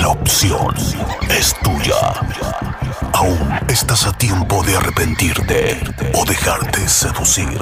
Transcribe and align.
La 0.00 0.08
opción 0.08 0.74
es 1.28 1.54
tuya. 1.62 2.14
Aún 3.12 3.38
estás 3.68 4.06
a 4.06 4.12
tiempo 4.16 4.62
de 4.64 4.76
arrepentirte 4.76 5.78
o 6.14 6.24
dejarte 6.24 6.88
seducir 6.88 7.58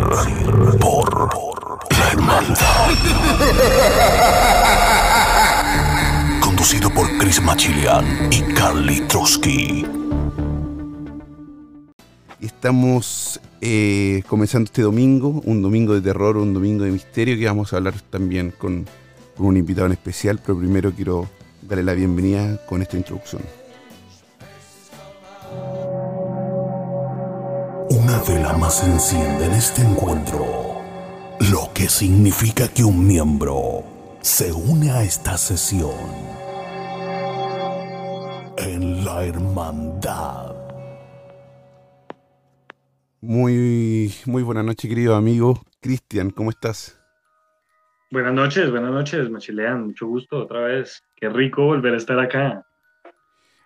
por 0.81 1.79
la 1.91 2.09
hermandad. 2.13 2.91
Conducido 6.41 6.91
por 6.91 7.19
Chris 7.19 7.43
Machilian 7.43 8.29
y 8.31 8.43
Carly 8.55 9.01
Trotsky. 9.09 9.87
Estamos 12.41 13.41
eh, 13.61 14.23
comenzando 14.29 14.67
este 14.67 14.83
domingo, 14.83 15.43
un 15.45 15.63
domingo 15.63 15.95
de 15.95 16.01
terror, 16.01 16.37
un 16.37 16.55
domingo 16.55 16.85
de 16.85 16.91
misterio, 16.93 17.37
que 17.37 17.47
vamos 17.47 17.73
a 17.73 17.79
hablar 17.79 17.95
también 18.09 18.53
con, 18.57 18.87
con 19.37 19.47
un 19.47 19.57
invitado 19.57 19.87
en 19.87 19.93
especial, 19.93 20.41
pero 20.45 20.59
primero 20.59 20.93
quiero 20.93 21.29
darle 21.71 21.85
la 21.85 21.95
bienvenida 21.95 22.59
con 22.67 22.83
esta 22.83 22.97
introducción. 22.97 23.43
Una 27.91 28.19
vela 28.29 28.55
más 28.55 28.83
enciende 28.83 29.47
en 29.47 29.53
este 29.53 29.83
encuentro, 29.83 30.45
lo 31.53 31.71
que 31.73 31.89
significa 31.89 32.67
que 32.67 32.83
un 32.83 33.07
miembro 33.07 33.85
se 34.21 34.53
une 34.53 34.91
a 34.91 35.05
esta 35.05 35.39
sesión 35.39 35.95
en 38.57 39.05
la 39.05 39.25
hermandad. 39.25 40.57
Muy, 43.21 44.13
muy 44.27 44.43
buena 44.43 44.65
noche, 44.65 44.89
querido 44.89 45.15
amigo. 45.15 45.63
Cristian, 45.81 46.31
¿cómo 46.31 46.51
estás? 46.51 47.00
Buenas 48.13 48.35
noches, 48.35 48.69
buenas 48.73 48.91
noches, 48.91 49.31
Machilean. 49.31 49.87
Mucho 49.87 50.09
gusto 50.09 50.39
otra 50.39 50.63
vez. 50.63 51.05
Qué 51.15 51.29
rico 51.29 51.65
volver 51.65 51.95
a 51.95 51.97
estar 51.97 52.19
acá. 52.19 52.67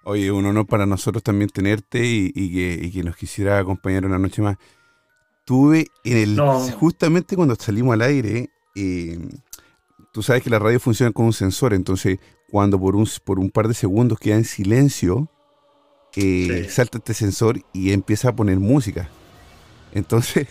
Oye, 0.03 0.31
un 0.31 0.45
honor 0.45 0.67
para 0.67 0.85
nosotros 0.85 1.23
también 1.23 1.49
tenerte 1.49 2.05
y, 2.05 2.53
que, 2.53 2.91
que, 2.93 3.03
nos 3.03 3.17
quisiera 3.17 3.59
acompañar 3.59 4.05
una 4.05 4.19
noche 4.19 4.43
más. 4.43 4.59
Tuve 5.47 5.87
en 6.05 6.17
el. 6.19 6.41
Justamente 6.79 7.37
cuando 7.37 7.55
salimos 7.55 7.95
al 7.95 8.03
aire, 8.03 8.51
eh, 8.75 9.19
tú 10.13 10.23
sabes 10.23 10.43
que 10.43 10.51
la 10.51 10.59
radio 10.59 10.79
funciona 10.79 11.11
con 11.11 11.25
un 11.25 11.33
sensor, 11.33 11.73
entonces 11.73 12.19
cuando 12.51 12.79
por 12.79 12.97
un, 12.97 13.09
por 13.25 13.39
un 13.39 13.51
par 13.51 13.67
de 13.67 13.73
segundos 13.73 14.19
queda 14.19 14.37
en 14.37 14.45
silencio, 14.45 15.31
eh, 16.17 16.67
salta 16.69 16.99
este 16.99 17.15
sensor 17.15 17.61
y 17.73 17.93
empieza 17.93 18.29
a 18.29 18.37
poner 18.37 18.59
música. 18.59 19.09
Entonces 19.93 20.49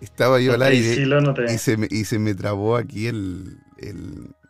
estaba 0.00 0.40
yo 0.40 0.54
al 0.54 0.62
aire 0.62 0.94
y, 1.48 1.58
se 1.58 1.76
me, 1.76 1.88
y 1.90 2.04
se 2.04 2.18
me 2.18 2.34
trabó 2.34 2.76
aquí 2.76 3.06
el, 3.06 3.58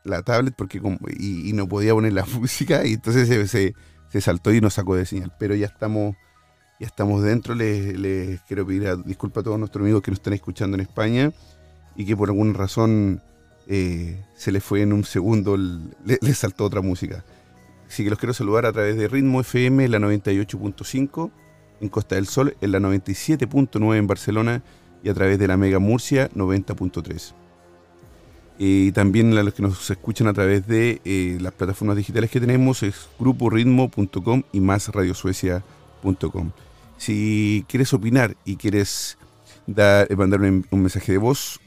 la 0.04 0.22
tablet 0.22 0.54
porque 0.56 0.80
y, 1.18 1.52
no 1.52 1.68
podía 1.68 1.92
poner 1.94 2.12
la 2.12 2.24
música 2.38 2.84
y 2.86 2.94
entonces 2.94 3.28
se, 3.28 3.74
se, 4.08 4.20
saltó 4.20 4.52
y 4.52 4.60
nos 4.60 4.74
sacó 4.74 4.96
de 4.96 5.06
señal. 5.06 5.32
Pero 5.38 5.54
ya 5.54 5.66
estamos, 5.66 6.16
ya 6.80 6.86
estamos 6.86 7.22
dentro. 7.22 7.54
Les, 7.54 8.40
quiero 8.42 8.66
pedir 8.66 8.96
disculpas 9.04 9.42
a 9.42 9.44
todos 9.44 9.58
nuestros 9.58 9.82
amigos 9.82 10.02
que 10.02 10.10
nos 10.10 10.18
están 10.18 10.32
escuchando 10.32 10.76
en 10.76 10.80
España 10.80 11.32
y 11.94 12.04
que 12.04 12.16
por 12.16 12.28
alguna 12.28 12.52
razón 12.52 13.22
eh, 13.68 14.22
se 14.34 14.52
les 14.52 14.62
fue 14.62 14.82
en 14.82 14.92
un 14.92 15.04
segundo, 15.04 15.56
les 15.56 16.38
saltó 16.38 16.64
otra 16.64 16.80
música. 16.80 17.24
Así 17.88 18.02
que 18.02 18.10
los 18.10 18.18
quiero 18.18 18.34
saludar 18.34 18.66
a 18.66 18.72
través 18.72 18.96
de 18.96 19.06
Ritmo 19.06 19.40
FM, 19.40 19.88
la 19.88 19.98
98.5 19.98 21.30
en 21.80 21.88
Costa 21.88 22.16
del 22.16 22.26
Sol, 22.26 22.56
en 22.60 22.72
la 22.72 22.80
97.9 22.80 23.96
en 23.96 24.06
Barcelona 24.06 24.62
y 25.02 25.08
a 25.08 25.14
través 25.14 25.38
de 25.38 25.46
la 25.46 25.56
Mega 25.56 25.78
Murcia 25.78 26.30
90.3. 26.30 27.32
Y 28.58 28.92
también 28.92 29.36
a 29.36 29.42
los 29.42 29.52
que 29.52 29.62
nos 29.62 29.90
escuchan 29.90 30.28
a 30.28 30.32
través 30.32 30.66
de 30.66 31.02
eh, 31.04 31.36
las 31.40 31.52
plataformas 31.52 31.96
digitales 31.96 32.30
que 32.30 32.40
tenemos 32.40 32.82
es 32.82 33.10
gruporitmo.com 33.18 34.44
y 34.52 34.60
más 34.60 34.88
radiosuecia.com. 34.88 36.52
Si 36.96 37.66
quieres 37.68 37.92
opinar 37.92 38.34
y 38.44 38.56
quieres 38.56 39.18
dar, 39.66 40.08
mandar 40.16 40.40
un, 40.40 40.66
un, 40.70 40.80
mensaje 40.80 41.12
de 41.12 41.18
voz, 41.18 41.60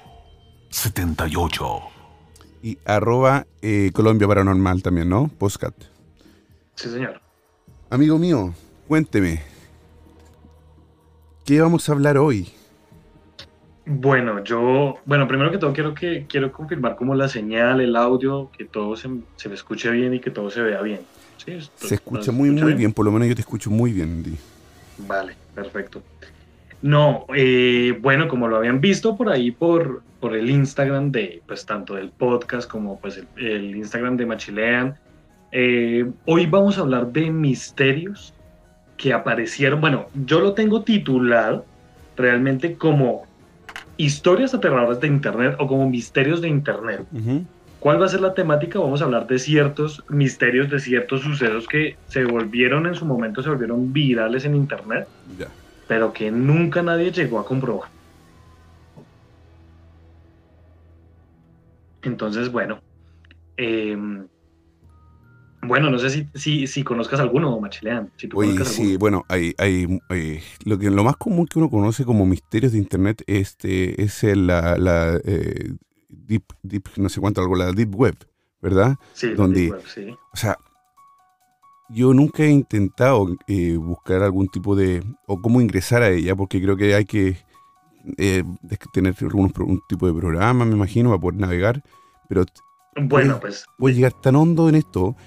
78. 0.70 1.80
Y 2.64 2.78
arroba 2.86 3.46
eh, 3.62 3.92
Colombia 3.94 4.28
Paranormal 4.28 4.82
también, 4.82 5.10
¿no? 5.10 5.28
Postcat. 5.28 5.76
Sí, 6.76 6.90
señor. 6.90 7.22
Amigo 7.90 8.18
mío, 8.18 8.54
cuénteme. 8.88 9.44
¿Qué 11.46 11.62
vamos 11.62 11.88
a 11.88 11.92
hablar 11.92 12.18
hoy? 12.18 12.55
Bueno, 13.86 14.44
yo, 14.44 14.96
bueno, 15.06 15.28
primero 15.28 15.52
que 15.52 15.60
todo 15.60 15.72
quiero 15.72 15.94
que 15.94 16.26
quiero 16.28 16.52
confirmar 16.52 16.96
como 16.96 17.14
la 17.14 17.28
señal, 17.28 17.82
el 17.82 17.96
audio, 17.96 18.50
que 18.58 18.66
todo 18.66 18.96
se, 18.96 19.10
se 19.36 19.48
me 19.48 19.56
escuche 19.56 19.92
bien 19.92 20.14
y 20.16 20.20
que 20.20 20.32
todo 20.32 20.50
se 20.50 20.62
vea 20.62 20.82
bien. 20.82 21.02
se 21.38 21.94
escucha 21.94 22.32
muy, 22.32 22.50
muy 22.50 22.74
bien? 22.74 22.94
por 22.94 23.06
lo 23.06 23.12
menos 23.12 23.28
yo 23.28 23.36
te 23.36 23.42
escucho 23.42 23.70
muy 23.70 23.94
bien, 23.94 24.24
Di. 24.24 24.36
Vale, 24.98 25.36
perfecto. 25.54 26.02
No, 26.82 27.26
eh, 27.36 27.98
bueno, 28.02 28.28
como 28.28 28.48
lo 28.48 28.58
habían 28.58 28.82
visto 28.82 29.16
por 29.16 29.30
ahí 29.30 29.52
por, 29.52 30.02
por 30.20 30.36
el 30.36 30.50
Instagram 30.50 31.12
de, 31.12 31.42
pues 31.46 31.66
tanto 31.66 31.96
del 31.96 32.10
podcast 32.10 32.70
como 32.70 33.00
pues 33.00 33.24
el, 33.38 33.76
Instagram 33.76 34.18
de 34.18 34.26
Machilean, 34.26 34.96
eh, 35.52 36.10
hoy 36.26 36.46
vamos 36.48 36.78
a 36.78 36.82
hablar 36.82 37.12
de 37.12 37.30
misterios 37.30 38.34
que 38.98 39.14
aparecieron, 39.14 39.80
bueno, 39.80 40.08
yo 40.26 40.40
lo 40.40 40.54
tengo 40.54 40.82
titulado 40.82 41.66
realmente 42.16 42.76
como 42.76 43.26
historias 43.98 44.54
aterradoras 44.54 45.00
de 45.00 45.08
Internet 45.08 45.56
o 45.60 45.68
como 45.68 45.90
misterios 45.90 46.42
de 46.42 46.50
Internet. 46.50 47.06
¿Cuál 47.80 48.02
va 48.02 48.06
a 48.06 48.10
ser 48.10 48.22
la 48.22 48.34
temática? 48.34 48.80
Vamos 48.80 49.02
a 49.02 49.06
hablar 49.06 49.28
de 49.28 49.38
ciertos 49.38 50.04
misterios, 50.10 50.70
de 50.70 50.80
ciertos 50.80 51.22
sucesos 51.22 51.68
que 51.68 51.98
se 52.08 52.26
volvieron 52.26 52.88
en 52.88 52.96
su 52.96 53.06
momento, 53.06 53.44
se 53.44 53.50
volvieron 53.50 53.94
virales 53.94 54.46
en 54.46 54.56
Internet, 54.56 55.08
pero 55.88 56.12
que 56.12 56.32
nunca 56.32 56.82
nadie 56.82 57.12
llegó 57.12 57.40
a 57.40 57.46
comprobar. 57.46 57.90
Entonces, 62.02 62.52
bueno, 62.52 62.80
em, 63.58 64.28
bueno, 65.68 65.90
no 65.90 65.98
sé 66.00 66.10
si, 66.10 66.28
si, 66.34 66.68
si 66.68 66.84
conozcas 66.84 67.20
alguno, 67.20 67.60
Machilean. 67.60 68.12
Si 68.18 68.30
sí, 68.66 68.98
bueno, 68.98 69.24
hay, 69.30 69.54
hay, 69.58 70.00
eh, 70.10 70.42
lo, 70.66 70.78
que, 70.78 70.90
lo 70.90 71.04
más 71.04 71.18
común 71.18 71.46
que 71.46 71.60
uno 71.60 71.70
conoce 71.70 72.06
como 72.06 72.26
misterios 72.26 72.72
de 72.72 72.78
Internet 72.78 73.24
este, 73.28 74.02
es 74.02 74.24
la, 74.24 74.78
la 74.78 75.20
eh, 75.24 75.74
deep, 76.10 76.44
deep, 76.64 76.86
no 76.98 77.10
sé 77.10 77.20
cuánto, 77.20 77.42
algo, 77.42 77.56
la 77.56 77.72
Deep 77.72 77.96
Web, 77.96 78.16
¿verdad? 78.62 78.96
Sí, 79.14 79.32
Donde, 79.32 79.62
deep 79.62 79.72
web, 79.74 79.84
sí. 79.88 80.18
O 80.34 80.38
sea, 80.38 80.58
yo 81.90 82.14
nunca 82.14 82.44
he 82.44 82.50
intentado 82.50 83.28
eh, 83.48 83.76
buscar 83.78 84.24
algún 84.24 84.48
tipo 84.48 84.76
de, 84.76 85.04
o 85.28 85.42
cómo 85.42 85.62
ingresar 85.62 86.02
a 86.02 86.10
ella, 86.10 86.36
porque 86.36 86.62
creo 86.62 86.76
que 86.76 86.96
hay 86.96 87.06
que 87.06 87.38
tener 88.94 89.16
algún, 89.22 89.52
un 89.60 89.82
tipo 89.88 90.08
de 90.08 90.14
programa, 90.14 90.66
me 90.66 90.76
imagino, 90.76 91.10
para 91.10 91.22
poder 91.22 91.40
navegar, 91.40 91.84
pero... 92.28 92.46
Bueno, 92.98 93.40
pues... 93.42 93.66
Voy 93.78 93.92
a 93.92 93.96
llegar 93.96 94.14
tan 94.22 94.38
hondo 94.38 94.70
en 94.70 94.76
esto 94.76 95.18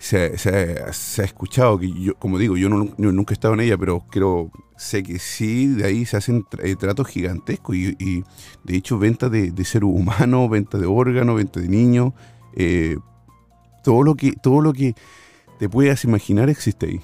se, 0.00 0.18
ha 0.18 1.24
escuchado, 1.24 1.78
que 1.78 1.92
yo, 1.92 2.14
como 2.14 2.38
digo, 2.38 2.56
yo, 2.56 2.68
nunca 2.68 3.32
he 3.32 3.34
estado 3.34 3.54
en 3.54 3.60
ella, 3.60 3.76
pero 3.76 4.02
creo, 4.10 4.50
sé 4.76 5.02
que 5.02 5.18
sí, 5.18 5.66
de 5.68 5.84
ahí 5.84 6.06
se 6.06 6.16
hacen 6.16 6.46
eh, 6.62 6.74
tratos 6.76 7.06
gigantescos 7.08 7.76
y, 7.76 8.24
de 8.64 8.76
hecho 8.76 8.98
venta 8.98 9.28
de, 9.28 9.50
de 9.50 9.64
ser 9.64 9.84
humano, 9.84 10.48
venta 10.48 10.78
de 10.78 10.86
órganos, 10.86 11.36
venta 11.36 11.60
de 11.60 11.68
niños, 11.68 12.12
eh, 12.56 12.96
todo, 13.84 14.02
lo 14.02 14.14
que, 14.14 14.32
todo 14.32 14.62
lo 14.62 14.72
que 14.72 14.94
te 15.58 15.68
puedas 15.68 16.04
imaginar 16.04 16.48
existe 16.48 16.86
ahí. 16.86 17.00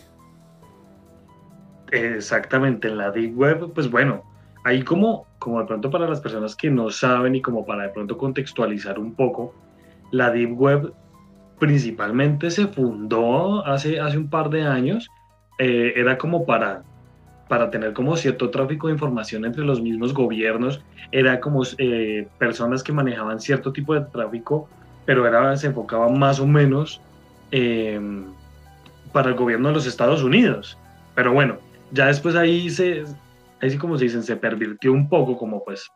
Exactamente, 1.92 2.88
en 2.88 2.96
la 2.96 3.10
Deep 3.10 3.38
Web, 3.38 3.72
pues 3.74 3.90
bueno, 3.90 4.24
ahí 4.64 4.82
como, 4.82 5.26
como 5.38 5.60
de 5.60 5.66
pronto 5.66 5.90
para 5.90 6.08
las 6.08 6.20
personas 6.20 6.56
que 6.56 6.70
no 6.70 6.90
saben 6.90 7.34
y 7.34 7.42
como 7.42 7.64
para 7.64 7.84
de 7.84 7.88
pronto 7.90 8.16
contextualizar 8.16 8.98
un 8.98 9.14
poco, 9.14 9.54
la 10.10 10.30
Deep 10.30 10.58
Web 10.58 10.94
principalmente 11.58 12.50
se 12.50 12.66
fundó 12.66 13.64
hace, 13.66 14.00
hace 14.00 14.18
un 14.18 14.28
par 14.28 14.50
de 14.50 14.62
años, 14.62 15.08
eh, 15.58 15.94
era 15.96 16.18
como 16.18 16.44
para, 16.44 16.82
para 17.48 17.70
tener 17.70 17.92
como 17.92 18.16
cierto 18.16 18.50
tráfico 18.50 18.88
de 18.88 18.94
información 18.94 19.44
entre 19.44 19.64
los 19.64 19.80
mismos 19.80 20.12
gobiernos, 20.12 20.82
era 21.12 21.40
como 21.40 21.62
eh, 21.78 22.28
personas 22.38 22.82
que 22.82 22.92
manejaban 22.92 23.40
cierto 23.40 23.72
tipo 23.72 23.94
de 23.94 24.02
tráfico, 24.02 24.68
pero 25.04 25.26
era, 25.26 25.56
se 25.56 25.68
enfocaba 25.68 26.08
más 26.08 26.40
o 26.40 26.46
menos 26.46 27.00
em, 27.50 28.24
para 29.12 29.30
el 29.30 29.34
gobierno 29.34 29.68
de 29.68 29.74
los 29.74 29.86
Estados 29.86 30.22
Unidos. 30.22 30.76
Pero 31.14 31.32
bueno, 31.32 31.56
ya 31.92 32.06
después 32.06 32.34
ahí 32.34 32.68
se, 32.68 33.04
así 33.62 33.78
como 33.78 33.96
se 33.96 34.04
dicen, 34.04 34.22
se 34.22 34.36
pervirtió 34.36 34.92
un 34.92 35.08
poco, 35.08 35.38
como 35.38 35.64
pues 35.64 35.88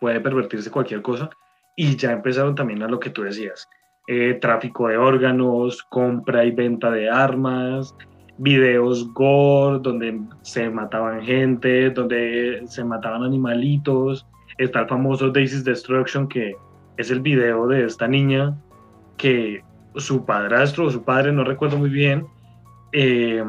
puede 0.00 0.20
pervertirse 0.20 0.70
cualquier 0.70 1.02
cosa, 1.02 1.30
y 1.76 1.96
ya 1.96 2.12
empezaron 2.12 2.54
también 2.54 2.82
a 2.82 2.88
lo 2.88 2.98
que 2.98 3.10
tú 3.10 3.22
decías, 3.22 3.68
eh, 4.12 4.34
tráfico 4.40 4.88
de 4.88 4.96
órganos, 4.96 5.84
compra 5.84 6.44
y 6.44 6.50
venta 6.50 6.90
de 6.90 7.08
armas, 7.08 7.94
videos 8.38 9.08
gore 9.14 9.78
donde 9.80 10.20
se 10.42 10.68
mataban 10.68 11.22
gente, 11.22 11.90
donde 11.90 12.60
se 12.66 12.82
mataban 12.82 13.22
animalitos, 13.22 14.26
está 14.58 14.80
el 14.80 14.88
famoso 14.88 15.30
Daisy's 15.30 15.62
Destruction, 15.62 16.26
que 16.26 16.56
es 16.96 17.12
el 17.12 17.20
video 17.20 17.68
de 17.68 17.84
esta 17.84 18.08
niña 18.08 18.58
que 19.16 19.62
su 19.94 20.24
padrastro 20.24 20.86
o 20.86 20.90
su 20.90 21.04
padre, 21.04 21.30
no 21.30 21.44
recuerdo 21.44 21.78
muy 21.78 21.90
bien, 21.90 22.26
eh, 22.90 23.44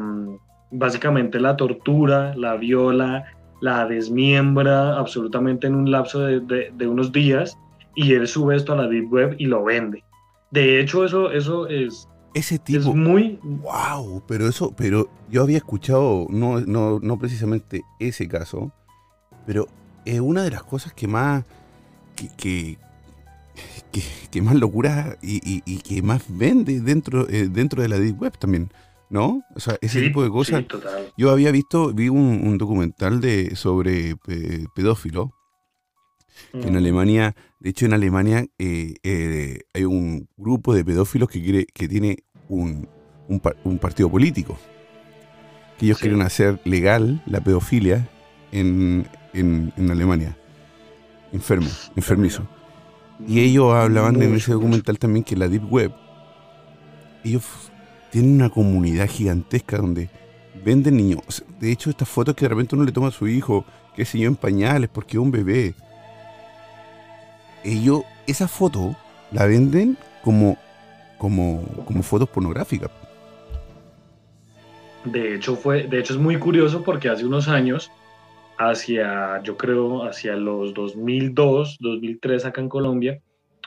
básicamente 0.70 1.40
la 1.40 1.56
tortura, 1.56 2.36
la 2.36 2.54
viola, 2.54 3.24
la 3.60 3.84
desmiembra 3.86 4.96
absolutamente 4.96 5.66
en 5.66 5.74
un 5.74 5.90
lapso 5.90 6.20
de, 6.20 6.86
unos 6.86 7.10
días 7.10 7.58
y 7.96 8.12
él 8.12 8.28
sube 8.28 8.54
esto 8.54 8.74
a 8.74 8.76
la 8.76 8.86
Deep 8.86 9.12
Web 9.12 9.34
y 9.38 9.46
lo 9.46 9.64
vende. 9.64 10.04
De 10.52 10.80
hecho, 10.80 11.04
eso, 11.04 11.32
eso 11.32 11.66
es, 11.66 12.08
ese 12.34 12.58
tipo, 12.58 12.90
es 12.90 12.94
muy... 12.94 13.38
¡Wow! 13.42 14.22
Pero 14.26 14.48
eso, 14.48 14.72
pero 14.76 15.10
yo 15.30 15.42
había 15.42 15.58
escuchado, 15.58 16.26
no, 16.30 16.60
no, 16.60 16.98
no 17.00 17.18
precisamente 17.18 17.82
ese 17.98 18.28
caso, 18.28 18.72
pero 19.46 19.66
es 20.04 20.20
una 20.20 20.42
de 20.42 20.50
las 20.50 20.62
cosas 20.62 20.92
que 20.92 21.06
más... 21.06 21.44
que, 22.14 22.78
que, 24.30 24.42
más 24.42 24.54
locura 24.54 25.18
y, 25.20 25.60
que 25.80 26.02
más 26.02 26.24
vende 26.28 26.80
dentro, 26.80 27.28
eh, 27.28 27.48
dentro 27.50 27.82
de 27.82 27.88
la 27.88 27.98
Deep 27.98 28.20
Web 28.20 28.38
también. 28.38 28.70
¿no? 29.10 29.42
O 29.54 29.60
sea, 29.60 29.76
ese 29.82 30.00
tipo 30.00 30.22
de 30.22 30.30
cosas. 30.30 30.64
Yo 31.18 31.30
había 31.30 31.50
visto, 31.50 31.92
vi 31.92 32.08
un, 32.08 32.56
documental 32.56 33.20
de 33.20 33.56
sobre 33.56 34.16
pedófilo. 34.74 35.32
En 36.54 36.72
mm. 36.72 36.76
Alemania, 36.76 37.36
de 37.60 37.70
hecho 37.70 37.84
en 37.84 37.92
Alemania 37.92 38.46
eh, 38.58 38.94
eh, 39.02 39.60
grupo 40.62 40.74
de 40.74 40.84
pedófilos 40.84 41.28
que 41.28 41.42
quiere, 41.42 41.66
que 41.66 41.88
tiene 41.88 42.22
un, 42.48 42.88
un, 43.28 43.78
partido 43.78 44.08
político. 44.08 44.56
Que 45.76 45.86
ellos 45.86 45.98
quieren 45.98 46.22
hacer 46.22 46.60
legal 46.64 47.20
la 47.26 47.40
pedofilia 47.40 48.08
en, 48.52 49.08
en, 49.32 49.72
en 49.76 49.90
Alemania. 49.90 50.36
Enfermo, 51.32 51.68
enfermizo. 51.96 52.46
Y 53.26 53.40
ellos 53.40 53.74
hablaban 53.74 54.22
en 54.22 54.36
ese 54.36 54.52
documental 54.52 55.00
también 55.00 55.24
que 55.24 55.36
la 55.36 55.48
Deep 55.48 55.64
Web, 55.68 55.92
ellos 57.24 57.44
tienen 58.12 58.34
una 58.34 58.50
comunidad 58.50 59.08
gigantesca 59.08 59.78
donde 59.78 60.10
venden 60.64 60.96
niños. 60.96 61.44
De 61.58 61.72
hecho, 61.72 61.90
estas 61.90 62.08
fotos 62.08 62.36
que 62.36 62.44
de 62.44 62.50
repente 62.50 62.76
uno 62.76 62.84
le 62.84 62.92
toma 62.92 63.08
a 63.08 63.12
su 63.12 63.26
hijo, 63.26 63.64
que 63.96 64.04
se 64.04 64.18
yo, 64.18 64.28
en 64.28 64.36
pañales 64.36 64.88
porque 64.92 65.16
es 65.16 65.22
un 65.22 65.32
bebé. 65.32 65.74
Ellos, 67.64 68.02
esa 68.28 68.46
foto 68.46 68.94
la 69.32 69.46
venden 69.46 69.96
como, 70.22 70.56
como, 71.18 71.62
como 71.84 72.02
fotos 72.02 72.28
pornográficas. 72.28 72.90
De 75.04 75.34
hecho, 75.34 75.56
fue, 75.56 75.84
de 75.84 75.98
hecho, 75.98 76.14
es 76.14 76.18
muy 76.18 76.38
curioso 76.38 76.82
porque 76.84 77.08
hace 77.08 77.26
unos 77.26 77.48
años, 77.48 77.90
hacia, 78.58 79.42
yo 79.42 79.56
creo, 79.56 80.04
hacia 80.04 80.36
los 80.36 80.74
2002, 80.74 81.78
2003 81.80 82.44
acá 82.44 82.60
en 82.60 82.68
Colombia, 82.68 83.20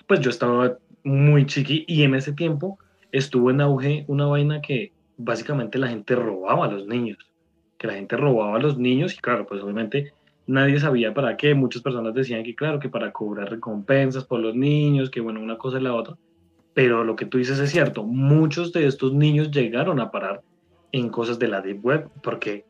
pues 0.08 0.22
yo 0.22 0.30
estaba 0.30 0.78
muy 1.04 1.46
chiqui 1.46 1.86
y 1.88 2.04
en 2.04 2.16
ese 2.16 2.34
tiempo 2.34 2.80
estuvo 3.12 3.52
en 3.52 3.62
auge 3.62 4.06
una 4.08 4.26
vaina 4.26 4.62
que 4.62 4.92
básicamente 5.18 5.78
la 5.78 5.88
gente 5.88 6.16
robaba 6.16 6.66
a 6.66 6.72
los 6.72 6.88
niños, 6.88 7.18
que 7.78 7.88
la 7.88 7.94
gente 7.94 8.18
robaba 8.18 8.56
a 8.56 8.62
los 8.62 8.78
niños 8.78 9.14
y 9.14 9.18
claro, 9.18 9.46
pues 9.46 9.62
obviamente 9.62 10.14
nadie 10.48 10.80
sabía 10.80 11.14
para 11.14 11.38
qué, 11.38 11.54
muchas 11.54 11.82
personas 11.82 12.14
decían 12.14 12.44
que 12.44 12.56
claro, 12.56 12.80
que 12.80 12.90
para 12.90 13.12
cobrar 13.12 13.50
recompensas 13.50 14.26
por 14.26 14.40
los 14.40 14.56
niños, 14.56 15.10
que 15.10 15.22
bueno, 15.22 15.42
una 15.42 15.58
cosa 15.58 15.80
y 15.80 15.84
la 15.84 15.94
otra, 15.94 16.16
pero 16.76 17.06
lo 17.06 17.16
que 17.16 17.26
tú 17.26 17.38
dices 17.38 17.58
es 17.58 17.72
cierto, 17.72 18.04
muchos 18.04 18.74
de 18.74 18.86
estos 18.86 19.14
niños 19.14 19.50
llegaron 19.50 20.00
a 20.02 20.12
parar 20.12 20.42
en 20.92 21.10
cosas 21.10 21.40
de 21.40 21.48
la 21.48 21.62
Deep 21.62 21.84
Web, 21.84 22.10
porque 22.22 22.66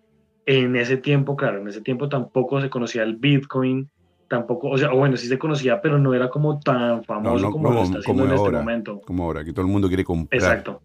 en 0.45 0.75
ese 0.75 0.95
tiempo, 0.95 1.35
claro, 1.35 1.59
en 1.59 1.67
ese 1.67 1.81
tiempo 1.81 2.07
tampoco 2.07 2.61
se 2.61 2.69
conocía 2.69 3.01
el 3.01 3.15
Bitcoin, 3.15 3.89
tampoco, 4.29 4.69
o 4.69 4.77
sea, 4.77 4.91
bueno, 4.91 5.17
sí 5.17 5.27
se 5.27 5.39
conocía, 5.39 5.81
pero 5.81 5.97
no 5.97 6.13
era 6.13 6.29
como 6.29 6.59
tan 6.59 7.03
famoso 7.03 7.49
como, 7.49 7.71
lo 7.71 7.81
está 7.81 7.97
haciendo 7.97 8.25
en 8.25 8.31
este 8.33 8.51
momento. 8.51 9.01
Como 9.01 9.23
ahora, 9.23 9.43
que 9.43 9.51
todo 9.51 9.65
el 9.65 9.71
mundo 9.71 9.87
quiere 9.87 10.03
comprar. 10.03 10.39
Exacto. 10.39 10.81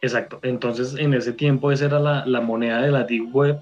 Exacto. 0.00 0.40
Entonces, 0.42 0.96
en 0.98 1.12
ese 1.12 1.34
tiempo 1.34 1.70
esa 1.70 1.84
era 1.84 2.00
la, 2.00 2.24
la 2.24 2.40
moneda 2.40 2.80
de 2.80 2.90
la 2.90 3.04
Deep 3.04 3.36
Web 3.36 3.60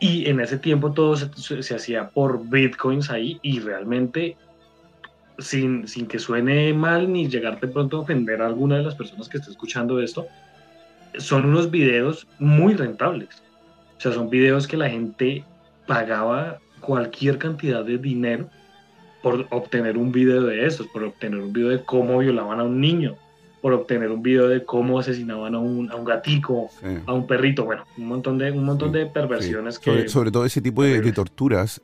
y 0.00 0.28
en 0.28 0.40
ese 0.40 0.58
tiempo 0.58 0.92
todo 0.92 1.16
se, 1.16 1.62
se, 1.62 1.74
hacía 1.74 2.10
por 2.10 2.46
bitcoins 2.46 3.10
ahí 3.10 3.40
y 3.42 3.60
realmente 3.60 4.36
sin, 5.38 5.86
sin 5.86 6.06
que 6.06 6.18
suene 6.18 6.72
mal 6.74 7.12
ni 7.12 7.28
llegarte 7.28 7.68
pronto 7.68 7.98
a 7.98 8.00
ofender 8.00 8.42
a 8.42 8.46
alguna 8.46 8.76
de 8.76 8.82
las 8.82 8.94
personas 8.94 9.28
que 9.28 9.38
esté 9.38 9.50
escuchando 9.50 10.00
esto, 10.00 10.26
son 11.16 11.46
unos 11.46 11.70
videos 11.70 12.26
muy 12.38 12.74
rentables. 12.74 13.42
O 13.96 14.00
sea, 14.00 14.12
son 14.12 14.30
videos 14.30 14.66
que 14.66 14.76
la 14.76 14.88
gente 14.88 15.44
pagaba 15.86 16.58
cualquier 16.80 17.38
cantidad 17.38 17.84
de 17.84 17.98
dinero 17.98 18.48
por 19.22 19.46
obtener 19.50 19.96
un 19.96 20.12
video 20.12 20.42
de 20.42 20.66
esos, 20.66 20.86
por 20.88 21.02
obtener 21.02 21.40
un 21.40 21.52
video 21.52 21.70
de 21.70 21.82
cómo 21.82 22.18
violaban 22.18 22.60
a 22.60 22.64
un 22.64 22.80
niño, 22.80 23.16
por 23.60 23.72
obtener 23.72 24.10
un 24.10 24.22
video 24.22 24.48
de 24.48 24.64
cómo 24.64 24.98
asesinaban 24.98 25.54
a 25.54 25.58
un, 25.58 25.90
a 25.90 25.96
un 25.96 26.04
gatico, 26.04 26.70
a 27.06 27.12
un 27.12 27.26
perrito, 27.26 27.64
bueno, 27.64 27.84
un 27.96 28.06
montón 28.06 28.38
de, 28.38 28.52
un 28.52 28.64
montón 28.64 28.92
de 28.92 29.06
perversiones 29.06 29.78
que... 29.78 30.08
Sobre, 30.08 30.30
todo 30.30 30.44
ese 30.44 30.60
tipo 30.60 30.84
de, 30.84 31.12
torturas, 31.12 31.82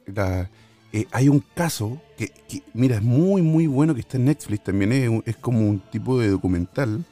eh, 0.93 1.07
hay 1.11 1.29
un 1.29 1.43
caso 1.55 2.01
que, 2.17 2.31
mira, 2.73 2.97
es 2.97 3.03
muy, 3.03 3.43
muy 3.43 3.67
bueno 3.67 3.95
que 3.95 4.01
está 4.01 4.17
en 4.17 4.27
Netflix 4.27 4.65
también, 4.65 4.93
es, 4.93 5.11
es 5.27 5.37
como 5.37 5.61
un 5.61 5.81
tipo 5.81 6.19
de 6.19 6.29
documental 6.29 7.05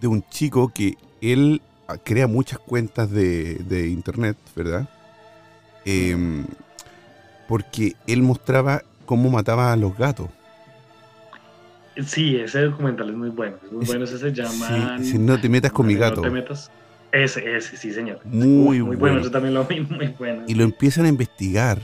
de 0.00 0.06
un 0.06 0.22
chico 0.28 0.72
que 0.72 0.96
él 1.20 1.60
crea 2.04 2.26
muchas 2.26 2.58
cuentas 2.58 3.10
de, 3.10 3.54
de 3.68 3.88
internet, 3.88 4.36
¿verdad? 4.54 4.88
Em, 5.84 6.44
porque 7.48 7.94
él 8.06 8.22
mostraba 8.22 8.82
cómo 9.04 9.30
mataba 9.30 9.72
a 9.72 9.76
los 9.76 9.96
gatos. 9.96 10.28
Sí, 12.04 12.36
ese 12.36 12.62
documental 12.62 13.10
es 13.10 13.16
muy 13.16 13.30
bueno. 13.30 13.56
Es 13.64 13.72
muy 13.72 13.86
bueno, 13.86 14.04
ese 14.04 14.18
se 14.18 14.32
llama. 14.32 14.98
si 15.00 15.18
no 15.18 15.40
te 15.40 15.48
metas 15.48 15.72
con 15.72 15.86
mi 15.86 15.94
gato. 15.94 16.16
No 16.16 16.22
te 16.22 16.30
metas. 16.30 16.70
Ese, 17.12 17.56
ese, 17.56 17.76
sí, 17.76 17.92
señor. 17.92 18.20
Muy, 18.24 18.82
muy 18.82 18.96
bueno. 18.96 19.20
Eso 19.20 19.30
también 19.30 19.54
lo 19.54 19.64
vi, 19.64 19.80
muy 19.90 20.08
bueno. 20.18 20.42
Y 20.46 20.54
lo 20.54 20.64
empiezan 20.64 21.06
a 21.06 21.08
investigar, 21.08 21.80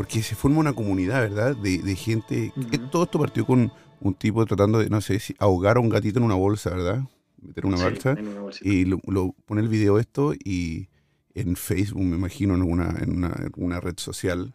porque 0.00 0.22
se 0.22 0.34
forma 0.34 0.60
una 0.60 0.72
comunidad, 0.72 1.20
¿verdad? 1.20 1.54
De, 1.54 1.76
de 1.76 1.94
gente. 1.94 2.54
Todo 2.90 3.02
esto 3.02 3.18
partió 3.18 3.44
con 3.44 3.70
un 4.00 4.14
tipo 4.14 4.46
tratando 4.46 4.78
de, 4.78 4.88
no 4.88 5.02
sé, 5.02 5.18
si 5.18 5.34
ahogar 5.38 5.76
a 5.76 5.80
un 5.80 5.90
gatito 5.90 6.18
en 6.18 6.24
una 6.24 6.36
bolsa, 6.36 6.70
¿verdad? 6.70 7.02
Meter 7.42 7.66
una 7.66 7.76
bolsa. 7.76 8.16
y 8.62 8.86
lo, 8.86 8.98
lo, 9.04 9.34
pone 9.44 9.60
el 9.60 9.68
video 9.68 9.98
esto 9.98 10.32
y 10.32 10.88
en 11.34 11.54
Facebook, 11.54 12.02
me 12.02 12.16
imagino, 12.16 12.54
en 12.54 12.62
una, 12.62 12.96
en 12.98 13.30
una, 13.56 13.78
red 13.80 13.98
social. 13.98 14.54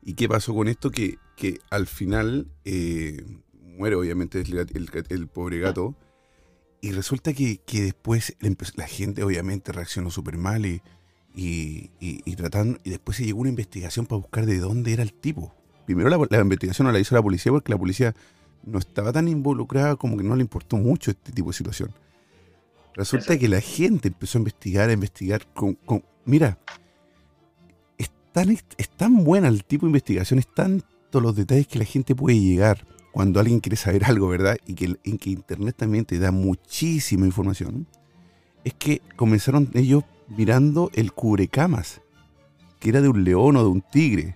¿Y 0.00 0.14
qué 0.14 0.30
pasó 0.30 0.54
con 0.54 0.66
esto? 0.66 0.90
Que, 0.90 1.18
que 1.36 1.58
al 1.68 1.86
final 1.86 2.46
eh, 2.64 3.22
muere 3.52 3.96
obviamente 3.96 4.40
el, 4.40 4.88
el, 5.10 5.26
pobre 5.26 5.58
gato. 5.58 5.94
Y 6.80 6.92
resulta 6.92 7.34
que, 7.34 7.60
después 7.70 8.34
la 8.76 8.86
gente 8.86 9.24
obviamente 9.24 9.72
reaccionó 9.72 10.10
súper 10.10 10.38
mal 10.38 10.64
y, 10.64 10.80
y, 11.34 12.36
tratando, 12.36 12.78
y 12.84 12.90
después 12.90 13.16
se 13.16 13.24
llegó 13.24 13.40
una 13.40 13.50
investigación 13.50 14.06
para 14.06 14.20
buscar 14.20 14.46
de 14.46 14.58
dónde 14.58 14.92
era 14.92 15.02
el 15.02 15.12
tipo. 15.12 15.54
Primero 15.86 16.08
la, 16.08 16.18
la, 16.30 16.40
investigación 16.40 16.86
no 16.86 16.92
la 16.92 17.00
hizo 17.00 17.14
la 17.14 17.22
policía 17.22 17.50
porque 17.52 17.72
la 17.72 17.78
policía 17.78 18.14
no 18.64 18.78
estaba 18.78 19.12
tan 19.12 19.28
involucrada 19.28 19.96
como 19.96 20.16
que 20.16 20.22
no 20.22 20.36
le 20.36 20.42
importó 20.42 20.76
mucho 20.76 21.10
este 21.10 21.32
tipo 21.32 21.50
de 21.50 21.54
situación. 21.54 21.92
Resulta 22.94 23.38
que 23.38 23.48
la 23.48 23.60
gente 23.60 24.08
empezó 24.08 24.38
a 24.38 24.40
investigar, 24.40 24.90
a 24.90 24.92
investigar 24.92 25.46
con... 25.54 25.78
mira, 26.24 26.58
es 27.96 28.10
tan, 28.32 28.50
es 28.50 28.90
tan 28.96 29.24
buena 29.24 29.48
el 29.48 29.64
tipo 29.64 29.86
de 29.86 29.90
investigación, 29.90 30.38
es 30.38 30.52
tanto 30.52 31.20
los 31.20 31.34
detalles 31.34 31.66
que 31.66 31.78
la 31.78 31.84
gente 31.84 32.14
puede 32.14 32.38
llegar 32.38 32.86
cuando 33.12 33.40
alguien 33.40 33.60
quiere 33.60 33.76
saber 33.76 34.04
algo, 34.04 34.28
¿verdad? 34.28 34.56
Y 34.66 34.74
que 34.74 34.96
en 35.04 35.18
que 35.18 35.30
Internet 35.30 35.76
también 35.76 36.04
te 36.04 36.18
da 36.18 36.30
muchísima 36.32 37.26
información. 37.26 37.86
Es 38.64 38.74
que 38.74 39.02
comenzaron 39.16 39.70
ellos 39.74 40.04
mirando 40.36 40.90
el 40.94 41.12
cubrecamas 41.12 42.00
que 42.82 42.88
era 42.88 43.00
de 43.00 43.08
un 43.08 43.22
león 43.22 43.56
o 43.56 43.62
de 43.62 43.68
un 43.68 43.80
tigre. 43.80 44.34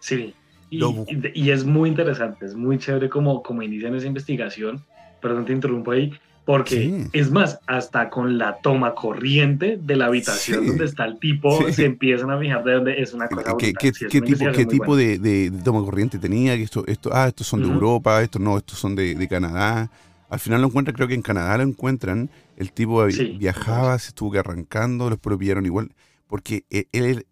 Sí, 0.00 0.34
y, 0.70 1.50
es 1.50 1.64
muy 1.64 1.90
interesante, 1.90 2.46
es 2.46 2.54
muy 2.54 2.78
chévere 2.78 3.10
como, 3.10 3.42
como 3.42 3.62
inician 3.62 3.94
esa 3.94 4.06
investigación. 4.06 4.82
Perdón, 5.20 5.44
te 5.44 5.52
interrumpo 5.52 5.90
ahí. 5.90 6.12
Porque 6.46 7.04
es 7.12 7.30
más, 7.30 7.60
hasta 7.66 8.08
con 8.08 8.38
la 8.38 8.56
toma 8.56 8.94
corriente 8.94 9.78
de 9.80 9.96
la 9.96 10.06
habitación 10.06 10.66
donde 10.66 10.86
está 10.86 11.04
el 11.04 11.18
tipo, 11.20 11.70
se 11.70 11.84
empiezan 11.84 12.30
a 12.30 12.38
fijar 12.38 12.64
de 12.64 12.72
dónde 12.72 13.00
es 13.00 13.12
una 13.12 13.28
cosa. 13.28 13.54
¿Qué, 13.56 13.72
qué, 13.74 13.92
tipo, 13.92 14.50
qué 14.50 14.66
tipo 14.66 14.96
de, 14.96 15.52
toma 15.62 15.84
corriente 15.84 16.18
tenía? 16.18 16.54
Esto, 16.54 16.84
esto, 16.86 17.10
ah, 17.12 17.28
estos 17.28 17.46
son 17.46 17.62
de 17.62 17.68
Europa, 17.68 18.20
estos 18.22 18.40
no, 18.40 18.56
estos 18.56 18.78
son 18.78 18.96
de, 18.96 19.28
Canadá. 19.28 19.90
Al 20.28 20.40
final 20.40 20.62
lo 20.62 20.68
encuentran, 20.68 20.96
creo 20.96 21.06
que 21.06 21.14
en 21.14 21.22
Canadá 21.22 21.58
lo 21.58 21.64
encuentran. 21.64 22.30
El 22.60 22.74
tipo 22.74 23.06
viajaba, 23.38 23.98
se 23.98 24.08
estuvo 24.08 24.32
que 24.32 24.38
arrancando, 24.38 25.08
los 25.08 25.18
pillaron 25.18 25.64
igual. 25.64 25.94
Porque 26.26 26.66
e, 26.68 26.88
él, 26.92 27.26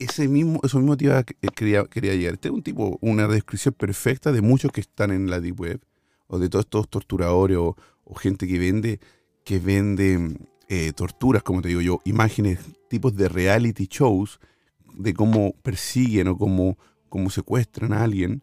ese 0.00 0.26
mismo, 0.26 0.58
eso 0.64 0.80
mismo 0.80 0.96
te 0.96 1.06
quería, 1.54 1.84
quería 1.84 2.16
llegar. 2.16 2.34
Este 2.34 2.48
es 2.48 2.54
un 2.54 2.64
tipo, 2.64 2.98
una 3.00 3.28
descripción 3.28 3.74
perfecta 3.74 4.32
de 4.32 4.42
muchos 4.42 4.72
que 4.72 4.80
están 4.80 5.12
en 5.12 5.30
la 5.30 5.38
Deep 5.38 5.60
Web, 5.60 5.82
o 6.26 6.40
de 6.40 6.48
todos 6.48 6.64
estos 6.64 6.88
torturadores, 6.88 7.56
o, 7.58 7.76
gente 8.16 8.48
que 8.48 8.58
vende, 8.58 8.98
que 9.44 9.60
vende 9.60 10.36
eh, 10.68 10.92
torturas, 10.96 11.44
como 11.44 11.62
te 11.62 11.68
digo 11.68 11.80
yo, 11.80 12.00
imágenes, 12.04 12.58
tipos 12.90 13.14
de 13.14 13.28
reality 13.28 13.86
shows, 13.88 14.40
de 14.94 15.14
cómo 15.14 15.52
persiguen 15.62 16.26
o 16.26 16.36
cómo, 16.36 16.76
cómo 17.08 17.30
secuestran 17.30 17.92
a 17.92 18.02
alguien. 18.02 18.42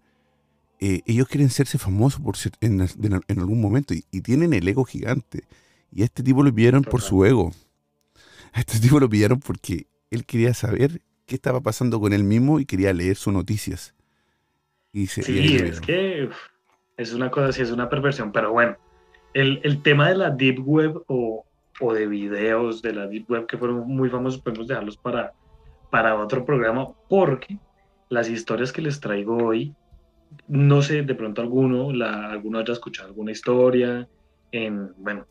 Eh, 0.80 1.02
ellos 1.06 1.28
quieren 1.28 1.50
serse 1.50 1.78
famosos 1.78 2.22
por 2.22 2.38
en, 2.62 2.80
en, 3.28 3.40
algún 3.40 3.60
momento 3.60 3.94
y, 3.94 4.22
tienen 4.22 4.54
el 4.54 4.66
ego 4.66 4.86
gigante. 4.86 5.44
Y 5.94 6.02
a 6.02 6.06
este 6.06 6.24
tipo 6.24 6.42
lo 6.42 6.54
pillaron 6.54 6.84
por 6.84 7.02
su 7.02 7.24
ego. 7.24 7.52
A 8.52 8.60
este 8.60 8.80
tipo 8.80 9.00
lo 9.00 9.08
pillaron 9.08 9.40
porque 9.40 9.86
él 10.10 10.26
quería 10.26 10.54
saber 10.54 11.02
qué 11.28 11.36
estaba 11.36 11.62
pasando 11.62 12.00
con 12.00 12.14
él 12.14 12.24
mismo 12.24 12.60
y 12.60 12.66
quería 12.66 12.92
leer 12.94 13.16
sus 13.16 13.32
noticias. 13.32 13.94
Y 14.92 15.08
sí, 15.08 15.58
es 15.58 15.82
que 15.82 16.30
es 16.98 17.14
una 17.14 17.30
cosa, 17.30 17.52
sí, 17.52 17.62
es 17.62 17.72
una 17.72 17.90
perversión, 17.90 18.32
pero 18.32 18.52
bueno, 18.52 18.76
el, 19.34 19.82
tema 19.82 20.10
de 20.10 20.16
la 20.16 20.30
Deep 20.30 20.60
Web 20.68 21.04
o, 21.08 21.46
de 21.94 22.08
videos 22.08 22.82
de 22.82 22.94
la 22.94 23.08
Deep 23.08 23.30
Web 23.30 23.46
que 23.48 23.58
fueron 23.58 23.88
muy 23.88 24.10
famosos, 24.10 24.42
podemos 24.42 24.68
dejarlos 24.68 24.98
para, 24.98 25.34
para 25.90 26.16
otro 26.16 26.46
programa, 26.46 26.90
porque 27.10 27.58
las 28.10 28.30
historias 28.30 28.72
que 28.72 28.82
les 28.82 29.00
traigo 29.00 29.38
hoy, 29.38 29.76
no 30.48 30.82
sé, 30.82 31.02
de 31.02 31.16
pronto 31.16 31.42
alguno, 31.42 31.92
la, 31.92 32.30
alguno 32.30 32.60
haya 32.60 32.74
escuchado 32.74 33.10
alguna 33.10 33.32
historia, 33.32 34.08
en, 34.52 34.94
bueno, 34.98 35.26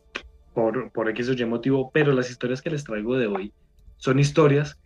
por, 0.54 0.90
por 0.92 1.08
X 1.08 1.28
o 1.28 1.32
Y 1.32 1.44
motivo, 1.44 1.90
pero 1.92 2.12
las 2.12 2.30
historias 2.30 2.62
que 2.62 2.70
les 2.70 2.84
traigo 2.84 3.16
de 3.16 3.26
hoy 3.26 3.52
son 3.96 4.18
historias 4.18 4.78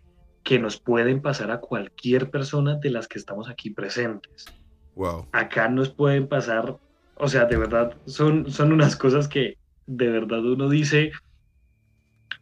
que 0.43 0.59
nos 0.59 0.79
pueden 0.79 1.21
pasar 1.21 1.51
a 1.51 1.59
cualquier 1.61 2.31
persona 2.31 2.77
de 2.77 2.91
las 2.91 3.09
que 3.09 3.19
estamos 3.19 3.49
aquí 3.49 3.71
presentes. 3.71 4.47
Wow. 4.95 5.27
Acá 5.33 5.69
nos 5.69 5.91
pueden 5.91 6.29
pasar, 6.29 6.77
o 7.17 7.29
sea, 7.29 7.47
de 7.47 7.57
verdad, 7.57 7.97
son, 8.07 8.51
son 8.51 8.73
unas 8.73 8.95
cosas 8.95 9.27
que 9.27 9.59
de 9.87 10.09
verdad 10.09 10.45
uno 10.45 10.69
dice, 10.69 11.11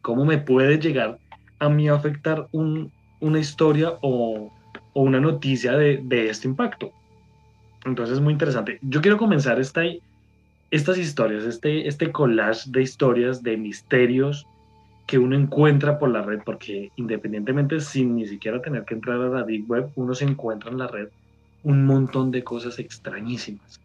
¿cómo 0.03 0.25
me 0.25 0.39
puede 0.39 0.79
llegar 0.79 1.19
a 1.59 1.69
mí 1.69 1.89
a 1.89 1.95
afectar 1.95 2.47
una 2.53 3.39
historia 3.39 3.95
o, 4.03 4.53
una 4.93 5.19
noticia 5.19 5.73
de, 5.73 6.01
de, 6.05 6.29
este 6.29 6.47
impacto? 6.47 6.93
Entonces 7.87 8.17
es 8.17 8.21
muy 8.21 8.35
interesante. 8.35 8.79
Yo 8.83 9.01
quiero 9.01 9.17
comenzar 9.17 9.59
esta, 9.59 9.83
estas 10.71 10.99
historias, 10.99 11.45
este, 11.45 11.89
este 11.89 12.11
collage 12.11 12.71
de 12.71 12.83
historias, 12.83 13.43
de 13.43 13.57
misterios, 13.57 14.47
que 15.07 15.19
uno 15.19 15.37
encuentra 15.37 15.99
por 15.99 16.11
la 16.11 16.23
red, 16.23 16.41
porque 16.45 16.91
independientemente 16.97 17.81
sin 17.81 18.17
ni 18.17 18.27
siquiera 18.27 18.63
tener 18.63 18.85
que 18.85 18.95
entrar 18.95 19.21
a 19.21 19.29
la 19.29 19.43
Deep 19.43 19.71
Web, 19.71 19.91
uno 19.97 20.15
se 20.15 20.25
encuentra 20.25 20.71
en 20.71 20.79
la 20.79 20.87
red 20.87 21.09
un 21.63 21.85
montón 21.87 22.31
de 22.31 22.43
cosas 22.43 22.79
extrañísimas. 22.79 23.81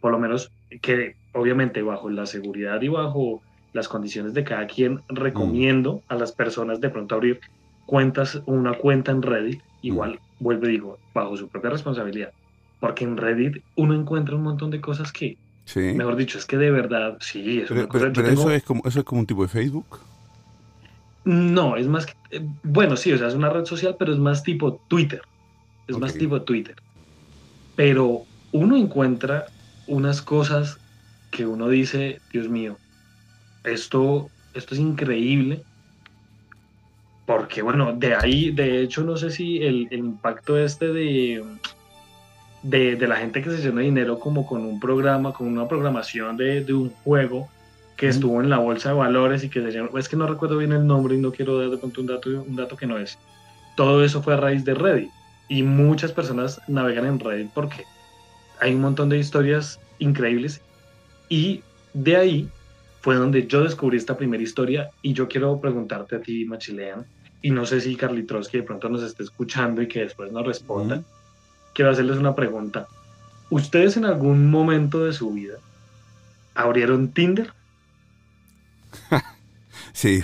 Por 0.00 0.12
lo 0.12 0.18
menos 0.18 0.50
que 0.82 1.16
obviamente 1.32 1.82
bajo 1.82 2.10
la 2.10 2.26
seguridad 2.26 2.80
y 2.82 2.88
bajo 2.88 3.42
las 3.72 3.88
condiciones 3.88 4.34
de 4.34 4.44
cada 4.44 4.66
quien, 4.66 5.00
recomiendo 5.08 6.02
a 6.08 6.16
las 6.16 6.32
personas 6.32 6.80
de 6.80 6.90
pronto 6.90 7.14
abrir 7.14 7.40
cuentas, 7.86 8.42
una 8.46 8.74
cuenta 8.74 9.12
en 9.12 9.22
Reddit, 9.22 9.60
igual, 9.82 10.14
mm. 10.14 10.44
vuelvo 10.44 10.66
y 10.66 10.72
digo, 10.72 10.98
bajo 11.14 11.36
su 11.36 11.48
propia 11.48 11.70
responsabilidad. 11.70 12.32
Porque 12.80 13.04
en 13.04 13.16
Reddit 13.16 13.62
uno 13.76 13.94
encuentra 13.94 14.36
un 14.36 14.42
montón 14.42 14.70
de 14.70 14.80
cosas 14.80 15.12
que, 15.12 15.36
mejor 15.76 16.16
dicho, 16.16 16.38
es 16.38 16.46
que 16.46 16.56
de 16.56 16.70
verdad, 16.70 17.18
sí, 17.20 17.60
es 17.60 17.68
pero, 17.68 18.28
eso, 18.28 18.50
es 18.50 18.62
como, 18.62 18.82
eso 18.84 19.00
es 19.00 19.04
como 19.04 19.20
un 19.20 19.26
tipo 19.26 19.42
de 19.42 19.48
Facebook. 19.48 20.00
No, 21.24 21.76
es 21.76 21.86
más, 21.86 22.06
eh, 22.30 22.40
bueno, 22.62 22.96
sí, 22.96 23.12
o 23.12 23.18
sea, 23.18 23.28
es 23.28 23.34
una 23.34 23.50
red 23.50 23.64
social, 23.64 23.96
pero 23.98 24.12
es 24.12 24.18
más 24.18 24.42
tipo 24.42 24.80
Twitter. 24.88 25.22
Es 25.86 25.98
más 25.98 26.14
tipo 26.14 26.42
Twitter. 26.42 26.76
Pero 27.76 28.22
uno 28.52 28.76
encuentra 28.76 29.46
unas 29.86 30.22
cosas 30.22 30.78
que 31.30 31.46
uno 31.46 31.68
dice, 31.68 32.20
Dios 32.32 32.48
mío, 32.48 32.76
esto, 33.64 34.30
esto 34.54 34.74
es 34.74 34.80
increíble. 34.80 35.62
Porque 37.26 37.62
bueno, 37.62 37.92
de 37.92 38.14
ahí, 38.14 38.50
de 38.50 38.82
hecho, 38.82 39.02
no 39.02 39.16
sé 39.16 39.30
si 39.30 39.62
el, 39.62 39.88
impacto 39.92 40.58
este 40.58 40.92
de, 40.92 41.44
de, 42.62 42.96
de, 42.96 43.06
la 43.08 43.16
gente 43.16 43.42
que 43.42 43.50
se 43.50 43.62
llena 43.62 43.80
dinero 43.80 44.18
como 44.18 44.46
con 44.46 44.64
un 44.64 44.78
programa, 44.78 45.32
con 45.32 45.46
una 45.46 45.66
programación 45.66 46.36
de, 46.36 46.62
de 46.64 46.74
un 46.74 46.90
juego, 46.90 47.48
que 48.00 48.08
estuvo 48.08 48.40
en 48.40 48.48
la 48.48 48.56
bolsa 48.56 48.88
de 48.88 48.94
valores 48.94 49.44
y 49.44 49.50
que 49.50 49.60
se 49.60 49.70
llenó, 49.70 49.98
es 49.98 50.08
que 50.08 50.16
no 50.16 50.26
recuerdo 50.26 50.56
bien 50.56 50.72
el 50.72 50.86
nombre 50.86 51.14
y 51.14 51.18
no 51.18 51.32
quiero 51.32 51.60
dar 51.60 51.68
de 51.68 51.76
pronto 51.76 52.00
un 52.00 52.06
dato, 52.06 52.30
un 52.30 52.56
dato 52.56 52.74
que 52.74 52.86
no 52.86 52.96
es. 52.96 53.18
Todo 53.76 54.02
eso 54.02 54.22
fue 54.22 54.32
a 54.32 54.36
raíz 54.38 54.64
de 54.64 54.72
Reddit 54.72 55.10
y 55.50 55.62
muchas 55.62 56.10
personas 56.10 56.62
navegan 56.66 57.04
en 57.04 57.20
Reddit 57.20 57.50
porque 57.52 57.84
hay 58.58 58.74
un 58.74 58.80
montón 58.80 59.10
de 59.10 59.18
historias 59.18 59.78
increíbles 59.98 60.62
y 61.28 61.62
de 61.92 62.16
ahí 62.16 62.48
fue 63.02 63.16
donde 63.16 63.46
yo 63.46 63.64
descubrí 63.64 63.98
esta 63.98 64.16
primera 64.16 64.42
historia 64.42 64.90
y 65.02 65.12
yo 65.12 65.28
quiero 65.28 65.60
preguntarte 65.60 66.16
a 66.16 66.20
ti, 66.22 66.46
Machilean, 66.46 67.04
y 67.42 67.50
no 67.50 67.66
sé 67.66 67.82
si 67.82 67.96
Carlitroski 67.96 68.58
de 68.58 68.62
pronto 68.62 68.88
nos 68.88 69.02
esté 69.02 69.24
escuchando 69.24 69.82
y 69.82 69.88
que 69.88 70.00
después 70.00 70.32
nos 70.32 70.46
responda. 70.46 71.02
Quiero 71.74 71.90
hacerles 71.90 72.18
una 72.18 72.34
pregunta. 72.34 72.86
¿Ustedes 73.50 73.96
en 73.96 74.04
algún 74.04 74.50
momento 74.50 75.04
de 75.04 75.12
su 75.12 75.32
vida 75.32 75.54
abrieron 76.54 77.08
Tinder? 77.08 77.52
sí, 79.92 80.22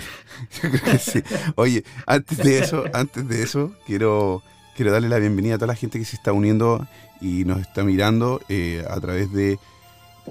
sí. 0.99 1.23
Oye, 1.55 1.83
antes 2.05 2.37
de 2.37 2.59
eso, 2.59 2.85
antes 2.93 3.27
de 3.27 3.43
eso, 3.43 3.73
quiero, 3.85 4.43
quiero 4.75 4.91
darle 4.91 5.09
la 5.09 5.19
bienvenida 5.19 5.55
a 5.55 5.57
toda 5.57 5.67
la 5.67 5.75
gente 5.75 5.99
que 5.99 6.05
se 6.05 6.15
está 6.15 6.31
uniendo 6.31 6.87
y 7.21 7.45
nos 7.45 7.59
está 7.59 7.83
mirando 7.83 8.41
eh, 8.49 8.85
a 8.89 8.99
través 8.99 9.31
de 9.33 9.59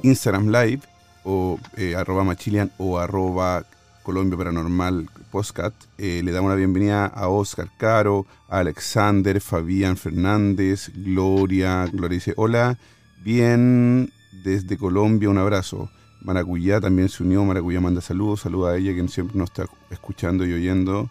Instagram 0.02 0.49
Live 0.49 0.80
o 1.25 1.58
eh, 1.76 1.96
arroba 1.96 2.25
machilian 2.25 2.70
o 2.78 2.99
arroba 2.99 3.64
Colombia 4.06 4.38
Paranormal 4.38 5.10
Postcat. 5.32 5.75
Eh, 5.98 6.20
le 6.25 6.30
damos 6.30 6.48
la 6.48 6.54
bienvenida 6.54 7.06
a 7.06 7.26
Oscar 7.26 7.68
Caro, 7.76 8.25
a 8.48 8.60
Alexander, 8.60 9.40
Fabián 9.40 9.96
Fernández, 9.96 10.92
Gloria. 10.94 11.84
Gloria 11.92 12.14
dice, 12.14 12.32
hola, 12.36 12.78
bien 13.25 14.12
desde 14.44 14.78
Colombia, 14.78 15.28
un 15.28 15.38
abrazo. 15.38 15.90
Maracuyá 16.20 16.80
también 16.80 17.08
se 17.08 17.25
unió, 17.25 17.44
Maracuyá 17.44 17.80
manda 17.80 18.00
saludos, 18.00 18.42
saluda 18.42 18.75
a 18.75 18.76
ella 18.76 18.94
que 18.94 19.08
siempre 19.08 19.36
nos 19.36 19.50
está 19.50 19.66
escuchando 19.90 20.46
y 20.46 20.52
oyendo. 20.52 21.10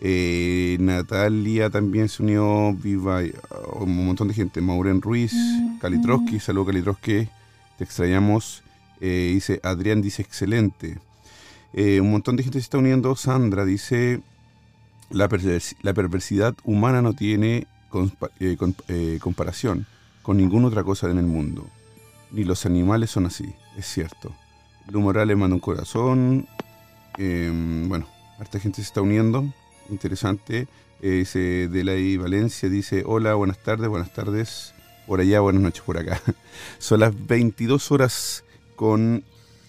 Eh, 0.00 0.78
Natalia 0.80 1.70
también 1.70 2.08
se 2.08 2.24
unió, 2.24 2.74
viva 2.74 3.20
un 3.78 4.04
montón 4.04 4.26
de 4.26 4.34
gente, 4.34 4.60
Mauren 4.60 5.00
Ruiz, 5.00 5.32
Kalitroski, 5.80 6.40
saludos 6.40 6.66
Kalitroski, 6.66 7.28
te 7.78 7.84
extrañamos. 7.84 8.64
Eh, 9.00 9.30
dice, 9.32 9.60
Adrián 9.62 10.02
dice, 10.02 10.22
excelente. 10.22 10.98
Eh, 11.76 12.00
un 12.00 12.10
montón 12.10 12.34
de 12.36 12.42
gente 12.42 12.58
se 12.58 12.64
está 12.64 12.78
uniendo, 12.78 13.14
Sandra 13.14 13.64
dice, 13.64 14.20
la, 15.10 15.28
la 15.82 15.94
perversidad 15.94 16.54
humana 16.64 17.02
no 17.02 17.12
tiene 17.12 17.68
comparación 19.20 19.86
con 20.22 20.36
ninguna 20.36 20.66
otra 20.66 20.82
cosa 20.82 21.08
en 21.08 21.18
el 21.18 21.26
mundo 21.26 21.70
ni 22.30 22.44
los 22.44 22.66
animales 22.66 23.10
son 23.10 23.26
así, 23.26 23.54
es 23.76 23.86
cierto. 23.86 24.32
Lu 24.90 25.00
Morales 25.00 25.36
manda 25.36 25.54
un 25.54 25.60
corazón. 25.60 26.46
Em, 27.18 27.88
bueno, 27.88 28.06
harta 28.38 28.58
gente 28.60 28.76
se 28.76 28.82
está 28.82 29.00
uniendo. 29.00 29.44
Interesante. 29.88 30.68
Eh, 31.02 31.10
dice 31.10 31.68
Delay 31.68 32.16
Valencia, 32.16 32.68
dice, 32.68 33.02
hola, 33.06 33.34
buenas 33.34 33.58
tardes, 33.62 33.88
buenas 33.88 34.12
tardes. 34.12 34.74
Por 35.06 35.20
allá, 35.20 35.40
buenas 35.40 35.62
noches 35.62 35.82
por 35.82 35.98
acá. 35.98 36.20
Son 36.78 37.00
las 37.00 37.26
22 37.26 37.90
horas 37.92 38.44
con, 38.76 39.24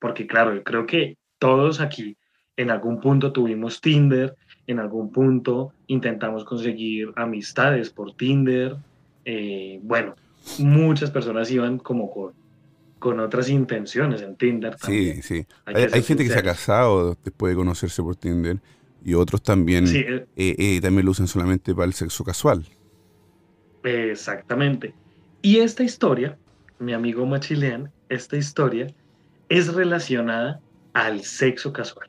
Porque 0.00 0.26
claro, 0.26 0.56
yo 0.56 0.64
creo 0.64 0.86
que 0.86 1.18
todos 1.38 1.80
aquí 1.80 2.16
en 2.56 2.72
algún 2.72 3.00
punto 3.00 3.32
tuvimos 3.32 3.80
Tinder, 3.80 4.34
en 4.68 4.78
algún 4.78 5.10
punto 5.10 5.72
intentamos 5.88 6.44
conseguir 6.44 7.10
amistades 7.16 7.90
por 7.90 8.14
Tinder. 8.14 8.76
Eh, 9.24 9.80
bueno, 9.82 10.14
muchas 10.58 11.10
personas 11.10 11.50
iban 11.50 11.78
como 11.78 12.08
con 12.10 12.32
con 12.98 13.20
otras 13.20 13.48
intenciones 13.48 14.22
en 14.22 14.36
Tinder. 14.36 14.76
También. 14.76 15.22
Sí, 15.22 15.42
sí. 15.42 15.46
Hay, 15.64 16.02
gente 16.02 16.24
que 16.24 16.30
se 16.30 16.38
ha 16.38 16.42
casado 16.42 17.16
después 17.24 17.52
de 17.52 17.56
conocerse 17.56 18.02
por 18.02 18.16
Tinder 18.16 18.58
y 19.04 19.14
otros 19.14 19.42
también, 19.42 19.86
eh, 19.86 20.26
eh, 20.36 20.56
eh, 20.58 20.80
también 20.80 21.04
lo 21.04 21.12
usan 21.12 21.28
solamente 21.28 21.74
para 21.74 21.86
el 21.86 21.94
sexo 21.94 22.24
casual. 22.24 22.64
Exactamente. 23.84 24.94
Y 25.40 25.58
esta 25.58 25.84
historia, 25.84 26.36
mi 26.78 26.92
amigo 26.92 27.24
Machilean, 27.24 27.90
esta 28.08 28.36
historia 28.36 28.88
es 29.48 29.72
relacionada 29.72 30.60
al 30.92 31.22
sexo 31.22 31.72
casual. 31.72 32.08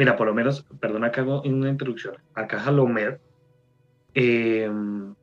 Mira, 0.00 0.16
por 0.16 0.26
lo 0.26 0.32
menos, 0.32 0.64
perdona 0.80 1.08
acá 1.08 1.20
hago 1.20 1.42
una 1.42 1.68
introducción. 1.68 2.14
Acá 2.32 2.58
Jalomed, 2.58 3.18
él, 4.14 5.14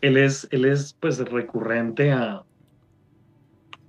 es, 0.00 0.48
él 0.50 0.64
es 0.64 0.96
pues 0.98 1.20
recurrente 1.30 2.10
a, 2.10 2.42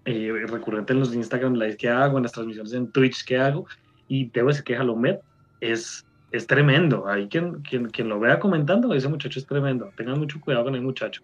eh, 0.05 0.31
recurrente 0.45 0.93
en 0.93 0.99
los 0.99 1.15
Instagram 1.15 1.55
Live 1.55 1.77
que 1.77 1.89
hago, 1.89 2.17
en 2.17 2.23
las 2.23 2.33
transmisiones 2.33 2.71
en 2.73 2.91
Twitch 2.91 3.25
que 3.25 3.39
hago, 3.39 3.65
y 4.07 4.29
debo 4.29 4.49
decir 4.49 4.63
que 4.63 4.75
Halomed 4.75 5.17
es, 5.59 6.05
es 6.31 6.45
tremendo. 6.45 7.07
Hay 7.07 7.27
quien, 7.27 7.63
quien, 7.63 7.89
quien 7.89 8.07
lo 8.07 8.19
vea 8.19 8.39
comentando, 8.39 8.93
ese 8.93 9.07
muchacho 9.07 9.39
es 9.39 9.47
tremendo. 9.47 9.91
Tengan 9.97 10.19
mucho 10.19 10.39
cuidado 10.39 10.65
con 10.65 10.75
el 10.75 10.83
muchacho. 10.83 11.23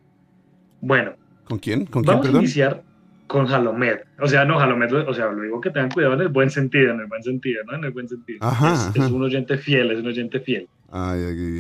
Bueno. 0.81 1.13
¿Con 1.43 1.59
quién? 1.59 1.85
¿Con 1.85 2.03
quién, 2.03 2.15
vamos 2.15 2.33
a 2.33 2.39
iniciar 2.39 2.83
con 3.27 3.47
Halomed. 3.51 3.99
O 4.19 4.27
sea, 4.27 4.45
no, 4.45 4.59
Halomed, 4.59 4.91
o 5.07 5.13
sea, 5.13 5.27
lo 5.27 5.41
digo 5.41 5.61
que 5.61 5.69
tengan 5.69 5.91
cuidado 5.91 6.13
en 6.15 6.21
el 6.21 6.27
buen 6.29 6.49
sentido, 6.49 6.93
en 6.93 7.01
el 7.01 7.07
buen 7.07 7.23
sentido, 7.23 7.63
¿no? 7.65 7.75
En 7.75 7.83
el 7.83 7.91
buen 7.91 8.07
sentido. 8.07 8.39
es, 8.95 9.11
un 9.11 9.23
oyente 9.23 9.57
fiel, 9.57 9.91
es 9.91 9.99
un 9.99 10.07
oyente 10.07 10.39
fiel. 10.39 10.67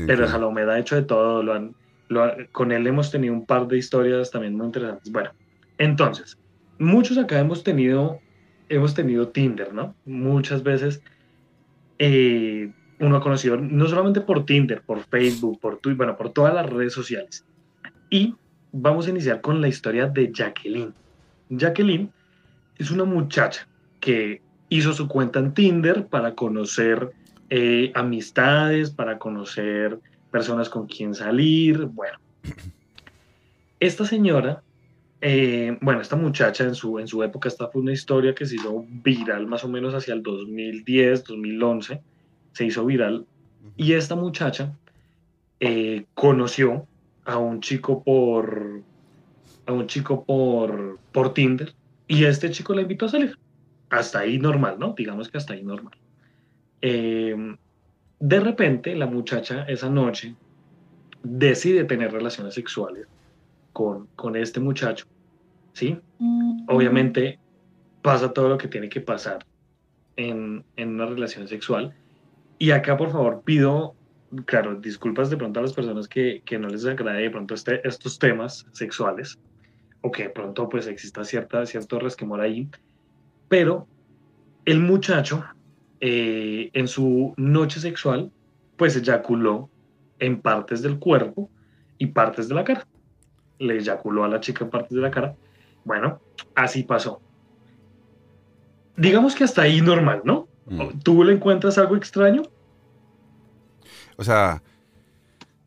Pero 0.07 0.27
Halomed 0.27 0.69
ha 0.69 0.79
hecho 0.79 0.95
de 0.95 1.03
todo, 1.03 1.43
lo 1.43 1.53
han, 1.53 1.75
lo 2.07 2.31
con 2.51 2.71
él 2.71 2.87
hemos 2.87 3.11
tenido 3.11 3.33
un 3.33 3.45
par 3.45 3.67
de 3.67 3.77
historias 3.77 4.31
también 4.31 4.55
muy 4.55 4.67
interesantes. 4.67 5.11
Bueno, 5.11 5.31
entonces, 5.77 6.37
muchos 6.79 7.17
acá 7.17 7.39
hemos 7.39 7.63
tenido, 7.63 8.19
hemos 8.69 8.93
tenido 8.93 9.27
Tinder, 9.27 9.73
¿no? 9.73 9.93
Muchas 10.05 10.63
veces 10.63 11.01
eh, 11.99 12.71
uno 12.99 13.17
ha 13.17 13.21
conocido, 13.21 13.57
no 13.57 13.85
solamente 13.87 14.21
por 14.21 14.45
Tinder, 14.45 14.81
por 14.81 15.03
Facebook, 15.03 15.59
por 15.59 15.77
Twitter, 15.77 15.97
bueno, 15.97 16.17
por 16.17 16.31
todas 16.31 16.53
las 16.53 16.69
redes 16.69 16.93
sociales. 16.93 17.45
Y 18.09 18.35
vamos 18.71 19.07
a 19.07 19.09
iniciar 19.09 19.41
con 19.41 19.61
la 19.61 19.67
historia 19.67 20.07
de 20.07 20.31
Jacqueline. 20.31 20.93
Jacqueline 21.49 22.11
es 22.77 22.91
una 22.91 23.03
muchacha 23.03 23.67
que 23.99 24.41
hizo 24.69 24.93
su 24.93 25.07
cuenta 25.07 25.39
en 25.39 25.53
Tinder 25.53 26.07
para 26.07 26.35
conocer 26.35 27.11
eh, 27.49 27.91
amistades, 27.95 28.91
para 28.91 29.17
conocer 29.17 29.99
personas 30.31 30.69
con 30.69 30.87
quien 30.87 31.15
salir. 31.15 31.85
Bueno, 31.85 32.19
esta 33.79 34.05
señora 34.05 34.61
eh, 35.19 35.77
bueno, 35.81 36.01
esta 36.01 36.15
muchacha 36.15 36.63
en 36.63 36.75
su, 36.75 36.99
en 36.99 37.07
su 37.07 37.23
época, 37.23 37.49
esta 37.49 37.67
fue 37.67 37.81
una 37.81 37.91
historia 37.91 38.35
que 38.35 38.45
se 38.45 38.55
hizo 38.55 38.85
viral 38.87 39.47
más 39.47 39.63
o 39.63 39.67
menos 39.67 39.93
hacia 39.93 40.13
el 40.13 40.21
2010, 40.21 41.23
2011, 41.23 42.01
se 42.51 42.65
hizo 42.65 42.85
viral. 42.85 43.25
Y 43.75 43.93
esta 43.93 44.15
muchacha 44.15 44.73
eh, 45.59 46.05
conoció 46.13 46.85
a 47.25 47.37
un 47.37 47.61
chico 47.61 48.03
por 48.03 48.83
a 49.67 49.73
un 49.73 49.87
chico 49.87 50.23
por, 50.23 50.99
por 51.11 51.33
Tinder 51.33 51.73
y 52.07 52.23
este 52.23 52.49
chico 52.49 52.73
la 52.73 52.81
invitó 52.81 53.05
a 53.05 53.09
salir. 53.09 53.37
Hasta 53.89 54.19
ahí 54.19 54.39
normal, 54.39 54.77
¿no? 54.79 54.93
Digamos 54.97 55.29
que 55.29 55.37
hasta 55.37 55.53
ahí 55.53 55.63
normal. 55.63 55.93
Em, 56.81 57.57
de 58.19 58.39
repente, 58.39 58.95
la 58.95 59.05
muchacha 59.05 59.63
esa 59.63 59.89
noche 59.89 60.35
decide 61.23 61.83
tener 61.83 62.11
relaciones 62.11 62.53
sexuales 62.53 63.07
con, 63.73 64.35
este 64.35 64.59
muchacho, 64.59 65.05
¿sí? 65.73 65.99
Obviamente 66.67 67.39
pasa 68.01 68.33
todo 68.33 68.49
lo 68.49 68.57
que 68.57 68.67
tiene 68.67 68.89
que 68.89 69.01
pasar 69.01 69.45
en, 70.15 70.63
una 70.77 71.05
relación 71.05 71.47
sexual. 71.47 71.93
Y 72.57 72.71
acá, 72.71 72.97
por 72.97 73.11
favor, 73.11 73.43
pido, 73.45 73.93
claro, 74.45 74.75
disculpas 74.79 75.29
de 75.29 75.37
pronto 75.37 75.59
a 75.59 75.63
las 75.63 75.73
personas 75.73 76.07
que, 76.07 76.41
no 76.59 76.69
les 76.69 76.85
agrade 76.85 77.21
de 77.21 77.29
pronto 77.29 77.53
este, 77.53 77.87
estos 77.87 78.17
temas 78.17 78.65
sexuales, 78.71 79.37
o 80.01 80.11
que 80.11 80.23
de 80.23 80.29
pronto 80.29 80.69
pues 80.69 80.87
exista 80.87 81.23
cierta, 81.23 81.65
cierto 81.65 81.99
resquemor 81.99 82.41
ahí, 82.41 82.69
pero 83.47 83.87
el 84.65 84.79
muchacho 84.79 85.43
eh, 85.99 86.69
en 86.73 86.87
su 86.87 87.33
noche 87.37 87.79
sexual 87.79 88.31
pues 88.75 88.95
eyaculó 88.95 89.69
en 90.19 90.41
partes 90.41 90.81
del 90.81 90.99
cuerpo 90.99 91.49
y 91.97 92.07
partes 92.07 92.47
de 92.47 92.55
la 92.55 92.63
cara 92.63 92.87
le 93.59 93.77
eyaculó 93.77 94.23
a 94.23 94.27
la 94.27 94.39
chica 94.39 94.63
en 94.63 94.69
partes 94.69 94.91
de 94.91 95.01
la 95.01 95.11
cara. 95.11 95.35
Bueno, 95.83 96.21
así 96.55 96.83
pasó. 96.83 97.21
Digamos 98.95 99.35
que 99.35 99.43
hasta 99.43 99.61
ahí 99.61 99.81
normal, 99.81 100.21
¿no? 100.23 100.47
Mm. 100.65 100.99
¿Tú 101.03 101.23
le 101.23 101.33
encuentras 101.33 101.77
algo 101.77 101.95
extraño? 101.95 102.43
O 104.17 104.23
sea, 104.23 104.61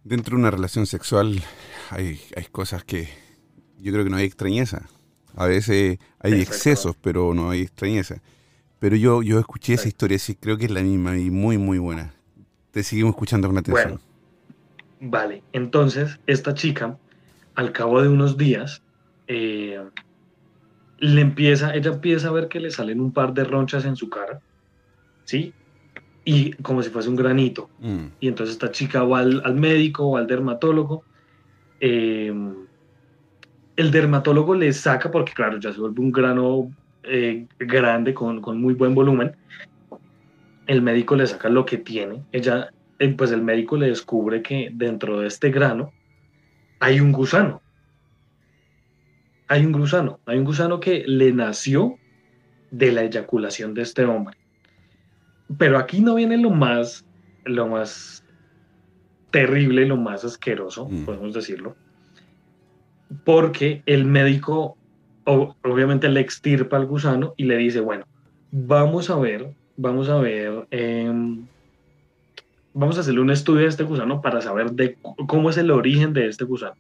dentro 0.05 0.37
de 0.37 0.43
una 0.43 0.51
relación 0.51 0.87
sexual 0.87 1.41
hay, 1.91 2.21
hay 2.37 2.45
cosas 2.47 2.85
que 2.85 3.09
yo 3.81 3.93
creo 3.93 4.05
que 4.05 4.11
no 4.11 4.17
hay 4.17 4.27
extrañeza. 4.27 4.89
A 5.37 5.47
veces 5.47 5.99
hay 6.19 6.41
excesos, 6.41 6.97
pero 7.01 7.35
no 7.35 7.51
hay 7.51 7.63
extrañeza. 7.63 8.21
Pero 8.79 8.97
yo, 8.97 9.23
yo 9.23 9.39
escuché 9.39 9.75
esa 9.75 9.89
historia, 9.89 10.19
sí, 10.19 10.35
creo 10.35 10.57
que 10.57 10.65
es 10.65 10.71
la 10.71 10.83
misma 10.83 11.19
y 11.19 11.31
muy, 11.31 11.59
muy 11.59 11.79
buena. 11.79 12.15
Te 12.71 12.83
seguimos 12.83 13.11
escuchando 13.11 13.49
con 13.49 13.59
atención. 13.59 14.01
vale, 15.01 15.43
entonces 15.53 16.19
esta 16.27 16.55
chica 16.55 16.99
al 17.55 17.73
cabo 17.73 18.01
de 18.01 18.09
unos 18.09 18.37
días, 18.37 18.83
eh, 19.27 19.81
le 20.99 21.21
empieza, 21.21 21.75
ella 21.75 21.91
empieza 21.91 22.29
a 22.29 22.33
ver 22.33 22.49
que 22.49 22.61
le 22.61 22.71
salen 22.71 23.01
un 23.01 23.13
par 23.13 23.35
de 23.35 23.45
ronchas 23.45 23.85
en 23.85 23.97
su 23.97 24.09
cara, 24.09 24.41
¿sí? 25.25 25.53
Y 26.25 26.53
como 26.63 26.83
si 26.83 26.91
fuese 26.91 27.09
un 27.09 27.17
granito. 27.17 27.69
Mm. 27.81 28.07
Y 28.21 28.29
entonces 28.29 28.55
esta 28.55 28.71
chica 28.71 29.03
va 29.05 29.21
al, 29.21 29.55
médico 29.57 30.07
o 30.07 30.17
al 30.17 30.27
dermatólogo. 30.27 31.05
Eh, 31.81 32.33
el 33.81 33.91
dermatólogo 33.91 34.55
le 34.55 34.73
saca, 34.75 35.11
porque 35.11 35.33
claro, 35.33 35.59
ya 35.59 35.73
se 35.73 35.81
vuelve 35.81 36.01
un 36.01 36.13
grano 36.13 36.71
eh, 37.03 37.47
grande 37.59 38.13
con, 38.13 38.43
con, 38.43 38.61
muy 38.61 38.75
buen 38.75 38.95
volumen. 38.95 39.35
el 40.67 40.83
médico 40.83 41.17
le 41.17 41.27
saca 41.27 41.49
lo 41.49 41.65
que 41.65 41.79
tiene, 41.79 42.23
ella, 42.31 42.71
eh, 42.99 43.09
pues 43.09 43.33
el 43.33 43.43
médico 43.43 43.79
le 43.79 43.89
descubre 43.89 44.43
que 44.43 44.71
dentro 44.75 45.21
de 45.21 45.29
este 45.29 45.51
grano 45.51 45.93
hay 46.79 47.01
un 47.01 47.11
gusano. 47.11 47.63
Hay 49.49 49.65
un 49.65 49.73
gusano, 49.73 50.21
hay 50.27 50.39
un 50.39 50.45
gusano 50.45 50.79
que 50.79 51.03
le 51.07 51.33
nació 51.33 51.97
de 52.71 52.93
la 52.93 53.03
eyaculación 53.03 53.73
de 53.73 53.83
este 53.83 54.05
hombre. 54.05 54.37
Pero 55.59 55.79
aquí 55.79 56.03
no 56.03 56.15
viene 56.17 56.37
lo 56.37 56.51
más, 56.51 57.07
lo 57.45 57.67
más 57.67 58.23
terrible, 59.31 59.87
lo 59.87 59.97
más 59.97 60.23
asqueroso, 60.25 60.87
mm. 60.89 61.05
podemos 61.05 61.33
decirlo, 61.35 61.75
porque 63.25 63.83
el 63.87 64.05
médico 64.05 64.77
obviamente 65.25 66.09
le 66.09 66.21
extirpa 66.21 66.77
al 66.77 66.87
gusano 66.87 67.35
y 67.37 67.45
le 67.45 67.57
dice, 67.57 67.81
bueno, 67.81 68.05
vamos 68.51 69.11
a 69.11 69.17
ver, 69.17 69.55
vamos 69.77 70.09
a 70.09 70.19
ver, 70.19 70.67
em, 70.71 71.47
vamos 72.75 72.97
a 72.97 73.01
hacerle 73.01 73.21
un 73.21 73.31
estudio 73.31 73.63
de 73.63 73.69
este 73.69 73.85
gusano 73.85 74.21
para 74.21 74.41
saber 74.41 74.73
de 74.73 74.97
cómo 75.27 75.51
es 75.51 75.57
el 75.57 75.71
origen 75.71 76.13
de 76.13 76.29
este 76.29 76.45
gusano, 76.45 76.77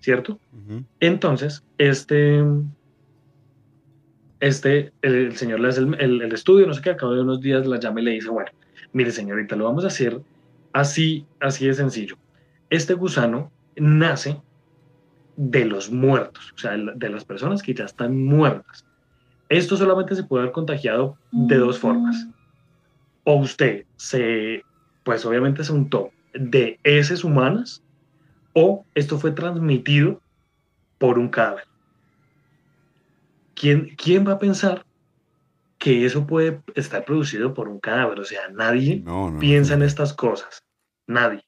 ¿cierto? 0.00 0.38
Entonces, 1.00 1.62
este, 1.78 2.42
este, 4.40 4.92
el, 5.02 5.36
señor 5.36 5.60
le 5.60 5.68
hace 5.68 5.80
el, 5.80 6.32
estudio, 6.32 6.66
no 6.66 6.74
sé 6.74 6.82
qué, 6.82 6.90
al 6.90 6.96
cabo 6.96 7.14
de 7.14 7.22
unos 7.22 7.40
días 7.40 7.66
la 7.66 7.78
llama 7.78 8.00
y 8.00 8.04
le 8.04 8.10
dice, 8.12 8.30
bueno, 8.30 8.50
mire 8.92 9.10
señorita, 9.10 9.56
lo 9.56 9.64
vamos 9.64 9.84
a 9.84 9.88
hacer 9.88 10.20
así, 10.72 11.26
así 11.40 11.66
de 11.66 11.74
sencillo. 11.74 12.16
Este 12.70 12.94
gusano 12.94 13.50
nace 13.76 14.40
de 15.36 15.64
los 15.64 15.90
muertos, 15.90 16.52
o 16.54 16.58
sea, 16.58 16.76
de 16.76 17.08
las 17.08 17.24
personas 17.24 17.62
que 17.62 17.74
ya 17.74 17.84
están 17.84 18.24
muertas. 18.24 18.84
Esto 19.48 19.76
solamente 19.76 20.14
se 20.14 20.24
puede 20.24 20.42
haber 20.42 20.52
contagiado 20.52 21.16
de 21.30 21.56
dos 21.56 21.78
formas. 21.78 22.26
O 23.24 23.36
usted 23.36 23.84
se, 23.96 24.64
pues 25.02 25.24
obviamente 25.24 25.64
se 25.64 25.72
untó 25.72 26.10
de 26.32 26.78
heces 26.82 27.24
humanas, 27.24 27.82
o 28.52 28.84
esto 28.94 29.18
fue 29.18 29.32
transmitido 29.32 30.20
por 30.98 31.18
un 31.18 31.28
cadáver. 31.28 31.64
¿Quién, 33.54 33.94
¿Quién 33.96 34.26
va 34.26 34.32
a 34.32 34.38
pensar 34.38 34.84
que 35.78 36.04
eso 36.04 36.26
puede 36.26 36.60
estar 36.74 37.04
producido 37.04 37.54
por 37.54 37.68
un 37.68 37.80
cadáver? 37.80 38.20
O 38.20 38.24
sea, 38.24 38.48
nadie 38.48 39.04
piensa 39.38 39.74
en 39.74 39.82
estas 39.82 40.12
cosas. 40.12 40.62
Nadie. 41.06 41.44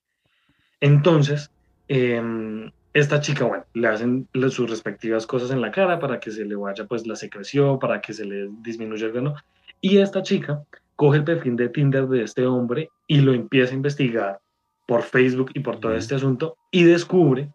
Entonces, 0.81 1.51
eh, 1.88 2.70
esta 2.98 3.20
chica, 3.20 3.44
bueno, 3.44 3.66
le 3.74 3.88
hacen 3.88 4.26
sus 4.48 4.70
respectivas 4.70 5.26
cosas 5.26 5.50
en 5.50 5.61
la 5.61 5.70
cara 5.70 5.98
para 5.98 6.18
que 6.18 6.30
se 6.30 6.46
le 6.46 6.56
vaya 6.56 6.87
pues 6.87 7.06
la 7.06 7.14
secreción, 7.14 7.78
para 7.78 8.00
que 8.00 8.14
se 8.14 8.24
le 8.24 8.48
disminuya 8.62 9.06
el 9.06 9.12
grano. 9.12 9.35
Y 9.82 9.98
esta 9.98 10.22
chica 10.22 10.64
coge 10.94 11.18
el 11.18 11.24
perfil 11.24 11.56
de 11.56 11.68
Tinder 11.68 12.09
de 12.09 12.22
este 12.22 12.46
hombre 12.46 12.88
y 13.06 13.20
lo 13.20 13.35
empieza 13.35 13.72
a 13.72 13.76
investigar 13.76 14.40
por 14.87 15.02
Facebook 15.02 15.50
y 15.52 15.61
por 15.61 15.78
todo 15.78 15.94
este 15.94 16.14
asunto 16.14 16.56
y 16.70 16.85
descubre, 16.85 17.52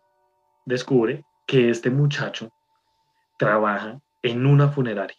descubre 0.68 1.26
que 1.48 1.72
este 1.72 1.90
muchacho 1.90 2.52
trabaja 3.40 4.00
en 4.22 4.46
una 4.46 4.68
funeraria. 4.68 5.18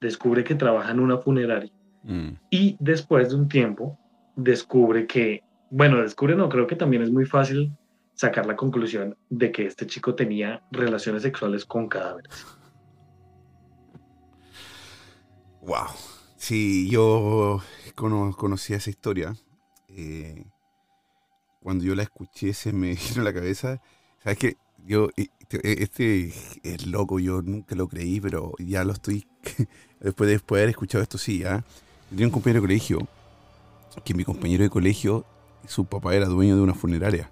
Descubre 0.00 0.44
que 0.44 0.54
trabaja 0.54 0.92
en 0.92 1.00
una 1.00 1.18
funeraria. 1.18 1.72
Mm. 2.04 2.34
Y 2.50 2.76
después 2.78 3.30
de 3.30 3.34
un 3.34 3.48
tiempo, 3.48 3.98
descubre 4.36 5.08
que, 5.08 5.42
bueno, 5.70 6.00
descubre 6.00 6.36
no, 6.36 6.48
creo 6.48 6.68
que 6.68 6.76
también 6.76 7.02
es 7.02 7.10
muy 7.10 7.24
fácil 7.24 7.76
sacar 8.18 8.46
la 8.46 8.56
conclusión 8.56 9.16
de 9.30 9.52
que 9.52 9.66
este 9.66 9.86
chico 9.86 10.16
tenía 10.16 10.60
relaciones 10.72 11.22
sexuales 11.22 11.64
con 11.64 11.88
cadáveres. 11.88 12.46
Wow. 15.62 15.86
Sí, 16.36 16.90
yo 16.90 17.62
conocía 17.94 18.76
esa 18.76 18.90
historia. 18.90 19.36
Eh, 19.88 20.44
cuando 21.62 21.84
yo 21.84 21.94
la 21.94 22.02
escuché 22.02 22.54
se 22.54 22.72
me 22.72 22.96
a 23.16 23.22
la 23.22 23.32
cabeza. 23.32 23.80
Sabes 24.24 24.38
que 24.38 24.56
yo 24.84 25.10
este, 25.16 25.82
este 25.82 26.32
es 26.64 26.86
loco, 26.88 27.20
yo 27.20 27.40
nunca 27.40 27.76
lo 27.76 27.86
creí, 27.86 28.20
pero 28.20 28.52
ya 28.58 28.82
lo 28.82 28.94
estoy 28.94 29.28
después 30.00 30.26
de, 30.26 30.34
después 30.34 30.58
de 30.58 30.62
haber 30.62 30.70
escuchado 30.70 31.02
esto 31.02 31.18
sí, 31.18 31.44
¿ah? 31.44 31.64
tenía 32.10 32.26
un 32.26 32.32
compañero 32.32 32.62
de 32.62 32.66
colegio 32.66 32.98
que 34.04 34.14
mi 34.14 34.24
compañero 34.24 34.64
de 34.64 34.70
colegio 34.70 35.24
su 35.66 35.84
papá 35.84 36.16
era 36.16 36.26
dueño 36.26 36.56
de 36.56 36.62
una 36.62 36.74
funeraria. 36.74 37.30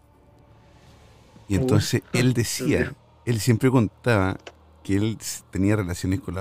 Y 1.48 1.56
entonces 1.56 2.02
él 2.12 2.32
decía, 2.32 2.94
él 3.24 3.40
siempre 3.40 3.70
contaba 3.70 4.36
que 4.82 4.96
él 4.96 5.18
tenía 5.50 5.76
relaciones 5.76 6.20
con, 6.20 6.34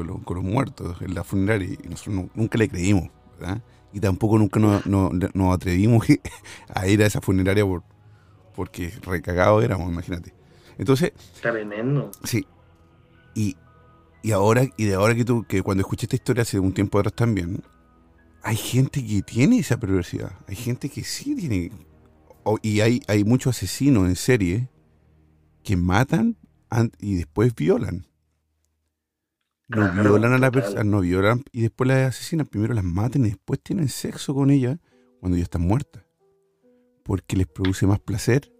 los 0.00 0.44
muertos 0.44 1.00
en 1.02 1.14
la 1.14 1.24
funeraria 1.24 1.68
y 1.68 1.88
nosotros 1.88 2.30
nunca 2.34 2.58
le 2.58 2.68
creímos, 2.68 3.10
¿verdad? 3.38 3.62
Y 3.92 4.00
tampoco 4.00 4.38
nunca 4.38 4.58
nos, 4.58 5.54
atrevimos 5.54 6.06
a 6.74 6.86
ir 6.86 7.02
a 7.02 7.06
esa 7.06 7.20
funeraria 7.20 7.64
por, 7.64 7.82
porque 8.54 8.92
recagados 9.02 9.62
éramos, 9.62 9.90
imagínate. 9.90 10.32
Entonces... 10.78 11.12
Tremendo. 11.40 12.10
Sí. 12.24 12.46
Y, 13.34 13.56
y 14.22 14.32
ahora, 14.32 14.66
y 14.76 14.84
de 14.84 14.94
ahora 14.94 15.14
que 15.14 15.24
tú, 15.24 15.44
que 15.44 15.62
cuando 15.62 15.82
escuché 15.82 16.06
esta 16.06 16.16
historia 16.16 16.42
hace 16.42 16.58
un 16.58 16.72
tiempo 16.72 16.98
atrás 16.98 17.14
también, 17.14 17.62
hay 18.42 18.56
gente 18.56 19.04
que 19.04 19.22
tiene 19.22 19.58
esa 19.58 19.78
perversidad. 19.78 20.32
Hay 20.48 20.56
gente 20.56 20.88
que 20.88 21.04
sí 21.04 21.34
tiene 21.34 21.70
y 22.62 22.80
hay, 22.80 23.00
hay 23.08 23.24
muchos 23.24 23.56
asesinos 23.56 24.08
en 24.08 24.16
serie 24.16 24.68
que 25.62 25.76
matan 25.76 26.36
y 26.98 27.16
después 27.16 27.54
violan. 27.54 28.06
No 29.68 29.90
violan 29.92 30.34
a 30.34 30.38
la 30.38 30.50
persona, 30.50 30.84
no 30.84 31.00
violan 31.00 31.44
y 31.52 31.62
después 31.62 31.88
las 31.88 32.14
asesinan. 32.14 32.46
Primero 32.46 32.74
las 32.74 32.84
matan 32.84 33.24
y 33.24 33.30
después 33.30 33.60
tienen 33.60 33.88
sexo 33.88 34.34
con 34.34 34.50
ella 34.50 34.78
cuando 35.20 35.38
ya 35.38 35.44
están 35.44 35.62
muertas. 35.62 36.04
Porque 37.04 37.36
les 37.36 37.46
produce 37.46 37.86
más 37.86 38.00
placer 38.00 38.52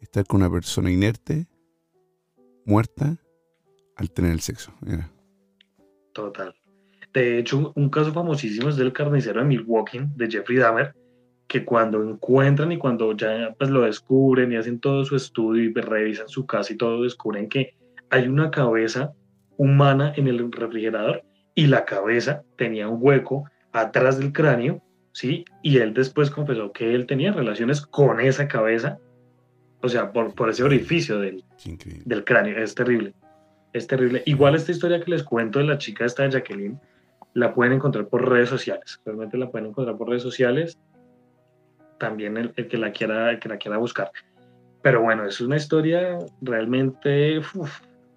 estar 0.00 0.26
con 0.26 0.40
una 0.40 0.50
persona 0.50 0.90
inerte, 0.90 1.46
muerta, 2.64 3.18
al 3.96 4.10
tener 4.10 4.32
el 4.32 4.40
sexo. 4.40 4.72
Total. 6.12 6.54
De 7.12 7.38
hecho, 7.38 7.72
un 7.76 7.90
caso 7.90 8.12
famosísimo 8.12 8.70
es 8.70 8.76
del 8.76 8.92
carnicero 8.92 9.40
de 9.40 9.46
Milwaukee, 9.46 10.00
de 10.16 10.30
Jeffrey 10.30 10.58
Dahmer, 10.58 10.94
que 11.52 11.66
cuando 11.66 12.02
encuentran 12.02 12.72
y 12.72 12.78
cuando 12.78 13.14
ya 13.14 13.54
pues, 13.58 13.68
lo 13.68 13.82
descubren 13.82 14.50
y 14.50 14.56
hacen 14.56 14.80
todo 14.80 15.04
su 15.04 15.16
estudio 15.16 15.64
y 15.64 15.74
revisan 15.74 16.26
su 16.26 16.46
casa 16.46 16.72
y 16.72 16.78
todo, 16.78 17.02
descubren 17.02 17.46
que 17.46 17.74
hay 18.08 18.26
una 18.26 18.50
cabeza 18.50 19.12
humana 19.58 20.14
en 20.16 20.28
el 20.28 20.50
refrigerador 20.50 21.22
y 21.54 21.66
la 21.66 21.84
cabeza 21.84 22.42
tenía 22.56 22.88
un 22.88 22.96
hueco 23.02 23.44
atrás 23.70 24.18
del 24.18 24.32
cráneo, 24.32 24.82
¿sí? 25.12 25.44
Y 25.62 25.76
él 25.76 25.92
después 25.92 26.30
confesó 26.30 26.72
que 26.72 26.94
él 26.94 27.04
tenía 27.04 27.32
relaciones 27.32 27.82
con 27.82 28.18
esa 28.18 28.48
cabeza, 28.48 28.96
o 29.82 29.90
sea, 29.90 30.10
por, 30.10 30.34
por 30.34 30.48
ese 30.48 30.64
orificio 30.64 31.18
del, 31.18 31.44
del 32.06 32.24
cráneo. 32.24 32.56
Es 32.56 32.74
terrible, 32.74 33.12
es 33.74 33.86
terrible. 33.86 34.22
Igual 34.24 34.54
esta 34.54 34.72
historia 34.72 35.02
que 35.04 35.10
les 35.10 35.22
cuento 35.22 35.58
de 35.58 35.66
la 35.66 35.76
chica 35.76 36.06
esta 36.06 36.22
de 36.22 36.30
Jacqueline, 36.30 36.80
la 37.34 37.52
pueden 37.52 37.74
encontrar 37.74 38.08
por 38.08 38.26
redes 38.26 38.48
sociales, 38.48 38.98
realmente 39.04 39.36
la 39.36 39.50
pueden 39.50 39.68
encontrar 39.68 39.98
por 39.98 40.08
redes 40.08 40.22
sociales 40.22 40.78
también 42.02 42.36
el, 42.36 42.52
que 42.52 42.76
la 42.76 42.90
quiera, 42.90 43.38
que 43.38 43.48
la 43.48 43.58
quiera 43.58 43.78
buscar. 43.78 44.10
Pero 44.82 45.02
bueno, 45.02 45.24
es 45.24 45.40
una 45.40 45.56
historia 45.56 46.18
realmente 46.40 47.40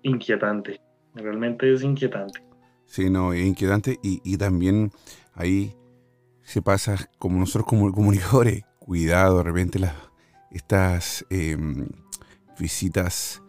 inquietante. 0.02 0.82
Realmente 1.14 1.72
es 1.72 1.84
inquietante. 1.84 2.42
Sí, 2.88 3.12
no, 3.12 3.32
es 3.32 3.46
inquietante 3.46 4.00
y, 4.02 4.38
también 4.38 4.92
ahí 5.36 5.76
se 6.42 6.64
pasa, 6.64 6.98
como 7.20 7.40
nosotros 7.40 7.68
como 7.68 7.92
comunicadores, 7.94 8.64
cuidado, 8.80 9.38
de 9.38 9.44
repente 9.44 9.78
las, 9.78 9.94
estas 10.50 11.24
em, 11.30 11.88
visitas 12.60 13.44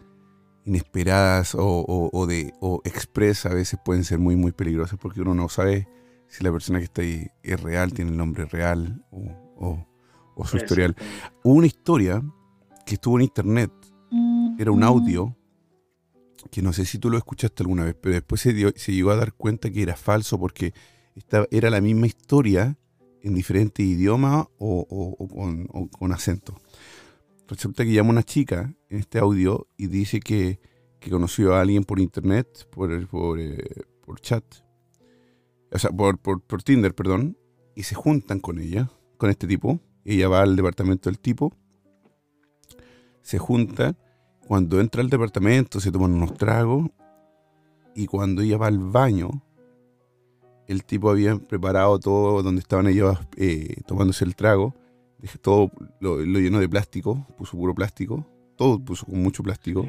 inesperadas 0.66 1.56
o, 1.58 2.26
de 2.28 2.52
o 2.60 2.82
express 2.84 3.46
a 3.46 3.54
veces 3.54 3.78
pueden 3.84 4.04
ser 4.04 4.18
muy 4.18 4.34
muy 4.34 4.50
peligrosas 4.50 4.98
porque 4.98 5.20
uno 5.20 5.32
no 5.32 5.48
sabe 5.48 5.86
si 6.26 6.42
la 6.42 6.50
persona 6.50 6.80
que 6.80 6.86
está 6.86 7.02
ahí 7.02 7.28
es 7.42 7.60
real, 7.62 7.92
tiene 7.92 8.10
el 8.10 8.16
nombre 8.16 8.46
real 8.46 9.04
o, 9.10 9.86
o 10.36 10.46
su 10.46 10.58
historial. 10.58 10.94
Hubo 11.42 11.54
una 11.54 11.66
historia 11.66 12.22
que 12.84 12.94
estuvo 12.94 13.18
en 13.18 13.24
internet, 13.24 13.72
era 14.58 14.70
un 14.70 14.84
audio, 14.84 15.36
que 16.50 16.62
no 16.62 16.72
sé 16.72 16.84
si 16.84 16.98
tú 16.98 17.10
lo 17.10 17.18
escuchaste 17.18 17.62
alguna 17.62 17.84
vez, 17.84 17.96
pero 18.00 18.14
después 18.14 18.40
se, 18.40 18.52
llegó 18.92 19.10
a 19.10 19.16
dar 19.16 19.32
cuenta 19.32 19.70
que 19.70 19.82
era 19.82 19.96
falso 19.96 20.38
porque 20.38 20.72
esta, 21.16 21.46
era 21.50 21.70
la 21.70 21.80
misma 21.80 22.06
historia 22.06 22.78
en 23.22 23.34
diferentes 23.34 23.84
idiomas 23.84 24.46
o, 24.58 25.88
con, 25.98 26.12
acento. 26.12 26.54
Resulta 27.48 27.84
que 27.84 27.92
llama 27.92 28.10
una 28.10 28.22
chica 28.22 28.72
en 28.88 28.98
este 28.98 29.18
audio 29.18 29.66
y 29.76 29.88
dice 29.88 30.20
que, 30.20 30.60
conoció 31.10 31.54
a 31.54 31.60
alguien 31.60 31.84
por 31.84 32.00
internet, 32.00 32.68
por, 32.68 33.06
por, 33.06 33.38
eh, 33.38 33.62
por 34.04 34.20
chat, 34.20 34.44
o 35.70 35.78
sea, 35.78 35.90
por, 35.90 36.18
por, 36.18 36.40
por 36.40 36.64
Tinder, 36.64 36.96
perdón, 36.96 37.38
y 37.76 37.84
se 37.84 37.94
juntan 37.94 38.40
con 38.40 38.58
ella, 38.58 38.90
con 39.16 39.30
este 39.30 39.46
tipo, 39.46 39.80
ella 40.06 40.28
va 40.28 40.42
al 40.42 40.56
departamento 40.56 41.10
del 41.10 41.18
tipo, 41.18 41.52
se 43.22 43.38
junta, 43.38 43.96
cuando 44.46 44.80
entra 44.80 45.02
al 45.02 45.10
departamento 45.10 45.80
se 45.80 45.90
toman 45.90 46.12
unos 46.12 46.34
tragos 46.34 46.88
y 47.94 48.06
cuando 48.06 48.42
ella 48.42 48.56
va 48.56 48.68
al 48.68 48.78
baño, 48.78 49.42
el 50.68 50.84
tipo 50.84 51.10
había 51.10 51.36
preparado 51.36 51.98
todo 51.98 52.42
donde 52.42 52.60
estaban 52.60 52.86
ellos 52.86 53.18
eh, 53.36 53.82
tomándose 53.86 54.24
el 54.24 54.36
trago. 54.36 54.74
Todo 55.40 55.72
lo, 55.98 56.20
llenó 56.22 56.60
de 56.60 56.68
plástico, 56.68 57.26
puso 57.36 57.56
puro 57.56 57.74
plástico. 57.74 58.24
Todo 58.56 58.78
puso 58.78 59.06
con 59.06 59.22
mucho 59.22 59.42
plástico, 59.42 59.86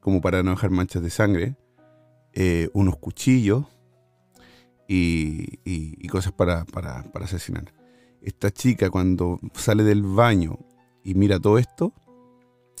como 0.00 0.20
para 0.20 0.42
no 0.42 0.52
dejar 0.52 0.70
manchas 0.70 1.02
de 1.02 1.10
sangre. 1.10 1.56
Eh, 2.32 2.70
unos 2.72 2.96
cuchillos 2.96 3.66
y, 4.86 6.06
cosas 6.08 6.32
para, 6.32 6.64
para, 6.64 7.02
para 7.04 7.24
asesinar. 7.24 7.72
Esta 8.22 8.50
chica 8.50 8.90
cuando 8.90 9.40
sale 9.54 9.82
del 9.82 10.02
baño 10.02 10.58
y 11.04 11.14
mira 11.14 11.40
todo 11.40 11.58
esto, 11.58 11.92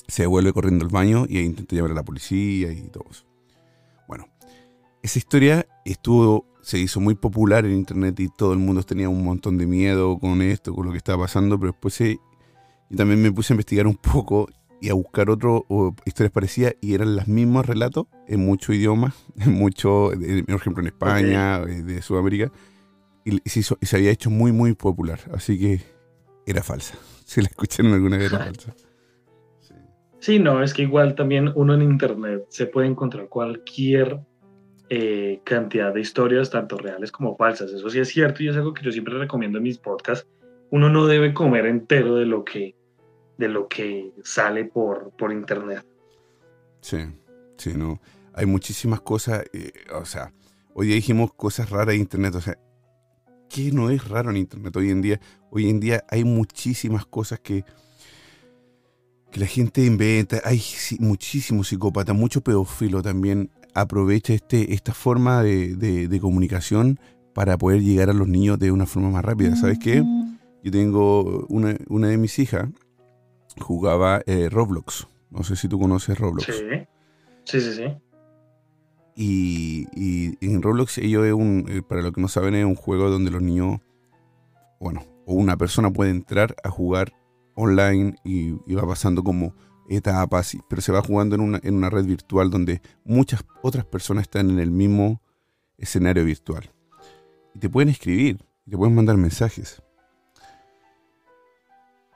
se 0.06 0.26
vuelve 0.26 0.52
corriendo 0.52 0.84
al 0.84 0.90
baño 0.90 1.26
y 1.28 1.40
intenta 1.40 1.74
llamar 1.74 1.92
a 1.92 1.94
la 1.94 2.04
policía 2.04 2.72
y 2.72 2.82
todo 2.88 3.04
eso. 3.10 3.24
Bueno, 4.06 4.26
esa 5.02 5.18
historia 5.18 5.66
estuvo, 5.84 6.46
se 6.62 6.78
hizo 6.78 7.00
muy 7.00 7.14
popular 7.14 7.64
en 7.64 7.72
internet 7.72 8.18
y 8.20 8.28
todo 8.28 8.52
el 8.52 8.58
mundo 8.58 8.82
tenía 8.82 9.08
un 9.08 9.24
montón 9.24 9.58
de 9.58 9.66
miedo 9.66 10.18
con 10.18 10.42
esto, 10.42 10.74
con 10.74 10.86
lo 10.86 10.92
que 10.92 10.98
estaba 10.98 11.24
pasando, 11.24 11.58
pero 11.58 11.72
después 11.72 12.00
y 12.00 12.96
también 12.96 13.22
me 13.22 13.32
puse 13.32 13.52
a 13.52 13.54
investigar 13.54 13.86
un 13.86 13.96
poco 13.96 14.48
y 14.82 14.90
a 14.90 14.94
buscar 14.94 15.30
otras 15.30 15.62
historias 16.04 16.32
parecidas 16.32 16.74
y 16.80 16.94
eran 16.94 17.16
los 17.16 17.28
mismos 17.28 17.64
relatos 17.64 18.06
en 18.26 18.44
muchos 18.44 18.74
idiomas, 18.74 19.14
en 19.38 19.52
mucho, 19.52 20.10
por 20.10 20.56
ejemplo 20.56 20.82
en 20.82 20.88
España, 20.88 21.62
eh, 21.62 21.82
de 21.82 22.02
Sudamérica, 22.02 22.52
y 23.24 23.40
se, 23.48 23.62
se 23.62 23.96
había 23.96 24.10
hecho 24.10 24.30
muy, 24.30 24.52
muy 24.52 24.74
popular, 24.74 25.20
así 25.32 25.58
que 25.58 25.80
era 26.46 26.62
falsa. 26.62 26.96
Si 27.24 27.40
la 27.40 27.46
escucharon 27.46 27.94
alguna 27.94 28.18
vez 28.18 28.30
era 28.30 28.44
falsa. 28.44 28.74
Sí, 30.18 30.38
no, 30.38 30.62
es 30.62 30.74
que 30.74 30.82
igual 30.82 31.14
también 31.14 31.50
uno 31.54 31.72
en 31.72 31.80
internet 31.80 32.44
se 32.48 32.66
puede 32.66 32.88
encontrar 32.88 33.28
cualquier 33.28 34.20
eh, 34.90 35.40
cantidad 35.42 35.94
de 35.94 36.00
historias, 36.00 36.50
tanto 36.50 36.76
reales 36.76 37.10
como 37.10 37.34
falsas. 37.34 37.72
Eso 37.72 37.88
sí 37.88 37.98
es 37.98 38.08
cierto 38.08 38.42
y 38.42 38.48
es 38.48 38.56
algo 38.56 38.74
que 38.74 38.84
yo 38.84 38.92
siempre 38.92 39.18
recomiendo 39.18 39.56
en 39.56 39.64
mis 39.64 39.78
podcasts. 39.78 40.28
Uno 40.70 40.90
no 40.90 41.06
debe 41.06 41.32
comer 41.32 41.64
entero 41.64 42.16
de 42.16 42.26
lo 42.26 42.44
que, 42.44 42.76
de 43.38 43.48
lo 43.48 43.66
que 43.68 44.12
sale 44.22 44.66
por, 44.66 45.10
por 45.16 45.32
internet. 45.32 45.86
Sí, 46.82 46.98
sí, 47.56 47.72
no. 47.74 48.00
Hay 48.34 48.44
muchísimas 48.44 49.00
cosas, 49.00 49.44
eh, 49.54 49.72
o 49.94 50.04
sea, 50.04 50.34
hoy 50.74 50.88
día 50.88 50.96
dijimos 50.96 51.32
cosas 51.32 51.70
raras 51.70 51.94
en 51.94 52.02
internet, 52.02 52.34
o 52.34 52.40
sea, 52.40 52.58
¿qué 53.52 53.70
no 53.72 53.90
es 53.90 54.08
raro 54.08 54.30
en 54.30 54.38
internet 54.38 54.74
hoy 54.76 54.90
en 54.90 55.02
día? 55.02 55.20
Hoy 55.50 55.68
en 55.68 55.80
día 55.80 56.04
hay 56.08 56.24
muchísimas 56.24 57.04
cosas 57.06 57.40
que 57.40 57.64
que 59.32 59.40
la 59.40 59.46
gente 59.46 59.84
inventa, 59.84 60.42
hay 60.44 60.62
muchísimos 61.00 61.68
psicópatas, 61.68 62.14
mucho 62.14 62.42
pedófilo 62.42 63.02
también 63.02 63.50
aprovecha 63.74 64.34
este, 64.34 64.74
esta 64.74 64.92
forma 64.92 65.42
de, 65.42 66.18
comunicación 66.20 67.00
para 67.32 67.56
poder 67.56 67.80
llegar 67.80 68.10
a 68.10 68.12
los 68.12 68.28
niños 68.28 68.58
de 68.58 68.70
una 68.70 68.84
forma 68.84 69.08
más 69.08 69.24
rápida. 69.24 69.56
¿Sabes 69.56 69.78
qué? 69.78 70.04
Yo 70.62 70.70
tengo 70.70 71.46
una, 71.48 72.08
de 72.08 72.18
mis 72.18 72.38
hijas, 72.38 72.68
jugaba 73.58 74.20
eh, 74.26 74.50
Roblox. 74.50 75.08
No 75.30 75.42
sé 75.42 75.56
si 75.56 75.66
tú 75.66 75.80
conoces 75.80 76.18
Roblox. 76.18 76.44
Sí, 76.44 76.52
sí, 77.44 77.60
sí. 77.62 77.72
sí. 77.72 78.11
Y, 79.14 79.86
y, 79.94 80.36
en 80.40 80.62
Roblox 80.62 80.98
ellos 80.98 81.26
es 81.26 81.32
un, 81.32 81.66
eh, 81.68 81.82
para 81.82 82.02
los 82.02 82.12
que 82.12 82.20
no 82.20 82.28
saben, 82.28 82.54
es 82.54 82.64
un 82.64 82.74
juego 82.74 83.10
donde 83.10 83.30
los 83.30 83.42
niños, 83.42 83.80
bueno, 84.80 85.04
o 85.26 85.34
una 85.34 85.56
persona 85.56 85.90
puede 85.90 86.10
entrar 86.10 86.56
a 86.64 86.70
jugar 86.70 87.12
online 87.54 88.16
y, 88.24 88.52
va 88.74 88.86
pasando 88.86 89.22
como 89.22 89.54
etapas, 89.88 90.56
pero 90.68 90.80
se 90.80 90.92
va 90.92 91.02
jugando 91.02 91.34
en 91.34 91.42
una, 91.42 91.60
en 91.62 91.74
una 91.74 91.90
red 91.90 92.06
virtual 92.06 92.50
donde 92.50 92.80
muchas 93.04 93.44
otras 93.62 93.84
personas 93.84 94.22
están 94.22 94.48
en 94.50 94.58
el 94.58 94.70
mismo 94.70 95.20
escenario 95.76 96.24
virtual. 96.24 96.70
Y 97.54 97.58
te 97.58 97.68
pueden 97.68 97.90
escribir, 97.90 98.38
te 98.68 98.76
pueden 98.76 98.94
mandar 98.94 99.16
mensajes. 99.18 99.82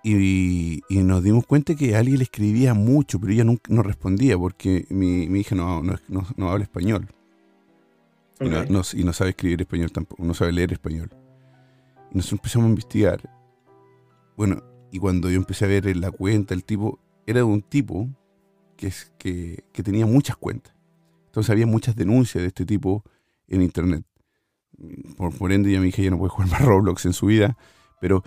Y, 0.09 0.85
nos 0.89 1.25
dimos 1.25 1.45
cuenta 1.47 1.75
que 1.75 1.97
alguien 1.97 2.19
le 2.19 2.23
escribía 2.23 2.75
mucho, 2.75 3.19
pero 3.19 3.33
ella 3.33 3.43
nunca, 3.43 3.75
no 3.75 3.83
respondía 3.83 4.39
porque 4.39 4.87
mi, 4.89 5.25
hija 5.25 5.57
no, 5.57 5.83
no, 5.83 6.49
habla 6.49 6.63
español. 6.63 7.09
Y, 8.39 8.49
no, 9.03 9.13
sabe 9.13 9.31
escribir 9.31 9.63
español 9.63 9.91
tampoco, 9.91 10.23
no 10.23 10.33
sabe 10.33 10.53
leer 10.53 10.73
español. 10.73 11.11
Y 12.13 12.19
nosotros 12.19 12.39
empezamos 12.39 12.67
a 12.67 12.69
investigar. 12.69 13.31
Bueno, 14.37 14.63
y 14.93 15.01
cuando 15.01 15.29
yo 15.29 15.39
empecé 15.39 15.65
a 15.65 15.69
ver 15.69 15.89
en 15.89 16.01
la 16.01 16.13
cuenta, 16.13 16.55
el 16.55 16.63
tipo 16.63 17.01
era 17.27 17.41
de 17.41 17.45
un 17.45 17.63
tipo 17.63 18.09
que, 18.77 18.87
es, 18.87 19.13
que, 19.19 19.65
tenía 19.73 20.07
muchas 20.07 20.37
cuentas. 20.37 20.73
Entonces 21.25 21.51
había 21.51 21.67
muchas 21.67 21.97
denuncias 21.97 22.43
de 22.43 22.49
este 22.49 22.65
tipo 22.65 23.03
en 23.49 23.61
internet. 23.61 24.05
Por, 25.17 25.37
por 25.37 25.51
ende, 25.51 25.73
ya 25.73 25.81
mi 25.81 25.89
hija 25.89 26.01
ya 26.01 26.11
no 26.11 26.19
puede 26.19 26.31
jugar 26.31 26.49
más 26.49 26.61
Roblox 26.65 27.07
en 27.07 27.13
su 27.13 27.27
vida. 27.27 27.57
Pero 28.01 28.23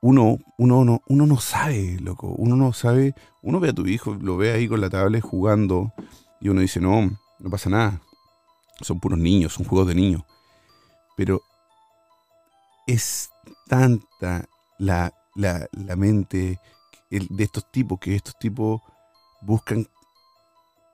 uno, 0.00 0.38
uno, 0.56 0.84
no, 0.84 1.02
uno 1.08 1.26
no 1.26 1.38
sabe, 1.38 1.98
loco. 2.00 2.28
Uno 2.28 2.56
no 2.56 2.72
sabe. 2.72 3.14
Uno 3.42 3.60
ve 3.60 3.70
a 3.70 3.74
tu 3.74 3.86
hijo, 3.86 4.14
lo 4.14 4.36
ve 4.36 4.52
ahí 4.52 4.68
con 4.68 4.80
la 4.80 4.90
tablet 4.90 5.22
jugando. 5.22 5.92
Y 6.40 6.48
uno 6.48 6.60
dice, 6.60 6.80
no, 6.80 7.10
no 7.38 7.50
pasa 7.50 7.70
nada. 7.70 8.00
Son 8.80 8.98
puros 8.98 9.18
niños, 9.18 9.52
son 9.52 9.66
juegos 9.66 9.88
de 9.88 9.94
niños. 9.94 10.22
Pero 11.16 11.42
es 12.86 13.30
tanta 13.68 14.48
la 14.78 15.12
la, 15.34 15.96
mente 15.96 16.60
de 17.10 17.44
estos 17.44 17.70
tipos, 17.70 17.98
que 17.98 18.14
estos 18.14 18.38
tipos 18.38 18.80
buscan 19.40 19.86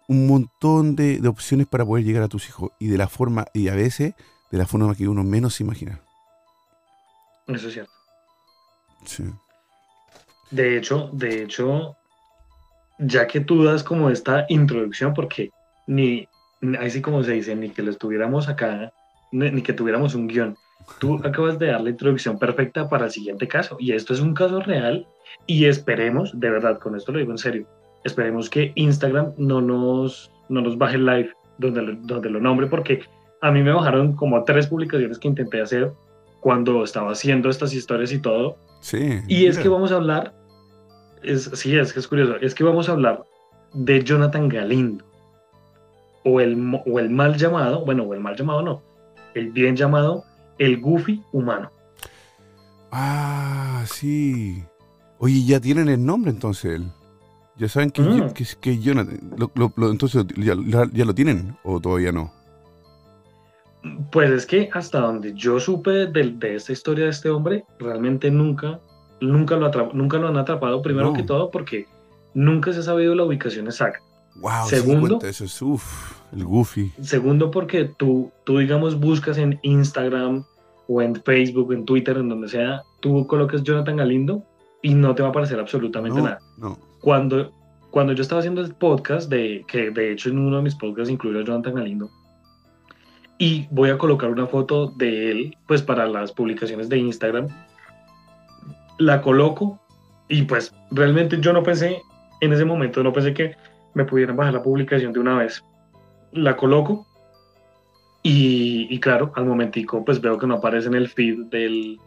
un 0.09 0.27
montón 0.27 0.97
de, 0.97 1.21
opciones 1.27 1.67
para 1.67 1.85
poder 1.85 2.05
llegar 2.05 2.23
a 2.23 2.29
tus 2.29 2.49
hijos 2.49 2.71
y 2.79 2.89
de 2.89 2.99
la 2.99 3.09
forma, 3.09 3.47
y 3.53 3.69
a 3.69 3.75
veces 3.75 4.15
de 4.51 4.59
la 4.59 4.67
forma 4.67 4.95
que 4.95 5.09
uno 5.09 5.25
menos 5.25 5.61
imagina. 5.61 6.01
Eso 7.49 7.69
es 7.69 7.75
cierto. 7.75 7.96
Sí. 9.07 9.25
De 10.51 10.77
hecho, 10.77 11.11
de 11.13 11.43
hecho, 11.43 11.97
ya 12.99 13.27
que 13.27 13.41
tú 13.41 13.65
das 13.65 13.83
como 13.83 14.11
esta 14.11 14.47
introducción, 14.49 15.15
porque 15.15 15.51
ni, 15.87 16.29
así 16.79 17.01
como 17.01 17.23
se 17.23 17.33
dice, 17.33 17.57
ni 17.57 17.71
que 17.71 17.83
lo 17.83 17.91
estuviéramos 17.91 18.49
acá, 18.49 18.93
ni 19.33 19.63
que 19.63 19.73
tuviéramos 19.73 20.15
un 20.15 20.29
guion, 20.29 20.57
Tú 20.99 21.15
acabas 21.25 21.59
de 21.59 21.67
dar 21.69 21.81
la 21.81 21.91
introducción 21.91 22.39
perfecta 22.39 22.89
para 22.89 23.07
el 23.07 23.11
siguiente 23.11 23.49
caso 23.49 23.77
y 23.79 23.93
esto 23.93 24.15
es 24.15 24.21
un 24.21 24.35
caso 24.35 24.61
real 24.61 25.07
y 25.47 25.67
esperemos, 25.67 26.39
de 26.39 26.51
verdad, 26.51 26.79
con 26.79 26.97
esto 26.97 27.13
lo 27.13 27.19
digo 27.19 27.33
en 27.33 27.39
serio, 27.39 27.67
esperemos 28.05 28.49
que 28.49 28.73
Instagram 28.75 29.33
no 29.37 29.61
nos, 29.61 30.33
no 30.49 30.61
nos 30.61 30.79
baje 30.79 30.97
el 30.97 31.07
live 31.07 31.33
donde 31.59 31.83
lo, 31.83 31.95
donde 32.03 32.31
lo 32.31 32.41
nombre 32.41 32.67
porque 32.67 33.01
a 33.43 33.51
mí 33.51 33.63
me 33.63 33.73
bajaron 33.73 34.15
como 34.15 34.45
tres 34.45 34.67
publicaciones 34.67 35.19
que 35.19 35.29
intenté 35.29 35.61
hacer 35.61 35.93
cuando 36.47 36.85
estaba 36.85 37.11
haciendo 37.11 37.51
estas 37.51 37.75
historias 37.75 38.13
y 38.13 38.21
todo. 38.21 38.57
Sí. 38.81 39.19
Y 39.27 39.47
es 39.47 39.59
que 39.59 39.69
vamos 39.69 39.91
a 39.91 39.97
hablar, 39.97 40.33
es, 41.25 41.51
sí, 41.55 41.77
es 41.77 41.93
que 41.93 41.99
es 41.99 42.07
curioso, 42.07 42.37
es 42.41 42.55
que 42.55 42.63
vamos 42.63 42.89
a 42.89 42.93
hablar 42.93 43.25
de 43.75 44.05
Jonathan 44.05 44.49
Galindo 44.49 45.05
o 46.23 46.41
el, 46.41 46.57
o 46.87 47.01
el 47.01 47.11
mal 47.11 47.37
llamado, 47.37 47.85
bueno, 47.85 48.05
o 48.05 48.15
el 48.15 48.21
mal 48.21 48.37
llamado 48.37 48.63
no, 48.63 48.83
el 49.35 49.51
bien 49.51 49.75
llamado 49.75 50.23
el 50.59 50.81
Goofy 50.81 51.21
humano. 51.33 51.73
Ah, 52.93 53.83
sí. 53.89 54.63
Oye, 55.19 55.45
ya 55.45 55.59
tienen 55.59 55.89
el 55.89 56.07
nombre 56.07 56.31
entonces 56.31 56.77
él. 56.77 56.85
Ya 57.57 57.69
saben 57.69 57.91
que, 57.91 58.03
mm. 58.03 58.33
que, 58.61 58.79
Jonathan. 58.79 59.19
entonces, 59.79 60.25
¿ya, 60.37 60.55
lo 60.55 61.15
tienen 61.17 61.57
o 61.65 61.81
todavía 61.81 62.13
no? 62.13 62.36
Pues 64.11 64.31
es 64.31 64.47
que 64.47 64.71
hasta 64.73 65.01
donde 65.01 65.35
yo 65.35 65.61
supe 65.61 66.07
de, 66.07 66.55
esta 66.55 66.73
historia 66.73 67.05
de 67.05 67.11
este 67.11 67.31
hombre, 67.31 67.65
realmente 67.79 68.31
nunca, 68.31 68.81
nunca, 69.21 69.57
lo, 69.57 69.71
nunca 69.93 70.19
lo 70.19 70.29
han 70.29 70.37
atrapado, 70.37 70.83
primero 70.83 71.13
que 71.13 71.23
todo 71.23 71.51
porque 71.51 71.87
nunca 72.35 72.73
se 72.73 72.81
ha 72.81 72.83
sabido 72.83 73.15
la 73.15 73.25
ubicación 73.25 73.67
exacta. 73.67 73.99
Wow, 74.37 74.67
segundo, 74.69 75.19
eso 75.23 75.45
es 75.45 75.63
uff, 75.63 76.21
el 76.33 76.45
Goofy. 76.45 76.93
Segundo, 77.01 77.51
porque 77.51 77.87
tú, 77.87 78.31
tú, 78.45 78.59
digamos, 78.59 79.01
buscas 79.01 79.39
en 79.39 79.59
Instagram 79.63 80.45
o 80.89 81.01
en 81.03 81.17
Facebook, 81.17 81.73
en 81.73 81.85
Twitter, 81.85 82.19
en 82.19 82.29
donde 82.29 82.49
sea, 82.49 82.83
tú 83.01 83.27
colocas 83.27 83.63
Jonathan 83.63 83.97
Galindo 83.97 84.45
y 84.83 84.95
no 84.95 85.15
te 85.15 85.23
va 85.23 85.29
a 85.29 85.31
aparecer 85.31 85.59
absolutamente 85.59 86.21
nada. 86.21 86.39
No. 86.59 86.79
Cuando, 87.01 87.51
cuando 87.91 88.13
yo 88.13 88.23
estaba 88.23 88.41
haciendo 88.41 88.61
el 88.61 88.75
podcast, 88.75 89.31
de, 89.31 89.65
que 89.67 89.91
de 89.91 90.13
hecho 90.13 90.29
en 90.29 90.39
uno 90.39 90.59
de 90.59 90.63
mis 90.63 90.75
podcasts 90.75 91.11
incluyó 91.11 91.41
a 91.41 91.45
Jonathan 91.45 91.75
Galindo, 91.75 92.11
y 93.39 93.67
voy 93.71 93.91
a 93.91 93.99
colocar 93.99 94.31
una 94.31 94.47
foto 94.47 94.89
de 94.97 95.31
él, 95.31 95.57
pues 95.67 95.83
para 95.83 96.07
las 96.07 96.33
publicaciones 96.33 96.89
de 96.89 96.99
Instagram, 96.99 97.49
la 98.99 99.21
coloco 99.21 99.79
y 100.29 100.43
pues 100.43 100.75
realmente 100.91 101.39
yo 101.41 101.53
no 101.53 101.63
pensé, 101.63 102.01
en 102.41 102.53
ese 102.53 102.65
momento 102.65 103.03
no 103.03 103.13
pensé 103.13 103.35
que 103.35 103.57
me 103.95 104.05
pudieran 104.05 104.37
bajar 104.37 104.55
la 104.55 104.63
publicación 104.63 105.13
de 105.13 105.21
una 105.21 105.39
vez. 105.39 105.63
La 106.33 106.57
coloco 106.57 107.07
y, 108.23 108.99
claro, 109.01 109.33
al 109.37 109.45
momentico 109.45 110.05
pues 110.05 110.21
veo 110.21 110.39
que 110.39 110.47
no 110.47 110.57
aparece 110.57 110.89
en 110.89 110.95
el 110.95 111.09
feed 111.09 111.47
del, 111.47 111.99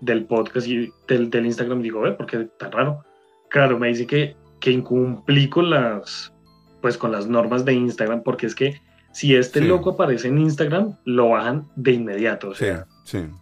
del 0.00 0.24
podcast 0.24 0.66
y 0.66 0.90
del, 1.06 1.30
del 1.30 1.46
Instagram. 1.46 1.82
Digo, 1.82 2.00
ve, 2.00 2.12
¿por 2.12 2.26
qué 2.26 2.48
tan 2.58 2.72
raro? 2.72 3.04
Claro, 3.50 3.78
me 3.78 3.88
dice 3.88 4.06
que, 4.06 4.36
que 4.60 4.70
incumplí 4.70 5.48
las, 5.56 6.32
pues, 6.80 6.96
con 6.96 7.12
las 7.12 7.26
normas 7.28 7.64
de 7.64 7.74
Instagram 7.74 8.22
porque 8.22 8.46
es 8.46 8.54
que 8.54 8.80
si 9.12 9.34
este 9.34 9.60
loco 9.60 9.90
aparece 9.90 10.28
en 10.28 10.38
Instagram, 10.38 10.96
lo 11.04 11.30
bajan 11.30 11.66
de 11.76 11.92
inmediato. 11.92 12.50
O 12.50 12.54
sea, 12.54 12.86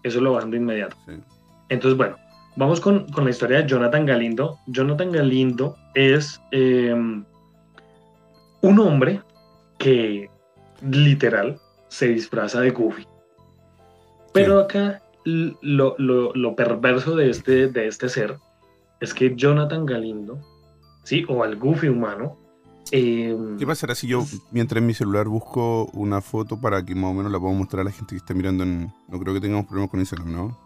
eso 0.02 0.20
lo 0.20 0.32
bajan 0.32 0.50
de 0.50 0.56
inmediato. 0.56 0.96
Entonces, 1.68 1.96
bueno, 1.96 2.16
vamos 2.56 2.80
con, 2.80 3.06
la 3.14 3.30
historia 3.30 3.58
de 3.58 3.68
Jonathan 3.68 4.06
Galindo. 4.06 4.58
Jonathan 4.66 5.12
Galindo 5.12 5.76
es 5.94 6.40
em, 6.50 7.24
un 8.62 8.78
hombre 8.78 9.20
que 9.78 10.30
literal 10.82 11.60
se 11.88 12.08
disfraza 12.08 12.60
de 12.60 12.70
Goofy. 12.70 13.06
Pero 14.32 14.60
acá 14.60 15.02
lo, 15.24 16.56
perverso 16.56 17.16
de 17.16 17.30
este, 17.30 17.68
de 17.68 17.86
este 17.86 18.08
ser 18.08 18.38
es 19.00 19.12
que 19.12 19.34
Jonathan 19.34 19.84
Galindo, 19.84 20.38
¿sí? 21.02 21.24
O 21.28 21.42
al 21.42 21.56
Goofy 21.56 21.88
humano. 21.88 22.37
Em, 22.90 23.58
¿Qué 23.58 23.66
pasará 23.66 23.94
si 23.94 24.06
yo, 24.06 24.24
mientras 24.50 24.80
en 24.80 24.86
mi 24.86 24.94
celular 24.94 25.28
busco 25.28 25.86
una 25.92 26.20
foto 26.20 26.60
para 26.60 26.84
que 26.84 26.94
más 26.94 27.10
o 27.10 27.14
menos 27.14 27.30
la 27.30 27.38
pueda 27.38 27.54
mostrar 27.54 27.82
a 27.82 27.84
la 27.84 27.90
gente 27.90 28.10
que 28.10 28.16
está 28.16 28.34
mirando 28.34 28.64
en... 28.64 28.92
No 29.08 29.18
creo 29.18 29.34
que 29.34 29.40
tengamos 29.40 29.66
problemas 29.66 29.90
con 29.90 30.00
Instagram, 30.00 30.32
¿no? 30.32 30.58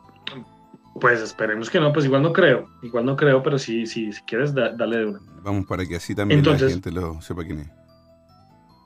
Pues 1.00 1.20
esperemos 1.20 1.70
que 1.70 1.80
no, 1.80 1.92
pues 1.92 2.04
igual 2.04 2.22
no 2.22 2.32
creo, 2.32 2.68
igual 2.82 3.06
no 3.06 3.16
creo, 3.16 3.42
pero 3.42 3.58
si, 3.58 3.86
si, 3.86 4.12
si 4.12 4.22
quieres, 4.22 4.54
dale 4.54 4.96
de 4.98 5.06
una. 5.06 5.20
Vamos 5.42 5.66
para 5.66 5.86
que 5.86 5.96
así 5.96 6.14
también 6.14 6.44
la 6.44 6.58
gente 6.58 6.92
lo 6.92 7.20
sepa 7.22 7.44
quién 7.44 7.60
es. 7.60 7.70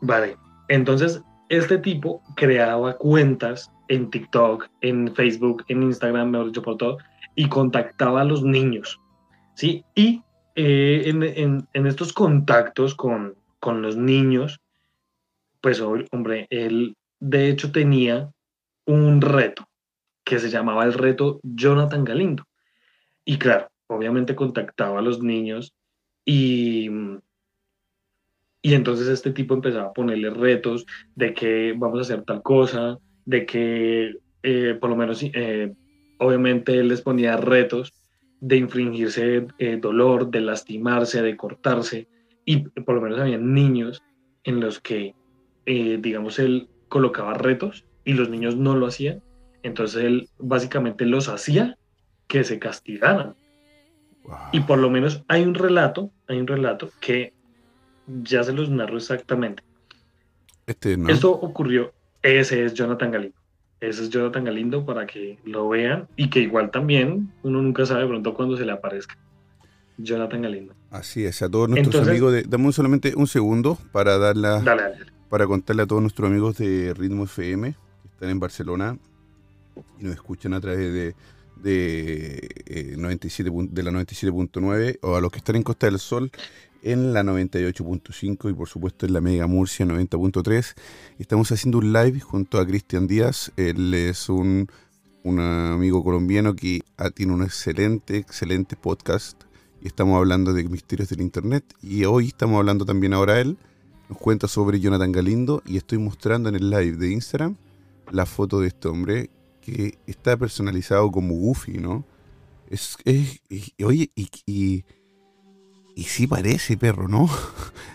Vale, 0.02 0.36
entonces 0.68 1.20
este 1.48 1.78
tipo 1.78 2.22
creaba 2.36 2.96
cuentas 2.96 3.70
en 3.88 4.10
TikTok, 4.10 4.68
en 4.80 5.14
Facebook, 5.14 5.64
en 5.68 5.82
Instagram, 5.82 6.30
mejor 6.30 6.46
dicho, 6.46 6.62
por 6.62 6.76
todo, 6.76 6.98
y 7.34 7.48
contactaba 7.48 8.22
a 8.22 8.24
los 8.24 8.42
niños, 8.42 9.00
¿sí? 9.54 9.84
Y 9.94 10.22
eh, 10.56 11.04
en, 11.06 11.86
estos 11.86 12.12
contactos 12.12 12.94
con, 12.94 13.36
con 13.60 13.82
los 13.82 13.96
niños, 13.96 14.60
pues, 15.60 15.80
hombre, 15.80 16.46
él 16.50 16.96
de 17.20 17.48
hecho 17.48 17.72
tenía 17.72 18.30
un 18.84 19.20
reto 19.20 19.68
que 20.24 20.38
se 20.38 20.50
llamaba 20.50 20.84
el 20.84 20.94
reto 20.94 21.40
Jonathan 21.42 22.04
Galindo. 22.04 22.44
Y 23.24 23.38
claro, 23.38 23.68
obviamente 23.86 24.34
contactaba 24.34 24.98
a 24.98 25.02
los 25.02 25.22
niños 25.22 25.74
y 26.24 26.90
y 28.66 28.74
entonces 28.74 29.06
este 29.06 29.30
tipo 29.30 29.54
empezaba 29.54 29.90
a 29.90 29.92
ponerle 29.92 30.28
retos 30.28 30.86
de 31.14 31.32
que 31.34 31.72
vamos 31.76 32.00
a 32.00 32.02
hacer 32.02 32.24
tal 32.24 32.42
cosa, 32.42 32.98
de 33.24 33.46
que 33.46 34.16
eh, 34.42 34.76
por 34.80 34.90
lo 34.90 34.96
menos, 34.96 35.22
eh, 35.22 35.72
obviamente 36.18 36.76
él 36.76 36.88
les 36.88 37.00
ponía 37.00 37.36
retos 37.36 37.92
de 38.40 38.56
infringirse 38.56 39.46
eh, 39.58 39.78
dolor, 39.80 40.30
de 40.30 40.40
lastimarse, 40.40 41.22
de 41.22 41.36
cortarse. 41.36 42.08
Y 42.44 42.58
por 42.58 42.94
lo 42.96 43.00
menos 43.00 43.20
había 43.20 43.38
niños 43.38 44.02
en 44.44 44.60
los 44.60 44.80
que, 44.80 45.14
digamos, 45.64 46.38
él 46.38 46.68
colocaba 46.88 47.34
retos 47.34 47.84
y 48.04 48.12
los 48.12 48.30
niños 48.30 48.56
no 48.56 48.76
lo 48.76 48.86
hacían. 48.86 49.20
Entonces 49.64 50.04
él 50.04 50.28
básicamente 50.38 51.04
los 51.06 51.28
hacía 51.28 51.76
que 52.28 52.44
se 52.44 52.58
castigaran. 52.58 53.34
Y 54.52 54.60
por 54.60 54.78
lo 54.78 54.90
menos 54.90 55.24
hay 55.28 55.42
un 55.42 55.54
relato, 55.54 56.10
hay 56.28 56.38
un 56.38 56.46
relato 56.46 56.90
que 57.00 57.32
ya 58.06 58.42
se 58.42 58.52
los 58.52 58.70
narro 58.70 58.96
exactamente. 58.96 59.62
Este, 60.66 60.96
Esto 61.08 61.30
ocurrió, 61.30 61.92
ese 62.22 62.64
es 62.64 62.74
Jonathan 62.74 63.12
Galindo. 63.12 63.38
Ese 63.86 64.02
es 64.02 64.10
Jonathan 64.10 64.42
Galindo 64.42 64.84
para 64.84 65.06
que 65.06 65.38
lo 65.44 65.68
vean 65.68 66.08
y 66.16 66.28
que 66.28 66.40
igual 66.40 66.72
también 66.72 67.30
uno 67.44 67.62
nunca 67.62 67.86
sabe 67.86 68.04
pronto 68.06 68.34
cuando 68.34 68.56
se 68.56 68.64
le 68.64 68.72
aparezca. 68.72 69.16
Jonathan 69.96 70.42
Galindo. 70.42 70.74
Así 70.90 71.24
es, 71.24 71.40
a 71.40 71.48
todos 71.48 71.68
nuestros 71.68 72.06
amigos 72.06 72.32
de. 72.32 72.42
Dame 72.42 72.72
solamente 72.72 73.14
un 73.16 73.28
segundo 73.28 73.78
para 73.92 74.18
dar 74.18 74.34
para 75.28 75.46
contarle 75.46 75.82
a 75.82 75.86
todos 75.86 76.02
nuestros 76.02 76.28
amigos 76.28 76.58
de 76.58 76.94
Ritmo 76.94 77.24
FM 77.24 77.72
que 77.72 78.08
están 78.08 78.28
en 78.28 78.40
Barcelona 78.40 78.98
y 80.00 80.04
nos 80.04 80.14
escuchan 80.14 80.52
a 80.54 80.60
través 80.60 80.92
de, 80.92 81.14
de, 81.56 82.96
97, 82.96 83.50
eh, 83.50 83.68
de 83.70 83.82
la 83.84 83.92
97.9 83.92 84.98
o 85.02 85.14
a 85.14 85.20
los 85.20 85.30
que 85.30 85.38
están 85.38 85.54
en 85.54 85.62
Costa 85.62 85.86
del 85.86 86.00
Sol 86.00 86.32
en 86.86 87.12
la 87.12 87.24
98.5 87.24 88.48
y 88.48 88.54
por 88.54 88.68
supuesto 88.68 89.06
en 89.06 89.12
la 89.12 89.20
Mega 89.20 89.48
Murcia 89.48 89.84
90.3. 89.84 90.74
Estamos 91.18 91.50
haciendo 91.50 91.78
un 91.78 91.92
live 91.92 92.20
junto 92.20 92.60
a 92.60 92.66
Cristian 92.66 93.08
Díaz. 93.08 93.50
Él 93.56 93.92
es 93.92 94.28
un, 94.28 94.68
un 95.24 95.40
amigo 95.40 96.04
colombiano 96.04 96.54
que 96.54 96.82
ah, 96.96 97.10
tiene 97.10 97.32
un 97.32 97.42
excelente, 97.42 98.18
excelente 98.18 98.76
podcast. 98.76 99.42
Y 99.82 99.88
estamos 99.88 100.16
hablando 100.16 100.52
de 100.52 100.62
misterios 100.68 101.08
del 101.08 101.22
Internet. 101.22 101.64
Y 101.82 102.04
hoy 102.04 102.28
estamos 102.28 102.56
hablando 102.56 102.84
también 102.84 103.14
ahora 103.14 103.40
él. 103.40 103.58
Nos 104.08 104.18
cuenta 104.18 104.46
sobre 104.46 104.78
Jonathan 104.78 105.10
Galindo 105.10 105.64
y 105.66 105.78
estoy 105.78 105.98
mostrando 105.98 106.48
en 106.48 106.54
el 106.54 106.70
live 106.70 106.96
de 106.98 107.10
Instagram 107.10 107.56
la 108.12 108.26
foto 108.26 108.60
de 108.60 108.68
este 108.68 108.86
hombre 108.86 109.30
que 109.60 109.98
está 110.06 110.36
personalizado 110.36 111.10
como 111.10 111.34
Goofy, 111.34 111.78
¿no? 111.78 112.04
Es, 112.70 112.96
es, 113.04 113.40
oye, 113.82 114.12
y 114.14 114.28
y 114.46 114.84
sí 116.04 116.26
parece 116.26 116.76
perro, 116.76 117.08
¿no? 117.08 117.28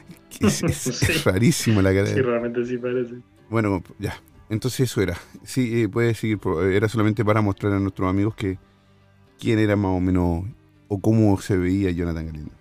es, 0.42 1.24
rarísimo 1.24 1.82
la 1.82 1.94
cara. 1.94 2.08
Sí, 2.08 2.22
realmente 2.22 2.66
sí 2.66 2.78
parece. 2.78 3.16
Bueno, 3.50 3.84
ya. 4.00 4.16
Entonces 4.50 4.82
eso 4.82 5.02
era. 5.02 5.18
Sí, 5.44 5.84
eh, 5.84 5.90
puede 5.90 6.14
seguir. 6.14 6.40
Era 6.72 6.90
solamente 6.90 7.24
para 7.24 7.42
mostrar 7.42 7.74
a 7.74 7.80
nuestros 7.80 8.10
amigos 8.10 8.36
que 8.36 8.58
quién 9.40 9.60
era 9.60 9.76
más 9.76 9.92
o 9.92 10.00
menos 10.00 10.44
o 10.88 11.00
cómo 11.00 11.40
se 11.40 11.58
veía 11.58 11.92
Jonathan 11.92 12.26
Galindo. 12.26 12.52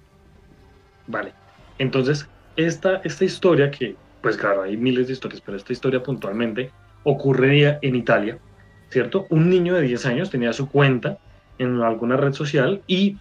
Vale. 1.07 1.33
Entonces, 1.79 2.29
esta, 2.57 2.97
esta 2.99 3.25
historia 3.25 3.71
que, 3.71 3.97
pues 4.23 4.37
claro, 4.37 4.63
hay 4.63 4.77
miles 4.77 5.09
de 5.09 5.15
historias, 5.15 5.41
pero 5.41 5.57
esta 5.57 5.73
historia 5.73 6.03
puntualmente 6.03 6.71
ocurriría 7.03 7.79
en 7.83 7.97
Italia, 7.97 8.39
¿cierto? 8.91 9.27
Un 9.31 9.49
niño 9.49 9.75
de 9.75 9.83
10 9.83 10.07
años 10.07 10.31
tenía 10.31 10.53
su 10.53 10.69
cuenta 10.69 11.19
en 11.59 11.81
alguna 11.81 12.17
red 12.17 12.33
social 12.33 12.83
y 12.87 13.19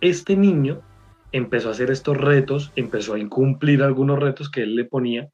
este 0.00 0.36
niño 0.36 0.80
empezó 1.32 1.68
a 1.68 1.72
hacer 1.72 1.90
estos 1.90 2.16
retos, 2.16 2.72
empezó 2.76 3.14
a 3.14 3.18
incumplir 3.18 3.82
algunos 3.82 4.18
retos 4.18 4.50
que 4.50 4.62
él 4.62 4.76
le 4.76 4.84
ponía, 4.84 5.28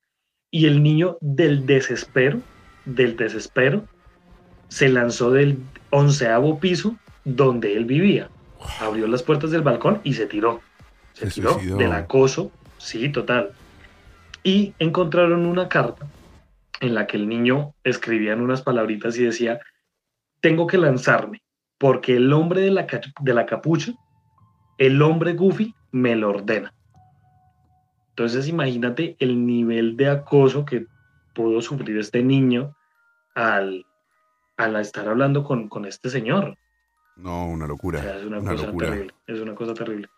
y 0.50 0.66
el 0.66 0.82
niño 0.82 1.18
del 1.20 1.66
desespero, 1.66 2.40
del 2.84 3.16
desespero, 3.16 3.84
se 4.68 4.88
lanzó 4.88 5.30
del 5.30 5.58
onceavo 5.90 6.58
piso 6.58 6.96
donde 7.24 7.76
él 7.76 7.84
vivía. 7.84 8.30
Abrió 8.80 9.06
las 9.06 9.22
puertas 9.22 9.50
del 9.50 9.62
balcón 9.62 10.00
y 10.04 10.14
se 10.14 10.26
tiró. 10.26 10.60
Se, 11.12 11.26
tiró 11.28 11.56
del 11.56 11.92
acoso, 11.92 12.50
sí, 12.78 13.08
total. 13.10 13.50
Y 14.42 14.74
encontraron 14.78 15.46
una 15.46 15.68
carta 15.68 16.06
en 16.80 16.94
la 16.94 17.06
que 17.06 17.16
el 17.16 17.28
niño 17.28 17.74
escribía 17.84 18.32
en 18.32 18.40
unas 18.40 18.62
palabritas 18.62 19.18
y 19.18 19.24
decía, 19.24 19.60
tengo 20.40 20.66
que 20.66 20.78
lanzarme, 20.78 21.42
porque 21.76 22.16
el 22.16 22.32
hombre 22.32 22.60
de 22.60 22.70
la, 22.70 22.86
de 23.20 23.34
la 23.34 23.46
capucha, 23.46 23.92
el 24.78 25.02
hombre 25.02 25.34
Goofy, 25.34 25.74
me 25.92 26.16
lo 26.16 26.30
ordena. 26.30 26.74
Entonces 28.10 28.48
imagínate 28.48 29.16
el 29.20 29.46
nivel 29.46 29.96
de 29.96 30.08
acoso 30.08 30.64
que 30.64 30.86
pudo 31.34 31.62
sufrir 31.62 31.98
este 31.98 32.22
niño 32.22 32.76
al, 33.34 33.86
al 34.56 34.76
estar 34.76 35.08
hablando 35.08 35.44
con, 35.44 35.84
este 35.86 36.10
señor. 36.10 36.58
No, 37.16 37.46
una 37.48 37.66
locura. 37.66 38.16
es 38.16 38.24
una, 38.24 38.38
cosa 38.40 38.66
locura. 38.66 38.90
terrible. 38.90 39.14
Es 39.26 39.40
una 39.40 39.54
cosa 39.54 39.74
terrible. 39.74 40.08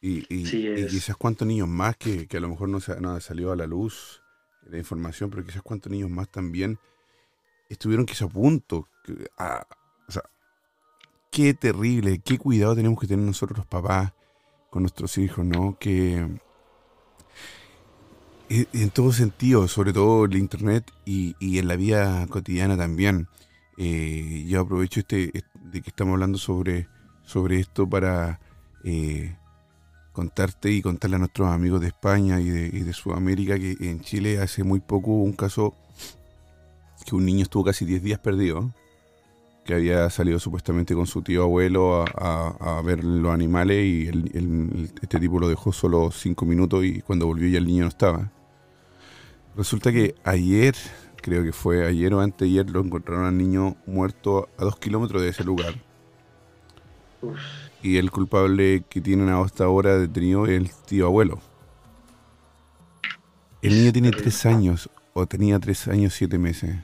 Y, 0.00 0.22
quizás 0.24 1.16
cuántos 1.16 1.46
niños 1.46 1.68
más 1.68 1.96
que, 1.96 2.26
a 2.32 2.40
lo 2.40 2.48
mejor 2.48 2.68
no, 2.68 2.80
se, 2.80 2.98
no 3.00 3.20
salió 3.20 3.52
a 3.52 3.56
la 3.56 3.66
luz 3.66 4.22
la 4.68 4.78
información, 4.78 5.30
pero 5.30 5.44
quizás 5.44 5.62
cuántos 5.62 5.92
niños 5.92 6.10
más 6.10 6.30
también 6.30 6.78
estuvieron 7.68 8.06
quizás 8.06 8.22
a 8.22 8.28
punto. 8.28 8.88
o 9.38 10.10
sea, 10.12 10.22
qué 11.30 11.54
terrible, 11.54 12.20
qué 12.24 12.38
cuidado 12.38 12.74
tenemos 12.74 12.98
que 12.98 13.06
tener 13.06 13.24
nosotros 13.24 13.58
los 13.58 13.66
papás 13.66 14.12
con 14.72 14.84
nuestros 14.84 15.18
hijos, 15.18 15.44
¿no? 15.44 15.76
Que 15.78 16.26
en 18.48 18.90
todo 18.90 19.12
sentido, 19.12 19.68
sobre 19.68 19.92
todo 19.92 20.24
en 20.24 20.32
internet 20.32 20.90
y, 21.04 21.36
en 21.58 21.68
la 21.68 21.76
vida 21.76 22.26
cotidiana 22.28 22.74
también. 22.74 23.28
Eh, 23.76 24.46
yo 24.48 24.62
aprovecho 24.62 25.00
este, 25.00 25.30
de 25.62 25.82
que 25.82 25.90
estamos 25.90 26.14
hablando 26.14 26.38
sobre, 26.38 26.88
sobre 27.22 27.60
esto 27.60 27.86
para 27.86 28.40
eh, 28.82 29.36
contarte 30.12 30.70
y 30.72 30.80
contarle 30.80 31.16
a 31.16 31.18
nuestros 31.18 31.48
amigos 31.48 31.82
de 31.82 31.88
España 31.88 32.40
y 32.40 32.48
de, 32.48 32.66
y 32.72 32.80
de 32.80 32.92
Sudamérica 32.94 33.58
que 33.58 33.76
en 33.78 34.00
Chile 34.00 34.40
hace 34.40 34.64
muy 34.64 34.80
poco 34.80 35.10
hubo 35.10 35.24
un 35.24 35.34
caso 35.34 35.74
que 37.04 37.14
un 37.14 37.26
niño 37.26 37.42
estuvo 37.42 37.64
casi 37.64 37.84
10 37.84 38.02
días 38.02 38.20
perdido 38.20 38.72
que 39.64 39.74
había 39.74 40.10
salido 40.10 40.38
supuestamente 40.38 40.94
con 40.94 41.06
su 41.06 41.22
tío 41.22 41.44
abuelo 41.44 42.04
a, 42.16 42.82
ver 42.84 43.04
los 43.04 43.32
animales 43.32 43.84
y 43.84 44.10
este 45.00 45.20
tipo 45.20 45.38
lo 45.38 45.48
dejó 45.48 45.72
solo 45.72 46.10
cinco 46.10 46.44
minutos 46.44 46.84
y 46.84 47.00
cuando 47.00 47.26
volvió 47.26 47.48
ya 47.48 47.58
el 47.58 47.66
niño 47.66 47.82
no 47.82 47.88
estaba. 47.88 48.30
Resulta 49.56 49.92
que 49.92 50.14
ayer, 50.24 50.74
creo 51.16 51.44
que 51.44 51.52
fue 51.52 51.86
ayer 51.86 52.12
o 52.14 52.20
anteayer, 52.20 52.68
lo 52.70 52.80
encontraron 52.80 53.26
al 53.26 53.36
niño 53.36 53.76
muerto 53.86 54.48
a 54.58 54.64
dos 54.64 54.76
kilómetros 54.78 55.22
de 55.22 55.28
ese 55.28 55.44
lugar. 55.44 55.74
Y 57.82 57.98
el 57.98 58.10
culpable 58.10 58.84
que 58.88 59.00
tienen 59.00 59.28
hasta 59.28 59.64
ahora 59.64 59.98
detenido 59.98 60.46
es 60.46 60.52
el 60.52 60.70
tío 60.86 61.06
abuelo. 61.06 61.40
El 63.60 63.74
niño 63.74 63.92
tiene 63.92 64.10
tres 64.10 64.44
años. 64.46 64.90
o 65.12 65.26
tenía 65.26 65.60
tres 65.60 65.86
años, 65.86 66.14
siete 66.14 66.38
meses. 66.38 66.74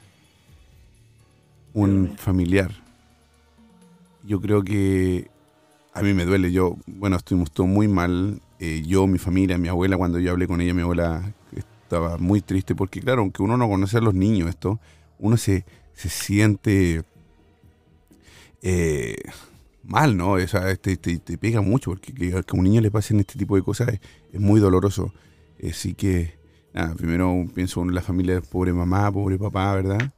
Un 1.79 2.17
familiar. 2.17 2.73
Yo 4.25 4.41
creo 4.41 4.65
que 4.65 5.31
a 5.95 6.03
mí 6.03 6.13
me 6.13 6.25
duele. 6.25 6.51
Yo, 6.51 6.77
bueno, 6.87 7.15
estuvimos 7.15 7.53
todos 7.53 7.71
muy 7.71 7.87
mal. 7.87 8.43
Eh, 8.59 8.83
yo, 8.85 9.07
mi 9.07 9.19
familia, 9.19 9.59
mi 9.59 9.69
abuela, 9.69 9.97
cuando 9.97 10.19
yo 10.19 10.33
hablé 10.33 10.49
con 10.49 10.61
ella, 10.61 10.75
mi 10.75 10.83
abuela 10.83 11.33
estaba 11.55 12.19
muy 12.19 12.41
triste 12.41 12.75
porque, 12.75 13.01
claro, 13.01 13.23
aunque 13.23 13.45
uno 13.45 13.57
no 13.57 13.69
conoce 13.69 13.99
a 13.99 14.01
los 14.01 14.13
niños, 14.13 14.49
esto, 14.49 14.81
uno 15.21 15.37
se, 15.37 15.65
se 15.93 16.09
siente 16.09 17.05
eh, 18.61 19.17
mal, 19.85 20.17
¿no? 20.17 20.33
O 20.33 20.47
sea, 20.49 20.75
te, 20.75 20.97
te, 20.97 21.39
pega 21.39 21.61
mucho 21.61 21.93
porque 21.93 22.13
que, 22.13 22.33
a 22.35 22.43
un 22.55 22.65
niño 22.65 22.81
le 22.81 22.91
pasen 22.91 23.21
este 23.21 23.39
tipo 23.39 23.55
de 23.55 23.63
cosas 23.63 24.01
es, 24.33 24.41
muy 24.41 24.59
doloroso. 24.59 25.13
Así 25.63 25.95
que, 25.95 26.41
nada, 26.75 26.97
primero 26.97 27.47
pienso 27.55 27.83
en 27.83 27.95
la 27.95 28.03
familia 28.03 28.35
de 28.35 28.41
pobre 28.41 28.73
mamá, 28.73 29.13
pobre 29.13 29.39
papá, 29.39 29.77
¿verdad? 29.77 30.13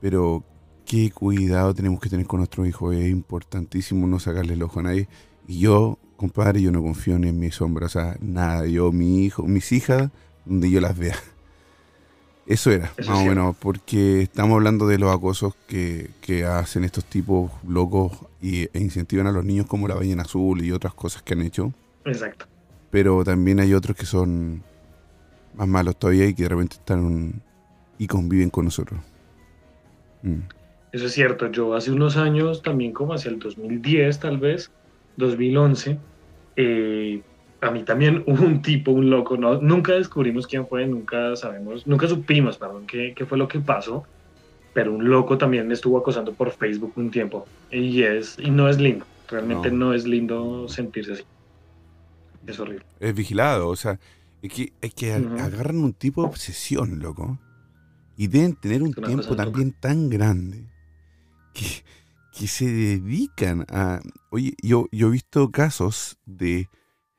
Pero 0.00 0.44
qué 0.86 1.10
cuidado 1.10 1.74
tenemos 1.74 2.00
que 2.00 2.08
tener 2.08 2.26
con 2.26 2.38
nuestros 2.38 2.66
hijos. 2.66 2.94
Es 2.94 3.10
importantísimo 3.10 4.06
no 4.06 4.18
sacarle 4.18 4.54
el 4.54 4.62
ojo 4.62 4.80
a 4.80 4.84
nadie. 4.84 5.08
Y 5.46 5.60
yo, 5.60 5.98
compadre, 6.16 6.62
yo 6.62 6.72
no 6.72 6.82
confío 6.82 7.18
ni 7.18 7.28
en 7.28 7.38
mi 7.38 7.50
sombra. 7.50 7.86
O 7.86 7.88
sea, 7.90 8.16
nada. 8.20 8.66
Yo, 8.66 8.92
mi 8.92 9.24
hijo, 9.24 9.42
mis 9.42 9.72
hijas, 9.72 10.10
donde 10.44 10.70
yo 10.70 10.80
las 10.80 10.96
vea. 10.96 11.16
Eso 12.46 12.70
era, 12.70 12.92
más 13.08 13.18
o 13.18 13.24
menos, 13.24 13.56
porque 13.56 14.22
estamos 14.22 14.54
hablando 14.54 14.86
de 14.86 14.98
los 14.98 15.12
acosos 15.12 15.54
que, 15.66 16.44
hacen 16.48 16.84
estos 16.84 17.04
tipos 17.04 17.50
locos 17.66 18.12
y, 18.40 18.68
e 18.72 18.78
incentivan 18.78 19.26
a 19.26 19.32
los 19.32 19.44
niños 19.44 19.66
como 19.66 19.88
la 19.88 19.96
ballena 19.96 20.22
azul 20.22 20.62
y 20.62 20.70
otras 20.70 20.94
cosas 20.94 21.22
que 21.22 21.34
han 21.34 21.42
hecho. 21.42 21.72
Exacto. 22.04 22.46
Pero 22.90 23.24
también 23.24 23.58
hay 23.58 23.74
otros 23.74 23.96
que 23.96 24.06
son 24.06 24.62
más 25.56 25.66
malos 25.66 25.98
todavía 25.98 26.26
y 26.26 26.34
que 26.34 26.44
de 26.44 26.48
repente 26.50 26.76
están 26.76 27.42
y 27.98 28.06
conviven 28.06 28.50
con 28.50 28.66
nosotros. 28.66 29.00
Mm. 30.22 30.42
Eso 30.92 31.06
es 31.06 31.12
cierto. 31.12 31.50
Yo 31.50 31.74
hace 31.74 31.90
unos 31.90 32.16
años, 32.16 32.62
también 32.62 32.92
como 32.92 33.14
hacia 33.14 33.30
el 33.30 33.38
2010 33.38 34.20
tal 34.20 34.38
vez, 34.38 34.70
2011, 35.16 35.98
eh, 36.56 37.22
a 37.60 37.70
mí 37.70 37.82
también 37.82 38.22
un 38.26 38.62
tipo, 38.62 38.92
un 38.92 39.10
loco, 39.10 39.36
no, 39.36 39.60
nunca 39.60 39.92
descubrimos 39.92 40.46
quién 40.46 40.66
fue, 40.66 40.86
nunca 40.86 41.36
sabemos, 41.36 41.86
nunca 41.86 42.08
supimos, 42.08 42.58
perdón, 42.58 42.86
qué, 42.86 43.12
qué, 43.14 43.26
fue 43.26 43.38
lo 43.38 43.48
que 43.48 43.60
pasó, 43.60 44.04
pero 44.72 44.92
un 44.92 45.08
loco 45.08 45.38
también 45.38 45.66
me 45.66 45.74
estuvo 45.74 45.98
acosando 45.98 46.32
por 46.32 46.50
Facebook 46.50 46.92
un 46.96 47.10
tiempo 47.10 47.46
y 47.70 48.02
es 48.02 48.38
y 48.38 48.50
no 48.50 48.68
es 48.68 48.78
lindo, 48.78 49.06
realmente 49.28 49.70
no, 49.70 49.94
es 49.94 50.06
lindo 50.06 50.68
sentirse 50.68 51.12
así. 51.12 51.24
Es 52.46 52.60
horrible. 52.60 52.84
Es 53.00 53.12
vigilado, 53.12 53.68
o 53.68 53.74
sea, 53.74 53.98
es 54.40 54.52
que, 54.52 54.72
es 54.80 54.94
que 54.94 55.12
agarran 55.12 55.78
un 55.78 55.92
tipo 55.94 56.22
de 56.22 56.28
obsesión, 56.28 57.00
loco, 57.00 57.38
y 58.16 58.28
deben 58.28 58.54
tener 58.54 58.82
un 58.82 58.94
tiempo 58.94 59.34
también 59.34 59.74
tan 59.80 60.08
grande 60.08 60.75
que, 61.56 61.84
que 62.38 62.46
se 62.46 62.66
dedican 62.66 63.64
a... 63.70 64.00
Oye, 64.30 64.54
yo, 64.62 64.86
yo 64.92 65.08
he 65.08 65.10
visto 65.10 65.50
casos 65.50 66.18
de 66.26 66.68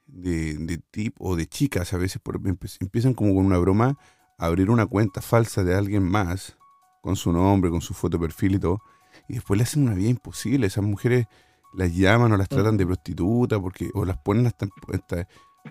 de, 0.07 0.57
de 0.57 0.77
tip 0.77 1.15
o 1.19 1.35
de 1.35 1.47
chicas 1.47 1.93
a 1.93 1.97
veces 1.97 2.21
por, 2.21 2.39
empiezan 2.79 3.13
como 3.13 3.35
con 3.35 3.45
una 3.45 3.57
broma 3.57 3.97
a 4.38 4.45
abrir 4.45 4.69
una 4.69 4.85
cuenta 4.85 5.21
falsa 5.21 5.63
de 5.63 5.75
alguien 5.75 6.03
más 6.03 6.57
con 7.01 7.15
su 7.15 7.31
nombre, 7.31 7.69
con 7.69 7.81
su 7.81 7.93
foto 7.93 8.17
de 8.17 8.25
perfil 8.25 8.55
y 8.55 8.59
todo, 8.59 8.81
y 9.27 9.33
después 9.35 9.57
le 9.57 9.63
hacen 9.63 9.83
una 9.83 9.93
vida 9.93 10.09
imposible. 10.09 10.67
Esas 10.67 10.83
mujeres 10.83 11.27
las 11.73 11.95
llaman 11.95 12.31
o 12.31 12.38
las 12.38 12.49
tratan 12.49 12.77
de 12.77 12.85
prostituta 12.85 13.59
porque 13.59 13.89
o 13.93 14.05
las 14.05 14.17
ponen 14.17 14.47
hasta, 14.47 14.67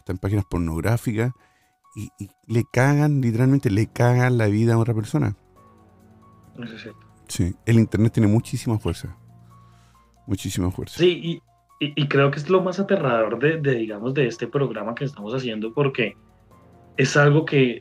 en 0.06 0.18
páginas 0.18 0.44
pornográficas 0.44 1.32
y, 1.94 2.10
le 2.46 2.64
cagan, 2.70 3.20
literalmente 3.20 3.70
le 3.70 3.86
cagan 3.86 4.38
la 4.38 4.46
vida 4.46 4.74
a 4.74 4.78
otra 4.78 4.94
persona. 4.94 5.36
Sí, 7.28 7.54
el 7.64 7.78
internet 7.78 8.12
tiene 8.12 8.28
muchísima 8.28 8.78
fuerza. 8.78 9.16
Muchísima 10.26 10.70
fuerza. 10.70 10.98
Sí, 10.98 11.40
y, 11.80 11.92
y, 11.94 12.08
creo 12.08 12.30
que 12.30 12.38
es 12.38 12.48
lo 12.48 12.62
más 12.62 12.80
aterrador 12.80 13.38
de, 13.38 13.74
digamos, 13.74 14.14
de 14.14 14.26
este 14.26 14.46
programa 14.46 14.94
que 14.94 15.04
estamos 15.04 15.34
haciendo 15.34 15.72
porque 15.72 16.16
es 16.96 17.16
algo 17.16 17.44
que, 17.44 17.80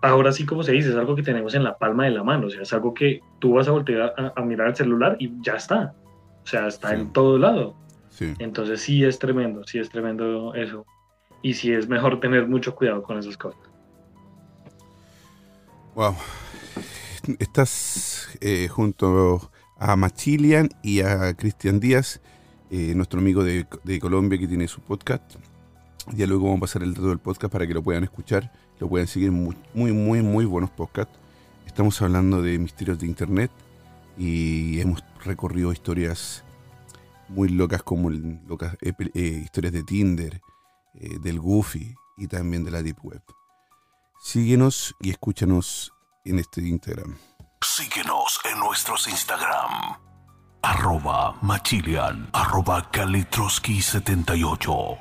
ahora 0.00 0.32
sí 0.32 0.46
como 0.46 0.62
se 0.62 0.72
dice, 0.72 0.90
es 0.90 0.96
algo 0.96 1.16
que 1.16 1.22
tenemos 1.22 1.54
en 1.54 1.64
la 1.64 1.76
palma 1.76 2.04
de 2.04 2.10
la 2.12 2.22
mano, 2.22 2.46
o 2.46 2.50
sea, 2.50 2.62
es 2.62 2.72
algo 2.72 2.94
que 2.94 3.20
tú 3.40 3.54
vas 3.54 3.68
a 3.68 3.72
voltear 3.72 4.14
a, 4.36 4.42
mirar 4.42 4.68
el 4.68 4.76
celular 4.76 5.16
y 5.18 5.32
ya 5.42 5.54
está, 5.54 5.94
o 6.42 6.46
sea, 6.46 6.68
está 6.68 6.94
en 6.94 7.12
todo 7.12 7.38
lado. 7.38 7.76
Entonces 8.38 8.80
sí 8.80 9.04
es 9.04 9.18
tremendo, 9.18 9.64
sí 9.64 9.78
es 9.78 9.88
tremendo 9.88 10.54
eso. 10.54 10.86
Y 11.40 11.54
sí 11.54 11.72
es 11.72 11.88
mejor 11.88 12.20
tener 12.20 12.46
mucho 12.46 12.74
cuidado 12.74 13.02
con 13.02 13.18
esas 13.18 13.36
cosas. 13.36 13.60
Wow. 15.94 16.14
Estás 17.38 18.28
eh, 18.40 18.66
junto 18.68 19.52
a 19.78 19.94
Machilian 19.94 20.70
y 20.82 21.02
a 21.02 21.34
Cristian 21.34 21.78
Díaz 21.78 22.20
eh, 22.68 22.94
nuestro 22.96 23.20
amigo 23.20 23.44
de, 23.44 23.66
Colombia 24.00 24.38
que 24.38 24.48
tiene 24.48 24.66
su 24.66 24.80
podcast. 24.80 25.36
Ya 26.14 26.26
luego 26.26 26.44
vamos 26.44 26.58
a 26.58 26.60
pasar 26.62 26.82
el 26.82 26.94
dato 26.94 27.10
del 27.10 27.20
podcast 27.20 27.52
para 27.52 27.64
que 27.66 27.74
lo 27.74 27.82
puedan 27.82 28.02
escuchar, 28.02 28.50
lo 28.80 28.88
puedan 28.88 29.06
seguir. 29.06 29.30
Muy, 29.30 29.54
muy, 29.72 29.92
muy, 29.92 30.44
buenos 30.46 30.70
podcasts. 30.70 31.16
Estamos 31.64 32.02
hablando 32.02 32.42
de 32.42 32.58
misterios 32.58 32.98
de 32.98 33.06
Internet 33.06 33.52
y 34.18 34.80
hemos 34.80 35.04
recorrido 35.24 35.72
historias 35.72 36.42
muy 37.28 37.50
locas 37.50 37.84
como 37.84 38.10
eh, 38.10 38.74
eh, 38.80 39.42
historias 39.44 39.74
de 39.74 39.84
Tinder, 39.84 40.40
del 41.20 41.38
Goofy 41.38 41.94
y 42.16 42.26
también 42.26 42.64
de 42.64 42.72
la 42.72 42.82
Deep 42.82 42.98
Web. 43.04 43.22
Síguenos 44.18 44.96
y 45.00 45.10
escúchanos 45.10 45.92
en 46.24 46.38
este 46.38 46.62
Instagram. 46.62 47.18
Síguenos 47.60 48.40
en 48.50 48.58
nuestros 48.58 49.08
Instagram 49.08 49.98
arroba 50.62 51.36
machilian, 51.42 52.30
arroba 52.32 52.90
kalitroski78. 52.90 54.98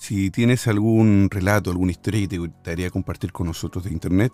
Si 0.00 0.30
tienes 0.30 0.66
algún 0.68 1.28
relato, 1.30 1.70
alguna 1.70 1.90
historia 1.90 2.22
que 2.22 2.28
te 2.28 2.38
gustaría 2.38 2.88
compartir 2.90 3.30
con 3.32 3.48
nosotros 3.48 3.84
de 3.84 3.90
internet, 3.90 4.32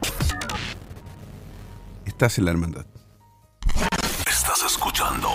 Estás 2.05 2.37
en 2.37 2.45
la 2.45 2.51
hermandad. 2.51 2.85
Estás 4.25 4.63
escuchando 4.65 5.27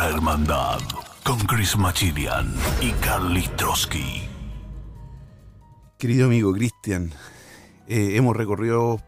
La 0.00 0.08
Hermandad 0.08 0.80
con 1.24 1.38
Chris 1.40 1.76
Machilian 1.76 2.54
y 2.80 2.90
Carly 3.02 3.46
Trotsky. 3.58 4.22
Querido 5.98 6.24
amigo 6.24 6.54
Cristian, 6.54 7.12
eh, 7.86 8.16
hemos 8.16 8.34
recorrido 8.34 9.02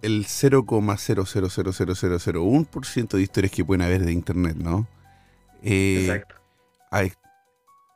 el 0.00 0.26
0,000001% 0.26 3.16
de 3.16 3.22
historias 3.24 3.50
que 3.50 3.64
pueden 3.64 3.82
haber 3.82 4.04
de 4.04 4.12
Internet, 4.12 4.58
¿no? 4.58 4.86
Eh, 5.64 6.06
Exacto. 6.06 6.36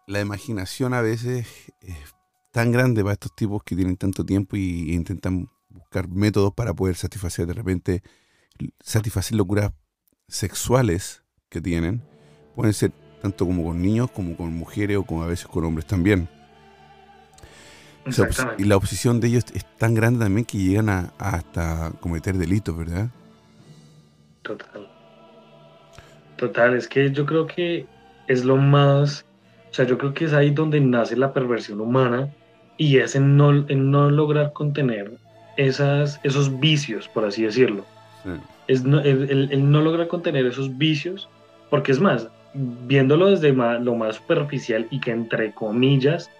la 0.08 0.20
imaginación 0.20 0.94
a 0.94 1.00
veces 1.00 1.46
es 1.80 1.96
tan 2.50 2.72
grande 2.72 3.04
para 3.04 3.12
estos 3.12 3.36
tipos 3.36 3.62
que 3.62 3.76
tienen 3.76 3.96
tanto 3.96 4.26
tiempo 4.26 4.56
y, 4.56 4.92
intentan 4.92 5.48
buscar 5.68 6.08
métodos 6.08 6.54
para 6.54 6.74
poder 6.74 6.96
satisfacer 6.96 7.46
de 7.46 7.54
repente, 7.54 8.02
satisfacer 8.80 9.36
locuras 9.36 9.70
sexuales 10.26 11.21
que 11.52 11.60
tienen 11.60 12.02
Pueden 12.54 12.72
ser 12.72 12.92
tanto 13.22 13.46
como 13.46 13.64
con 13.64 13.80
niños, 13.80 14.10
como 14.10 14.36
con 14.36 14.52
mujeres 14.52 14.96
o 14.96 15.04
como 15.04 15.22
a 15.22 15.26
veces 15.26 15.46
con 15.46 15.64
hombres 15.64 15.86
también. 15.86 16.28
Y 18.58 18.64
la 18.64 18.76
oposición 18.76 19.20
de 19.20 19.28
ellos 19.28 19.44
es 19.54 19.64
tan 19.78 19.94
grande 19.94 20.24
también 20.24 20.44
que 20.44 20.58
llegan 20.58 20.88
a, 20.88 21.12
hasta 21.18 21.92
cometer 22.00 22.36
delitos, 22.36 22.76
¿verdad? 22.76 23.08
Total. 24.42 24.88
Total, 26.36 26.76
es 26.76 26.88
que 26.88 27.12
yo 27.12 27.24
creo 27.24 27.46
que 27.46 27.86
es 28.26 28.44
lo 28.44 28.56
más, 28.56 29.24
o 29.70 29.74
sea, 29.74 29.86
yo 29.86 29.96
creo 29.98 30.12
que 30.12 30.24
es 30.24 30.32
ahí 30.32 30.50
donde 30.50 30.80
nace 30.80 31.16
la 31.16 31.32
perversión 31.32 31.80
humana 31.80 32.28
y 32.76 32.98
es 32.98 33.14
en 33.14 33.36
no, 33.36 33.50
en 33.68 33.90
no 33.92 34.10
lograr 34.10 34.52
contener 34.52 35.12
esas, 35.56 36.18
esos 36.24 36.58
vicios, 36.58 37.08
por 37.08 37.24
así 37.24 37.44
decirlo. 37.44 37.84
Es 38.66 38.84
no, 38.84 39.00
el, 39.00 39.48
el, 39.52 39.70
no 39.70 39.80
lograr 39.80 40.08
contener 40.08 40.46
esos 40.46 40.76
vicios, 40.76 41.28
porque 41.72 41.92
es 41.92 42.00
más, 42.00 42.28
viéndolo 42.52 43.30
desde 43.30 43.50
lo 43.54 43.94
más 43.94 44.16
superficial 44.16 44.86
y 44.90 45.00
que 45.00 45.10
entre 45.10 45.52
comillas 45.52 46.30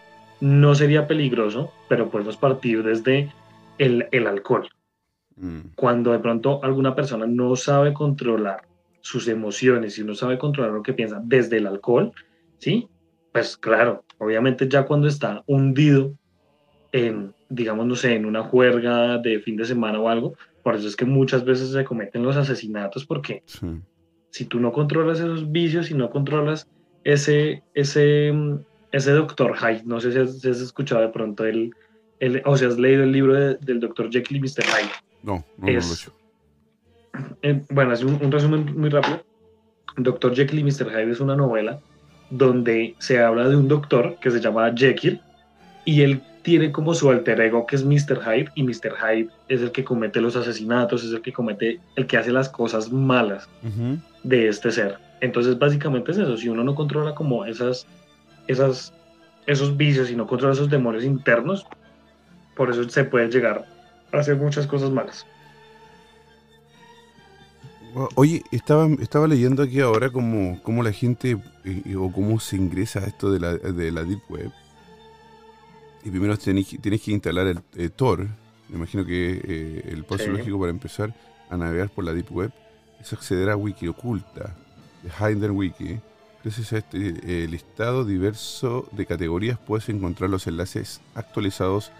no 0.42 0.74
sería 0.74 1.06
peligroso, 1.06 1.72
pero 1.88 2.10
podemos 2.10 2.36
partir 2.36 2.82
desde 2.82 3.32
el, 3.78 4.26
alcohol. 4.26 4.68
Mm. 5.36 5.60
Cuando 5.74 6.12
de 6.12 6.18
pronto 6.18 6.62
alguna 6.62 6.94
persona 6.94 7.26
no 7.26 7.56
sabe 7.56 7.94
controlar 7.94 8.66
sus 9.00 9.26
emociones 9.26 9.98
y 9.98 10.04
no 10.04 10.14
sabe 10.14 10.36
controlar 10.36 10.72
lo 10.72 10.82
que 10.82 10.92
piensa 10.92 11.18
desde 11.24 11.56
el 11.56 11.66
alcohol, 11.66 12.12
¿sí? 12.58 12.90
Pues 13.32 13.56
claro, 13.56 14.04
obviamente 14.18 14.68
ya 14.68 14.84
cuando 14.84 15.08
está 15.08 15.42
hundido 15.46 16.12
en, 16.92 17.32
digamos, 17.48 17.86
no 17.86 17.94
sé, 17.94 18.16
en 18.16 18.26
una 18.26 18.42
juerga 18.42 19.16
de 19.16 19.40
fin 19.40 19.56
de 19.56 19.64
semana 19.64 19.98
o 19.98 20.10
algo, 20.10 20.34
por 20.62 20.76
eso 20.76 20.86
es 20.86 20.94
que 20.94 21.06
muchas 21.06 21.42
veces 21.42 21.72
se 21.72 21.84
cometen 21.84 22.22
los 22.22 22.36
asesinatos 22.36 23.06
porque 23.06 23.42
si 24.32 24.46
tú 24.46 24.58
no 24.58 24.72
controlas 24.72 25.20
esos 25.20 25.52
vicios, 25.52 25.86
si 25.86 25.94
no 25.94 26.10
controlas 26.10 26.66
ese, 27.04 27.62
ese, 27.74 28.32
ese 28.90 29.12
Dr. 29.12 29.54
Hyde, 29.54 29.82
no 29.84 30.00
sé 30.00 30.10
si 30.10 30.48
has, 30.48 30.60
escuchado 30.60 31.02
de 31.02 31.08
pronto 31.08 31.44
el, 31.44 31.74
el, 32.18 32.42
o 32.46 32.56
si 32.56 32.64
has 32.64 32.78
leído 32.78 33.04
el 33.04 33.12
libro 33.12 33.34
del 33.34 33.78
Dr. 33.78 34.10
Jekyll 34.10 34.38
y 34.38 34.40
Mr. 34.40 34.64
Hyde. 34.64 34.90
No, 35.22 35.44
no, 35.58 35.66
lo 35.66 35.68
he 35.68 35.76
hecho. 35.76 36.12
Eh, 37.42 37.62
bueno, 37.68 37.92
es 37.92 38.02
un, 38.02 38.32
resumen 38.32 38.74
muy 38.74 38.88
rápido. 38.88 39.22
Dr. 39.98 40.34
Jekyll 40.34 40.60
y 40.60 40.64
Mr. 40.64 40.88
Hyde 40.90 41.10
es 41.10 41.20
una 41.20 41.36
novela 41.36 41.78
donde 42.30 42.94
se 42.98 43.22
habla 43.22 43.46
de 43.50 43.56
un 43.56 43.68
doctor 43.68 44.16
que 44.18 44.30
se 44.30 44.40
llama 44.40 44.72
Jekyll 44.74 45.20
y 45.84 46.00
él 46.00 46.22
tiene 46.40 46.72
como 46.72 46.94
su 46.94 47.10
alter 47.10 47.38
ego 47.38 47.66
que 47.66 47.76
es 47.76 47.84
Mr. 47.84 48.18
Hyde 48.24 48.50
y 48.54 48.62
Mr. 48.62 48.94
Hyde 48.96 49.28
es 49.48 49.60
el 49.60 49.72
que 49.72 49.84
comete 49.84 50.22
los 50.22 50.36
asesinatos, 50.36 51.04
es 51.04 51.12
el 51.12 51.20
que 51.20 51.34
comete, 51.34 51.80
el 51.96 52.06
que 52.06 52.16
hace 52.16 52.32
las 52.32 52.48
cosas 52.48 52.90
malas 52.90 53.46
de 54.22 54.48
este 54.48 54.70
ser. 54.70 54.98
Entonces 55.20 55.58
básicamente 55.58 56.12
es 56.12 56.18
eso, 56.18 56.36
si 56.36 56.48
uno 56.48 56.64
no 56.64 56.74
controla 56.74 57.14
como 57.14 57.44
esas, 57.44 57.86
esas, 58.48 58.92
esos 59.46 59.76
vicios 59.76 60.10
y 60.10 60.16
no 60.16 60.26
controla 60.26 60.54
esos 60.54 60.70
demonios 60.70 61.04
internos, 61.04 61.66
por 62.56 62.70
eso 62.70 62.88
se 62.88 63.04
puede 63.04 63.28
llegar 63.28 63.64
a 64.12 64.18
hacer 64.18 64.36
muchas 64.36 64.66
cosas 64.66 64.90
malas. 64.90 65.26
Oye, 68.14 68.42
estaba, 68.50 68.88
estaba 69.00 69.28
leyendo 69.28 69.62
aquí 69.62 69.80
ahora 69.80 70.10
cómo, 70.10 70.60
cómo 70.62 70.82
la 70.82 70.92
gente 70.92 71.36
eh, 71.64 71.96
o 71.96 72.10
cómo 72.10 72.40
se 72.40 72.56
ingresa 72.56 73.00
a 73.00 73.04
esto 73.04 73.30
de 73.30 73.38
la, 73.38 73.54
de 73.54 73.92
la 73.92 74.02
Deep 74.02 74.22
Web. 74.30 74.50
Y 76.02 76.10
primero 76.10 76.36
tienes, 76.38 76.66
que 76.68 77.10
instalar 77.12 77.46
el 77.46 77.60
eh, 77.76 77.90
Tor. 77.90 78.26
Me 78.68 78.76
imagino 78.76 79.04
que 79.04 79.40
eh, 79.44 79.88
el 79.92 80.04
paso 80.04 80.26
lógico 80.28 80.58
para 80.58 80.70
empezar 80.70 81.14
a 81.50 81.56
navegar 81.56 81.90
por 81.90 82.04
la 82.04 82.14
Deep 82.14 82.32
Web 82.32 82.52
es 83.02 83.12
acceder 83.12 83.50
a 83.50 83.56
Wiki 83.56 83.88
oculta 83.88 84.54
de 85.02 85.50
Wiki. 85.50 86.00
Gracias 86.42 86.72
a 86.72 86.78
este 86.78 86.98
listado 87.48 88.04
diverso 88.04 88.88
de 88.92 89.06
categorías 89.06 89.58
puedes 89.58 89.88
encontrar 89.88 90.30
los 90.30 90.46
enlaces 90.46 91.00
actualizados 91.14 91.90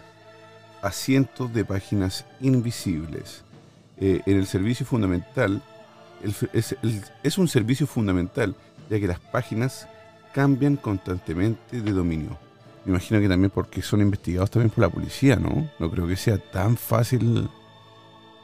a 0.81 0.91
cientos 0.91 1.53
de 1.53 1.63
páginas 1.63 2.25
invisibles. 2.41 3.43
en 3.97 4.37
el 4.37 4.47
servicio 4.47 4.85
fundamental 4.85 5.61
es, 6.53 7.37
un 7.37 7.47
servicio 7.47 7.87
fundamental, 7.87 8.55
ya 8.89 8.99
que 8.99 9.07
las 9.07 9.19
páginas 9.19 9.87
cambian 10.33 10.77
constantemente 10.77 11.81
de 11.81 11.91
dominio. 11.91 12.37
Me 12.85 12.91
imagino 12.91 13.19
que 13.19 13.29
también 13.29 13.51
porque 13.51 13.81
son 13.81 14.01
investigados 14.01 14.51
también 14.51 14.69
por 14.69 14.81
la 14.81 14.89
policía, 14.89 15.35
¿no? 15.35 15.69
No 15.79 15.89
creo 15.89 16.07
que 16.07 16.15
sea 16.15 16.37
tan 16.37 16.75
fácil. 16.75 17.49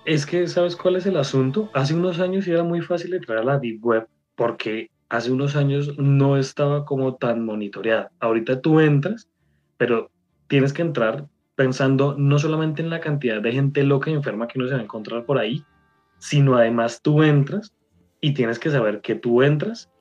Es 0.09 0.25
que, 0.25 0.47
¿sabes 0.47 0.75
cuál 0.75 0.95
es 0.95 1.05
el 1.05 1.17
asunto? 1.17 1.69
Hace 1.75 1.93
unos 1.93 2.19
años 2.19 2.47
era 2.47 2.63
muy 2.63 2.81
fácil 2.81 3.13
entrar 3.13 3.37
a 3.37 3.43
la 3.43 3.59
Deep 3.59 3.85
Web 3.85 4.07
porque 4.33 4.89
hace 5.07 5.31
unos 5.31 5.55
años 5.55 5.95
no 5.99 6.35
estaba 6.35 6.83
como 6.83 7.13
tan 7.17 7.45
monitoreada. 7.45 8.09
Ahorita 8.19 8.59
tú 8.59 8.79
entras, 8.79 9.29
pero 9.77 10.09
tienes 10.47 10.73
que 10.73 10.81
entrar 10.81 11.27
pensando 11.53 12.15
no 12.17 12.39
solamente 12.39 12.81
en 12.81 12.89
la 12.89 13.01
cantidad 13.01 13.39
de 13.39 13.51
gente 13.51 13.83
loca 13.83 14.09
y 14.09 14.15
enferma 14.15 14.47
que 14.47 14.57
uno 14.57 14.67
se 14.67 14.73
va 14.73 14.79
a 14.79 14.83
encontrar 14.83 15.25
por 15.25 15.37
ahí, 15.37 15.63
sino 16.17 16.55
además 16.55 17.03
tú 17.03 17.21
entras 17.21 17.71
y 18.19 18.33
tienes 18.33 18.57
que 18.57 18.71
saber 18.71 19.01
que 19.01 19.13
tú 19.13 19.43
entras 19.43 19.91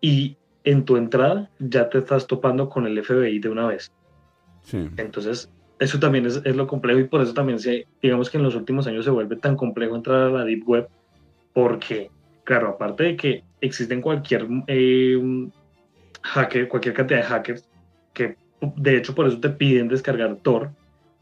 y 0.00 0.36
en 0.62 0.84
tu 0.84 0.96
entrada 0.96 1.50
ya 1.58 1.90
te 1.90 1.98
estás 1.98 2.28
topando 2.28 2.68
con 2.68 2.86
el 2.86 3.02
FBI 3.02 3.40
de 3.40 3.48
una 3.48 3.66
vez. 3.66 3.90
Entonces, 4.96 5.50
eso 5.80 5.98
también 5.98 6.26
es, 6.26 6.44
lo 6.44 6.66
complejo 6.66 7.00
y 7.00 7.04
por 7.04 7.22
eso 7.22 7.32
también 7.32 7.58
se, 7.58 7.86
digamos 8.02 8.30
que 8.30 8.36
en 8.36 8.44
los 8.44 8.54
últimos 8.54 8.86
años 8.86 9.04
se 9.04 9.10
vuelve 9.10 9.36
tan 9.36 9.56
complejo 9.56 9.96
entrar 9.96 10.22
a 10.22 10.30
la 10.30 10.44
Deep 10.44 10.68
Web 10.68 10.88
porque, 11.54 12.10
claro, 12.44 12.68
aparte 12.68 13.02
de 13.04 13.16
que 13.16 13.44
existen 13.62 14.02
cualquier 14.02 14.46
eh, 14.66 15.18
hacker, 16.22 16.68
cualquier 16.68 16.94
cantidad 16.94 17.20
de 17.20 17.26
hackers 17.26 17.68
que 18.12 18.36
de 18.60 18.96
hecho 18.98 19.14
por 19.14 19.26
eso 19.26 19.40
te 19.40 19.48
piden 19.48 19.88
descargar 19.88 20.36
Tor, 20.36 20.70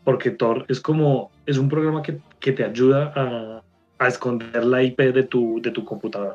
porque 0.02 0.32
Tor 0.32 0.66
es 0.68 0.80
como, 0.80 1.30
es 1.46 1.56
un 1.56 1.68
programa 1.68 2.02
que, 2.02 2.18
que 2.40 2.50
te 2.50 2.64
ayuda 2.64 3.12
a, 3.14 3.62
a 3.98 4.08
esconder 4.08 4.64
la 4.64 4.82
IP 4.82 4.98
de 4.98 5.22
tu, 5.22 5.60
de 5.62 5.70
tu 5.70 5.84
computadora. 5.84 6.34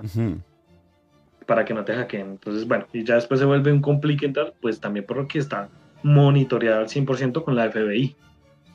Para 1.46 1.66
que 1.66 1.74
no 1.74 1.84
te 1.84 1.94
hackeen. 1.94 2.32
Entonces, 2.32 2.66
bueno, 2.66 2.86
y 2.94 3.04
ya 3.04 3.16
después 3.16 3.42
se 3.42 3.46
vuelve 3.46 3.70
un 3.70 3.82
complicado, 3.82 4.54
pues 4.62 4.80
también 4.80 5.06
por 5.06 5.18
lo 5.18 5.28
que 5.28 5.40
está 5.40 5.68
monitoreado 6.04 6.82
al 6.82 6.88
100% 6.88 7.44
con 7.44 7.56
la 7.56 7.72
FBI. 7.72 8.16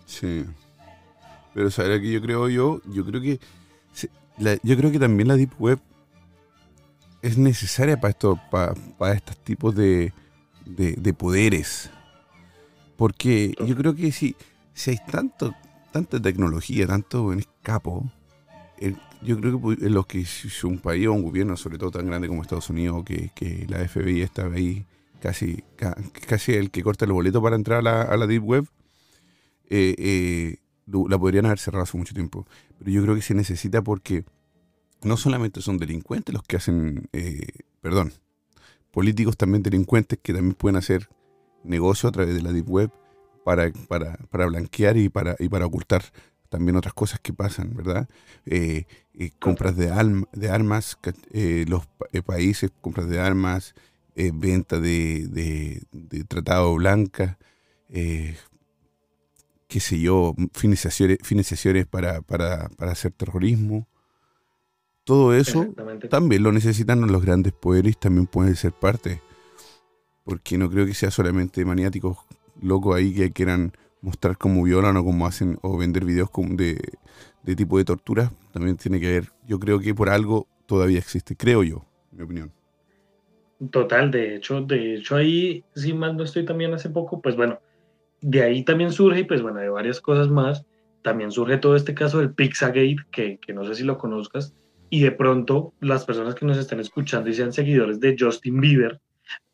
Sí. 0.06 0.44
Pero 1.54 1.70
saber 1.70 2.00
que 2.00 2.10
yo 2.10 2.20
creo 2.20 2.48
yo, 2.48 2.80
yo 2.86 3.04
creo 3.04 3.20
que 3.20 3.40
yo 4.62 4.76
creo 4.76 4.92
que 4.92 4.98
también 4.98 5.28
la 5.28 5.36
deep 5.36 5.52
web 5.58 5.80
es 7.22 7.36
necesaria 7.36 8.00
para 8.00 8.10
esto, 8.10 8.40
para, 8.50 8.74
para 8.96 9.14
estos 9.14 9.36
tipos 9.38 9.74
de, 9.74 10.12
de, 10.64 11.14
poderes. 11.14 11.90
Porque 12.96 13.54
yo 13.66 13.76
creo 13.76 13.94
que 13.94 14.12
si, 14.12 14.36
si 14.72 14.92
hay 14.92 14.98
tanto, 15.10 15.54
tanta 15.92 16.20
tecnología, 16.20 16.86
tanto 16.86 17.32
en 17.32 17.40
escapo, 17.40 18.10
yo 19.22 19.40
creo 19.40 19.60
que 19.60 19.86
en 19.86 19.94
los 19.94 20.06
que 20.06 20.20
es 20.20 20.64
un 20.64 20.78
país 20.78 21.08
o 21.08 21.12
un 21.12 21.22
gobierno, 21.22 21.56
sobre 21.56 21.78
todo 21.78 21.90
tan 21.90 22.06
grande 22.06 22.28
como 22.28 22.42
Estados 22.42 22.70
Unidos, 22.70 23.02
que, 23.04 23.30
que 23.34 23.66
la 23.68 23.86
FBI 23.88 24.22
está 24.22 24.46
ahí 24.46 24.86
casi, 25.20 25.64
casi 26.26 26.52
el 26.54 26.70
que 26.70 26.82
corta 26.82 27.04
el 27.04 27.12
boleto 27.12 27.42
para 27.42 27.56
entrar 27.56 27.86
a 27.86 28.16
la, 28.16 28.26
Deep 28.26 28.44
Web, 28.44 28.66
eh, 29.68 29.94
eh, 29.98 30.56
la 30.86 31.18
podrían 31.18 31.46
haber 31.46 31.58
cerrado 31.58 31.82
hace 31.82 31.96
mucho 31.96 32.14
tiempo. 32.14 32.46
Pero 32.78 32.90
yo 32.90 33.02
creo 33.02 33.14
que 33.14 33.22
se 33.22 33.34
necesita 33.34 33.82
porque 33.82 34.24
no 35.02 35.16
solamente 35.16 35.60
son 35.60 35.78
delincuentes 35.78 36.32
los 36.32 36.42
que 36.42 36.56
hacen, 36.56 37.08
eh, 37.12 37.46
perdón, 37.80 38.12
políticos 38.90 39.36
también 39.36 39.62
delincuentes 39.62 40.18
que 40.22 40.32
también 40.32 40.54
pueden 40.54 40.76
hacer 40.76 41.08
negocio 41.64 42.08
a 42.08 42.12
través 42.12 42.34
de 42.34 42.42
la 42.42 42.52
Deep 42.52 42.68
Web 42.68 42.90
para, 43.44 43.70
para, 43.88 44.16
para 44.30 44.46
blanquear 44.46 44.96
y 44.96 45.08
para, 45.08 45.36
y 45.38 45.48
para 45.48 45.66
ocultar 45.66 46.02
también 46.48 46.76
otras 46.76 46.94
cosas 46.94 47.20
que 47.20 47.32
pasan, 47.32 47.74
¿verdad? 47.74 48.08
Eh, 48.46 48.86
eh, 49.14 49.30
compras 49.38 49.76
de, 49.76 49.86
de 50.32 50.50
armas, 50.50 50.98
eh, 51.32 51.64
los 51.68 51.86
países, 52.24 52.70
compras 52.80 53.08
de 53.08 53.20
armas, 53.20 53.74
venta 54.34 54.80
de, 54.80 55.28
de, 55.92 56.24
tratado 56.24 56.74
blanca, 56.74 57.38
qué 59.68 59.80
sé 59.80 60.00
yo, 60.00 60.34
financiaciones, 60.52 61.18
financiaciones 61.22 61.86
para, 61.86 62.22
para, 62.22 62.68
para 62.70 62.92
hacer 62.92 63.12
terrorismo. 63.12 63.86
Todo 65.04 65.34
eso 65.34 65.66
también 66.10 66.42
lo 66.42 66.52
necesitan 66.52 67.06
los 67.06 67.22
grandes 67.22 67.52
poderes, 67.52 67.98
también 67.98 68.26
pueden 68.26 68.56
ser 68.56 68.72
parte. 68.72 69.22
Porque 70.24 70.58
no 70.58 70.68
creo 70.68 70.84
que 70.84 70.94
sea 70.94 71.10
solamente 71.10 71.64
maniáticos 71.64 72.18
locos 72.60 72.96
ahí 72.96 73.14
que 73.14 73.32
quieran 73.32 73.72
mostrar 74.00 74.36
cómo 74.36 74.62
violan 74.62 74.96
o 74.96 75.04
cómo 75.04 75.26
hacen 75.26 75.58
o 75.62 75.76
vender 75.76 76.04
videos 76.04 76.30
de, 76.50 76.78
de 77.42 77.56
tipo 77.56 77.78
de 77.78 77.84
tortura, 77.84 78.32
también 78.52 78.76
tiene 78.76 79.00
que 79.00 79.10
ver, 79.10 79.32
yo 79.46 79.58
creo 79.58 79.80
que 79.80 79.94
por 79.94 80.10
algo 80.10 80.46
todavía 80.66 80.98
existe, 80.98 81.36
creo 81.36 81.62
yo, 81.62 81.84
mi 82.12 82.22
opinión. 82.22 82.52
Total, 83.70 84.10
de 84.10 84.36
hecho, 84.36 84.60
de 84.60 84.94
hecho 84.94 85.16
ahí, 85.16 85.64
si 85.74 85.92
mal 85.92 86.16
no 86.16 86.24
estoy 86.24 86.44
también 86.44 86.74
hace 86.74 86.90
poco, 86.90 87.20
pues 87.20 87.34
bueno, 87.34 87.58
de 88.20 88.42
ahí 88.42 88.62
también 88.62 88.92
surge, 88.92 89.20
y 89.20 89.24
pues 89.24 89.42
bueno, 89.42 89.58
de 89.58 89.68
varias 89.68 90.00
cosas 90.00 90.28
más, 90.28 90.64
también 91.02 91.32
surge 91.32 91.58
todo 91.58 91.74
este 91.74 91.94
caso 91.94 92.18
del 92.18 92.32
Pixagate, 92.32 92.98
que, 93.10 93.38
que 93.38 93.52
no 93.52 93.64
sé 93.64 93.74
si 93.74 93.84
lo 93.84 93.98
conozcas, 93.98 94.54
y 94.90 95.00
de 95.02 95.10
pronto 95.10 95.72
las 95.80 96.04
personas 96.04 96.34
que 96.34 96.46
nos 96.46 96.56
están 96.56 96.78
escuchando 96.78 97.28
y 97.30 97.34
sean 97.34 97.52
seguidores 97.52 97.98
de 97.98 98.16
Justin 98.18 98.60
Bieber, 98.60 99.00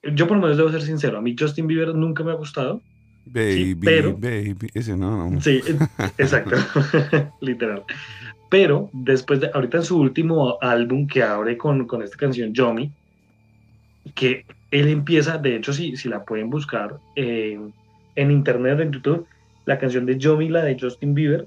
yo 0.02 0.26
por 0.26 0.36
lo 0.36 0.42
menos 0.42 0.58
debo 0.58 0.70
ser 0.70 0.82
sincero, 0.82 1.18
a 1.18 1.22
mí 1.22 1.34
Justin 1.38 1.66
Bieber 1.66 1.94
nunca 1.94 2.22
me 2.22 2.32
ha 2.32 2.34
gustado, 2.34 2.82
Baby, 3.26 3.74
pero, 3.76 4.16
baby, 4.16 4.54
ese 4.74 4.96
no, 4.96 5.40
Sí, 5.40 5.62
exacto, 6.18 6.56
literal. 7.40 7.84
Pero 8.50 8.90
después 8.92 9.40
de, 9.40 9.50
ahorita 9.52 9.78
en 9.78 9.82
su 9.82 9.98
último 9.98 10.58
álbum 10.60 11.06
que 11.06 11.22
abre 11.22 11.56
con, 11.56 11.86
con 11.86 12.02
esta 12.02 12.16
canción 12.16 12.52
Yomi, 12.52 12.92
que 14.14 14.44
él 14.70 14.88
empieza, 14.88 15.38
de 15.38 15.56
hecho, 15.56 15.72
si, 15.72 15.96
si 15.96 16.08
la 16.08 16.24
pueden 16.24 16.50
buscar 16.50 16.98
eh, 17.16 17.58
en 18.16 18.30
internet, 18.30 18.80
en 18.80 18.92
YouTube, 18.92 19.26
la 19.66 19.78
canción 19.78 20.06
de 20.06 20.18
Yomi, 20.18 20.48
la 20.48 20.62
de 20.62 20.76
Justin 20.78 21.14
Bieber, 21.14 21.46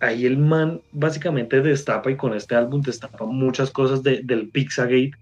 ahí 0.00 0.26
el 0.26 0.38
man 0.38 0.80
básicamente 0.92 1.60
destapa 1.60 2.10
y 2.10 2.16
con 2.16 2.34
este 2.34 2.54
álbum 2.54 2.82
destapa 2.82 3.24
muchas 3.24 3.70
cosas 3.70 4.02
de, 4.02 4.22
del 4.22 4.48
Pixagate, 4.48 5.12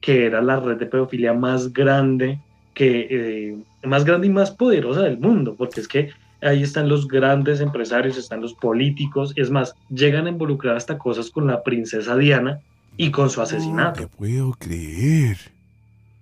que 0.00 0.26
era 0.26 0.40
la 0.40 0.60
red 0.60 0.78
de 0.78 0.86
pedofilia 0.86 1.32
más 1.32 1.72
grande 1.72 2.38
que 2.74 3.06
eh, 3.10 3.56
más 3.84 4.04
grande 4.04 4.28
y 4.28 4.30
más 4.30 4.50
poderosa 4.50 5.02
del 5.02 5.18
mundo, 5.18 5.54
porque 5.56 5.80
es 5.80 5.88
que 5.88 6.10
ahí 6.40 6.62
están 6.62 6.88
los 6.88 7.06
grandes 7.06 7.60
empresarios, 7.60 8.16
están 8.16 8.40
los 8.40 8.54
políticos, 8.54 9.32
es 9.36 9.50
más, 9.50 9.74
llegan 9.90 10.26
a 10.26 10.30
involucrar 10.30 10.76
hasta 10.76 10.98
cosas 10.98 11.30
con 11.30 11.46
la 11.46 11.62
princesa 11.62 12.16
Diana 12.16 12.60
y 12.96 13.10
con 13.10 13.30
su 13.30 13.40
asesinato. 13.40 14.02
No 14.02 14.08
puedo 14.08 14.52
creer. 14.52 15.36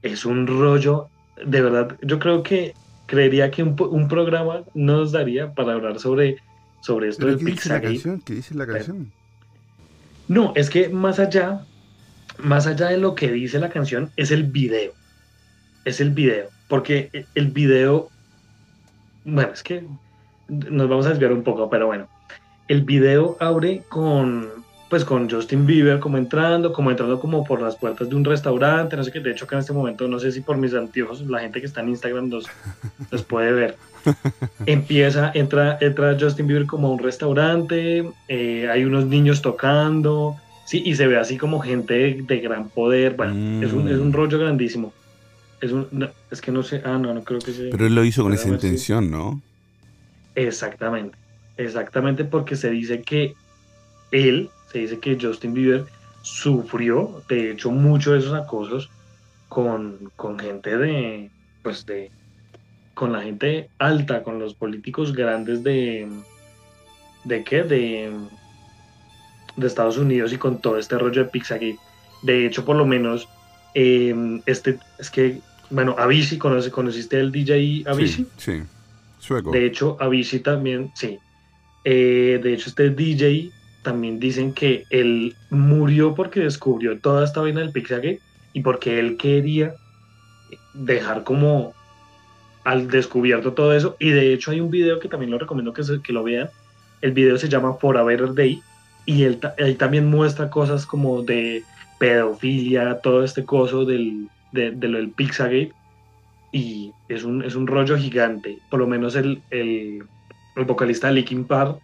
Es 0.03 0.24
un 0.24 0.46
rollo, 0.46 1.09
de 1.44 1.61
verdad, 1.61 1.96
yo 2.03 2.18
creo 2.18 2.42
que 2.42 2.74
creería 3.07 3.51
que 3.51 3.62
un, 3.62 4.09
programa 4.09 4.62
nos 4.74 5.12
daría 5.12 5.53
para 5.53 5.72
hablar 5.72 5.98
sobre, 5.98 6.36
sobre 6.80 7.09
esto 7.09 7.26
del 7.26 7.38
¿qué 7.38 7.44
dice 7.44 7.68
la 7.68 7.80
canción? 7.80 8.20
¿Qué 8.20 8.34
dice 8.34 8.55
la 8.55 8.66
canción? 8.66 9.12
No, 10.28 10.53
es 10.55 10.70
que 10.70 10.88
más 10.88 11.18
allá 11.18 11.66
más 12.42 12.66
allá 12.66 12.88
de 12.88 12.98
lo 12.98 13.14
que 13.14 13.30
dice 13.30 13.59
la 13.59 13.70
canción, 13.70 14.11
es 14.16 14.30
el 14.30 14.44
video. 14.44 14.92
Es 15.84 16.01
el 16.01 16.11
video. 16.11 16.48
Porque 16.68 17.26
el 17.34 17.48
video, 17.48 18.09
bueno, 19.24 19.53
es 19.53 19.62
que 19.62 19.84
nos 20.48 20.88
vamos 20.88 21.07
a 21.07 21.11
desviar 21.11 21.32
un 21.32 21.42
poco, 21.42 21.68
pero 21.70 21.86
bueno. 21.86 22.09
El 22.68 22.82
video 22.82 23.36
abre 23.40 23.82
con, 23.88 24.48
pues 24.91 25.05
con 25.05 25.30
Justin 25.30 25.64
Bieber 25.64 26.01
como 26.01 26.18
entrando, 26.18 26.72
como 26.72 26.91
entrando 26.91 27.18
como 27.18 27.45
por 27.45 27.62
las 27.62 27.76
puertas 27.76 28.11
de 28.11 28.16
un 28.16 28.24
restaurante, 28.24 28.97
no 28.97 29.05
sé 29.05 29.12
qué, 29.12 29.20
de 29.20 29.30
hecho 29.30 29.47
acá 29.47 29.57
en 29.57 29.61
este 29.61 29.72
momento, 29.72 30.07
no 30.09 30.18
sé 30.18 30.32
si 30.32 30.43
por 30.43 30.59
mis 30.59 30.74
anteojos, 30.74 31.22
la 31.22 31.41
gente 31.41 31.61
que 31.61 31.66
está 31.66 31.80
en 31.80 31.91
Instagram 31.91 32.28
los, 32.28 32.47
los 33.11 33.22
puede 33.22 33.53
ver. 33.53 33.76
Empieza, 34.66 35.30
entra, 35.32 35.78
entra 35.80 36.16
Justin 36.20 36.47
Bieber 36.47 36.66
como 36.66 36.88
a 36.88 36.91
un 36.91 36.99
restaurante, 36.99 38.11
eh, 38.28 38.68
hay 38.68 38.84
unos 38.84 39.07
niños 39.07 39.41
tocando, 39.41 40.36
Sí, 40.70 40.84
y 40.86 40.95
se 40.95 41.09
ve 41.09 41.18
así 41.18 41.36
como 41.36 41.59
gente 41.59 42.22
de, 42.22 42.38
gran 42.38 42.68
poder. 42.68 43.14
Bueno, 43.16 43.32
es, 43.66 43.72
un, 43.72 43.88
es, 43.88 43.99
un, 43.99 44.11
mm. 44.11 44.12
rollo 44.12 44.38
grandísimo. 44.38 44.93
Es, 45.61 45.72
un, 45.72 46.09
es 46.30 46.41
que 46.41 46.53
no 46.53 46.62
sé. 46.62 46.80
Ah, 46.84 46.97
no, 46.97 47.12
no 47.12 47.24
creo 47.24 47.41
que 47.41 47.53
sea. 47.53 47.70
Pero 47.72 47.88
él 47.88 47.95
lo 47.97 48.05
hizo 48.05 48.22
con 48.22 48.32
esa 48.32 48.49
intención, 48.49 49.11
¿no? 49.11 49.43
Exactamente. 50.36 51.18
Exactamente, 51.57 52.24
porque 52.24 52.55
se 52.55 52.70
dice 52.70 53.03
que 53.03 53.34
él, 54.12 54.51
se 54.73 54.79
dice 54.79 54.99
que 54.99 55.18
Justin 55.21 55.55
Bieber 55.55 55.85
sufrió, 56.23 57.23
de 57.29 57.53
hecho, 57.53 57.71
muchos 57.71 58.12
de 58.12 58.18
esos 58.21 58.35
acosos 58.35 58.91
con, 59.49 60.11
con 60.16 60.39
gente 60.39 60.77
de. 60.77 61.31
Pues 61.62 61.87
de. 61.87 62.11
Con 62.95 63.12
la 63.12 63.23
gente 63.23 63.71
alta, 63.79 64.23
con 64.23 64.39
los 64.39 64.55
políticos 64.55 65.12
grandes 65.14 65.62
de. 65.62 66.09
¿De 67.25 67.45
qué? 67.45 67.62
De 67.62 68.11
de 69.57 69.66
Estados 69.66 69.99
Unidos 69.99 70.33
y 70.33 70.39
con 70.39 70.61
todo 70.61 70.79
este 70.79 70.99
rollo 70.99 71.25
de 71.25 71.31
Pizzagate. 71.31 71.79
De 72.23 72.47
hecho, 72.47 72.64
por 72.64 72.77
lo 72.77 72.87
menos, 72.87 73.29
em, 73.75 74.43
este, 74.47 74.79
es 74.99 75.11
que, 75.11 75.41
bueno, 75.71 75.95
Avicii, 75.99 76.39
¿conoce, 76.39 76.71
¿conociste 76.71 77.18
el 77.18 77.31
DJ 77.31 77.85
Avicii? 77.87 78.27
Sí, 78.37 78.62
sueco. 79.18 79.51
De 79.53 79.66
hecho, 79.66 79.97
Avicii 80.01 80.41
también, 80.41 80.91
sí. 80.95 81.18
Eh, 81.85 82.41
de 82.43 82.55
hecho, 82.55 82.68
este 82.68 82.91
DJ 82.91 83.51
también 83.83 84.20
dicen 84.20 84.53
que 84.53 84.85
él 84.91 85.37
murió 85.51 86.14
porque 86.14 86.41
descubrió 86.41 86.99
toda 86.99 87.24
esta 87.24 87.41
vaina 87.41 87.61
del 87.61 87.72
Pizzagate 87.72 88.20
y 88.53 88.61
porque 88.61 88.99
él 88.99 89.16
quería 89.16 89.74
dejar 90.74 91.24
como 91.24 91.74
al 92.64 92.89
descubierto 92.89 93.53
todo 93.53 93.74
eso. 93.74 93.97
Y 93.99 94.11
de 94.11 94.33
hecho 94.33 94.51
hay 94.51 94.61
un 94.61 94.70
video 94.70 95.01
que 95.01 95.09
también 95.09 95.31
lo 95.31 95.39
recomiendo 95.39 95.72
que, 95.72 95.83
que 96.03 96.12
lo 96.12 96.22
vean. 96.22 96.51
El 97.01 97.12
video 97.12 97.39
se 97.39 97.49
llama 97.49 97.74
For 97.74 97.97
a 97.97 98.03
Better 98.03 98.35
Day 98.35 98.62
y 99.07 99.24
él, 99.24 99.41
también 99.78 100.09
muestra 100.09 100.51
cosas 100.51 100.87
como 100.87 101.22
de 101.22 101.64
pedofilia, 101.99 103.01
todo 103.01 103.24
este 103.24 103.45
coso 103.45 103.85
del, 103.85 104.28
de, 104.53 104.70
lo 104.72 104.99
del. 104.99 105.72
Y 106.53 106.93
es 107.09 107.24
un, 107.24 107.43
es 107.43 107.55
un 107.55 107.66
rollo 107.66 107.97
gigante. 107.97 108.59
Por 108.70 108.81
lo 108.81 108.87
menos 108.87 109.16
el, 109.16 109.43
el, 109.51 110.05
vocalista 110.66 111.09
de 111.09 111.14
Linkin 111.14 111.45
Park, 111.45 111.81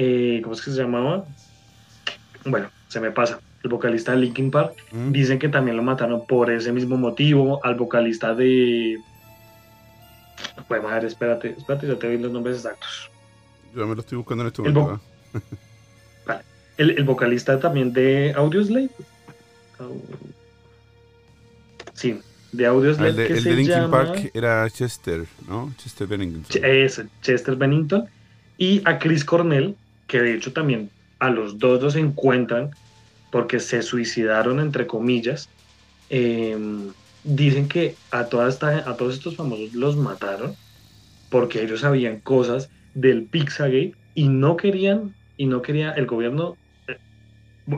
eh, 0.00 0.40
¿cómo 0.44 0.54
es 0.54 0.62
que 0.62 0.70
se 0.70 0.80
llamaba? 0.80 1.24
Bueno, 2.44 2.70
se 2.86 3.00
me 3.00 3.10
pasa. 3.10 3.40
El 3.64 3.70
vocalista 3.70 4.12
de 4.12 4.18
Linkin 4.18 4.52
Park, 4.52 4.76
mm. 4.92 5.10
dicen 5.10 5.40
que 5.40 5.48
también 5.48 5.76
lo 5.76 5.82
mataron 5.82 6.24
por 6.24 6.52
ese 6.52 6.70
mismo 6.70 6.96
motivo. 6.96 7.60
Al 7.64 7.74
vocalista 7.74 8.32
de. 8.32 8.96
Pues 10.68 10.80
madre, 10.80 11.08
espérate, 11.08 11.56
espérate, 11.58 11.88
ya 11.88 11.98
te 11.98 12.06
doy 12.06 12.18
los 12.18 12.30
nombres 12.30 12.58
exactos. 12.58 13.10
Yo 13.74 13.88
me 13.88 13.96
lo 13.96 14.00
estoy 14.00 14.18
buscando 14.18 14.44
en 14.44 14.46
este 14.46 14.62
momento. 14.62 15.00
el, 16.76 17.02
vocalista 17.02 17.58
también 17.58 17.92
de 17.92 18.32
Audioslave. 18.36 18.90
Sí, 21.94 22.20
de 22.52 22.66
Audioslave. 22.66 23.10
El 23.10 23.16
de, 23.16 23.26
que 23.26 23.32
el 23.32 23.42
se 23.42 23.50
de 23.50 23.56
Linkin 23.56 23.74
llama... 23.74 24.04
Park 24.04 24.30
era 24.32 24.70
Chester, 24.70 25.26
¿no? 25.48 25.74
Chester 25.76 26.06
Bennington. 26.06 26.64
Es 26.64 27.02
Chester 27.20 27.56
Bennington. 27.56 28.08
Y 28.56 28.80
a 28.84 28.98
Chris 29.00 29.24
Cornell, 29.24 29.76
que 30.08 30.20
de 30.20 30.34
hecho 30.34 30.52
también 30.52 30.90
a 31.20 31.30
los 31.30 31.58
dos 31.58 31.80
los 31.80 31.94
encuentran 31.94 32.70
porque 33.30 33.60
se 33.60 33.82
suicidaron, 33.82 34.58
entre 34.58 34.86
comillas. 34.86 35.48
Em, 36.10 36.92
dicen 37.22 37.68
que 37.68 37.94
a, 38.10 38.24
toda 38.24 38.48
esta, 38.48 38.90
a 38.90 38.96
todos 38.96 39.14
estos 39.14 39.36
famosos 39.36 39.74
los 39.74 39.96
mataron 39.96 40.54
porque 41.30 41.62
ellos 41.62 41.80
sabían 41.80 42.20
cosas 42.20 42.70
del 42.94 43.24
Pizzagate 43.24 43.92
y 44.14 44.28
no 44.28 44.56
querían, 44.56 45.14
y 45.36 45.46
no 45.46 45.60
quería, 45.60 45.92
el 45.92 46.06
gobierno 46.06 46.56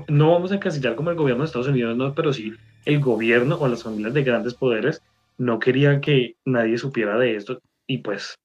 no 0.06 0.30
vamos 0.30 0.52
a 0.52 0.54
encasillar 0.54 0.94
como 0.94 1.10
el 1.10 1.16
gobierno 1.16 1.42
de 1.42 1.46
Estados 1.46 1.66
Unidos, 1.66 1.96
no, 1.96 2.14
pero 2.14 2.32
sí 2.32 2.54
el 2.84 3.00
gobierno 3.00 3.56
o 3.58 3.68
las 3.68 3.82
familias 3.82 4.14
de 4.14 4.22
grandes 4.22 4.54
poderes 4.54 5.02
no 5.36 5.58
querían 5.58 6.00
que 6.00 6.36
nadie 6.44 6.78
supiera 6.78 7.18
de 7.18 7.36
esto 7.36 7.60
y 7.86 7.98
pues 7.98 8.36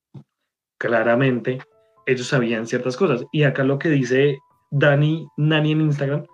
claramente 0.78 1.60
ellos 2.06 2.28
sabían 2.28 2.68
ciertas 2.68 2.98
cosas. 2.98 3.26
Y 3.32 3.44
acá 3.44 3.64
lo 3.64 3.80
que 3.80 3.90
dice 3.90 4.40
Dani 4.72 5.28
Nani 5.38 5.72
en 5.72 5.82
Instagram 5.82 6.26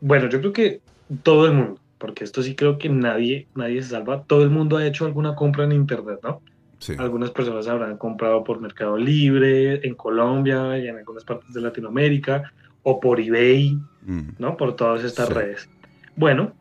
Bueno, 0.00 0.28
yo 0.28 0.40
creo 0.40 0.52
que 0.52 0.80
todo 1.22 1.46
el 1.46 1.54
mundo, 1.54 1.80
porque 1.98 2.24
esto 2.24 2.42
sí 2.42 2.54
creo 2.54 2.78
que 2.78 2.88
nadie, 2.88 3.48
nadie 3.54 3.82
se 3.82 3.90
salva, 3.90 4.24
todo 4.24 4.42
el 4.42 4.50
mundo 4.50 4.76
ha 4.76 4.86
hecho 4.86 5.06
alguna 5.06 5.34
compra 5.34 5.64
en 5.64 5.72
internet, 5.72 6.20
¿no? 6.22 6.42
Sí. 6.78 6.94
Algunas 6.98 7.30
personas 7.30 7.66
habrán 7.68 7.96
comprado 7.96 8.44
por 8.44 8.60
Mercado 8.60 8.96
Libre, 8.96 9.86
en 9.86 9.94
Colombia 9.94 10.78
y 10.78 10.88
en 10.88 10.96
algunas 10.96 11.24
partes 11.24 11.54
de 11.54 11.60
Latinoamérica, 11.60 12.52
o 12.82 13.00
por 13.00 13.18
eBay, 13.18 13.78
mm. 14.02 14.28
¿no? 14.38 14.56
Por 14.56 14.76
todas 14.76 15.02
estas 15.02 15.30
redes. 15.30 15.68
Bueno, 16.16 16.52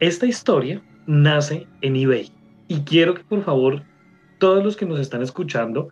esta 0.00 0.26
historia 0.26 0.82
nace 1.06 1.66
en 1.80 1.96
eBay 1.96 2.30
y 2.68 2.80
quiero 2.80 3.14
que 3.14 3.24
por 3.24 3.42
favor 3.44 3.82
todos 4.38 4.62
los 4.62 4.76
que 4.76 4.86
nos 4.86 5.00
están 5.00 5.22
escuchando 5.22 5.88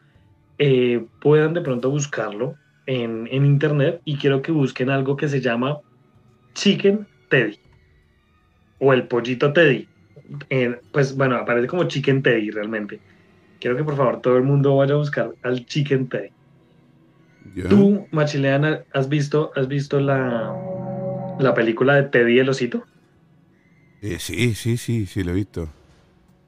eh, 0.59 1.05
puedan 1.21 1.55
de 1.55 1.61
pronto 1.61 1.91
buscarlo 1.91 2.57
en, 2.87 3.27
internet 3.33 4.01
y 4.05 4.17
quiero 4.17 4.43
que 4.43 4.53
busquen 4.53 4.91
algo 4.91 5.17
que 5.17 5.29
se 5.29 5.41
llama 5.41 5.79
Chicken 6.55 7.07
Teddy 7.29 7.59
o 8.79 8.93
el 8.93 9.09
pollito 9.09 9.53
Teddy. 9.53 9.89
pues 10.93 11.17
bueno, 11.17 11.37
aparece 11.37 11.67
como 11.67 11.85
Chicken 11.85 12.23
Teddy 12.23 12.51
realmente. 12.51 13.01
Quiero 13.65 13.79
que 13.79 13.85
por 13.85 13.97
favor 13.97 14.21
todo 14.21 14.37
el 14.37 14.43
mundo 14.43 14.77
vaya 14.77 14.93
a 14.93 14.99
buscar 14.99 15.33
al 15.43 15.65
Chicken 15.65 16.07
Teddy. 16.11 16.29
¿Tú, 17.71 18.07
Machileana, 18.11 18.85
has 18.93 19.09
visto, 19.09 19.53
has 19.57 19.69
visto 19.69 20.01
la, 20.01 20.55
la 21.39 21.55
película 21.55 21.95
de 21.95 22.03
Teddy 22.03 22.41
el 22.41 22.51
osito? 22.51 22.85
Eh, 24.03 24.19
sí, 24.19 24.55
sí, 24.55 24.77
sí, 24.77 25.07
sí, 25.07 25.25
lo 25.25 25.31
he 25.31 25.37
visto. 25.37 25.71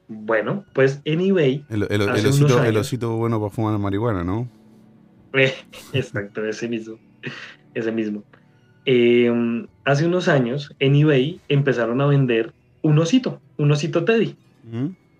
Bueno, 0.07 0.63
pues 0.73 1.01
en 1.05 1.21
eBay. 1.21 1.65
El, 1.69 1.85
osito, 2.27 2.63
el 2.63 2.77
osito 2.77 3.15
bueno 3.15 3.39
para 3.39 3.49
fumar 3.49 3.79
marihuana, 3.79 4.23
¿no? 4.23 4.47
Exacto, 5.93 6.45
ese 6.45 6.69
mismo. 6.69 6.99
Ese 7.73 7.91
mismo. 7.91 8.23
Em, 8.85 9.65
hace 9.85 10.05
unos 10.05 10.27
años 10.27 10.71
en 10.77 10.93
eBay 10.93 11.41
empezaron 11.49 11.99
a 11.99 12.05
vender 12.05 12.53
un 12.83 12.99
osito, 12.99 13.41
un 13.57 13.71
osito 13.71 14.05
Teddy. 14.05 14.35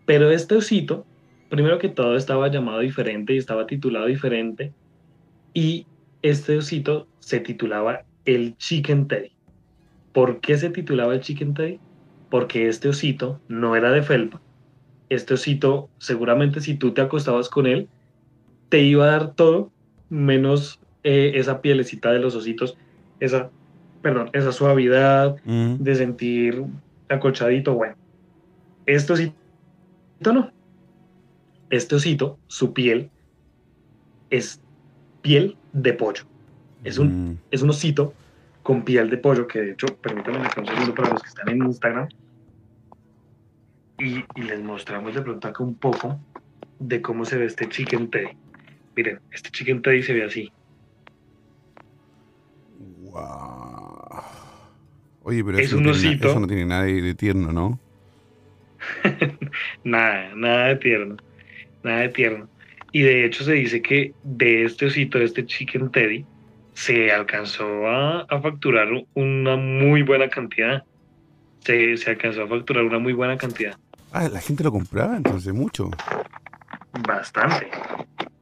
Pero 0.06 0.30
este 0.30 0.54
osito, 0.54 1.04
primero 1.50 1.80
que 1.80 1.90
todo, 1.90 2.16
estaba 2.16 2.50
llamado 2.50 2.80
diferente 2.80 3.34
y 3.34 3.38
estaba 3.38 3.68
titulado 3.68 4.06
diferente. 4.06 4.74
Y 5.54 5.88
este 6.22 6.58
osito 6.58 7.08
se 7.20 7.40
titulaba 7.40 8.04
el 8.26 8.58
Chicken 8.58 9.08
Teddy. 9.08 9.32
¿Por 10.14 10.40
qué 10.40 10.58
se 10.58 10.70
titulaba 10.70 11.14
el 11.14 11.22
Chicken 11.22 11.54
Teddy? 11.54 11.80
Porque 12.30 12.68
este 12.68 12.90
osito 12.90 13.40
no 13.48 13.76
era 13.76 13.92
de 13.92 14.02
felpa. 14.02 14.42
Este 15.10 15.36
osito, 15.36 15.90
seguramente 16.00 16.60
si 16.60 16.76
tú 16.76 16.92
te 16.92 17.02
acostabas 17.02 17.50
con 17.50 17.66
él, 17.66 17.88
te 18.70 18.82
iba 18.82 19.06
a 19.06 19.12
dar 19.12 19.34
todo 19.34 19.72
menos 20.10 20.80
eh, 21.04 21.34
esa 21.36 21.62
pielecita 21.62 22.12
de 22.12 22.20
los 22.20 22.36
ositos, 22.36 22.78
esa, 23.20 23.50
perdón, 24.02 24.30
esa 24.34 24.52
suavidad 24.52 25.38
mm. 25.46 25.76
de 25.76 25.96
sentir 25.96 26.64
acolchadito. 27.08 27.74
Bueno, 27.74 27.96
este 28.86 29.14
osito 29.14 29.34
no. 30.34 30.52
Este 31.70 31.96
osito, 31.96 32.40
su 32.48 32.74
piel 32.74 33.10
es 34.30 34.62
piel 35.22 35.58
de 35.74 35.94
pollo. 35.94 36.24
Es 36.84 36.98
un, 36.98 37.32
mm. 37.32 37.38
es 37.52 37.62
un 37.62 37.70
osito 37.70 38.14
con 38.64 38.84
piel 38.84 39.10
de 39.10 39.18
pollo, 39.18 39.48
que 39.48 39.62
de 39.62 39.72
hecho, 39.72 39.88
permítanme 39.88 40.40
un 40.40 40.66
segundo 40.66 40.96
para 40.96 41.10
los 41.10 41.22
que 41.22 41.30
están 41.30 41.50
en 41.50 41.64
Instagram. 41.64 42.08
Y, 44.00 44.24
y 44.36 44.42
les 44.44 44.62
mostramos 44.62 45.16
de 45.16 45.22
pronto 45.22 45.48
acá 45.48 45.64
un 45.64 45.76
poco 45.76 46.20
de 46.80 47.02
cómo 47.02 47.26
se 47.26 47.38
ve 47.38 47.46
este 47.46 47.68
chicken 47.68 48.10
teddy. 48.10 48.38
Miren, 48.96 49.20
este 49.32 49.50
chicken 49.50 49.82
teddy 49.82 50.04
se 50.04 50.14
ve 50.14 50.24
así. 50.24 50.52
Wow. 53.02 54.22
Oye, 55.24 55.44
pero 55.44 55.58
eso, 55.58 55.80
no 55.82 56.48
tiene, 56.48 56.66
nada 56.66 56.84
de 56.84 57.14
tierno, 57.14 57.52
¿no? 57.52 57.80
nada, 59.84 60.34
nada 60.36 60.68
de 60.68 60.76
tierno. 60.78 61.18
Nada 61.84 62.00
de 62.00 62.10
tierno. 62.10 62.48
Y 62.92 63.02
de 63.02 63.26
hecho 63.26 63.44
se 63.44 63.54
dice 63.54 63.82
que 63.82 64.14
de 64.24 64.64
este 64.64 64.86
osito, 64.88 65.20
de 65.20 65.26
este 65.26 65.46
chicken 65.46 65.92
teddy, 65.92 66.26
se 66.74 67.12
alcanzó 67.12 67.88
a, 67.88 68.26
facturar 68.42 68.88
una 69.14 69.56
muy 69.56 70.04
buena 70.04 70.30
cantidad. 70.30 70.84
Se, 71.60 71.98
se, 71.98 72.12
alcanzó 72.12 72.44
a 72.44 72.48
facturar 72.48 72.84
una 72.84 73.00
muy 73.00 73.14
buena 73.14 73.38
cantidad. 73.38 73.76
Ah, 74.12 74.30
la 74.30 74.40
gente 74.40 74.64
lo 74.64 74.72
compraba 74.72 75.18
entonces 75.18 75.54
mucho. 75.54 75.90
Bastante. 77.08 77.68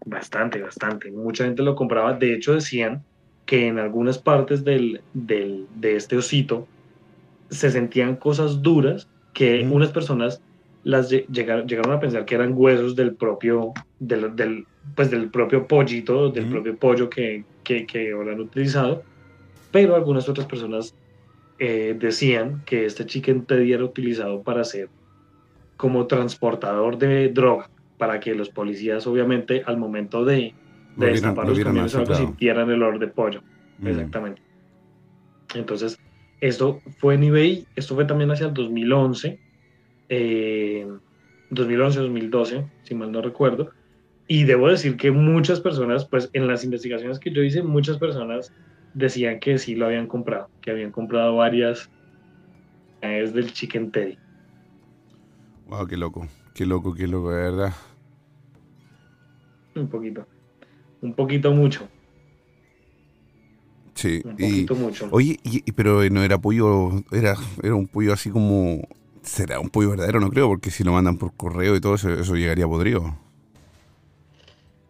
Bastante, 0.06 0.62
bastante. 0.62 1.12
Mucha 1.12 1.46
gente 1.46 1.64
lo 1.64 1.76
compraba. 1.76 2.14
De 2.14 2.34
hecho, 2.34 2.54
decían 2.54 3.04
que 3.46 3.68
en 3.68 3.80
algunas 3.80 4.18
partes 4.18 4.64
del, 4.64 5.02
del, 5.14 5.68
de 5.76 5.96
este 5.96 6.18
osito 6.18 6.68
se 7.50 7.72
sentían 7.72 8.16
cosas 8.16 8.62
duras 8.62 9.08
que 9.34 9.68
unas 9.70 9.92
personas 9.92 10.42
las 10.86 11.10
llegaron, 11.10 11.68
llegaron, 11.68 11.92
a 11.92 12.00
pensar 12.00 12.26
que 12.26 12.36
eran 12.36 12.54
huesos 12.56 12.96
del 12.96 13.16
propio, 13.16 13.74
del, 14.00 14.36
del 14.36 14.66
pues 14.96 15.10
del 15.10 15.32
propio 15.32 15.68
pollito, 15.68 16.30
del 16.30 16.46
propio 16.46 16.78
pollo 16.78 17.10
que, 17.10 17.44
que, 17.64 17.88
que 17.88 18.12
han 18.12 18.40
utilizado, 18.40 19.04
pero 19.72 19.96
algunas 19.96 20.30
otras 20.30 20.46
personas 20.46 20.96
eh, 21.58 21.96
decían 22.00 22.62
que 22.68 22.86
este 22.86 23.04
chicken 23.08 23.46
teddy 23.46 23.74
era 23.74 23.84
utilizado 23.84 24.44
para 24.44 24.64
ser 24.64 24.90
como 25.76 26.06
transportador 26.06 27.00
de 27.00 27.30
droga 27.30 27.68
para 27.98 28.20
que 28.20 28.36
los 28.36 28.50
policías, 28.50 29.08
obviamente, 29.08 29.64
al 29.66 29.78
momento 29.78 30.24
de, 30.24 30.54
de 30.98 31.08
destapar 31.08 31.48
los 31.48 31.60
camiones 31.60 31.98
sintieran 32.16 32.70
el 32.70 32.84
olor 32.84 33.00
de 33.00 33.08
pollo. 33.08 33.42
Mm. 33.80 33.88
Exactamente. 33.88 34.42
Entonces, 35.56 35.98
esto 36.42 36.80
fue 37.00 37.16
en 37.16 37.24
eBay, 37.24 37.66
esto 37.76 37.96
fue 37.96 38.06
también 38.06 38.30
hacia 38.30 38.48
el 38.48 38.54
2011, 38.54 39.40
2011-2012, 40.10 42.58
eh, 42.58 42.66
si 42.84 42.96
mal 42.96 43.12
no 43.12 43.22
recuerdo. 43.22 43.72
Y 44.28 44.44
debo 44.44 44.70
decir 44.70 44.98
que 44.98 45.12
muchas 45.12 45.62
personas, 45.62 46.06
pues 46.06 46.30
en 46.34 46.48
las 46.48 46.64
investigaciones 46.64 47.20
que 47.20 47.32
yo 47.32 47.44
hice, 47.44 47.62
muchas 47.62 47.98
personas 47.98 48.52
decían 48.94 49.40
que 49.40 49.60
sí 49.60 49.76
lo 49.76 49.86
habían 49.86 50.08
comprado, 50.08 50.50
que 50.62 50.72
habían 50.72 50.92
comprado 50.92 51.36
varias 51.36 51.90
es 53.02 53.34
del 53.34 53.54
Chicken 53.54 53.92
Teddy. 53.92 54.18
Wow, 55.68 55.88
qué 55.88 55.98
loco. 55.98 56.28
Qué 56.54 56.66
loco, 56.66 56.94
qué 56.94 57.08
loco, 57.08 57.32
de 57.32 57.38
verdad. 57.38 57.74
Un 59.76 59.90
poquito. 59.90 60.26
Un 61.02 61.14
poquito 61.14 61.52
mucho. 61.52 61.88
Sí. 63.94 64.22
Un 64.24 64.32
poquito 64.32 64.76
mucho. 64.76 65.08
Oye, 65.12 65.38
pero 65.76 66.08
no 66.10 66.24
era 66.24 66.38
pollo, 66.38 67.04
era, 67.12 67.36
era 67.62 67.76
un 67.76 67.88
pollo 67.88 68.14
así 68.14 68.30
como. 68.30 68.82
¿Será 69.26 69.60
un 69.60 69.70
pollo 69.70 69.90
verdadero? 69.90 70.20
No 70.20 70.30
creo, 70.30 70.48
porque 70.48 70.72
si 70.72 70.84
lo 70.84 70.94
mandan 70.94 71.18
por 71.18 71.36
correo 71.36 71.76
y 71.76 71.82
todo 71.82 71.96
eso, 71.96 72.10
eso 72.12 72.36
llegaría 72.36 72.68
podrido. 72.68 73.18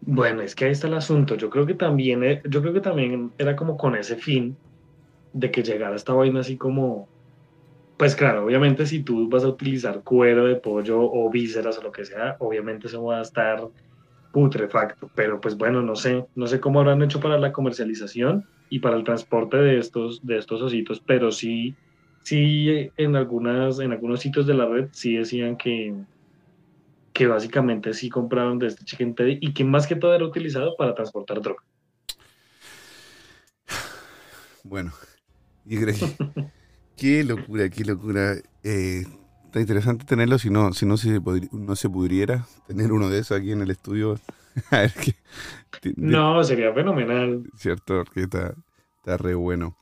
Bueno, 0.02 0.42
es 0.42 0.54
que 0.54 0.66
ahí 0.66 0.72
está 0.72 0.88
el 0.88 0.94
asunto. 0.94 1.36
Yo 1.36 1.50
creo 1.50 1.66
que 1.66 1.74
también, 1.74 2.24
eh, 2.24 2.42
yo 2.48 2.62
creo 2.62 2.74
que 2.74 2.82
también 2.82 3.34
era 3.38 3.56
como 3.56 3.78
con 3.78 3.96
ese 3.96 4.18
fin 4.18 4.58
de 5.34 5.52
que 5.52 5.64
llegara 5.64 5.96
esta 5.96 6.14
vaina 6.14 6.42
así 6.42 6.58
como 6.58 7.10
pues 7.98 8.16
claro, 8.16 8.46
obviamente 8.46 8.86
si 8.86 9.04
tú 9.04 9.30
vas 9.30 9.44
a 9.44 9.50
utilizar 9.50 10.04
cuero 10.04 10.46
de 10.46 10.58
pollo 10.58 11.00
o 11.02 11.30
vísceras 11.30 11.78
o 11.78 11.82
lo 11.82 11.92
que 11.92 12.06
sea, 12.06 12.36
obviamente 12.40 12.88
eso 12.88 13.04
va 13.04 13.20
a 13.20 13.22
estar 13.22 13.70
putrefacto, 14.32 15.10
pero 15.16 15.40
pues 15.40 15.56
bueno, 15.58 15.82
no 15.82 15.96
sé, 15.96 16.26
no 16.36 16.48
sé 16.48 16.60
cómo 16.60 16.82
habrán 16.82 17.02
hecho 17.04 17.22
para 17.22 17.38
la 17.38 17.54
comercialización 17.54 18.50
y 18.70 18.80
para 18.80 18.98
el 18.98 19.06
transporte 19.06 19.58
de 19.58 19.80
estos, 19.80 20.26
de 20.26 20.38
estos 20.38 20.62
ositos, 20.62 21.02
pero 21.06 21.32
sí, 21.32 21.78
sí 22.26 22.92
en 22.98 23.16
algunas, 23.16 23.80
en 23.80 23.92
algunos 23.92 24.20
sitios 24.20 24.48
de 24.48 24.56
la 24.56 24.66
red 24.66 24.90
sí 24.92 25.16
decían 25.16 25.56
que, 25.56 25.94
que 27.14 27.28
básicamente 27.28 27.94
sí 27.94 28.10
compraron 28.10 28.58
de 28.58 28.68
este 28.68 28.84
chicken 28.84 29.14
teddy 29.14 29.38
y 29.40 29.54
que 29.54 29.64
más 29.64 29.86
que 29.86 29.96
todo 29.96 30.14
era 30.14 30.26
utilizado 30.26 30.76
para 30.76 30.96
transportar 30.96 31.40
droga. 31.40 31.64
Bueno, 34.64 34.92
y 35.66 35.78
Qué 36.98 37.24
locura, 37.24 37.70
qué 37.70 37.86
locura. 37.86 38.36
Eh, 38.64 39.04
está 39.46 39.60
interesante 39.60 40.06
tenerlo, 40.06 40.40
si 40.40 40.50
no, 40.50 40.74
si 40.74 40.88
no 40.88 40.98
se, 40.98 41.22
no 41.52 41.76
se 41.76 41.90
pudiera 41.90 42.48
tener 42.66 42.92
uno 42.92 43.10
de 43.10 43.20
esos 43.20 43.38
aquí 43.38 43.52
en 43.52 43.62
el 43.62 43.70
estudio. 43.70 44.20
A 44.72 44.80
ver 44.80 44.94
qué. 44.94 45.14
No, 45.98 46.44
sería 46.44 46.74
fenomenal. 46.74 47.44
Cierto, 47.56 48.04
porque 48.04 48.22
está, 48.22 48.56
está 48.98 49.18
re 49.18 49.36
bueno. 49.36 49.78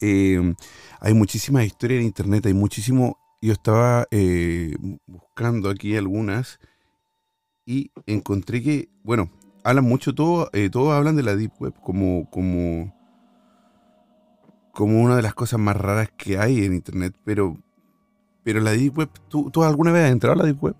Eh, 0.00 0.54
hay 1.00 1.14
muchísimas 1.14 1.64
historias 1.64 2.00
en 2.00 2.06
internet, 2.06 2.46
hay 2.46 2.54
muchísimo. 2.54 3.18
Yo 3.40 3.52
estaba 3.52 4.06
eh, 4.10 4.76
buscando 5.06 5.70
aquí 5.70 5.96
algunas 5.96 6.58
y 7.64 7.90
encontré 8.06 8.62
que, 8.62 8.88
bueno, 9.02 9.30
hablan 9.62 9.84
mucho, 9.84 10.14
todo, 10.14 10.50
todos 10.70 10.92
hablan 10.92 11.16
de 11.16 11.22
la 11.22 11.36
Deep 11.36 11.52
Web 11.60 11.74
como, 11.82 12.28
como 12.30 12.92
como 14.76 15.00
una 15.00 15.16
de 15.16 15.22
las 15.22 15.32
cosas 15.32 15.58
más 15.58 15.74
raras 15.74 16.10
que 16.18 16.36
hay 16.36 16.62
en 16.62 16.74
Internet, 16.74 17.14
pero, 17.24 17.56
pero 18.44 18.60
la 18.60 18.72
Deep 18.72 18.98
Web, 18.98 19.08
¿tú, 19.30 19.50
alguna 19.64 19.90
vez 19.90 20.04
has 20.04 20.12
entrado 20.12 20.34
a 20.34 20.36
la 20.36 20.44
Deep 20.44 20.62
Web? 20.62 20.74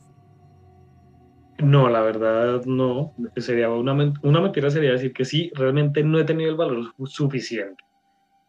No, 1.61 1.89
la 1.89 2.03
verdad 2.03 2.63
no. 2.67 3.15
Sería 3.37 3.71
una, 3.71 3.95
una 4.23 4.41
mentira 4.43 4.69
sería 4.69 4.93
decir 4.93 5.15
que 5.15 5.25
sí, 5.25 5.51
realmente 5.55 6.03
no 6.03 6.19
he 6.19 6.25
tenido 6.25 6.51
el 6.51 6.57
valor 6.57 6.93
suficiente 7.07 7.86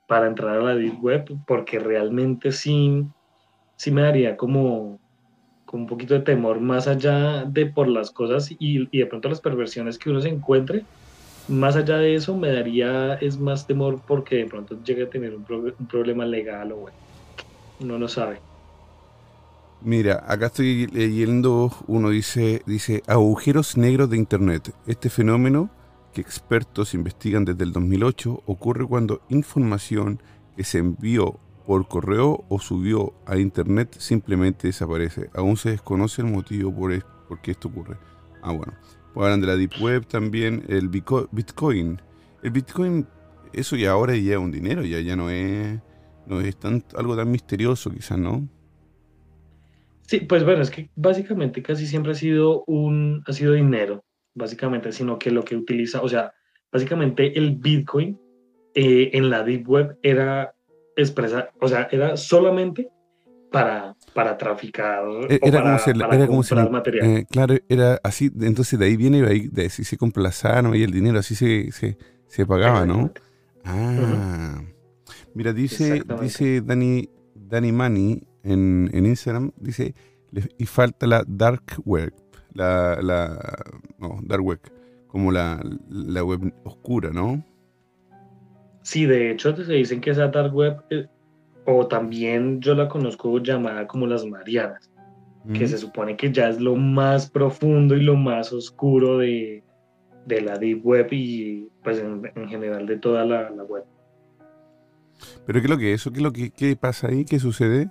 para 0.08 0.28
entrar 0.28 0.58
a 0.58 0.64
la 0.64 0.76
Deep 0.76 1.04
Web, 1.04 1.38
porque 1.46 1.80
realmente 1.80 2.52
sí, 2.52 3.06
sí 3.76 3.92
me 3.92 4.02
daría 4.02 4.38
como, 4.38 5.00
como 5.66 5.84
un 5.84 5.90
poquito 5.90 6.14
de 6.14 6.22
temor 6.22 6.60
más 6.60 6.88
allá 6.88 7.44
de 7.46 7.66
por 7.66 7.88
las 7.88 8.12
cosas 8.12 8.52
y, 8.52 8.88
y 8.92 9.00
de 9.00 9.06
pronto 9.06 9.30
las 9.30 9.42
perversiones 9.42 9.98
que 9.98 10.10
uno 10.10 10.22
se 10.22 10.30
encuentre 10.30 10.86
más 11.48 11.76
allá 11.76 11.98
de 11.98 12.16
eso, 12.16 12.36
me 12.36 12.52
daría 12.52 13.16
es 13.16 13.40
más 13.40 13.68
temor 13.68 14.02
porque 14.06 14.36
de 14.36 14.46
pronto 14.46 14.78
llegue 14.84 15.04
a 15.04 15.10
tener 15.10 15.34
un, 15.36 15.44
problema 15.88 16.26
legal 16.26 16.72
o 16.74 16.78
bueno, 16.78 16.98
uno 17.80 17.98
no 17.98 18.08
sabe. 18.08 18.40
Mira, 19.82 20.24
acá 20.28 20.48
estoy 20.48 20.88
leyendo, 20.88 21.72
uno 21.88 22.10
dice, 22.10 22.64
dice 22.66 23.04
agujeros 23.08 23.78
negros 23.78 24.10
de 24.10 24.18
Internet. 24.18 24.74
Este 24.88 25.10
fenómeno 25.10 25.70
que 26.14 26.22
expertos 26.22 26.94
investigan 26.94 27.46
desde 27.46 27.64
el 27.64 27.72
2008 27.72 28.44
ocurre 28.46 28.86
cuando 28.86 29.22
información 29.30 30.22
que 30.56 30.64
se 30.64 30.80
envió 30.80 31.40
por 31.66 31.88
correo 31.88 32.46
o 32.48 32.60
subió 32.60 33.14
a 33.26 33.38
internet 33.38 33.96
simplemente 34.00 34.68
desaparece. 34.68 35.30
Aún 35.34 35.58
se 35.58 35.72
desconoce 35.72 36.22
el 36.22 36.30
motivo 36.30 36.74
por, 36.74 37.04
por 37.28 37.42
qué 37.42 37.52
esto 37.52 37.68
ocurre. 37.68 37.98
Ah, 38.42 38.54
bueno. 38.54 38.74
Pues 39.14 39.26
hablan 39.26 39.42
de 39.42 39.48
la 39.48 39.56
Deep 39.58 39.74
Web 39.82 40.06
también, 40.08 40.64
el 40.70 40.90
Bitcoin. 40.90 42.02
El 42.44 42.52
Bitcoin, 42.52 43.08
eso 43.52 43.76
ya 43.76 43.92
ahora 43.92 44.16
ya 44.16 44.34
es 44.34 44.38
un 44.38 44.52
dinero, 44.52 44.84
ya, 44.84 45.02
ya 45.02 45.16
no 45.16 45.30
es, 45.30 45.80
no 46.26 46.40
es 46.40 46.56
tan, 46.56 46.84
algo 46.96 47.16
tan 47.18 47.32
misterioso 47.32 47.92
quizás, 47.92 48.18
¿no? 48.18 48.48
Sí, 50.04 50.22
pues 50.22 50.46
bueno, 50.46 50.62
es 50.62 50.70
que 50.70 50.90
básicamente 50.96 51.62
casi 51.62 51.86
siempre 51.86 52.14
ha 52.14 52.16
sido 52.16 52.64
un, 52.66 53.24
ha 53.28 53.34
sido 53.34 53.54
dinero, 53.54 54.06
básicamente, 54.38 54.92
sino 54.92 55.18
que 55.18 55.32
lo 55.32 55.44
que 55.44 55.56
utiliza, 55.56 56.02
o 56.02 56.10
sea, 56.10 56.34
básicamente 56.72 57.38
el 57.38 57.56
Bitcoin 57.56 58.20
eh, 58.74 59.10
en 59.14 59.30
la 59.30 59.44
Deep 59.44 59.68
Web 59.68 59.98
era 60.04 60.54
expresa, 60.96 61.50
o 61.60 61.68
sea, 61.68 61.88
era 61.92 62.18
solamente 62.18 62.90
para, 63.52 63.96
para 64.14 64.38
traficar 64.38 65.04
e, 65.30 65.40
era, 65.42 65.62
como 65.62 65.80
si, 65.80 65.90
era 65.90 66.28
como 66.28 66.44
si, 66.44 66.56
material. 66.56 67.06
Eh, 67.08 67.26
claro, 67.30 67.56
era 67.70 68.00
así, 68.04 68.32
entonces 68.42 68.78
de 68.78 68.86
ahí 68.86 68.98
viene 68.98 69.22
de, 69.22 69.50
de 69.52 69.70
si 69.70 69.84
se 69.84 69.98
complazaron 69.98 70.76
y 70.76 70.84
el 70.84 70.92
dinero 70.92 71.20
así 71.20 71.36
se, 71.36 71.72
se, 71.72 71.98
se 72.28 72.46
pagaba, 72.46 72.86
¿no? 72.86 73.12
Ah. 73.64 74.62
Mira, 75.34 75.54
dice, 75.54 76.04
dice 76.22 76.62
Dani, 76.62 77.10
Dani 77.36 77.72
Mani 77.72 78.22
en, 78.44 78.90
en 78.94 79.06
Instagram, 79.06 79.52
dice, 79.58 79.94
y 80.58 80.66
falta 80.66 81.06
la 81.08 81.24
dark 81.28 81.82
web, 81.86 82.14
la, 82.58 83.00
la 83.02 83.56
no, 84.00 84.20
dark 84.24 84.44
web, 84.44 84.60
como 85.08 85.32
la, 85.32 85.64
la 85.90 86.24
web 86.24 86.54
oscura, 86.64 87.12
¿no? 87.12 87.44
Sí, 88.82 89.06
de 89.06 89.32
hecho 89.32 89.56
se 89.56 89.74
dicen 89.74 90.02
que 90.02 90.12
esa 90.12 90.28
dark 90.28 90.54
web, 90.54 90.82
eh, 90.90 91.08
o 91.66 91.88
también 91.88 92.60
yo 92.62 92.74
la 92.74 92.88
conozco 92.88 93.38
llamada 93.40 93.86
como 93.86 94.08
las 94.08 94.26
Marianas, 94.26 94.90
que 95.54 95.66
se 95.66 95.78
supone 95.78 96.18
que 96.18 96.30
ya 96.30 96.50
es 96.50 96.60
lo 96.60 96.76
más 96.76 97.30
profundo 97.30 97.96
y 97.96 98.02
lo 98.02 98.18
más 98.18 98.52
oscuro 98.52 99.20
de, 99.20 99.64
de 100.26 100.42
la 100.42 100.58
deep 100.58 100.86
web 100.86 101.08
y 101.12 101.70
pues 101.84 102.00
en, 102.00 102.50
general 102.50 102.86
de 102.86 102.98
toda 102.98 103.24
la, 103.24 103.50
la, 103.52 103.64
web. 103.64 103.86
¿Pero 105.46 105.62
qué 105.62 105.66
es 105.66 105.70
lo 105.70 105.78
que 105.78 105.94
es 105.94 106.02
eso? 106.02 106.12
¿Qué 106.12 106.18
es 106.18 106.24
lo 106.24 106.34
que 106.34 106.50
qué 106.52 106.76
pasa 106.76 107.08
ahí? 107.08 107.24
¿Qué 107.24 107.40
sucede? 107.40 107.90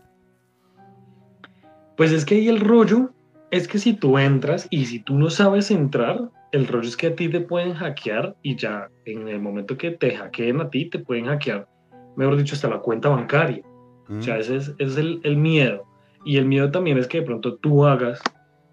Pues 1.96 2.12
es 2.12 2.26
que 2.26 2.34
ahí 2.34 2.48
el 2.48 2.60
rollo 2.60 3.14
es 3.50 3.68
que 3.68 3.78
si 3.78 3.94
tú 3.94 4.18
entras 4.18 4.66
y 4.70 4.86
si 4.86 4.98
tú 5.00 5.18
no 5.18 5.30
sabes 5.30 5.70
entrar, 5.70 6.30
el 6.52 6.66
rollo 6.66 6.88
es 6.88 6.96
que 6.96 7.08
a 7.08 7.14
ti 7.14 7.28
te 7.28 7.40
pueden 7.40 7.74
hackear 7.74 8.34
y 8.42 8.56
ya 8.56 8.88
en 9.04 9.28
el 9.28 9.40
momento 9.40 9.76
que 9.76 9.92
te 9.92 10.16
hackeen 10.16 10.60
a 10.60 10.70
ti, 10.70 10.86
te 10.86 10.98
pueden 10.98 11.26
hackear, 11.26 11.68
mejor 12.16 12.36
dicho, 12.36 12.54
hasta 12.54 12.68
la 12.68 12.78
cuenta 12.78 13.08
bancaria. 13.08 13.62
O 14.08 14.22
sea, 14.22 14.36
mm. 14.36 14.40
ese 14.40 14.56
es, 14.56 14.68
ese 14.78 14.84
es 14.84 14.96
el, 14.96 15.20
el, 15.24 15.36
miedo. 15.36 15.84
Y 16.24 16.38
el 16.38 16.46
miedo 16.46 16.70
también 16.70 16.98
es 16.98 17.06
que 17.06 17.20
de 17.20 17.26
pronto 17.26 17.56
tú 17.56 17.84
hagas 17.84 18.20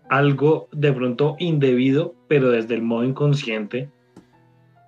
algo 0.10 0.70
de 0.72 0.92
pronto 0.92 1.36
indebido, 1.40 2.14
pero 2.28 2.50
desde 2.50 2.76
el 2.76 2.82
modo 2.82 3.04
inconsciente 3.04 3.90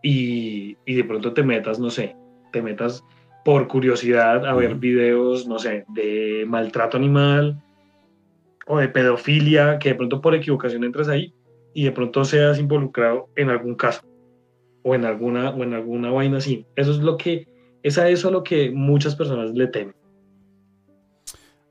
y, 0.03 0.77
y 0.86 0.95
de 0.95 1.03
pronto 1.03 1.33
te 1.33 1.43
metas, 1.43 1.79
no 1.79 1.89
sé, 1.89 2.15
te 2.51 2.61
metas 2.61 3.03
por 3.43 3.67
curiosidad 3.67 4.45
a 4.45 4.53
ver 4.53 4.75
videos, 4.75 5.47
no 5.47 5.59
sé, 5.59 5.86
de 5.89 6.45
maltrato 6.47 6.97
animal 6.97 7.61
o 8.68 8.80
de 8.80 8.88
pedofilia, 8.88 9.80
que 9.80 9.89
de 9.89 9.95
pronto 9.95 10.22
por 10.22 10.36
equivocación 10.36 10.84
entres 10.84 11.07
ahí 11.07 11.34
y 11.74 11.84
de 11.84 11.91
pronto 11.91 12.24
seas 12.26 12.59
involucrado 12.59 13.30
en 13.36 13.49
algún 13.49 13.76
caso 13.76 14.01
o 14.84 14.93
en 14.93 15.03
alguna, 15.03 15.49
o 15.49 15.63
en 15.63 15.74
alguna 15.74 16.11
vaina 16.11 16.38
así. 16.38 16.66
Eso 16.76 16.91
es 16.91 16.99
lo 16.99 17.18
que, 17.18 17.47
es 17.82 17.97
a 17.97 18.07
eso 18.09 18.30
a 18.30 18.32
lo 18.32 18.43
que 18.43 18.72
muchas 18.72 19.16
personas 19.16 19.51
le 19.51 19.68
temen. 19.68 19.95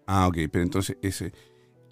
Ah, 0.07 0.27
ok, 0.27 0.37
pero 0.51 0.65
entonces 0.65 0.99
ese, 1.01 1.33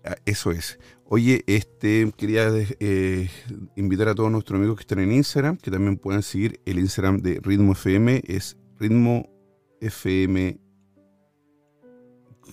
ah, 0.05 0.16
eso 0.26 0.50
es. 0.50 0.78
Oye, 1.05 1.44
este 1.46 2.11
quería 2.16 2.48
eh, 2.80 3.28
invitar 3.76 4.09
a 4.09 4.14
todos 4.14 4.32
nuestros 4.32 4.59
amigos 4.59 4.76
que 4.76 4.82
están 4.82 4.98
en 4.98 5.12
Instagram, 5.12 5.57
que 5.59 5.70
también 5.70 5.96
puedan 5.96 6.22
seguir 6.22 6.61
el 6.66 6.78
Instagram 6.78 7.18
de 7.18 7.40
Ritmo 7.42 7.72
FM, 7.72 8.22
es 8.26 8.59
Ritmo 8.80 9.30
FM. 9.80 10.59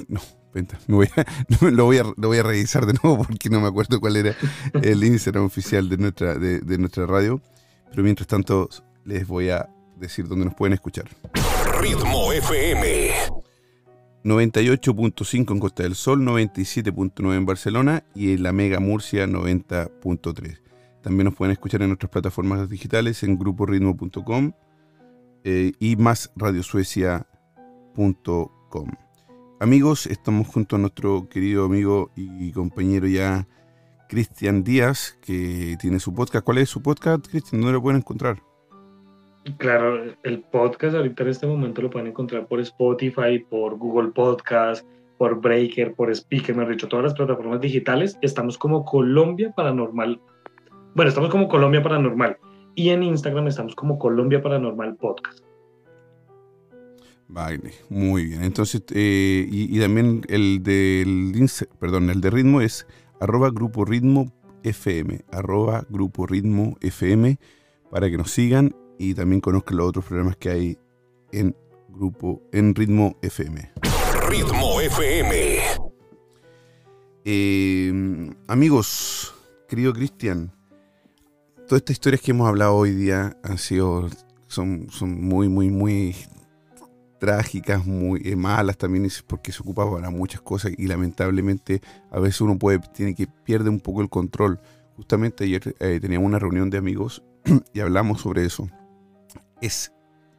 No, 0.08 0.22
lo, 0.88 1.86
voy 1.86 1.98
a, 1.98 2.04
lo 2.04 2.28
voy 2.28 2.38
a 2.38 2.44
revisar 2.44 2.86
de 2.86 2.94
nuevo 3.02 3.24
porque 3.24 3.50
no 3.50 3.62
me 3.62 3.68
acuerdo 3.68 4.00
cuál 4.00 4.18
era 4.18 4.36
el 4.82 5.04
Instagram 5.04 5.46
oficial 5.46 5.90
de 5.90 5.98
nuestra, 5.98 6.36
de, 6.36 6.78
nuestra 6.78 7.06
radio. 7.06 7.42
Pero 7.90 8.04
mientras 8.04 8.28
tanto, 8.28 8.70
les 9.06 9.28
voy 9.28 9.50
a 9.50 9.70
decir 9.98 10.28
dónde 10.28 10.46
nos 10.46 10.56
pueden 10.56 10.74
escuchar. 10.74 11.06
Ritmo 11.80 12.32
FM. 12.32 13.12
98.5 14.24 15.52
en 15.52 15.60
Costa 15.60 15.84
del 15.84 15.96
Sol, 15.96 16.22
97.9 16.22 17.36
en 17.36 17.46
Barcelona 17.46 18.04
y 18.14 18.34
en 18.34 18.44
la 18.44 18.52
Mega 18.52 18.80
Murcia 18.80 19.26
90.3. 19.26 20.60
También 21.02 21.26
nos 21.26 21.36
pueden 21.36 21.54
escuchar 21.54 21.82
en 21.82 21.90
nuestras 21.90 22.12
plataformas 22.12 22.70
digitales 22.70 23.24
en 23.24 23.40
gruporitmo.com 23.40 24.52
eh, 25.46 25.72
y 25.80 25.96
más 25.96 26.32
radiosuecia.com. 26.36 29.09
Amigos, 29.62 30.06
estamos 30.06 30.48
junto 30.48 30.78
a 30.78 30.80
nuestro 30.80 31.28
querido 31.28 31.66
amigo 31.66 32.12
y 32.16 32.50
compañero 32.54 33.08
ya 33.08 33.46
Cristian 34.08 34.64
Díaz, 34.64 35.20
que 35.22 35.76
tiene 35.82 36.00
su 36.00 36.14
podcast. 36.14 36.46
¿Cuál 36.46 36.60
es 36.60 36.70
su 36.70 36.82
podcast, 36.82 37.28
Cristian? 37.28 37.60
¿Dónde 37.60 37.74
lo 37.74 37.82
pueden 37.82 38.00
encontrar? 38.00 38.42
Claro, 39.58 40.14
el 40.24 40.40
podcast 40.44 40.96
ahorita 40.96 41.24
en 41.24 41.30
este 41.30 41.46
momento 41.46 41.82
lo 41.82 41.90
pueden 41.90 42.08
encontrar 42.08 42.48
por 42.48 42.62
Spotify, 42.62 43.40
por 43.50 43.78
Google 43.78 44.12
Podcast, 44.12 44.88
por 45.18 45.42
Breaker, 45.42 45.94
por 45.94 46.10
Speaker, 46.10 46.56
me 46.56 46.64
han 46.64 46.72
dicho, 46.72 46.88
todas 46.88 47.04
las 47.04 47.14
plataformas 47.14 47.60
digitales. 47.60 48.18
Estamos 48.22 48.58
como 48.58 48.86
Colombia 48.86 49.52
Paranormal. 49.58 50.22
Bueno, 50.96 51.10
estamos 51.10 51.30
como 51.30 51.50
Colombia 51.50 51.84
Paranormal. 51.84 52.38
Y 52.76 52.92
en 52.92 53.04
Instagram 53.04 53.48
estamos 53.48 53.76
como 53.76 54.00
Colombia 54.00 54.42
Paranormal 54.42 54.96
Podcast. 54.96 55.49
Vale, 57.30 57.74
muy 57.90 58.26
bien. 58.26 58.44
Entonces, 58.44 58.82
eh, 58.90 59.48
y, 59.50 59.80
también 59.80 60.24
el 60.30 60.64
del, 60.64 61.32
perdón, 61.80 62.10
el 62.10 62.22
de 62.22 62.32
ritmo 62.32 62.60
es 62.60 62.88
arroba 63.20 63.52
grupo 63.52 63.86
ritmo 63.86 64.34
FM, 64.64 65.22
arroba 65.32 65.86
grupo 65.90 66.26
ritmo 66.26 66.76
FM, 66.82 67.38
para 67.92 68.10
que 68.10 68.18
nos 68.18 68.32
sigan 68.32 68.76
y 68.98 69.14
también 69.14 69.42
conozcan 69.42 69.78
los 69.78 69.90
otros 69.90 70.06
programas 70.06 70.38
que 70.38 70.50
hay 70.50 70.78
en 71.32 71.56
grupo, 71.88 72.42
en 72.52 72.74
ritmo 72.74 73.16
FM. 73.22 73.74
Ritmo 74.28 74.82
FM. 74.82 75.60
Eh, 77.26 78.34
amigos, 78.48 79.36
querido 79.68 79.94
Cristian, 79.94 80.52
todas 81.68 81.82
estas 81.82 81.94
historias 81.94 82.22
que 82.22 82.32
hemos 82.32 82.48
hablado 82.48 82.76
hoy 82.76 82.96
día 82.96 83.38
han 83.44 83.60
sido, 83.60 84.10
son, 84.48 84.88
son 84.90 85.22
muy, 85.24 85.48
muy, 85.48 85.70
muy 85.70 86.16
trágicas, 87.20 87.86
muy 87.86 88.22
eh, 88.26 88.36
malas 88.36 88.78
también, 88.78 89.08
porque 89.28 89.52
se 89.52 89.62
ocupa 89.62 89.90
para 89.90 90.10
muchas 90.10 90.42
cosas 90.42 90.72
y 90.78 90.88
lamentablemente 90.88 91.82
a 92.10 92.20
veces 92.20 92.42
uno 92.42 92.58
puede, 92.58 92.80
tiene 92.94 93.14
que 93.14 93.28
pierde 93.28 93.70
un 93.70 93.80
poco 93.80 94.02
el 94.02 94.10
control. 94.10 94.60
Justamente 94.96 95.44
ayer 95.44 95.76
eh, 95.80 96.00
teníamos 96.02 96.28
una 96.28 96.40
reunión 96.40 96.70
de 96.70 96.78
amigos 96.78 97.24
y 97.74 97.80
hablamos 97.80 98.22
sobre 98.22 98.46
eso. 98.46 98.68
Es, 99.62 99.94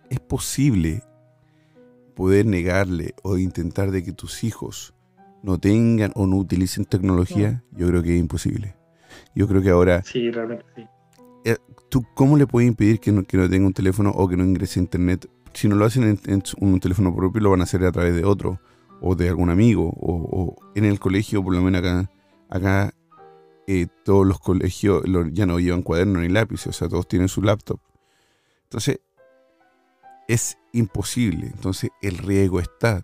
es 0.08 0.20
posible 0.20 1.02
poder 2.14 2.46
negarle 2.46 3.14
o 3.22 3.38
intentar 3.38 3.90
de 3.90 4.02
que 4.02 4.12
tus 4.12 4.44
hijos 4.44 4.94
no 5.42 5.58
tengan 5.58 6.12
o 6.14 6.26
no 6.26 6.36
utilicen 6.36 6.84
tecnología, 6.84 7.62
yo 7.72 7.86
creo 7.86 8.02
que 8.02 8.14
es 8.14 8.20
imposible. 8.20 8.76
Yo 9.34 9.48
creo 9.48 9.62
que 9.62 9.70
ahora... 9.70 10.02
Sí, 10.02 10.30
realmente 10.30 10.64
sí. 10.74 10.86
Eh, 11.44 11.56
¿Tú 11.88 12.04
cómo 12.14 12.36
le 12.36 12.46
puedes 12.46 12.68
impedir 12.68 13.00
que 13.00 13.10
no, 13.10 13.24
que 13.24 13.36
no 13.36 13.48
tenga 13.48 13.66
un 13.66 13.72
teléfono 13.72 14.10
o 14.10 14.28
que 14.28 14.36
no 14.36 14.44
ingrese 14.44 14.78
a 14.78 14.82
internet 14.82 15.28
si 15.52 15.68
no 15.68 15.76
lo 15.76 15.84
hacen 15.84 16.18
en, 16.26 16.42
un 16.58 16.80
teléfono 16.80 17.14
propio, 17.14 17.40
lo 17.40 17.50
van 17.50 17.60
a 17.60 17.64
hacer 17.64 17.84
a 17.84 17.92
través 17.92 18.14
de 18.14 18.24
otro, 18.24 18.60
o 19.00 19.14
de 19.14 19.28
algún 19.28 19.50
amigo, 19.50 19.92
o, 19.96 20.56
en 20.74 20.84
el 20.84 21.00
colegio, 21.00 21.42
por 21.42 21.54
lo 21.54 21.62
menos 21.62 22.06
acá, 22.48 22.94
eh, 23.66 23.86
todos 24.04 24.26
los 24.26 24.40
colegios 24.40 25.04
ya 25.32 25.46
no 25.46 25.58
llevan 25.58 25.82
cuaderno 25.82 26.20
ni 26.20 26.28
lápiz, 26.28 26.66
o 26.66 26.72
sea, 26.72 26.88
todos 26.88 27.08
tienen 27.08 27.28
su 27.28 27.42
laptop. 27.42 27.80
Entonces, 28.64 29.00
es 30.28 30.58
imposible. 30.72 31.46
Entonces, 31.46 31.90
el 32.02 32.18
riesgo 32.18 32.60
está. 32.60 33.02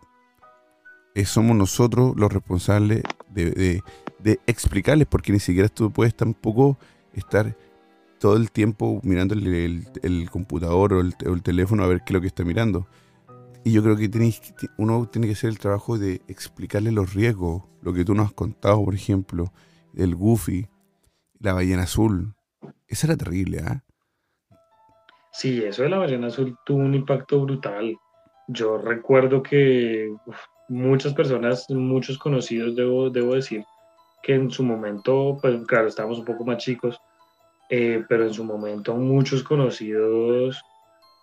Somos 1.24 1.56
nosotros 1.56 2.14
los 2.16 2.32
responsables 2.32 3.02
de, 3.30 3.82
de, 4.18 4.40
explicarles, 4.46 5.06
porque 5.08 5.32
ni 5.32 5.40
siquiera 5.40 5.68
tú 5.68 5.90
puedes 5.90 6.14
tampoco 6.14 6.78
estar 7.14 7.56
todo 8.26 8.38
el 8.38 8.50
tiempo 8.50 9.00
mirando 9.04 9.34
el, 9.36 10.30
computador 10.32 10.94
o 10.94 11.00
el, 11.00 11.42
teléfono 11.44 11.84
a 11.84 11.86
ver 11.86 11.98
qué 11.98 12.06
es 12.06 12.14
lo 12.14 12.20
que 12.20 12.26
está 12.26 12.42
mirando. 12.42 12.88
Y 13.62 13.70
yo 13.70 13.84
creo 13.84 13.96
que 13.96 14.10
uno 14.78 15.08
tiene 15.08 15.28
que 15.28 15.34
hacer 15.34 15.48
el 15.50 15.60
trabajo 15.60 15.96
de 15.96 16.22
explicarle 16.26 16.90
los 16.90 17.14
riesgos, 17.14 17.62
lo 17.82 17.92
que 17.92 18.04
tú 18.04 18.16
nos 18.16 18.26
has 18.26 18.32
contado, 18.32 18.84
por 18.84 18.96
ejemplo, 18.96 19.52
el 19.94 20.16
Goofy, 20.16 20.66
la 21.38 21.52
ballena 21.52 21.84
azul. 21.84 22.34
Eso 22.88 23.06
era 23.06 23.16
terrible, 23.16 23.60
¿ah? 23.64 23.84
Sí, 25.30 25.62
eso 25.62 25.84
de 25.84 25.90
la 25.90 25.98
ballena 25.98 26.26
azul 26.26 26.58
tuvo 26.66 26.78
un 26.78 26.96
impacto 26.96 27.40
brutal. 27.42 27.96
Yo 28.48 28.76
recuerdo 28.76 29.40
que 29.40 30.12
muchas 30.68 31.14
personas, 31.14 31.70
muchos 31.70 32.18
conocidos, 32.18 32.74
debo, 32.74 33.08
debo 33.08 33.36
decir, 33.36 33.64
que 34.24 34.34
en 34.34 34.50
su 34.50 34.64
momento, 34.64 35.38
pues 35.40 35.64
claro, 35.68 35.86
estábamos 35.86 36.18
un 36.18 36.24
poco 36.24 36.44
más 36.44 36.56
chicos, 36.56 37.00
eh, 37.68 38.04
pero 38.08 38.24
en 38.24 38.34
su 38.34 38.44
momento 38.44 38.94
muchos 38.94 39.42
conocidos 39.42 40.62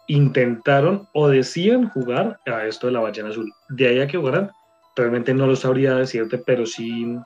intentaron 0.07 1.07
o 1.13 1.29
decían 1.29 1.89
jugar 1.89 2.39
a 2.45 2.65
esto 2.65 2.87
de 2.87 2.93
la 2.93 2.99
ballena 2.99 3.29
azul. 3.29 3.51
De 3.69 3.87
ahí 3.87 4.01
a 4.01 4.07
que 4.07 4.17
jugaran, 4.17 4.51
realmente 4.95 5.33
no 5.33 5.47
lo 5.47 5.55
sabría 5.55 5.95
decirte, 5.95 6.37
pero 6.37 6.65
sí, 6.65 7.17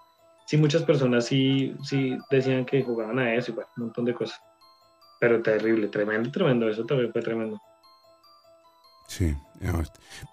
sí 0.46 0.58
muchas 0.58 0.84
personas 0.84 1.26
sí, 1.26 1.76
sí 1.84 2.18
decían 2.30 2.66
que 2.66 2.84
jugaban 2.84 3.20
a 3.20 3.34
eso 3.34 3.52
y 3.52 3.56
bueno, 3.56 3.70
un 3.78 3.84
montón 3.86 4.06
de 4.06 4.14
cosas. 4.14 4.40
Pero 5.20 5.42
terrible, 5.42 5.88
tremendo, 5.88 6.30
tremendo, 6.32 6.70
eso 6.70 6.86
también 6.86 7.12
fue 7.12 7.22
tremendo. 7.22 7.60
Sí, 9.08 9.36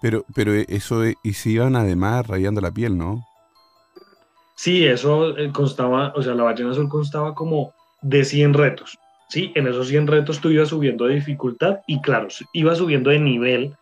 pero, 0.01 0.25
pero 0.35 0.53
eso, 0.53 1.03
y 1.23 1.33
se 1.33 1.49
iban 1.49 1.75
además 1.75 2.27
rayando 2.27 2.61
la 2.61 2.71
piel, 2.71 2.97
¿no? 2.97 3.23
Sí, 4.55 4.85
eso 4.85 5.37
eh, 5.37 5.51
constaba, 5.51 6.13
o 6.15 6.21
sea, 6.21 6.33
la 6.33 6.43
ballena 6.43 6.71
azul 6.71 6.87
constaba 6.87 7.33
como 7.33 7.73
de 8.05 8.23
100 8.23 8.53
retos. 8.53 8.99
¿sí? 9.29 9.51
En 9.55 9.67
esos 9.67 9.87
100 9.87 10.07
retos 10.07 10.39
tú 10.39 10.49
ibas 10.49 10.69
subiendo 10.69 11.05
de 11.05 11.15
dificultad 11.15 11.79
y 11.87 11.99
claro, 12.01 12.27
ibas 12.53 12.77
subiendo 12.77 13.09
de 13.09 13.19
nivel 13.19 13.75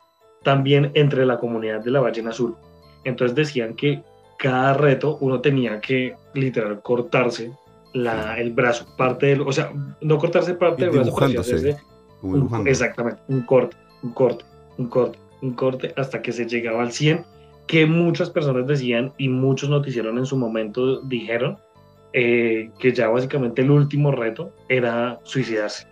también 0.44 0.92
entre 0.94 1.26
la 1.26 1.38
comunidad 1.38 1.82
de 1.82 1.92
la 1.92 2.00
ballena 2.00 2.30
azul. 2.30 2.56
Entonces 3.04 3.36
decían 3.36 3.76
que 3.76 4.02
cada 4.40 4.74
reto 4.74 5.18
uno 5.20 5.42
tenía 5.42 5.80
que 5.80 6.16
literal 6.34 6.82
cortarse 6.82 7.52
la, 7.94 8.40
el 8.40 8.52
brazo, 8.52 8.88
parte 8.98 9.28
del, 9.28 9.42
o 9.42 9.52
sea, 9.52 9.72
no 10.02 10.18
cortarse 10.18 10.56
parte 10.56 10.86
del 10.86 10.92
brazo, 10.92 11.16
exactamente, 12.66 13.22
un 13.28 13.42
corte, 13.46 13.78
un 14.02 14.14
corte, 14.14 14.46
un 14.78 14.88
corte, 14.88 15.20
un 15.42 15.54
corte, 15.54 15.94
hasta 15.98 16.22
que 16.22 16.32
se 16.32 16.46
llegaba 16.46 16.82
al 16.82 16.92
100, 16.92 17.26
que 17.68 17.86
muchas 17.86 18.30
personas 18.30 18.66
decían 18.68 19.14
y 19.18 19.30
muchos 19.30 19.70
noticieros 19.70 20.18
en 20.18 20.26
su 20.26 20.38
momento 20.38 21.02
dijeron 21.02 21.58
eh, 22.14 22.70
que 22.78 22.94
ya 22.94 23.10
básicamente 23.10 23.64
el 23.64 23.72
último 23.72 24.12
reto 24.12 24.54
era 24.70 25.20
suicidarse. 25.24 25.88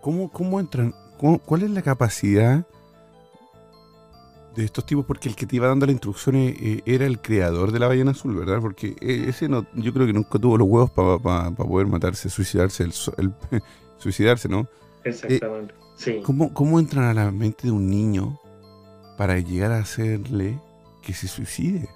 ¿Cómo, 0.00 0.30
cómo 0.30 0.58
entran? 0.58 0.94
¿Cuál 1.18 1.62
es 1.62 1.70
la 1.70 1.82
capacidad 1.82 2.66
de 4.54 4.64
estos 4.64 4.84
tipos? 4.86 5.04
Porque 5.04 5.28
el 5.28 5.36
que 5.36 5.46
te 5.46 5.56
iba 5.56 5.68
dando 5.68 5.86
las 5.86 5.92
instrucciones 5.92 6.56
eh, 6.60 6.82
era 6.86 7.06
el 7.06 7.20
creador 7.20 7.72
de 7.72 7.78
la 7.78 7.88
ballena 7.88 8.10
azul, 8.12 8.34
¿verdad? 8.34 8.60
Porque 8.60 8.96
eh, 9.00 9.26
ese 9.28 9.48
no, 9.48 9.66
yo 9.74 9.92
creo 9.92 10.06
que 10.06 10.12
nunca 10.12 10.38
tuvo 10.38 10.58
los 10.58 10.68
huevos 10.68 10.90
para 10.90 11.50
poder 11.50 11.86
matarse, 11.86 12.28
suicidarse, 12.28 12.84
el, 12.84 12.92
suicidarse, 13.98 14.48
¿no? 14.48 14.66
Exactamente. 15.04 15.74
sí. 15.96 16.20
¿cómo, 16.24 16.54
¿Cómo 16.54 16.80
entran 16.80 17.04
a 17.04 17.14
la 17.14 17.30
mente 17.30 17.66
de 17.66 17.70
un 17.70 17.88
niño 17.88 18.38
para 19.18 19.38
llegar 19.38 19.72
a 19.72 19.78
hacerle 19.78 20.58
que 21.02 21.12
se 21.12 21.28
suicide? 21.28 21.88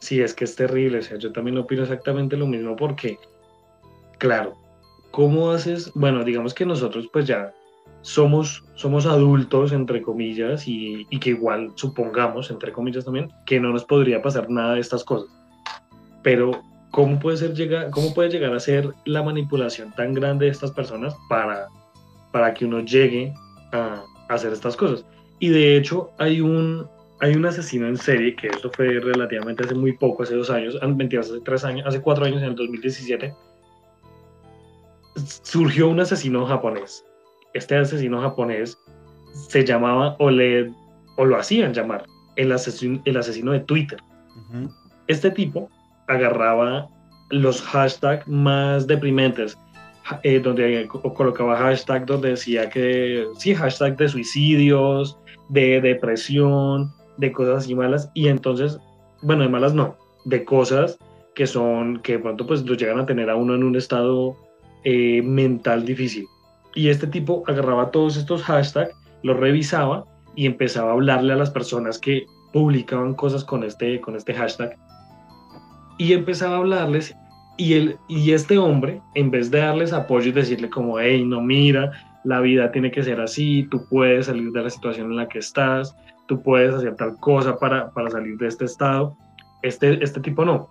Sí, 0.00 0.20
es 0.20 0.34
que 0.34 0.44
es 0.44 0.56
terrible. 0.56 0.98
O 0.98 1.02
sea, 1.02 1.18
yo 1.18 1.32
también 1.32 1.58
opino 1.58 1.82
exactamente 1.82 2.36
lo 2.36 2.46
mismo 2.46 2.76
porque, 2.76 3.18
claro, 4.18 4.54
¿cómo 5.10 5.50
haces? 5.50 5.90
Bueno, 5.94 6.24
digamos 6.24 6.54
que 6.54 6.66
nosotros 6.66 7.08
pues 7.12 7.26
ya 7.26 7.52
somos, 8.02 8.64
somos 8.74 9.04
adultos, 9.06 9.72
entre 9.72 10.00
comillas, 10.00 10.68
y, 10.68 11.06
y, 11.10 11.18
que 11.18 11.30
igual 11.30 11.72
supongamos, 11.74 12.50
entre 12.50 12.72
comillas 12.72 13.04
también, 13.04 13.32
que 13.46 13.58
no 13.58 13.72
nos 13.72 13.84
podría 13.84 14.22
pasar 14.22 14.48
nada 14.48 14.74
de 14.74 14.80
estas 14.80 15.02
cosas. 15.02 15.28
Pero, 16.22 16.62
¿cómo 16.92 17.18
puede, 17.18 17.36
ser 17.36 17.54
llegar, 17.54 17.90
cómo 17.90 18.14
puede 18.14 18.30
llegar 18.30 18.54
a 18.54 18.60
ser 18.60 18.92
la 19.04 19.22
manipulación 19.22 19.92
tan 19.92 20.14
grande 20.14 20.46
de 20.46 20.52
estas 20.52 20.70
personas 20.70 21.16
para, 21.28 21.66
para 22.32 22.54
que 22.54 22.64
uno 22.64 22.80
llegue 22.80 23.34
a 23.72 24.04
hacer 24.28 24.52
estas 24.52 24.76
cosas? 24.76 25.04
Y 25.38 25.48
de 25.48 25.76
hecho, 25.76 26.10
hay 26.18 26.40
un, 26.40 26.86
hay 27.20 27.34
un 27.34 27.46
asesino 27.46 27.86
en 27.86 27.96
serie, 27.96 28.36
que 28.36 28.48
eso 28.48 28.70
fue 28.70 29.00
relativamente 29.00 29.64
hace 29.64 29.74
muy 29.74 29.92
poco, 29.92 30.22
hace 30.22 30.34
dos 30.34 30.50
años, 30.50 30.78
ah, 30.82 30.86
mentiras, 30.86 31.30
hace 31.30 31.40
tres 31.40 31.64
años, 31.64 31.86
hace 31.86 32.00
cuatro 32.00 32.24
años, 32.26 32.42
en 32.42 32.48
el 32.48 32.54
2017, 32.54 33.34
surgió 35.42 35.88
un 35.88 36.00
asesino 36.00 36.44
japonés. 36.46 37.04
Este 37.54 37.76
asesino 37.76 38.20
japonés 38.20 38.78
se 39.48 39.64
llamaba, 39.64 40.16
o, 40.18 40.30
le, 40.30 40.70
o 41.16 41.24
lo 41.24 41.36
hacían 41.36 41.72
llamar, 41.72 42.04
el 42.36 42.52
asesino, 42.52 43.00
el 43.04 43.16
asesino 43.16 43.52
de 43.52 43.60
Twitter. 43.60 43.98
Este 45.06 45.30
tipo 45.30 45.70
agarraba 46.08 46.88
los 47.30 47.62
hashtags 47.62 48.28
más 48.28 48.86
deprimentes, 48.86 49.58
eh, 50.22 50.38
donde 50.38 50.86
colocaba 50.86 51.56
hashtag 51.56 52.04
donde 52.04 52.30
decía 52.30 52.68
que, 52.68 53.26
sí, 53.38 53.54
hashtag 53.54 53.96
de 53.96 54.08
suicidios, 54.08 55.18
de 55.48 55.80
depresión, 55.80 56.92
de 57.16 57.32
cosas 57.32 57.64
así 57.64 57.74
malas 57.74 58.10
y 58.14 58.28
entonces, 58.28 58.78
bueno, 59.22 59.42
de 59.42 59.48
malas 59.48 59.74
no, 59.74 59.96
de 60.24 60.44
cosas 60.44 60.98
que 61.34 61.46
son, 61.46 62.00
que 62.00 62.12
de 62.12 62.18
pronto 62.18 62.46
pues 62.46 62.64
lo 62.64 62.74
llegan 62.74 62.98
a 62.98 63.06
tener 63.06 63.30
a 63.30 63.36
uno 63.36 63.54
en 63.54 63.62
un 63.62 63.76
estado 63.76 64.36
eh, 64.84 65.22
mental 65.22 65.84
difícil. 65.84 66.26
Y 66.74 66.88
este 66.88 67.06
tipo 67.06 67.42
agarraba 67.46 67.90
todos 67.90 68.16
estos 68.16 68.42
hashtags, 68.42 68.94
los 69.22 69.36
revisaba 69.36 70.04
y 70.34 70.46
empezaba 70.46 70.90
a 70.90 70.92
hablarle 70.94 71.32
a 71.32 71.36
las 71.36 71.50
personas 71.50 71.98
que 71.98 72.26
publicaban 72.52 73.14
cosas 73.14 73.44
con 73.44 73.64
este, 73.64 74.00
con 74.00 74.16
este 74.16 74.34
hashtag. 74.34 74.76
Y 75.98 76.12
empezaba 76.12 76.56
a 76.56 76.58
hablarles 76.58 77.14
y, 77.56 77.74
el, 77.74 77.96
y 78.08 78.32
este 78.32 78.58
hombre, 78.58 79.00
en 79.14 79.30
vez 79.30 79.50
de 79.50 79.60
darles 79.60 79.92
apoyo 79.92 80.28
y 80.28 80.32
decirle 80.32 80.68
como, 80.68 80.98
hey, 80.98 81.24
no 81.24 81.40
mira, 81.40 81.92
la 82.24 82.40
vida 82.40 82.72
tiene 82.72 82.90
que 82.90 83.02
ser 83.02 83.20
así, 83.20 83.66
tú 83.70 83.86
puedes 83.88 84.26
salir 84.26 84.50
de 84.52 84.62
la 84.62 84.70
situación 84.70 85.10
en 85.10 85.16
la 85.16 85.28
que 85.28 85.38
estás, 85.38 85.96
tú 86.26 86.42
puedes 86.42 86.74
hacer 86.74 86.96
tal 86.96 87.16
cosa 87.18 87.58
para, 87.58 87.90
para 87.92 88.10
salir 88.10 88.36
de 88.36 88.48
este 88.48 88.64
estado. 88.64 89.16
Este, 89.62 90.02
este 90.02 90.20
tipo 90.20 90.44
no. 90.44 90.68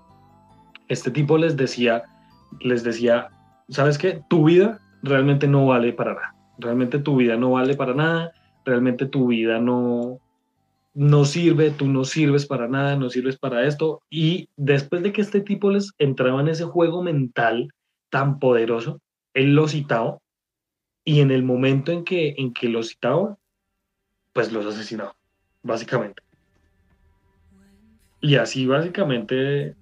Este 0.87 1.11
tipo 1.11 1.37
les 1.37 1.57
decía, 1.57 2.03
les 2.61 2.83
decía, 2.83 3.29
¿sabes 3.69 3.97
qué? 3.97 4.21
Tu 4.29 4.45
vida 4.45 4.79
realmente 5.01 5.47
no 5.47 5.65
vale 5.65 5.93
para 5.93 6.13
nada. 6.13 6.35
Realmente 6.57 6.99
tu 6.99 7.17
vida 7.17 7.35
no 7.35 7.51
vale 7.51 7.75
para 7.75 7.93
nada. 7.93 8.31
Realmente 8.63 9.05
tu 9.05 9.27
vida 9.27 9.59
no, 9.59 10.19
no 10.93 11.25
sirve, 11.25 11.71
tú 11.71 11.87
no 11.87 12.03
sirves 12.03 12.45
para 12.45 12.67
nada, 12.67 12.95
no 12.95 13.09
sirves 13.09 13.37
para 13.37 13.65
esto. 13.65 14.01
Y 14.09 14.49
después 14.55 15.03
de 15.03 15.11
que 15.11 15.21
este 15.21 15.41
tipo 15.41 15.71
les 15.71 15.91
entraba 15.97 16.41
en 16.41 16.49
ese 16.49 16.65
juego 16.65 17.01
mental 17.01 17.69
tan 18.09 18.39
poderoso, 18.39 19.01
él 19.33 19.55
lo 19.55 19.67
citaba 19.67 20.19
y 21.03 21.19
en 21.19 21.31
el 21.31 21.43
momento 21.43 21.91
en 21.91 22.03
que, 22.03 22.35
en 22.37 22.53
que 22.53 22.69
lo 22.69 22.81
citaba, 22.81 23.37
pues 24.33 24.51
los 24.51 24.65
asesinaba 24.65 25.15
básicamente. 25.65 26.21
Y 28.21 28.35
así 28.35 28.65
básicamente 28.65 29.75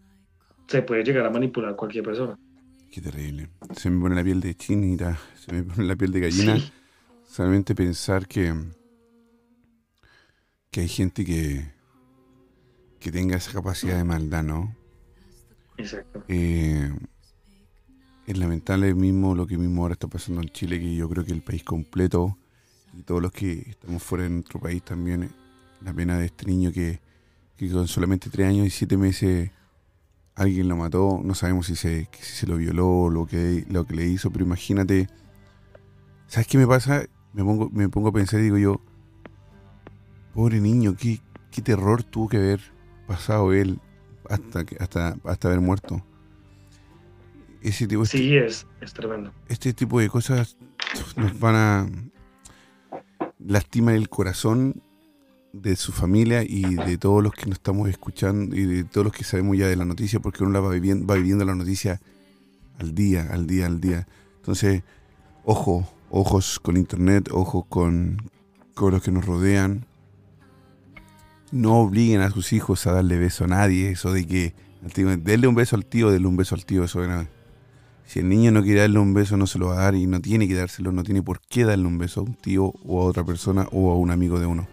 se 0.67 0.81
puede 0.81 1.03
llegar 1.03 1.25
a 1.25 1.29
manipular 1.29 1.75
cualquier 1.75 2.03
persona. 2.03 2.39
Qué 2.91 3.01
terrible. 3.01 3.49
Se 3.75 3.89
me 3.89 4.01
pone 4.01 4.15
la 4.15 4.23
piel 4.23 4.39
de 4.39 4.55
chinita, 4.55 5.19
se 5.35 5.51
me 5.51 5.63
pone 5.63 5.85
la 5.85 5.95
piel 5.95 6.11
de 6.11 6.19
gallina. 6.21 6.57
Solamente 7.27 7.75
pensar 7.75 8.27
que, 8.27 8.53
que 10.71 10.81
hay 10.81 10.87
gente 10.87 11.25
que, 11.25 11.71
que 12.99 13.11
tenga 13.11 13.37
esa 13.37 13.51
capacidad 13.51 13.97
de 13.97 14.03
maldad, 14.03 14.43
¿no? 14.43 14.75
Exacto. 15.77 16.23
Eh, 16.27 16.91
es 18.27 18.37
lamentable 18.37 18.93
mismo 18.93 19.35
lo 19.35 19.47
que 19.47 19.57
mismo 19.57 19.81
ahora 19.81 19.93
está 19.93 20.07
pasando 20.07 20.41
en 20.41 20.49
Chile, 20.49 20.79
que 20.79 20.95
yo 20.95 21.09
creo 21.09 21.25
que 21.25 21.33
el 21.33 21.41
país 21.41 21.63
completo 21.63 22.37
y 22.93 23.01
todos 23.01 23.21
los 23.21 23.31
que 23.31 23.53
estamos 23.69 24.03
fuera 24.03 24.25
de 24.25 24.29
nuestro 24.29 24.59
país 24.59 24.83
también 24.83 25.31
la 25.83 25.93
pena 25.93 26.17
de 26.17 26.25
este 26.25 26.45
niño 26.45 26.71
que, 26.71 26.99
con 27.71 27.87
solamente 27.87 28.29
tres 28.29 28.47
años 28.47 28.67
y 28.67 28.69
siete 28.69 28.97
meses 28.97 29.51
alguien 30.35 30.67
lo 30.67 30.75
mató. 30.75 31.21
No 31.23 31.35
sabemos 31.35 31.67
si 31.67 31.75
se, 31.75 32.09
si 32.19 32.35
se 32.35 32.47
lo 32.47 32.57
violó 32.57 33.03
o 33.03 33.09
lo 33.09 33.25
que, 33.25 33.65
lo 33.69 33.85
que 33.85 33.95
le 33.95 34.05
hizo, 34.05 34.31
pero 34.31 34.45
imagínate. 34.45 35.07
¿Sabes 36.27 36.47
qué 36.47 36.57
me 36.57 36.67
pasa? 36.67 37.03
Me 37.33 37.43
pongo, 37.43 37.69
me 37.69 37.89
pongo 37.89 38.09
a 38.09 38.11
pensar 38.11 38.39
y 38.39 38.43
digo 38.43 38.57
yo, 38.57 38.81
pobre 40.33 40.59
niño, 40.59 40.95
qué, 40.97 41.19
qué 41.51 41.61
terror 41.61 42.03
tuvo 42.03 42.27
que 42.29 42.37
haber 42.37 42.61
pasado 43.07 43.53
él 43.53 43.79
hasta, 44.29 44.65
hasta, 44.79 45.17
hasta 45.23 45.47
haber 45.47 45.61
muerto. 45.61 46.03
Ese 47.61 47.87
tipo, 47.87 48.05
sí, 48.05 48.35
es, 48.35 48.67
es 48.81 48.93
tremendo. 48.93 49.31
Este 49.47 49.73
tipo 49.73 49.99
de 49.99 50.09
cosas 50.09 50.57
nos 51.15 51.39
van 51.39 51.55
a 51.55 51.87
lastimar 53.39 53.95
el 53.95 54.09
corazón 54.09 54.81
de 55.53 55.75
su 55.75 55.91
familia 55.91 56.43
y 56.43 56.63
de 56.63 56.97
todos 56.97 57.23
los 57.23 57.31
que 57.31 57.45
nos 57.45 57.59
estamos 57.59 57.87
escuchando 57.87 58.55
y 58.55 58.65
de 58.65 58.83
todos 58.83 59.05
los 59.05 59.13
que 59.13 59.23
sabemos 59.23 59.55
ya 59.55 59.67
de 59.67 59.75
la 59.75 59.85
noticia, 59.85 60.19
porque 60.19 60.43
uno 60.43 60.51
la 60.51 60.59
va 60.59 60.71
viviendo, 60.71 61.05
va 61.05 61.15
viviendo 61.15 61.45
la 61.45 61.53
noticia 61.53 62.01
al 62.79 62.95
día, 62.95 63.29
al 63.31 63.45
día, 63.45 63.67
al 63.67 63.79
día. 63.79 64.07
Entonces, 64.37 64.81
ojo, 65.45 65.87
ojos 66.09 66.59
con 66.59 66.75
internet, 66.75 67.29
ojos 67.31 67.65
con, 67.69 68.31
con 68.73 68.93
los 68.93 69.03
que 69.03 69.11
nos 69.11 69.25
rodean. 69.25 69.85
No 71.51 71.77
obliguen 71.77 72.21
a 72.21 72.31
sus 72.31 72.51
hijos 72.51 72.87
a 72.87 72.93
darle 72.93 73.19
beso 73.19 73.43
a 73.43 73.47
nadie, 73.47 73.91
eso 73.91 74.11
de 74.11 74.25
que 74.25 74.55
denle 74.81 75.47
un 75.47 75.53
beso 75.53 75.75
al 75.75 75.85
tío, 75.85 76.09
denle 76.09 76.27
un 76.27 76.35
beso 76.35 76.55
al 76.55 76.65
tío, 76.65 76.83
eso 76.83 76.99
Si 78.05 78.19
el 78.19 78.27
niño 78.27 78.51
no 78.51 78.63
quiere 78.63 78.81
darle 78.81 78.97
un 78.97 79.13
beso, 79.13 79.37
no 79.37 79.45
se 79.45 79.59
lo 79.59 79.67
va 79.67 79.75
a 79.75 79.83
dar 79.83 79.93
y 79.93 80.07
no 80.07 80.19
tiene 80.19 80.47
que 80.47 80.55
dárselo, 80.55 80.91
no 80.91 81.03
tiene 81.03 81.21
por 81.21 81.41
qué 81.41 81.63
darle 81.63 81.85
un 81.85 81.99
beso 81.99 82.21
a 82.21 82.23
un 82.23 82.33
tío 82.33 82.73
o 82.83 83.03
a 83.03 83.05
otra 83.05 83.23
persona 83.23 83.67
o 83.71 83.91
a 83.91 83.97
un 83.97 84.09
amigo 84.09 84.39
de 84.39 84.47
uno. 84.47 84.67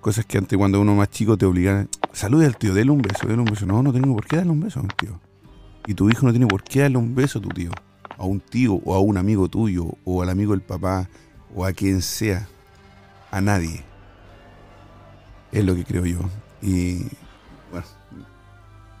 Cosas 0.00 0.24
que 0.24 0.38
antes 0.38 0.56
cuando 0.56 0.80
uno 0.80 0.94
más 0.94 1.10
chico 1.10 1.36
te 1.36 1.44
obligan, 1.44 1.88
salude 2.12 2.46
al 2.46 2.56
tío, 2.56 2.72
déle 2.72 2.90
un 2.92 3.02
beso, 3.02 3.26
déle 3.26 3.40
un 3.40 3.46
beso. 3.46 3.66
No, 3.66 3.82
no 3.82 3.92
tengo 3.92 4.14
por 4.14 4.26
qué 4.26 4.36
darle 4.36 4.52
un 4.52 4.60
beso 4.60 4.78
a 4.78 4.82
un 4.82 4.88
tío. 4.88 5.20
Y 5.86 5.94
tu 5.94 6.08
hijo 6.08 6.24
no 6.26 6.32
tiene 6.32 6.46
por 6.46 6.62
qué 6.62 6.80
darle 6.80 6.98
un 6.98 7.14
beso 7.14 7.40
a 7.40 7.42
tu 7.42 7.48
tío, 7.48 7.70
a 8.16 8.24
un 8.24 8.40
tío 8.40 8.74
o 8.74 8.94
a 8.94 9.00
un 9.00 9.16
amigo 9.16 9.48
tuyo 9.48 9.86
o 10.04 10.22
al 10.22 10.28
amigo 10.28 10.52
del 10.52 10.60
papá 10.60 11.08
o 11.54 11.64
a 11.64 11.72
quien 11.72 12.02
sea, 12.02 12.46
a 13.30 13.40
nadie. 13.40 13.82
Es 15.50 15.64
lo 15.64 15.74
que 15.74 15.84
creo 15.84 16.06
yo. 16.06 16.20
Y 16.62 17.06
bueno, 17.70 17.86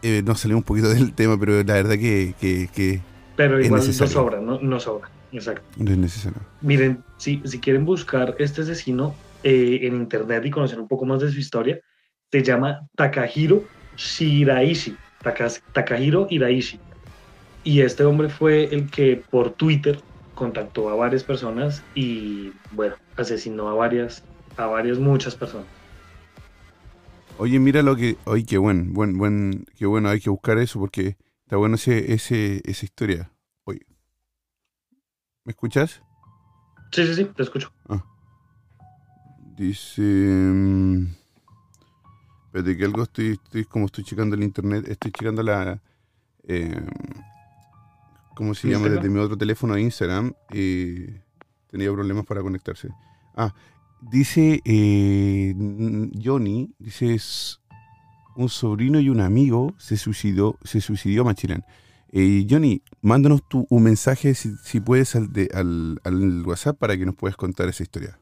eh, 0.02 0.22
nos 0.24 0.40
salimos 0.40 0.62
un 0.62 0.64
poquito 0.64 0.88
del 0.88 1.12
tema, 1.12 1.38
pero 1.38 1.62
la 1.62 1.74
verdad 1.74 1.94
que... 1.94 2.34
que, 2.40 3.00
pero 3.36 3.60
igual 3.62 3.82
no 3.86 4.06
sobra, 4.08 4.40
no, 4.40 4.58
no 4.60 4.80
sobra, 4.80 5.08
exacto. 5.30 5.62
No 5.76 5.92
es 5.92 5.98
necesario. 5.98 6.40
Miren, 6.60 7.04
si, 7.18 7.40
si 7.44 7.60
quieren 7.60 7.84
buscar 7.84 8.34
este 8.40 8.62
asesino 8.62 9.14
eh, 9.42 9.80
en 9.82 9.96
internet 9.96 10.44
y 10.44 10.50
conocer 10.50 10.80
un 10.80 10.88
poco 10.88 11.04
más 11.04 11.20
de 11.20 11.30
su 11.30 11.38
historia, 11.38 11.80
se 12.30 12.42
llama 12.42 12.88
Takahiro 12.96 13.64
Shiraishi. 13.96 14.96
Takahiro 15.72 16.26
Hiraishi. 16.30 16.78
Y 17.64 17.80
este 17.80 18.04
hombre 18.04 18.28
fue 18.28 18.64
el 18.64 18.90
que 18.90 19.22
por 19.30 19.52
Twitter 19.52 20.00
contactó 20.34 20.88
a 20.88 20.94
varias 20.94 21.24
personas 21.24 21.82
y, 21.94 22.52
bueno, 22.70 22.94
asesinó 23.16 23.68
a 23.68 23.74
varias, 23.74 24.22
a 24.56 24.66
varias, 24.66 24.98
muchas 24.98 25.34
personas. 25.34 25.66
Oye, 27.38 27.58
mira 27.58 27.82
lo 27.82 27.96
que. 27.96 28.16
Oye, 28.24 28.44
qué 28.44 28.58
buen, 28.58 28.92
buen, 28.92 29.18
buen. 29.18 29.64
Qué 29.76 29.86
bueno, 29.86 30.08
hay 30.08 30.20
que 30.20 30.30
buscar 30.30 30.58
eso 30.58 30.78
porque 30.78 31.16
está 31.44 31.56
bueno 31.56 31.74
ese, 31.74 32.12
ese, 32.12 32.62
esa 32.64 32.84
historia. 32.84 33.32
Oye. 33.64 33.80
¿Me 35.44 35.50
escuchas? 35.50 36.02
Sí, 36.92 37.06
sí, 37.06 37.14
sí, 37.14 37.24
te 37.24 37.42
escucho. 37.42 37.72
Ah. 37.88 38.04
Dice. 39.58 40.02
Mm, 40.02 41.06
espérate 42.46 42.76
que 42.76 42.84
algo 42.84 43.02
estoy, 43.02 43.32
estoy. 43.32 43.64
Como 43.64 43.86
estoy 43.86 44.04
checando 44.04 44.36
el 44.36 44.42
internet, 44.42 44.86
estoy 44.88 45.10
checando 45.10 45.42
la. 45.42 45.80
Eh, 46.44 46.80
¿Cómo 48.34 48.54
se 48.54 48.68
llama? 48.68 48.88
Desde 48.88 49.08
mi 49.10 49.18
otro 49.18 49.36
teléfono 49.36 49.74
de 49.74 49.82
Instagram. 49.82 50.32
Y 50.52 51.06
tenía 51.70 51.92
problemas 51.92 52.24
para 52.24 52.40
conectarse. 52.40 52.88
Ah, 53.36 53.52
Dice 54.00 54.60
eh, 54.64 55.54
Johnny, 56.22 56.72
dice 56.78 57.18
un 58.36 58.48
sobrino 58.48 59.00
y 59.00 59.08
un 59.08 59.20
amigo 59.20 59.74
se 59.78 59.96
suicidó, 59.96 60.56
se 60.62 60.80
suicidió 60.80 61.24
Machilán. 61.24 61.64
Eh, 62.12 62.46
Johnny, 62.48 62.82
mándanos 63.02 63.46
tu, 63.48 63.66
un 63.68 63.82
mensaje 63.82 64.34
si, 64.34 64.80
puedes 64.80 65.16
al, 65.16 66.00
al, 66.04 66.42
WhatsApp 66.46 66.78
para 66.78 66.96
que 66.96 67.04
nos 67.04 67.16
puedas 67.16 67.36
contar 67.36 67.68
esa 67.68 67.82
historia. 67.82 68.18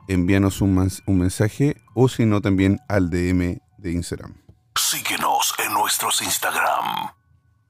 envíanos 0.09 0.63
un, 0.63 0.91
un 1.07 1.19
mensaje 1.19 1.77
o 1.95 2.09
si 2.09 2.25
no 2.25 2.41
también 2.41 2.81
al 2.89 3.11
DM 3.11 3.61
de 3.77 3.93
Instagram. 3.93 4.35
Síguenos 4.75 5.53
en 5.63 5.75
nuestros 5.75 6.23
Instagram. 6.23 7.11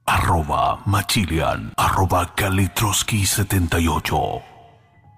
Arroba 0.07 0.81
Machilian, 0.87 1.73
arroba 1.77 2.37
Kalitroski78. 2.37 4.43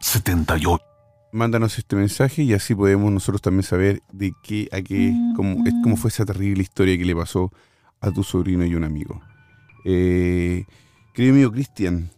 78. 0.01 0.90
Mándanos 1.33 1.79
este 1.79 1.97
mensaje 1.97 2.43
y 2.43 2.53
así 2.53 2.75
podemos 2.75 3.13
nosotros 3.13 3.41
también 3.41 3.63
saber 3.63 4.03
de 4.13 4.33
qué 4.43 4.69
a 4.73 4.83
qué, 4.83 5.15
cómo, 5.37 5.63
cómo 5.83 5.97
fue 5.97 6.09
esa 6.09 6.25
terrible 6.25 6.63
historia 6.63 6.99
que 6.99 7.05
le 7.05 7.15
pasó 7.15 7.53
a 8.01 8.11
tu 8.11 8.25
sobrino 8.25 8.65
y 8.65 8.75
un 8.75 8.85
amigo. 8.85 9.21
Eh, 9.85 10.65
querido 11.15 11.35
amigo 11.35 11.53
Cristian, 11.53 12.11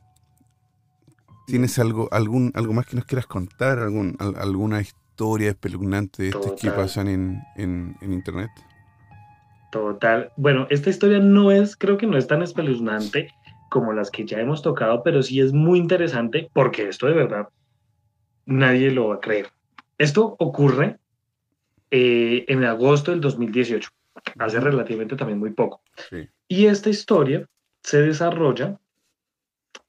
¿Tienes 1.47 1.79
algo, 1.79 2.09
algún, 2.13 2.53
algo 2.55 2.73
más 2.73 2.87
que 2.87 2.97
nos 2.97 3.05
quieras 3.05 3.27
contar? 3.27 3.79
¿Algún, 3.79 4.17
¿Alguna 4.39 4.81
historia 4.81 5.51
espeluznante 5.51 6.23
de 6.23 6.29
estas 6.31 6.53
que 6.53 6.71
pasan 6.71 7.09
en, 7.09 7.97
internet? 8.01 8.51
Total. 9.71 10.33
Bueno, 10.37 10.67
esta 10.71 10.91
historia 10.91 11.19
no 11.19 11.51
es, 11.51 11.77
creo 11.77 11.99
que 11.99 12.07
no 12.07 12.17
es 12.17 12.27
tan 12.27 12.43
espeluznante 12.43 13.35
como 13.71 13.93
las 13.93 14.11
que 14.11 14.25
ya 14.25 14.39
hemos 14.39 14.63
tocado, 14.63 15.03
pero 15.03 15.23
sí 15.23 15.41
es 15.41 15.53
muy 15.53 15.79
interesante 15.79 16.49
porque 16.53 16.89
esto 16.89 17.07
de 17.07 17.15
verdad 17.15 17.49
nadie 18.47 18.90
lo 18.90 19.09
va 19.09 19.16
a 19.16 19.20
creer. 19.20 19.51
Esto 19.99 20.36
ocurre 20.38 20.99
eh, 21.90 22.45
en 22.49 22.64
agosto 22.64 23.11
del 23.11 23.20
2018, 23.20 23.88
hace 24.38 24.61
relativamente 24.61 25.16
también 25.16 25.38
muy 25.38 25.51
poco. 25.51 25.82
Y 26.49 26.66
esta 26.66 26.90
historia 26.90 27.49
se 27.82 28.03
desarrolla 28.03 28.78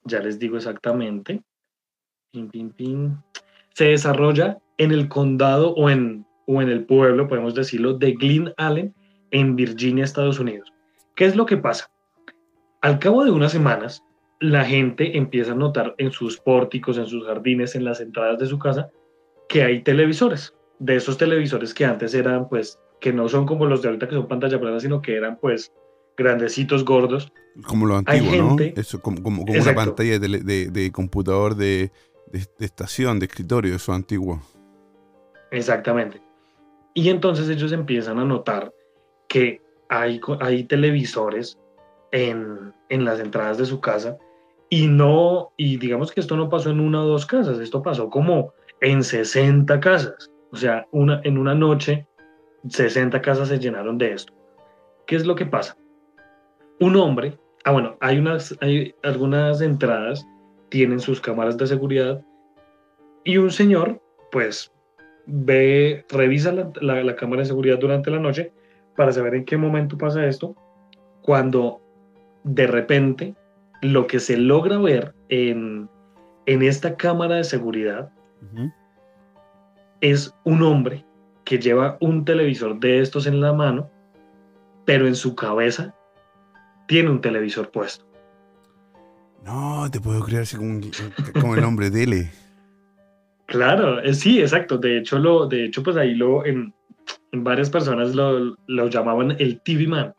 ya 0.04 0.20
les 0.20 0.38
digo 0.38 0.56
exactamente, 0.56 1.42
se 3.72 3.84
desarrolla 3.84 4.58
en 4.78 4.92
el 4.92 5.08
condado 5.08 5.74
o 5.74 5.90
en, 5.90 6.26
o 6.46 6.60
en 6.60 6.68
el 6.68 6.84
pueblo, 6.84 7.28
podemos 7.28 7.54
decirlo, 7.54 7.94
de 7.94 8.12
Glen 8.12 8.52
Allen, 8.56 8.94
en 9.30 9.56
Virginia, 9.56 10.04
Estados 10.04 10.38
Unidos. 10.38 10.72
¿Qué 11.16 11.24
es 11.24 11.36
lo 11.36 11.46
que 11.46 11.56
pasa? 11.56 11.90
Al 12.82 12.98
cabo 12.98 13.24
de 13.24 13.30
unas 13.30 13.52
semanas, 13.52 14.03
la 14.40 14.64
gente 14.64 15.16
empieza 15.16 15.52
a 15.52 15.56
notar 15.56 15.94
en 15.98 16.12
sus 16.12 16.38
pórticos, 16.38 16.98
en 16.98 17.06
sus 17.06 17.26
jardines, 17.26 17.74
en 17.74 17.84
las 17.84 18.00
entradas 18.00 18.38
de 18.38 18.46
su 18.46 18.58
casa, 18.58 18.90
que 19.48 19.62
hay 19.62 19.82
televisores. 19.82 20.54
De 20.78 20.96
esos 20.96 21.16
televisores 21.16 21.72
que 21.72 21.84
antes 21.84 22.14
eran, 22.14 22.48
pues, 22.48 22.78
que 23.00 23.12
no 23.12 23.28
son 23.28 23.46
como 23.46 23.66
los 23.66 23.80
de 23.80 23.88
ahorita 23.88 24.08
que 24.08 24.14
son 24.14 24.28
pantalla 24.28 24.60
plana, 24.60 24.80
sino 24.80 25.00
que 25.00 25.16
eran, 25.16 25.38
pues, 25.38 25.72
grandecitos, 26.16 26.84
gordos. 26.84 27.32
Como 27.66 27.86
lo 27.86 27.96
antiguo, 27.96 28.36
¿no? 28.36 28.56
Eso, 28.58 29.00
como, 29.00 29.22
como, 29.22 29.42
una 29.42 29.74
pantalla 29.74 30.18
de, 30.18 30.90
computador 30.92 31.54
de, 31.54 31.90
estación, 32.58 33.18
de 33.20 33.26
escritorio, 33.26 33.76
eso 33.76 33.92
antiguo. 33.92 34.42
Exactamente. 35.50 36.20
Y 36.94 37.08
entonces 37.08 37.48
ellos 37.48 37.72
empiezan 37.72 38.18
a 38.18 38.24
notar 38.24 38.72
que 39.28 39.60
hay, 39.88 40.20
hay 40.40 40.64
televisores 40.64 41.58
en, 42.14 42.72
en 42.88 43.04
las 43.04 43.20
entradas 43.20 43.58
de 43.58 43.66
su 43.66 43.80
casa 43.80 44.16
y 44.70 44.86
no, 44.86 45.52
y 45.56 45.76
digamos 45.76 46.12
que 46.12 46.20
esto 46.20 46.36
no 46.36 46.48
pasó 46.48 46.70
en 46.70 46.80
una 46.80 47.02
o 47.02 47.06
dos 47.06 47.26
casas, 47.26 47.58
esto 47.58 47.82
pasó 47.82 48.08
como 48.08 48.54
en 48.80 49.02
60 49.02 49.78
casas. 49.80 50.30
O 50.50 50.56
sea, 50.56 50.86
una, 50.92 51.20
en 51.24 51.36
una 51.38 51.54
noche, 51.54 52.06
60 52.68 53.20
casas 53.20 53.48
se 53.48 53.58
llenaron 53.58 53.98
de 53.98 54.12
esto. 54.12 54.32
¿Qué 55.06 55.16
es 55.16 55.26
lo 55.26 55.34
que 55.34 55.46
pasa? 55.46 55.76
un 56.80 56.96
hombre, 56.96 57.38
ah 57.64 57.72
bueno, 57.72 57.96
hay, 58.00 58.18
unas, 58.18 58.56
hay 58.60 58.94
algunas 59.02 59.60
entradas, 59.60 60.26
tienen 60.68 61.00
sus 61.00 61.20
cámaras 61.20 61.56
de 61.56 61.66
seguridad 61.66 62.22
y 63.24 63.38
un 63.38 63.50
señor, 63.50 64.00
pues, 64.30 64.72
ve, 65.26 66.04
revisa 66.08 66.52
la, 66.52 67.16
cámara 67.16 67.42
de 67.42 67.46
seguridad 67.46 67.78
durante 67.78 68.10
la 68.10 68.18
noche 68.18 68.52
para 68.96 69.12
saber 69.12 69.34
en 69.34 69.44
qué 69.44 69.56
momento 69.56 69.96
pasa 69.96 70.26
esto, 70.26 70.54
cuando 71.22 71.80
de 72.44 72.66
repente 72.66 73.34
lo 73.82 74.06
que 74.06 74.20
se 74.20 74.36
logra 74.36 74.78
ver 74.78 75.14
en, 75.28 75.88
esta 76.46 76.96
cámara 76.96 77.36
de 77.36 77.44
seguridad 77.44 78.10
es 80.00 80.32
un 80.44 80.62
hombre 80.62 81.04
que 81.44 81.58
lleva 81.58 81.96
un 82.00 82.24
televisor 82.24 82.78
de 82.78 83.00
estos 83.00 83.26
en 83.26 83.40
la 83.40 83.52
mano, 83.52 83.90
pero 84.84 85.06
en 85.06 85.14
su 85.14 85.34
cabeza 85.34 85.94
tiene 86.86 87.10
un 87.10 87.20
televisor 87.20 87.70
puesto. 87.70 88.04
No, 89.44 89.90
te 89.90 90.00
puedo 90.00 90.22
creer 90.22 90.42
así 90.42 90.56
como, 90.56 91.54
el 91.54 91.60
nombre 91.60 91.90
Dele. 91.90 92.30
Claro, 93.46 94.00
eh, 94.00 94.14
sí, 94.14 94.40
exacto. 94.40 94.78
De 94.78 94.96
hecho, 94.96 95.18
lo, 95.18 95.46
de 95.46 95.66
hecho, 95.66 95.82
pues 95.82 95.98
ahí 95.98 96.14
lo 96.14 96.46
en, 96.46 96.74
varias 97.32 97.68
personas 97.68 98.14
lo, 98.14 98.56
llamaban 98.88 99.36
el 99.38 99.60
TV 99.60 99.86
Man. 99.86 100.14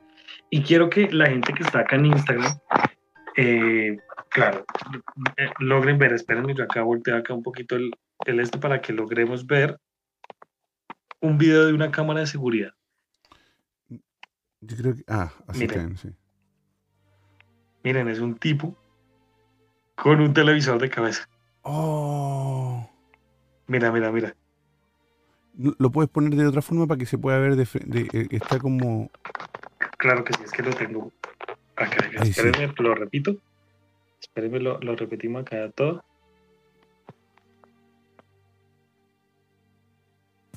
Y 0.50 0.62
quiero 0.64 0.90
que 0.90 1.12
la 1.12 1.28
gente 1.28 1.54
que 1.54 1.64
está 1.64 1.80
acá 1.80 1.96
en 1.96 2.06
Instagram, 2.08 2.60
eh, 3.36 3.98
claro, 4.30 4.66
eh, 5.38 5.50
logren 5.60 5.98
ver. 5.98 6.14
Espérenme, 6.14 6.54
yo 6.54 6.64
acá 6.64 6.82
volteo 6.84 7.18
acá 7.18 7.34
un 7.34 7.44
poquito 7.44 7.76
el, 7.76 7.92
el 8.26 8.40
este 8.40 8.58
para 8.58 8.82
que 8.82 8.94
logremos 8.94 9.46
ver 9.46 9.80
un 11.22 11.38
video 11.38 11.66
de 11.66 11.74
una 11.74 11.92
cámara 11.92 12.22
de 12.22 12.28
seguridad. 12.28 12.72
Yo 14.62 14.78
creo 14.78 14.96
que. 14.96 15.04
Ah, 15.08 15.32
así 15.48 15.68
que, 15.68 15.96
sí. 15.98 16.10
Miren, 17.84 18.08
es 18.08 18.20
un 18.20 18.36
tipo 18.36 18.76
con 19.96 20.22
un 20.22 20.34
televisor 20.34 20.80
de 20.80 20.90
cabeza. 20.90 21.28
Oh. 21.62 22.90
Mira, 23.68 23.92
mira, 23.92 24.12
mira. 24.12 24.36
¿Lo 25.58 25.92
puedes 25.92 26.10
poner 26.10 26.36
de 26.36 26.48
otra 26.48 26.62
forma 26.62 26.86
para 26.86 26.98
que 26.98 27.06
se 27.06 27.18
pueda 27.18 27.40
ver 27.40 27.56
de, 27.56 27.68
de 27.86 28.02
eh, 28.12 28.28
está 28.32 28.60
como 28.60 29.10
Claro 29.98 30.24
que 30.24 30.34
sí, 30.34 30.44
es 30.44 30.52
que 30.52 30.64
lo 30.64 30.72
tengo 30.74 31.12
acá. 31.76 31.98
Espérenme, 32.22 32.68
sí. 32.68 32.74
lo 32.84 32.96
repito. 32.96 33.38
Espérenme, 34.22 34.60
lo, 34.60 34.80
lo 34.80 34.96
repetimos 34.96 35.42
acá 35.42 35.70
todo. 35.76 36.04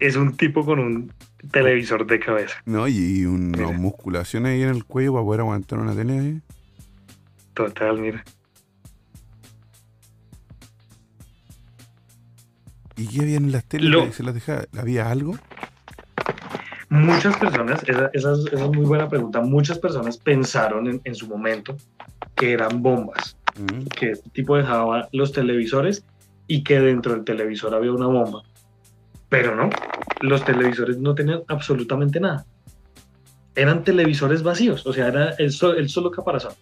Es 0.00 0.16
un 0.16 0.34
tipo 0.34 0.64
con 0.64 0.78
un 0.78 1.12
televisor 1.52 2.06
de 2.06 2.18
cabeza. 2.18 2.62
No, 2.64 2.88
y 2.88 3.26
una 3.26 3.58
mira. 3.66 3.72
musculación 3.72 4.46
ahí 4.46 4.62
en 4.62 4.70
el 4.70 4.84
cuello 4.86 5.12
para 5.12 5.24
poder 5.26 5.40
aguantar 5.40 5.78
una 5.78 5.94
tele 5.94 6.18
ahí. 6.18 6.40
Total, 7.52 8.00
mira. 8.00 8.24
¿Y 12.96 13.08
qué 13.08 13.20
había 13.20 13.36
en 13.36 13.52
las 13.52 13.64
teles? 13.64 14.14
¿Se 14.14 14.22
las 14.22 14.32
dejaba? 14.34 14.64
¿Había 14.78 15.10
algo? 15.10 15.34
Muchas 16.90 17.36
personas, 17.36 17.84
esa, 17.86 18.10
es, 18.12 18.52
muy 18.52 18.84
buena 18.84 19.08
pregunta, 19.08 19.40
muchas 19.40 19.78
personas 19.78 20.18
pensaron 20.18 21.00
en, 21.04 21.14
su 21.14 21.28
momento 21.28 21.76
que 22.34 22.52
eran 22.52 22.82
bombas, 22.82 23.36
que 23.94 24.10
este 24.10 24.28
tipo 24.30 24.56
dejaba 24.56 25.08
los 25.12 25.30
televisores 25.30 26.04
y 26.48 26.64
que 26.64 26.80
dentro 26.80 27.12
del 27.12 27.22
televisor 27.22 27.76
había 27.76 27.92
una 27.92 28.08
bomba. 28.08 28.42
Pero 29.28 29.54
no, 29.54 29.70
los 30.20 30.44
televisores 30.44 30.98
no 30.98 31.14
tenían 31.14 31.42
absolutamente 31.46 32.18
nada. 32.18 32.44
Eran 33.54 33.84
televisores 33.84 34.42
vacíos, 34.42 34.84
o 34.84 34.92
sea, 34.92 35.06
era 35.06 35.30
el, 35.38 35.54
el 35.76 35.88
solo 35.88 36.10
caparazón. 36.10 36.54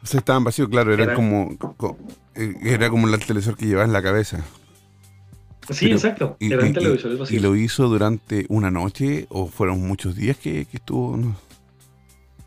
O 0.00 0.06
sea, 0.06 0.18
estaban 0.18 0.44
vacíos, 0.44 0.68
claro, 0.68 0.94
eran 0.94 1.16
como, 1.16 1.58
eh, 2.36 2.54
era 2.62 2.88
como 2.88 3.08
el 3.08 3.18
televisor 3.18 3.56
que 3.56 3.66
llevaba 3.66 3.84
en 3.84 3.92
la 3.92 4.02
cabeza. 4.02 4.44
Sí, 5.70 5.90
exacto, 5.92 6.36
eran 6.40 6.72
televisores 6.72 7.18
vacíos. 7.18 7.38
¿Y 7.38 7.42
lo 7.42 7.56
hizo 7.56 7.88
durante 7.88 8.46
una 8.48 8.70
noche 8.70 9.26
o 9.28 9.46
fueron 9.46 9.86
muchos 9.86 10.16
días 10.16 10.36
que, 10.36 10.66
estuvo? 10.72 11.18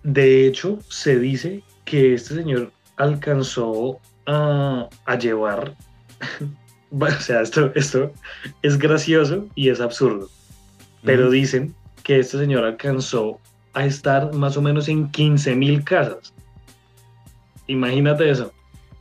De 0.03 0.45
hecho, 0.45 0.79
se 0.89 1.17
dice 1.17 1.63
que 1.85 2.13
este 2.13 2.35
señor 2.35 2.71
alcanzó 2.97 3.99
a, 4.25 4.89
a 5.05 5.17
llevar 5.17 5.75
o 6.91 7.11
sea, 7.19 7.41
esto, 7.41 7.71
esto 7.75 8.11
es 8.61 8.77
gracioso 8.77 9.47
y 9.55 9.69
es 9.69 9.81
absurdo. 9.81 10.29
Pero 11.03 11.29
dicen 11.29 11.75
que 12.03 12.19
este 12.19 12.37
señor 12.37 12.63
alcanzó 12.63 13.39
a 13.73 13.85
estar 13.85 14.33
más 14.33 14.57
o 14.57 14.61
menos 14.61 14.87
en 14.87 15.09
15 15.11 15.55
mil 15.55 15.83
casas. 15.83 16.33
Imagínate 17.67 18.29
eso. 18.29 18.51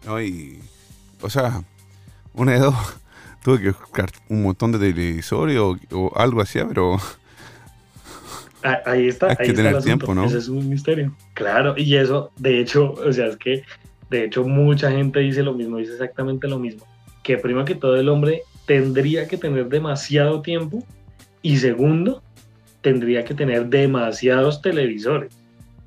o 0.07 1.31
sea, 1.31 1.63
una 2.33 2.53
de 2.53 2.59
dos, 2.59 2.75
tuve 3.45 3.61
que 3.61 3.71
buscar 3.71 4.11
un 4.29 4.43
montón 4.43 4.73
de 4.73 4.79
televisores 4.79 5.59
o, 5.59 6.13
algo 6.17 6.41
así, 6.41 6.59
pero... 6.67 6.97
Ahí 8.63 9.09
está, 9.09 9.37
ahí 9.39 9.51
está 9.51 9.71
el 9.71 9.85
tiempo, 9.85 10.15
¿no? 10.15 10.25
Ese 10.25 10.39
es 10.39 10.49
un 10.49 10.69
misterio. 10.69 11.15
Claro, 11.35 11.75
y 11.77 11.97
eso, 11.97 12.33
de 12.39 12.61
hecho, 12.61 12.93
o 12.93 13.13
sea, 13.13 13.27
es 13.27 13.37
que, 13.37 13.63
de 14.09 14.25
hecho, 14.25 14.43
mucha 14.45 14.91
gente 14.91 15.21
dice 15.21 15.43
lo 15.43 15.53
mismo, 15.53 15.77
dice 15.77 15.93
exactamente 15.93 16.49
lo 16.49 16.59
mismo 16.59 16.87
que 17.25 17.39
primero 17.39 17.65
que 17.65 17.75
todo 17.75 17.97
el 17.97 18.09
hombre 18.09 18.43
tendría 18.67 19.27
que 19.27 19.37
tener 19.37 19.69
demasiado 19.69 20.43
tiempo 20.43 20.85
y 21.43 21.57
segundo, 21.57 22.23
tendría 22.83 23.25
que 23.25 23.35
tener 23.35 23.67
demasiados 23.67 24.63
televisores. 24.63 25.37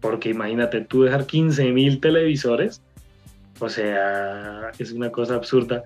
Porque 0.01 0.29
imagínate 0.29 0.81
tú 0.81 1.03
dejar 1.03 1.25
15 1.25 1.71
mil 1.71 2.01
televisores, 2.01 2.81
o 3.59 3.69
sea, 3.69 4.71
es 4.77 4.91
una 4.91 5.11
cosa 5.11 5.35
absurda. 5.35 5.85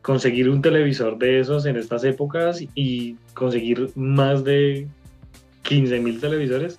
Conseguir 0.00 0.48
un 0.48 0.62
televisor 0.62 1.18
de 1.18 1.40
esos 1.40 1.66
en 1.66 1.76
estas 1.76 2.04
épocas 2.04 2.62
y 2.74 3.16
conseguir 3.34 3.90
más 3.94 4.44
de 4.44 4.88
15 5.62 6.00
mil 6.00 6.20
televisores 6.20 6.78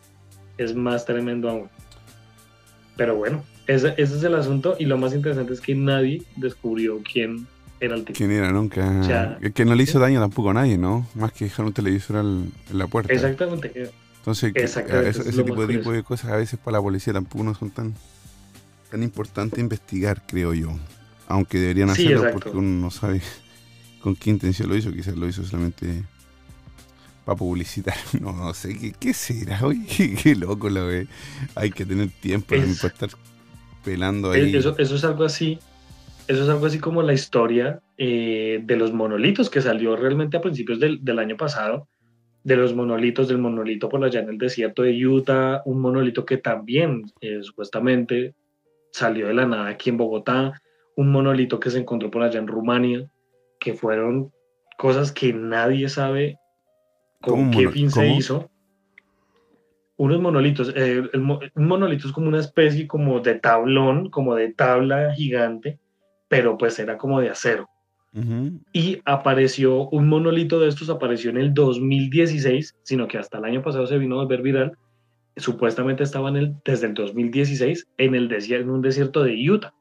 es 0.57 0.75
más 0.75 1.05
tremendo 1.05 1.49
aún. 1.49 1.69
Pero 2.95 3.15
bueno, 3.15 3.43
ese, 3.67 3.93
ese, 3.97 4.17
es 4.17 4.23
el 4.23 4.35
asunto 4.35 4.75
y 4.77 4.85
lo 4.85 4.97
más 4.97 5.13
interesante 5.13 5.53
es 5.53 5.61
que 5.61 5.73
nadie 5.73 6.21
descubrió 6.35 6.99
quién 7.11 7.47
¿Quién 8.13 8.31
era 8.31 8.51
nunca? 8.51 9.39
que 9.53 9.65
no 9.65 9.75
le 9.75 9.83
hizo 9.83 9.99
daño 9.99 10.19
tampoco 10.19 10.51
a 10.51 10.53
nadie, 10.53 10.77
¿no? 10.77 11.05
Más 11.15 11.31
que 11.33 11.45
dejar 11.45 11.65
un 11.65 11.73
televisor 11.73 12.17
en 12.17 12.51
la 12.71 12.87
puerta. 12.87 13.11
Exactamente. 13.13 13.91
Entonces, 14.19 14.53
ese 14.55 15.43
tipo, 15.43 15.65
de 15.91 16.03
cosas 16.03 16.31
a 16.31 16.37
veces 16.37 16.57
para 16.63 16.77
la 16.77 16.81
policía 16.81 17.11
tampoco 17.11 17.43
no 17.43 17.53
son 17.53 17.71
tan, 17.71 17.93
tan 18.89 19.03
importantes 19.03 19.59
investigar, 19.59 20.21
creo 20.25 20.53
yo. 20.53 20.71
Aunque 21.27 21.59
deberían 21.59 21.89
hacerlo 21.89 22.31
porque 22.33 22.49
uno 22.49 22.81
no 22.81 22.91
sabe 22.91 23.21
con 24.01 24.15
qué 24.15 24.29
intención 24.29 24.69
lo 24.69 24.75
hizo. 24.75 24.91
Quizás 24.91 25.15
lo 25.15 25.27
hizo 25.27 25.43
solamente 25.43 26.03
para 27.25 27.37
publicitar. 27.37 27.95
No, 28.19 28.33
no 28.33 28.53
sé, 28.53 28.77
¿qué, 28.77 28.93
qué 28.99 29.13
será? 29.13 29.59
Oye, 29.63 30.15
qué, 30.21 30.35
loco 30.35 30.69
lo 30.69 30.87
ve. 30.87 31.07
Hay 31.55 31.71
que 31.71 31.85
tener 31.85 32.09
tiempo 32.09 32.47
para 32.49 32.63
estar 32.63 33.09
pelando 33.83 34.31
ahí. 34.31 34.55
Eso, 34.55 34.77
eso 34.77 34.95
es 34.95 35.03
algo 35.03 35.23
así 35.23 35.59
eso 36.27 36.43
es 36.43 36.49
algo 36.49 36.65
así 36.65 36.79
como 36.79 37.01
la 37.01 37.13
historia 37.13 37.81
eh, 37.97 38.61
de 38.63 38.75
los 38.77 38.93
monolitos 38.93 39.49
que 39.49 39.61
salió 39.61 39.95
realmente 39.95 40.37
a 40.37 40.41
principios 40.41 40.79
del, 40.79 41.19
año 41.19 41.35
pasado, 41.35 41.87
de 42.43 42.55
los 42.55 42.73
monolitos, 42.73 43.27
del 43.27 43.39
monolito 43.39 43.89
por 43.89 44.03
allá 44.03 44.21
en 44.21 44.29
el 44.29 44.37
desierto 44.37 44.83
de 44.83 45.05
Utah, 45.05 45.61
un 45.65 45.81
monolito 45.81 46.25
que 46.25 46.37
también 46.37 47.03
eh, 47.19 47.39
supuestamente 47.41 48.35
salió 48.91 49.27
de 49.27 49.33
la 49.33 49.45
nada 49.45 49.67
aquí 49.69 49.89
en 49.89 49.97
Bogotá, 49.97 50.61
un 50.95 51.11
monolito 51.11 51.59
que 51.59 51.69
se 51.69 51.79
encontró 51.79 52.11
por 52.11 52.23
allá 52.23 52.39
en 52.39 52.47
Rumania, 52.47 53.09
que 53.59 53.73
fueron 53.73 54.31
cosas 54.77 55.11
que 55.11 55.33
nadie 55.33 55.89
sabe 55.89 56.37
con 57.21 57.51
qué 57.51 57.69
fin 57.69 57.89
se 57.89 58.07
hizo. 58.07 58.49
Unos 59.95 60.19
monolitos, 60.19 60.73
eh, 60.75 61.03
un 61.13 61.67
monolito 61.67 62.07
es 62.07 62.13
como 62.13 62.27
una 62.27 62.39
especie 62.39 62.87
como 62.87 63.19
de 63.19 63.35
tablón, 63.35 64.09
como 64.09 64.35
de 64.35 64.51
tabla 64.53 65.13
gigante, 65.13 65.79
pero 66.27 66.57
pues 66.57 66.77
era 66.79 66.97
como 66.97 67.21
de 67.21 67.29
acero. 67.29 67.69
Y 68.73 69.01
apareció 69.05 69.89
un 69.89 70.07
monolito 70.07 70.59
de 70.59 70.67
estos, 70.67 70.89
apareció 70.91 71.31
en 71.31 71.37
el 71.37 71.53
2016, 71.53 72.75
sino 72.83 73.07
que 73.07 73.17
hasta 73.17 73.39
el 73.39 73.45
año 73.45 73.63
pasado 73.63 73.87
se 73.87 73.97
vino 73.97 74.19
a 74.19 74.23
volver 74.23 74.43
viral. 74.43 74.77
Supuestamente 75.35 76.03
estaba 76.03 76.29
en 76.29 76.35
el, 76.35 76.55
desde 76.63 76.87
el 76.87 76.93
2016 76.93 77.87
en, 77.97 78.13
el 78.13 78.27
desierto, 78.27 78.65
en 78.65 78.69
un 78.69 78.81
desierto 78.83 79.23
de 79.23 79.49
Utah. 79.49 79.73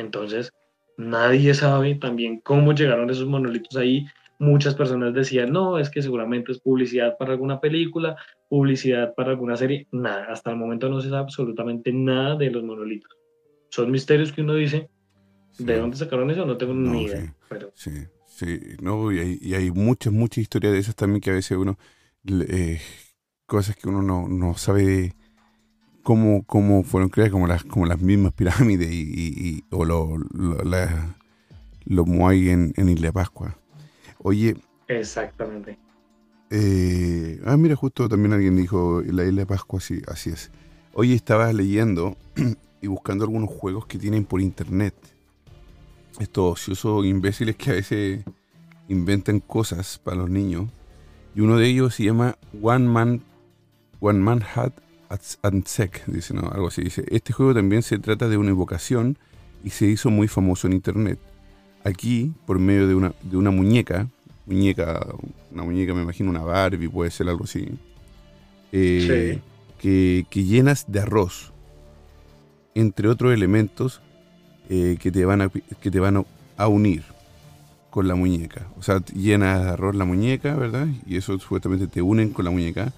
Entonces, 0.00 0.52
nadie 0.96 1.54
sabe 1.54 1.94
también 1.94 2.40
cómo 2.40 2.72
llegaron 2.72 3.10
esos 3.10 3.26
monolitos 3.26 3.76
ahí. 3.76 4.06
Muchas 4.38 4.74
personas 4.74 5.12
decían, 5.14 5.52
no, 5.52 5.78
es 5.78 5.90
que 5.90 6.02
seguramente 6.02 6.52
es 6.52 6.60
publicidad 6.60 7.16
para 7.18 7.32
alguna 7.32 7.60
película, 7.60 8.16
publicidad 8.48 9.14
para 9.14 9.30
alguna 9.30 9.56
serie. 9.56 9.86
Nada, 9.92 10.26
hasta 10.30 10.50
el 10.50 10.56
momento 10.56 10.88
no 10.88 11.00
se 11.00 11.10
sabe 11.10 11.22
absolutamente 11.22 11.92
nada 11.92 12.36
de 12.36 12.50
los 12.50 12.64
monolitos. 12.64 13.10
Son 13.68 13.90
misterios 13.90 14.32
que 14.32 14.40
uno 14.40 14.54
dice, 14.54 14.88
¿De 15.58 15.78
dónde 15.78 15.96
sacaron 15.96 16.30
eso? 16.30 16.46
No 16.46 16.56
tengo 16.56 16.74
ni 16.74 17.04
idea. 17.04 17.34
Sí, 17.74 17.90
sí, 18.26 18.60
no, 18.80 19.12
y 19.12 19.18
hay, 19.18 19.38
y 19.40 19.54
hay 19.54 19.70
muchas, 19.70 20.12
muchas 20.12 20.38
historias 20.38 20.72
de 20.72 20.78
esas 20.78 20.94
también 20.94 21.20
que 21.20 21.30
a 21.30 21.34
veces 21.34 21.56
uno, 21.58 21.78
eh, 22.48 22.80
cosas 23.46 23.76
que 23.76 23.88
uno 23.88 24.02
no, 24.02 24.28
no 24.28 24.54
sabe 24.54 25.14
cómo, 26.02 26.42
cómo 26.44 26.82
fueron 26.82 27.08
creadas, 27.08 27.32
como 27.32 27.46
las, 27.46 27.64
como 27.64 27.86
las 27.86 28.00
mismas 28.00 28.32
pirámides 28.32 28.90
y, 28.90 29.64
o 29.70 29.84
lo, 29.84 30.18
lo, 30.32 30.62
la, 30.64 31.16
Moai 31.86 32.50
en, 32.50 32.72
en 32.76 32.88
Isla 32.88 33.12
Pascua. 33.12 33.56
Oye. 34.18 34.56
Exactamente. 34.88 35.78
Eh, 36.50 37.40
ah, 37.44 37.56
mira, 37.56 37.76
justo 37.76 38.08
también 38.08 38.32
alguien 38.32 38.56
dijo 38.56 39.02
la 39.06 39.24
Isla 39.24 39.42
de 39.42 39.46
Pascua, 39.46 39.78
así, 39.78 40.02
así 40.08 40.30
es. 40.30 40.50
Oye, 40.92 41.14
estabas 41.14 41.54
leyendo 41.54 42.16
y 42.82 42.86
buscando 42.88 43.24
algunos 43.24 43.50
juegos 43.50 43.86
que 43.86 43.98
tienen 43.98 44.24
por 44.24 44.40
internet 44.40 44.94
estos 46.18 46.52
ociosos 46.52 47.06
imbéciles 47.06 47.56
que 47.56 47.70
a 47.70 47.74
veces 47.74 48.24
inventan 48.88 49.40
cosas 49.40 49.98
para 49.98 50.16
los 50.18 50.30
niños. 50.30 50.68
Y 51.34 51.40
uno 51.40 51.56
de 51.56 51.66
ellos 51.68 51.94
se 51.94 52.04
llama 52.04 52.36
One 52.60 52.86
Man, 52.88 53.22
One 54.00 54.18
Man 54.18 54.42
Hat 54.54 54.72
and 55.42 55.66
Sec, 55.66 56.04
dice, 56.06 56.34
¿no? 56.34 56.48
Algo 56.52 56.68
así. 56.68 56.82
Dice, 56.82 57.04
este 57.10 57.32
juego 57.32 57.54
también 57.54 57.82
se 57.82 57.98
trata 57.98 58.28
de 58.28 58.36
una 58.36 58.50
invocación 58.50 59.18
y 59.64 59.70
se 59.70 59.86
hizo 59.86 60.10
muy 60.10 60.28
famoso 60.28 60.66
en 60.66 60.74
internet. 60.74 61.18
Aquí, 61.84 62.32
por 62.46 62.58
medio 62.58 62.86
de 62.86 62.94
una, 62.94 63.12
de 63.22 63.36
una 63.36 63.50
muñeca, 63.50 64.06
muñeca, 64.46 65.06
una 65.50 65.64
muñeca, 65.64 65.94
me 65.94 66.02
imagino 66.02 66.30
una 66.30 66.42
Barbie, 66.42 66.88
puede 66.88 67.10
ser 67.10 67.28
algo 67.28 67.44
así, 67.44 67.68
eh, 68.72 69.40
que, 69.78 70.26
que 70.28 70.44
llenas 70.44 70.84
de 70.90 71.00
arroz, 71.00 71.52
entre 72.74 73.08
otros 73.08 73.32
elementos 73.32 74.00
eh, 74.68 74.96
que 75.00 75.10
te 75.10 75.24
van, 75.24 75.42
a, 75.42 75.48
que 75.48 75.90
te 75.90 76.00
van 76.00 76.24
a 76.56 76.68
unir 76.68 77.02
con 77.90 78.06
la 78.06 78.14
muñeca. 78.14 78.68
O 78.78 78.82
sea, 78.82 79.04
llenas 79.06 79.64
de 79.64 79.70
arroz 79.70 79.94
la 79.96 80.04
muñeca, 80.04 80.54
¿verdad? 80.54 80.86
Y 81.06 81.16
eso 81.16 81.38
supuestamente 81.38 81.86
te 81.88 82.02
unen 82.02 82.30
con 82.30 82.44
la 82.44 82.50
muñeca. 82.50 82.92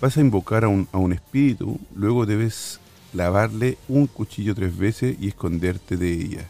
Vas 0.00 0.16
a 0.16 0.20
invocar 0.20 0.64
a 0.64 0.68
un, 0.68 0.88
a 0.92 0.98
un 0.98 1.12
espíritu, 1.12 1.78
luego 1.94 2.26
debes 2.26 2.80
lavarle 3.12 3.78
un 3.88 4.06
cuchillo 4.06 4.54
tres 4.54 4.76
veces 4.76 5.16
y 5.20 5.28
esconderte 5.28 5.96
de 5.96 6.12
ella. 6.12 6.48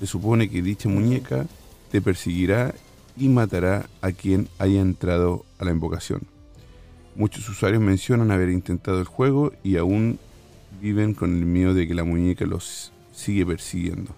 Se 0.00 0.06
supone 0.06 0.50
que 0.50 0.62
dicha 0.62 0.88
muñeca 0.88 1.46
te 1.90 2.02
perseguirá 2.02 2.74
y 3.16 3.28
matará 3.28 3.88
a 4.00 4.12
quien 4.12 4.48
haya 4.58 4.80
entrado 4.80 5.44
a 5.58 5.64
la 5.64 5.70
invocación. 5.70 6.22
Muchos 7.16 7.48
usuarios 7.48 7.82
mencionan 7.82 8.30
haber 8.30 8.50
intentado 8.50 9.00
el 9.00 9.04
juego 9.04 9.52
y 9.62 9.76
aún 9.76 10.18
viven 10.80 11.14
con 11.14 11.36
el 11.36 11.44
miedo 11.44 11.74
de 11.74 11.86
que 11.86 11.94
la 11.94 12.04
muñeca 12.04 12.46
los 12.46 12.92
sigue 13.12 13.44
persiguiendo. 13.44 14.14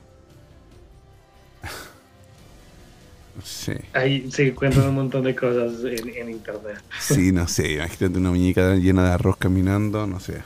Sí. 3.42 3.72
Ahí 3.92 4.30
se 4.30 4.48
encuentran 4.48 4.88
un 4.88 4.94
montón 4.94 5.24
de 5.24 5.34
cosas 5.34 5.72
en, 5.84 6.30
internet. 6.30 6.82
Sí, 7.00 7.32
no 7.32 7.48
sé, 7.48 7.74
imagínate 7.74 8.18
una 8.18 8.30
muñeca 8.30 8.74
llena 8.76 9.04
de 9.04 9.10
arroz 9.10 9.36
caminando, 9.36 10.06
no 10.06 10.20
sé. 10.20 10.42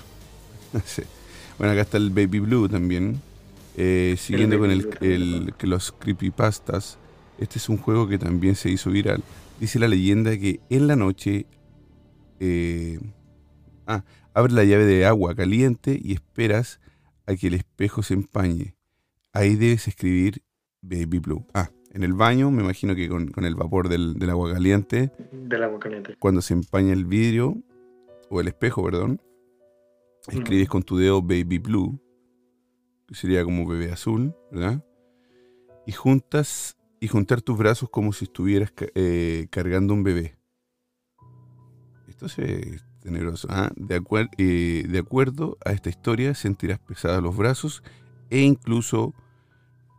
No 0.73 0.81
sé. 0.85 1.05
Bueno, 1.59 1.73
acá 1.73 1.82
está 1.82 1.97
el 1.97 2.10
Baby 2.10 2.40
Blue 2.40 2.68
también. 2.68 3.20
Eh, 3.77 4.16
siguiendo 4.18 4.59
con 4.59 4.70
el, 4.70 4.89
el, 5.01 5.55
los 5.60 5.93
creepypastas, 5.93 6.98
este 7.39 7.59
es 7.59 7.68
un 7.68 7.77
juego 7.77 8.09
que 8.09 8.18
también 8.18 8.55
se 8.55 8.70
hizo 8.70 8.90
viral. 8.90 9.23
Dice 9.60 9.78
la 9.78 9.89
leyenda 9.89 10.36
que 10.39 10.60
en 10.70 10.86
la 10.86 10.97
noche 10.97 11.47
eh, 12.40 12.98
ah, 13.86 14.05
abre 14.35 14.52
la 14.52 14.64
llave 14.64 14.85
de 14.85 15.06
agua 15.06 15.35
caliente 15.35 15.98
y 16.02 16.12
esperas 16.12 16.81
a 17.27 17.35
que 17.35 17.48
el 17.48 17.55
espejo 17.55 18.02
se 18.02 18.14
empañe. 18.14 18.74
Ahí 19.32 19.56
debes 19.56 19.89
escribir 19.89 20.43
Baby 20.81 21.18
Blue. 21.18 21.47
Ah, 21.55 21.70
en 21.97 22.02
el 22.02 22.12
baño, 22.12 22.51
me 22.51 22.62
imagino 22.62 22.94
que 22.94 23.09
con, 23.09 23.32
el 23.43 23.55
vapor 23.55 23.89
del, 23.89 24.16
agua 24.28 24.52
caliente. 24.52 25.10
Del 25.32 25.62
agua 25.62 25.81
caliente. 25.81 26.14
Cuando 26.18 26.43
se 26.43 26.52
empaña 26.52 26.93
el 26.93 27.06
vidrio, 27.06 27.56
o 28.28 28.39
el 28.39 28.48
espejo, 28.48 28.85
perdón, 28.85 29.23
escribes 30.28 30.68
con 30.68 30.82
tu 30.82 30.98
dedo 30.98 31.23
Baby 31.23 31.56
Blue, 31.56 31.98
que 33.06 33.14
sería 33.14 33.43
como 33.44 33.66
bebé 33.66 33.90
azul, 33.90 34.35
¿verdad? 34.52 34.85
Y 35.86 35.93
juntas 35.93 36.77
y 37.01 37.09
juntar 37.09 37.40
tus 37.40 37.56
brazos 37.56 37.89
como 37.89 38.12
si 38.12 38.27
estuvieras 38.27 38.74
eh, 38.94 39.47
cargando 39.48 39.94
un 39.94 40.02
bebé. 40.02 40.36
Esto 42.09 42.27
es 42.27 42.85
teneroso. 43.01 43.48
¿ah? 43.51 43.70
De, 43.74 44.02
eh, 44.36 44.85
de 44.86 44.98
acuerdo 44.98 45.56
a 45.64 45.73
esta 45.73 45.89
historia, 45.89 46.35
sentirás 46.35 46.78
pesados 46.78 47.23
los 47.23 47.35
brazos 47.35 47.82
e 48.28 48.40
incluso 48.40 49.14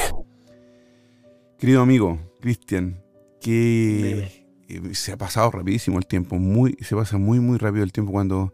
Querido 1.59 1.81
amigo, 1.81 2.19
Cristian, 2.39 3.01
que 3.41 4.45
eh, 4.67 4.93
se 4.93 5.11
ha 5.11 5.17
pasado 5.17 5.51
rapidísimo 5.51 5.97
el 5.97 6.05
tiempo, 6.05 6.37
muy, 6.37 6.77
se 6.81 6.95
pasa 6.95 7.17
muy 7.17 7.39
muy 7.39 7.57
rápido 7.57 7.83
el 7.83 7.91
tiempo 7.91 8.11
cuando, 8.11 8.53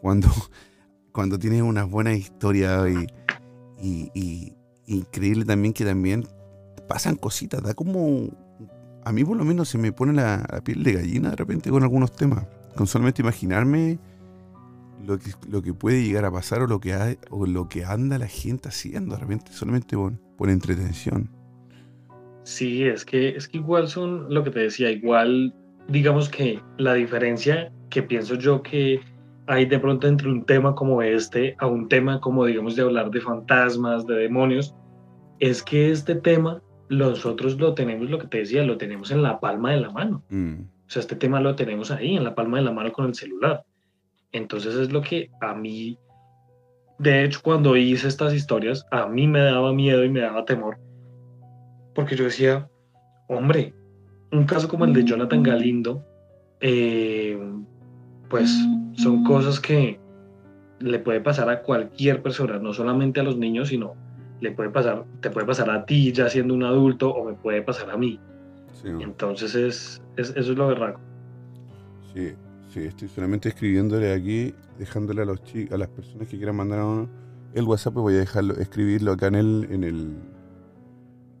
cuando, 0.00 0.28
cuando 1.12 1.38
tienes 1.38 1.62
unas 1.62 1.88
buenas 1.88 2.16
historias 2.16 2.88
y, 3.82 4.52
increíble 4.86 5.44
también 5.44 5.72
que 5.72 5.84
también 5.84 6.26
pasan 6.88 7.14
cositas, 7.14 7.62
da 7.62 7.74
como, 7.74 8.28
a 9.04 9.12
mí 9.12 9.24
por 9.24 9.36
lo 9.36 9.44
menos 9.44 9.68
se 9.68 9.78
me 9.78 9.92
pone 9.92 10.12
la, 10.12 10.44
piel 10.64 10.82
de 10.82 10.94
gallina 10.94 11.30
de 11.30 11.36
repente 11.36 11.70
con 11.70 11.82
algunos 11.82 12.14
temas, 12.14 12.46
con 12.74 12.86
solamente 12.86 13.22
imaginarme 13.22 13.98
lo 15.06 15.18
que, 15.18 15.30
lo 15.48 15.62
que 15.62 15.72
puede 15.72 16.02
llegar 16.02 16.24
a 16.24 16.30
pasar 16.30 16.62
o 16.62 16.66
lo 16.66 16.80
que, 16.80 17.18
o 17.30 17.46
lo 17.46 17.68
que 17.68 17.84
anda 17.84 18.18
la 18.18 18.26
gente 18.26 18.68
haciendo, 18.68 19.16
realmente 19.16 19.52
solamente 19.52 19.96
por, 19.96 20.50
entretención. 20.50 21.30
Sí, 22.42 22.82
es 22.84 23.04
que, 23.04 23.28
es 23.36 23.46
que 23.46 23.58
igual 23.58 23.88
son 23.88 24.32
lo 24.32 24.42
que 24.42 24.50
te 24.50 24.60
decía, 24.60 24.90
igual 24.90 25.54
digamos 25.88 26.28
que 26.28 26.60
la 26.78 26.94
diferencia 26.94 27.72
que 27.90 28.02
pienso 28.02 28.34
yo 28.36 28.62
que 28.62 29.00
hay 29.50 29.66
de 29.66 29.80
pronto 29.80 30.06
entre 30.06 30.28
un 30.28 30.44
tema 30.44 30.76
como 30.76 31.02
este 31.02 31.56
a 31.58 31.66
un 31.66 31.88
tema 31.88 32.20
como 32.20 32.44
digamos 32.44 32.76
de 32.76 32.82
hablar 32.82 33.10
de 33.10 33.20
fantasmas, 33.20 34.06
de 34.06 34.14
demonios, 34.14 34.76
es 35.40 35.64
que 35.64 35.90
este 35.90 36.14
tema 36.14 36.62
nosotros 36.88 37.58
lo 37.58 37.74
tenemos, 37.74 38.08
lo 38.08 38.20
que 38.20 38.28
te 38.28 38.38
decía, 38.38 38.62
lo 38.62 38.78
tenemos 38.78 39.10
en 39.10 39.24
la 39.24 39.40
palma 39.40 39.72
de 39.72 39.80
la 39.80 39.90
mano. 39.90 40.22
Mm. 40.28 40.60
O 40.60 40.90
sea, 40.90 41.00
este 41.00 41.16
tema 41.16 41.40
lo 41.40 41.56
tenemos 41.56 41.90
ahí, 41.90 42.16
en 42.16 42.22
la 42.22 42.36
palma 42.36 42.58
de 42.58 42.64
la 42.64 42.70
mano 42.70 42.92
con 42.92 43.06
el 43.06 43.14
celular. 43.16 43.64
Entonces 44.30 44.76
es 44.76 44.92
lo 44.92 45.02
que 45.02 45.32
a 45.40 45.52
mí, 45.52 45.98
de 47.00 47.24
hecho, 47.24 47.40
cuando 47.42 47.76
hice 47.76 48.06
estas 48.06 48.32
historias, 48.32 48.86
a 48.92 49.06
mí 49.06 49.26
me 49.26 49.40
daba 49.40 49.72
miedo 49.72 50.04
y 50.04 50.10
me 50.10 50.20
daba 50.20 50.44
temor. 50.44 50.78
Porque 51.92 52.14
yo 52.14 52.22
decía, 52.22 52.68
hombre, 53.28 53.74
un 54.30 54.44
caso 54.44 54.68
como 54.68 54.84
el 54.84 54.92
de 54.92 55.02
Jonathan 55.02 55.42
Galindo, 55.42 56.04
eh, 56.60 57.36
pues 58.30 58.50
son 58.94 59.24
cosas 59.24 59.60
que 59.60 60.00
le 60.78 60.98
puede 60.98 61.20
pasar 61.20 61.50
a 61.50 61.60
cualquier 61.60 62.22
persona, 62.22 62.58
no 62.58 62.72
solamente 62.72 63.20
a 63.20 63.22
los 63.22 63.36
niños, 63.36 63.68
sino 63.68 63.94
le 64.40 64.52
puede 64.52 64.70
pasar, 64.70 65.04
te 65.20 65.28
puede 65.28 65.46
pasar 65.46 65.70
a 65.70 65.84
ti 65.84 66.10
ya 66.12 66.30
siendo 66.30 66.54
un 66.54 66.62
adulto 66.62 67.10
o 67.10 67.24
me 67.24 67.34
puede 67.34 67.60
pasar 67.60 67.90
a 67.90 67.98
mí. 67.98 68.18
Entonces 68.82 69.54
es, 69.54 70.02
eso 70.16 70.38
es 70.38 70.48
lo 70.48 70.68
berraco. 70.68 71.00
Sí, 72.14 72.32
Sí, 72.72 72.84
estoy 72.84 73.08
solamente 73.08 73.48
escribiéndole 73.48 74.12
aquí, 74.12 74.54
dejándole 74.78 75.22
a 75.22 75.24
los 75.24 75.40
a 75.72 75.76
las 75.76 75.88
personas 75.88 76.28
que 76.28 76.36
quieran 76.36 76.54
mandar 76.54 77.08
el 77.52 77.64
WhatsApp, 77.64 77.94
voy 77.94 78.14
a 78.14 78.18
dejarlo, 78.18 78.54
escribirlo 78.58 79.10
acá 79.10 79.26
en 79.26 79.34
el, 79.34 79.66
en 79.70 79.82
el, 79.82 80.16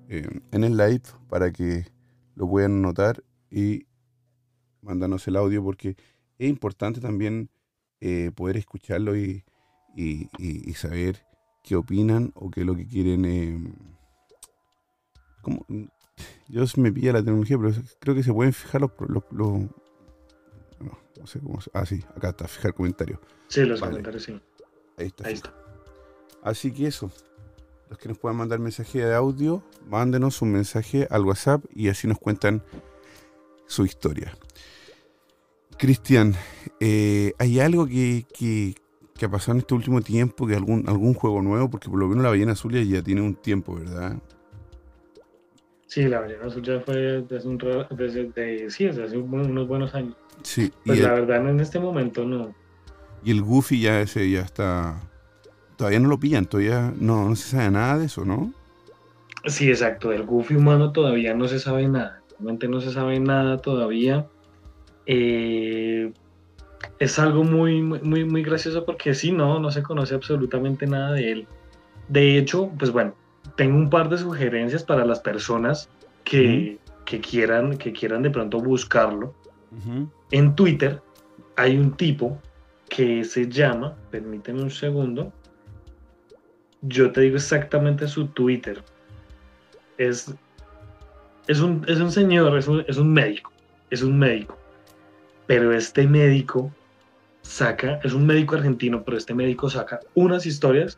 eh, 0.08 0.28
en 0.50 0.64
el 0.64 0.76
live 0.76 1.02
para 1.28 1.52
que 1.52 1.86
lo 2.34 2.48
puedan 2.48 2.82
notar 2.82 3.22
y 3.48 3.86
mandarnos 4.82 5.28
el 5.28 5.36
audio 5.36 5.62
porque 5.62 5.94
es 6.40 6.48
importante 6.48 7.00
también 7.00 7.50
eh, 8.00 8.30
poder 8.34 8.56
escucharlo 8.56 9.14
y, 9.14 9.44
y, 9.94 10.72
saber 10.72 11.26
qué 11.62 11.76
opinan 11.76 12.32
o 12.34 12.50
qué 12.50 12.60
es 12.60 12.66
lo 12.66 12.74
que 12.74 12.86
quieren. 12.86 13.26
Eh, 13.26 13.74
como, 15.42 15.66
yo 16.48 16.64
me 16.78 16.92
pilla 16.92 17.12
la 17.12 17.18
tecnología, 17.22 17.58
pero 17.58 17.74
creo 17.98 18.14
que 18.14 18.22
se 18.22 18.32
pueden 18.32 18.54
fijar 18.54 18.80
los, 18.80 18.90
los, 19.00 19.24
no 19.30 21.26
sé 21.26 21.40
cómo. 21.40 21.58
Ah, 21.74 21.84
sí, 21.84 22.02
acá 22.16 22.30
está, 22.30 22.48
fijar 22.48 22.72
comentarios. 22.72 23.20
Sí, 23.48 23.60
los 23.66 23.80
comentarios, 23.80 24.22
sí. 24.22 24.40
Ahí 24.96 25.08
está. 25.08 25.28
Ahí 25.28 25.34
está. 25.34 25.54
Así 26.42 26.72
que 26.72 26.86
eso. 26.86 27.12
Los 27.90 27.98
que 27.98 28.08
nos 28.08 28.18
puedan 28.18 28.38
mandar 28.38 28.60
mensaje 28.60 29.04
de 29.04 29.14
audio, 29.14 29.62
mándenos 29.86 30.40
un 30.40 30.52
mensaje 30.52 31.06
al 31.10 31.26
WhatsApp 31.26 31.62
y 31.74 31.88
así 31.88 32.06
nos 32.06 32.18
cuentan 32.18 32.62
su 33.66 33.84
historia. 33.84 34.32
Cristian, 35.80 36.34
eh, 36.78 37.32
¿hay 37.38 37.58
algo 37.58 37.86
que, 37.86 38.26
que 39.20 39.26
ha 39.26 39.30
pasado 39.30 39.52
en 39.52 39.58
este 39.60 39.74
último 39.74 40.02
tiempo, 40.02 40.46
que 40.46 40.54
algún, 40.54 40.86
algún 40.86 41.14
juego 41.14 41.40
nuevo, 41.40 41.70
porque 41.70 41.88
por 41.88 41.98
lo 41.98 42.06
menos 42.06 42.22
la 42.22 42.28
ballena 42.28 42.52
azul 42.52 42.72
ya 42.72 43.02
tiene 43.02 43.22
un 43.22 43.34
tiempo, 43.34 43.74
¿verdad? 43.74 44.18
Sí, 45.86 46.04
la 46.04 46.20
ballena 46.20 46.46
azul 46.46 46.62
ya 46.62 46.80
fue 46.80 47.22
desde, 47.22 47.48
un, 47.48 47.58
desde, 47.90 48.70
sí, 48.70 48.84
desde 48.84 49.04
hace 49.04 49.16
unos 49.16 49.66
buenos 49.66 49.94
años. 49.94 50.14
Sí. 50.42 50.70
Pues 50.84 51.00
la 51.00 51.14
verdad 51.14 51.48
en 51.48 51.60
este 51.60 51.80
momento 51.80 52.26
no. 52.26 52.54
Y 53.24 53.30
el 53.30 53.40
Goofy 53.40 53.80
ya 53.80 54.02
ese 54.02 54.30
ya 54.30 54.40
está. 54.40 55.00
Todavía 55.76 56.00
no 56.00 56.08
lo 56.08 56.20
pillan, 56.20 56.44
todavía 56.44 56.92
no, 56.98 57.26
no 57.26 57.36
se 57.36 57.48
sabe 57.48 57.70
nada 57.70 57.98
de 57.98 58.04
eso, 58.04 58.26
¿no? 58.26 58.52
Sí, 59.46 59.70
exacto. 59.70 60.10
Del 60.10 60.24
Goofy 60.24 60.56
humano 60.56 60.92
todavía 60.92 61.34
no 61.34 61.48
se 61.48 61.58
sabe 61.58 61.88
nada. 61.88 62.22
Realmente 62.32 62.68
no 62.68 62.82
se 62.82 62.92
sabe 62.92 63.18
nada 63.18 63.58
todavía. 63.58 64.26
Eh, 65.06 66.12
es 66.98 67.18
algo 67.18 67.44
muy, 67.44 67.82
muy, 67.82 68.24
muy 68.24 68.42
gracioso 68.42 68.84
porque 68.84 69.14
sí, 69.14 69.32
no, 69.32 69.58
no 69.58 69.70
se 69.70 69.82
conoce 69.82 70.14
absolutamente 70.14 70.86
nada 70.86 71.12
de 71.12 71.32
él. 71.32 71.46
De 72.08 72.36
hecho, 72.38 72.70
pues 72.78 72.90
bueno, 72.90 73.14
tengo 73.56 73.76
un 73.76 73.90
par 73.90 74.08
de 74.08 74.18
sugerencias 74.18 74.84
para 74.84 75.04
las 75.04 75.20
personas 75.20 75.88
que, 76.24 76.78
quieran, 77.04 77.76
que 77.76 77.92
quieran 77.92 78.22
de 78.22 78.30
pronto 78.30 78.58
buscarlo. 78.60 79.34
En 80.30 80.54
Twitter 80.56 81.00
hay 81.56 81.76
un 81.76 81.96
tipo 81.96 82.38
que 82.88 83.24
se 83.24 83.48
llama, 83.48 83.96
permíteme 84.10 84.62
un 84.62 84.70
segundo, 84.70 85.32
yo 86.82 87.12
te 87.12 87.22
digo 87.22 87.36
exactamente 87.36 88.08
su 88.08 88.26
Twitter. 88.28 88.82
Es, 89.96 90.34
es, 91.46 91.60
un, 91.60 91.84
es 91.86 92.00
un 92.00 92.10
señor, 92.10 92.56
es 92.58 92.66
un, 92.68 92.84
es 92.88 92.96
un 92.96 93.12
médico, 93.12 93.52
es 93.90 94.02
un 94.02 94.18
médico. 94.18 94.59
Pero 95.50 95.72
este 95.72 96.06
médico 96.06 96.72
saca, 97.42 97.98
es 98.04 98.12
un 98.12 98.24
médico 98.24 98.54
argentino, 98.54 99.02
pero 99.02 99.16
este 99.16 99.34
médico 99.34 99.68
saca 99.68 99.98
unas 100.14 100.46
historias, 100.46 100.96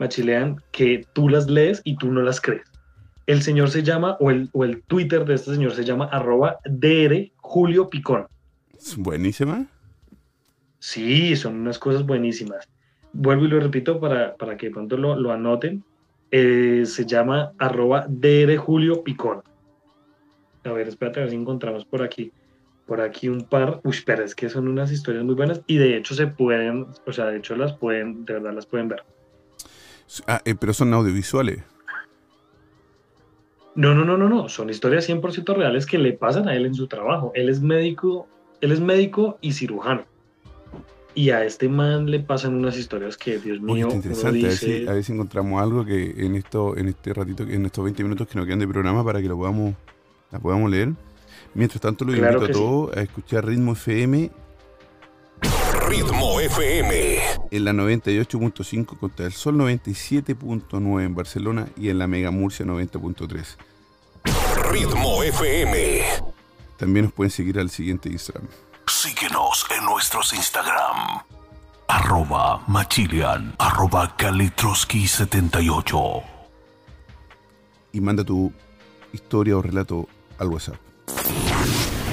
machilean, 0.00 0.60
que 0.72 1.06
tú 1.12 1.28
las 1.28 1.48
lees 1.48 1.80
y 1.84 1.96
tú 1.96 2.10
no 2.10 2.20
las 2.20 2.40
crees. 2.40 2.64
El 3.28 3.40
señor 3.40 3.70
se 3.70 3.84
llama, 3.84 4.16
o 4.18 4.32
el, 4.32 4.50
o 4.52 4.64
el 4.64 4.82
Twitter 4.82 5.24
de 5.24 5.34
este 5.34 5.52
señor 5.52 5.76
se 5.76 5.84
llama 5.84 6.06
arroba 6.06 6.58
DR 6.64 7.30
Julio 7.36 7.88
Picón. 7.88 8.26
¿Es 8.76 8.96
buenísima? 8.96 9.64
Sí, 10.80 11.36
son 11.36 11.60
unas 11.60 11.78
cosas 11.78 12.04
buenísimas. 12.04 12.68
Vuelvo 13.12 13.44
y 13.44 13.48
lo 13.48 13.60
repito 13.60 14.00
para, 14.00 14.34
para 14.34 14.56
que 14.56 14.72
pronto 14.72 14.96
lo, 14.96 15.14
lo 15.14 15.30
anoten. 15.30 15.84
Eh, 16.32 16.82
se 16.84 17.06
llama 17.06 17.52
arroba 17.58 18.06
DR 18.08 18.56
Julio 18.56 19.04
Picón. 19.04 19.44
A 20.64 20.72
ver, 20.72 20.88
espérate 20.88 21.20
a 21.20 21.22
ver 21.22 21.30
si 21.30 21.36
encontramos 21.36 21.84
por 21.84 22.02
aquí 22.02 22.32
por 22.86 23.00
aquí 23.00 23.28
un 23.28 23.42
par, 23.42 23.80
uy, 23.82 23.96
pero 24.04 24.24
es 24.24 24.34
que 24.34 24.48
son 24.48 24.68
unas 24.68 24.92
historias 24.92 25.24
muy 25.24 25.34
buenas 25.34 25.62
y 25.66 25.78
de 25.78 25.96
hecho 25.96 26.14
se 26.14 26.26
pueden, 26.26 26.86
o 27.06 27.12
sea, 27.12 27.26
de 27.26 27.38
hecho 27.38 27.56
las 27.56 27.72
pueden, 27.72 28.24
de 28.24 28.34
verdad 28.34 28.52
las 28.52 28.66
pueden 28.66 28.88
ver. 28.88 29.04
Ah, 30.26 30.40
eh, 30.44 30.54
pero 30.54 30.74
son 30.74 30.92
audiovisuales. 30.92 31.62
No, 33.74 33.94
no, 33.94 34.04
no, 34.04 34.16
no, 34.16 34.28
no, 34.28 34.48
son 34.48 34.70
historias 34.70 35.08
100% 35.08 35.54
reales 35.54 35.86
que 35.86 35.98
le 35.98 36.12
pasan 36.12 36.48
a 36.48 36.54
él 36.54 36.66
en 36.66 36.74
su 36.74 36.86
trabajo. 36.86 37.32
Él 37.34 37.48
es 37.48 37.60
médico, 37.60 38.28
él 38.60 38.70
es 38.70 38.80
médico 38.80 39.38
y 39.40 39.52
cirujano. 39.52 40.04
Y 41.16 41.30
a 41.30 41.44
este 41.44 41.68
man 41.68 42.10
le 42.10 42.20
pasan 42.20 42.54
unas 42.54 42.76
historias 42.76 43.16
que, 43.16 43.38
Dios 43.38 43.60
mío, 43.60 43.86
Muy 43.86 43.94
interesante. 43.94 44.46
a, 44.88 44.92
ver 44.92 45.04
si, 45.04 45.12
encontramos 45.12 45.62
algo 45.62 45.84
que 45.84 46.14
en 46.24 46.34
esto, 46.34 46.76
en 46.76 46.88
este 46.88 47.14
ratito, 47.14 47.44
en 47.44 47.66
estos 47.66 47.84
20 47.84 48.02
minutos 48.02 48.28
que 48.28 48.36
nos 48.36 48.46
quedan 48.46 48.58
de 48.58 48.68
programa 48.68 49.04
para 49.04 49.22
que 49.22 49.28
lo 49.28 49.36
podamos, 49.36 49.74
la 50.30 50.38
podamos 50.38 50.70
leer. 50.70 50.90
Mientras 51.54 51.80
tanto, 51.80 52.04
lo 52.04 52.14
invito 52.14 52.44
a 52.44 52.48
todos 52.48 52.96
a 52.96 53.00
escuchar 53.00 53.46
Ritmo 53.46 53.72
FM. 53.72 54.30
Ritmo 55.88 56.40
FM. 56.40 57.18
En 57.50 57.64
la 57.64 57.72
98.5 57.72 58.98
contra 58.98 59.26
el 59.26 59.32
Sol 59.32 59.56
97.9 59.56 61.04
en 61.04 61.14
Barcelona 61.14 61.68
y 61.76 61.90
en 61.90 61.98
la 61.98 62.06
Mega 62.06 62.30
Murcia 62.30 62.66
90.3. 62.66 63.56
Ritmo 64.70 65.22
FM. 65.22 66.02
También 66.76 67.04
nos 67.04 67.12
pueden 67.12 67.30
seguir 67.30 67.60
al 67.60 67.70
siguiente 67.70 68.08
Instagram. 68.08 68.48
Síguenos 68.86 69.66
en 69.78 69.84
nuestros 69.84 70.32
Instagram. 70.32 71.22
Arroba 71.86 72.64
Machilian. 72.66 73.54
Arroba 73.58 74.16
Kalitroski78. 74.16 76.22
Y 77.92 78.00
manda 78.00 78.24
tu 78.24 78.52
historia 79.12 79.56
o 79.56 79.62
relato 79.62 80.08
al 80.38 80.48
WhatsApp. 80.48 80.83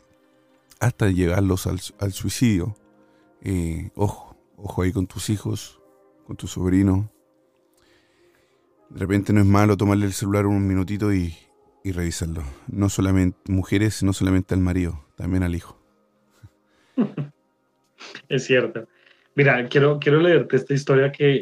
hasta 0.79 1.09
llegarlos 1.09 1.67
al, 1.67 1.79
al 1.99 2.13
suicidio. 2.13 2.75
Eh, 3.41 3.91
ojo, 3.95 4.35
ojo 4.57 4.81
ahí 4.81 4.91
con 4.91 5.07
tus 5.07 5.29
hijos, 5.29 5.81
con 6.25 6.35
tus 6.35 6.51
sobrinos. 6.51 7.05
De 8.93 8.99
repente 8.99 9.33
no 9.33 9.41
es 9.41 9.47
malo 9.47 9.75
tomarle 9.75 10.05
el 10.05 10.13
celular 10.13 10.45
un 10.45 10.67
minutito 10.67 11.11
y, 11.11 11.35
revisarlo. 11.83 12.43
No 12.67 12.89
solamente 12.89 13.51
mujeres, 13.51 14.03
no 14.03 14.13
solamente 14.13 14.53
al 14.53 14.59
marido, 14.61 15.03
también 15.15 15.41
al 15.41 15.55
hijo. 15.55 15.81
es 18.29 18.45
cierto. 18.45 18.87
Mira, 19.35 19.67
quiero, 19.67 19.99
quiero 19.99 20.19
leerte 20.19 20.57
esta 20.57 20.75
historia 20.75 21.11
que 21.11 21.39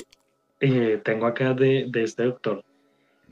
eh, 0.61 1.02
tengo 1.03 1.26
acá 1.26 1.53
de, 1.53 1.91
este 1.94 2.23
doctor. 2.23 2.64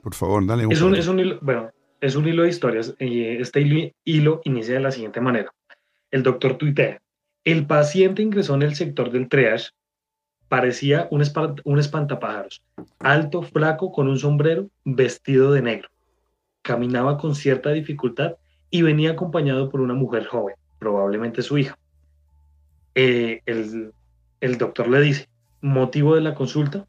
Por 0.04 0.14
favor, 0.14 0.46
dale. 0.46 0.66
es, 0.70 0.82
un, 0.82 0.96
es 0.96 1.08
un, 1.08 1.20
hilo, 1.20 1.40
bueno, 1.41 1.72
es 2.02 2.16
un 2.16 2.28
hilo 2.28 2.44
de 2.44 2.50
historias. 2.50 2.94
y 3.00 3.24
este 3.24 3.62
hilo, 4.04 4.41
inicia 4.44 4.74
de 4.74 4.82
la 4.82 4.91
siguiente 4.91 5.22
manera. 5.22 5.54
El 6.12 6.24
doctor 6.24 6.58
tuitea. 6.58 7.02
El 7.46 7.66
paciente 7.66 8.22
ingresó 8.22 8.56
en 8.56 8.64
el 8.64 8.76
sector 8.76 9.12
del 9.12 9.30
triage 9.30 9.70
Parecía 10.50 11.08
un, 11.12 11.22
espantapájaros, 11.80 12.64
alto, 12.98 13.44
flaco, 13.44 13.92
con 13.92 14.08
un 14.08 14.18
sombrero, 14.18 14.68
vestido 14.84 15.52
de 15.52 15.62
negro. 15.62 15.90
Caminaba 16.64 17.20
con 17.20 17.36
cierta 17.36 17.70
dificultad 17.70 18.34
y 18.72 18.82
venía 18.82 19.12
acompañado 19.12 19.70
por 19.70 19.80
una 19.80 19.94
mujer 19.94 20.26
joven, 20.26 20.56
probablemente 20.80 21.44
su 21.44 21.60
hija. 21.60 21.78
Eh, 22.96 23.42
el, 23.46 23.94
el 24.42 24.58
doctor 24.58 24.88
le 24.88 25.02
dice, 25.02 25.30
motivo 25.62 26.16
de 26.16 26.22
la 26.22 26.34
consulta, 26.34 26.88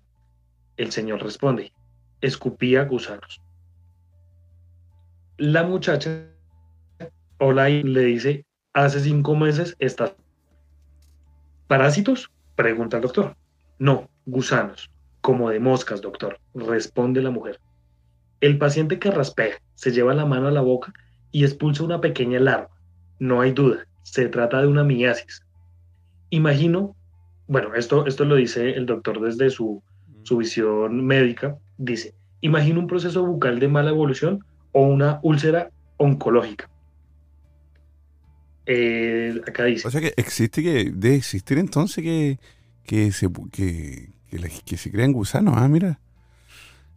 el 0.78 0.90
señor 0.90 1.22
responde, 1.22 1.72
escupía 2.22 2.84
gusanos. 2.84 3.42
La 5.36 5.64
muchacha, 5.64 6.28
hola, 7.38 7.68
y 7.68 7.82
le 7.82 8.04
dice, 8.04 8.46
hace 8.72 9.00
cinco 9.00 9.36
meses 9.36 9.76
estás... 9.78 10.14
¿Parásitos? 11.66 12.30
Pregunta 12.56 12.96
el 12.96 13.02
doctor. 13.02 13.36
No, 13.80 14.10
gusanos, 14.26 14.90
como 15.22 15.48
de 15.48 15.58
moscas, 15.58 16.02
doctor, 16.02 16.38
responde 16.54 17.22
la 17.22 17.30
mujer. 17.30 17.58
El 18.42 18.58
paciente 18.58 18.98
carraspea, 18.98 19.54
se 19.74 19.90
lleva 19.90 20.12
la 20.12 20.26
mano 20.26 20.48
a 20.48 20.50
la 20.50 20.60
boca 20.60 20.92
y 21.32 21.44
expulsa 21.44 21.82
una 21.82 21.98
pequeña 21.98 22.38
larva. 22.40 22.68
No 23.18 23.40
hay 23.40 23.52
duda, 23.52 23.86
se 24.02 24.28
trata 24.28 24.60
de 24.60 24.66
una 24.66 24.84
miasis. 24.84 25.46
Imagino, 26.28 26.94
bueno, 27.48 27.74
esto, 27.74 28.06
esto 28.06 28.26
lo 28.26 28.36
dice 28.36 28.70
el 28.72 28.84
doctor 28.84 29.18
desde 29.18 29.48
su, 29.48 29.82
su 30.24 30.36
visión 30.36 31.06
médica, 31.06 31.56
dice, 31.78 32.14
imagino 32.42 32.80
un 32.80 32.86
proceso 32.86 33.24
bucal 33.24 33.60
de 33.60 33.68
mala 33.68 33.88
evolución 33.88 34.44
o 34.72 34.82
una 34.82 35.20
úlcera 35.22 35.70
oncológica. 35.96 36.68
Eh, 38.66 39.40
acá 39.48 39.64
dice. 39.64 39.88
O 39.88 39.90
sea 39.90 40.02
que 40.02 40.12
existe 40.18 40.62
que, 40.62 40.92
debe 40.94 41.16
existir 41.16 41.56
entonces 41.56 42.04
que 42.04 42.38
que 42.90 43.12
se, 43.12 43.28
que, 43.52 44.08
que, 44.64 44.76
se 44.76 44.90
crean 44.90 45.12
gusanos. 45.12 45.54
Ah, 45.56 45.68
mira. 45.68 46.00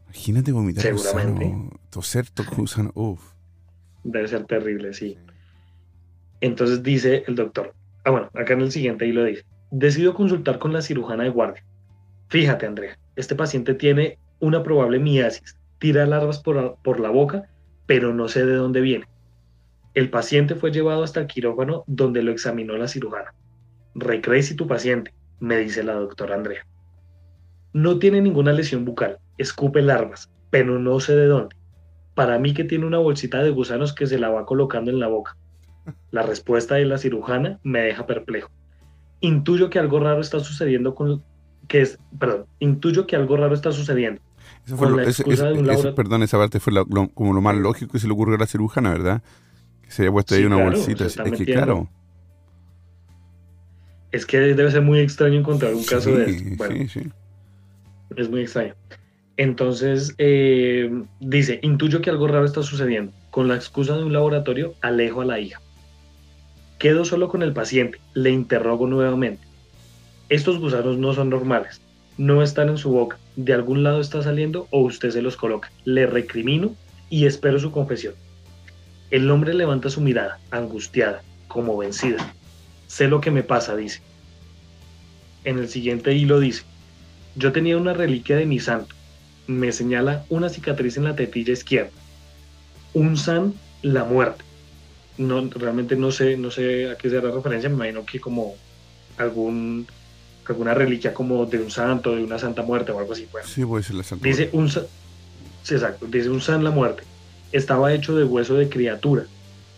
Imagínate 0.06 0.52
vomitar 0.52 0.92
gusano, 0.92 1.70
toser 1.92 2.26
gusano. 2.58 2.90
Uf. 2.96 3.22
Debe 4.04 4.28
ser 4.28 4.44
terrible, 4.46 4.92
sí. 4.96 5.20
Entonces 6.42 6.82
dice 6.82 7.24
el 7.28 7.36
doctor, 7.36 7.76
Ah, 8.06 8.10
bueno, 8.10 8.32
acá 8.34 8.54
en 8.54 8.62
el 8.62 8.72
siguiente 8.72 9.06
lo 9.06 9.24
dice. 9.24 9.46
Decido 9.70 10.16
consultar 10.16 10.58
con 10.58 10.74
la 10.74 10.82
cirujana 10.82 11.26
de 11.26 11.30
guardia. 11.30 11.64
Fíjate, 12.30 12.66
Andrea, 12.66 12.98
este 13.16 13.36
paciente 13.36 13.76
tiene 13.76 14.18
una 14.40 14.64
probable 14.64 14.98
miasis. 14.98 15.60
Tira 15.78 16.08
larvas 16.08 16.40
por, 16.40 16.80
por 16.84 17.00
la 17.00 17.12
boca, 17.12 17.48
pero 17.86 18.16
no 18.16 18.28
sé 18.30 18.48
de 18.48 18.56
dónde 18.56 18.82
viene. 18.82 19.06
El 19.94 20.10
paciente 20.10 20.56
fue 20.56 20.72
llevado 20.72 21.04
hasta 21.04 21.20
el 21.20 21.28
quirófano 21.28 21.84
donde 21.86 22.24
lo 22.24 22.32
examinó 22.32 22.78
la 22.78 22.88
cirujana. 22.88 23.36
Recreci 23.94 24.56
tu 24.56 24.66
paciente, 24.66 25.14
me 25.44 25.58
dice 25.58 25.84
la 25.84 25.96
doctora 25.96 26.36
Andrea. 26.36 26.66
No 27.74 28.00
tiene 28.00 28.22
ninguna 28.22 28.54
lesión 28.54 28.86
bucal, 28.86 29.18
escupe 29.38 29.82
larvas, 29.82 30.32
pero 30.50 30.80
no 30.80 31.02
sé 31.02 31.18
de 31.18 31.26
dónde. 31.26 31.54
Para 32.16 32.40
mí 32.40 32.54
que 32.54 32.64
tiene 32.64 32.86
una 32.86 33.00
bolsita 33.00 33.44
de 33.44 33.50
gusanos 33.50 33.92
que 33.92 34.08
se 34.08 34.18
la 34.18 34.30
va 34.30 34.46
colocando 34.46 34.90
en 34.90 35.02
la 35.02 35.08
boca. 35.08 35.36
La 36.12 36.24
respuesta 36.24 36.76
de 36.76 36.86
la 36.86 36.98
cirujana 36.98 37.60
me 37.62 37.82
deja 37.82 38.06
perplejo. 38.08 38.52
Intuyo 39.20 39.70
que 39.70 39.80
algo 39.80 40.00
raro 40.00 40.22
está 40.22 40.40
sucediendo 40.40 40.96
con 40.96 41.22
que 41.68 41.82
es, 41.82 42.00
perdón, 42.18 42.46
intuyo 42.60 43.06
que 43.06 43.18
algo 43.18 43.36
raro 43.36 43.54
está 43.54 43.74
sucediendo. 43.74 44.22
perdón, 45.94 46.24
esa 46.24 46.38
parte 46.38 46.62
fue 46.62 46.74
como 47.14 47.34
lo 47.34 47.42
más 47.42 47.58
lógico 47.58 47.92
que 47.92 48.00
se 48.00 48.08
le 48.08 48.14
ocurrió 48.14 48.36
a 48.36 48.40
la 48.40 48.48
cirujana, 48.48 48.92
¿verdad? 48.92 49.22
Que 49.82 49.92
se 49.92 50.04
haya 50.04 50.12
puesto 50.12 50.36
ahí 50.36 50.46
una 50.46 50.64
bolsita. 50.64 51.06
Es 51.06 51.18
que 51.18 51.46
claro. 51.46 51.90
Es 54.14 54.26
que 54.26 54.40
debe 54.40 54.72
ser 54.72 54.82
muy 54.82 55.00
extraño 55.00 55.40
encontrar 55.40 55.74
un 55.74 55.84
caso 55.84 56.16
de 56.16 56.30
esto. 56.30 56.66
sí, 56.70 56.88
sí. 56.88 57.02
Es 58.16 58.30
muy 58.30 58.42
extraño. 58.42 58.76
Entonces, 59.38 60.14
eh, 60.20 60.90
dice, 61.20 61.60
intuyo 61.64 62.02
que 62.02 62.12
algo 62.12 62.28
raro 62.28 62.46
está 62.46 62.62
sucediendo. 62.62 63.12
Con 63.32 63.48
la 63.48 63.56
excusa 63.56 63.98
de 63.98 64.04
un 64.04 64.14
laboratorio, 64.14 64.76
alejo 64.82 65.22
a 65.22 65.26
la 65.26 65.40
hija. 65.40 65.60
Quedo 66.78 67.06
solo 67.06 67.28
con 67.28 67.42
el 67.42 67.54
paciente, 67.54 68.00
le 68.14 68.30
interrogo 68.30 68.86
nuevamente. 68.86 69.42
Estos 70.30 70.60
gusanos 70.60 70.98
no 70.98 71.14
son 71.14 71.30
normales, 71.30 71.82
no 72.18 72.44
están 72.44 72.70
en 72.70 72.78
su 72.78 72.92
boca, 72.92 73.18
de 73.36 73.54
algún 73.54 73.84
lado 73.84 74.00
está 74.00 74.22
saliendo 74.22 74.68
o 74.70 74.82
usted 74.82 75.10
se 75.10 75.24
los 75.24 75.38
coloca. 75.38 75.72
Le 75.86 76.06
recrimino 76.06 76.76
y 77.10 77.26
espero 77.26 77.58
su 77.58 77.72
confesión. 77.72 78.14
El 79.10 79.30
hombre 79.32 79.56
levanta 79.56 79.90
su 79.90 80.02
mirada, 80.02 80.40
angustiada, 80.52 81.24
como 81.48 81.78
vencida. 81.78 82.34
Sé 82.94 83.08
lo 83.08 83.22
que 83.22 83.32
me 83.32 83.42
pasa, 83.42 83.76
dice. 83.76 84.02
En 85.46 85.58
el 85.58 85.68
siguiente 85.68 86.14
hilo 86.14 86.40
dice, 86.40 86.62
yo 87.36 87.52
tenía 87.52 87.76
una 87.76 87.96
reliquia 87.96 88.38
de 88.38 88.46
mi 88.46 88.60
santo. 88.60 88.94
Me 89.48 89.72
señala 89.72 90.26
una 90.30 90.48
cicatriz 90.48 90.96
en 90.98 91.06
la 91.06 91.16
tetilla 91.16 91.54
izquierda. 91.54 91.90
Un 92.94 93.18
san, 93.18 93.56
la 93.82 94.04
muerte. 94.04 94.44
No, 95.18 95.50
realmente 95.56 95.96
no 95.96 96.12
sé, 96.12 96.38
no 96.38 96.52
sé 96.52 96.92
a 96.92 96.96
qué 96.96 97.10
será 97.10 97.32
referencia, 97.32 97.68
me 97.68 97.78
imagino 97.78 98.06
que 98.06 98.20
como 98.20 98.54
algún 99.18 99.88
alguna 100.48 100.76
reliquia 100.76 101.16
como 101.16 101.48
de 101.48 101.62
un 101.62 101.72
santo, 101.72 102.16
de 102.16 102.24
una 102.24 102.38
santa 102.38 102.62
muerte 102.62 102.92
o 102.92 103.00
algo 103.00 103.14
así. 103.14 103.28
Bueno, 103.32 103.48
sí, 103.48 103.64
voy 103.64 103.78
a 103.78 103.82
decir 103.82 103.96
la 103.96 104.04
santa 104.04 104.24
dice 104.24 104.52
un 104.54 104.70
sí, 104.70 104.80
exacto, 105.68 106.06
dice 106.06 106.30
un 106.30 106.42
san 106.42 106.64
la 106.64 106.70
muerte. 106.70 107.02
Estaba 107.52 107.92
hecho 107.92 108.16
de 108.16 108.24
hueso 108.24 108.54
de 108.54 108.70
criatura 108.70 109.26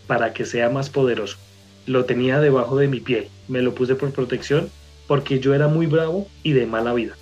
para 0.06 0.34
que 0.34 0.44
sea 0.44 0.68
más 0.68 0.90
poderoso. 0.90 1.38
Lo 1.86 2.04
tenía 2.04 2.40
debajo 2.40 2.76
de 2.76 2.88
mi 2.88 3.00
piel. 3.00 3.28
Me 3.48 3.62
lo 3.62 3.74
puse 3.74 3.94
por 3.94 4.12
protección 4.12 4.70
porque 5.06 5.38
yo 5.40 5.54
era 5.54 5.68
muy 5.68 5.86
bravo 5.86 6.28
y 6.42 6.52
de 6.52 6.66
mala 6.66 6.92
vida. 6.92 7.14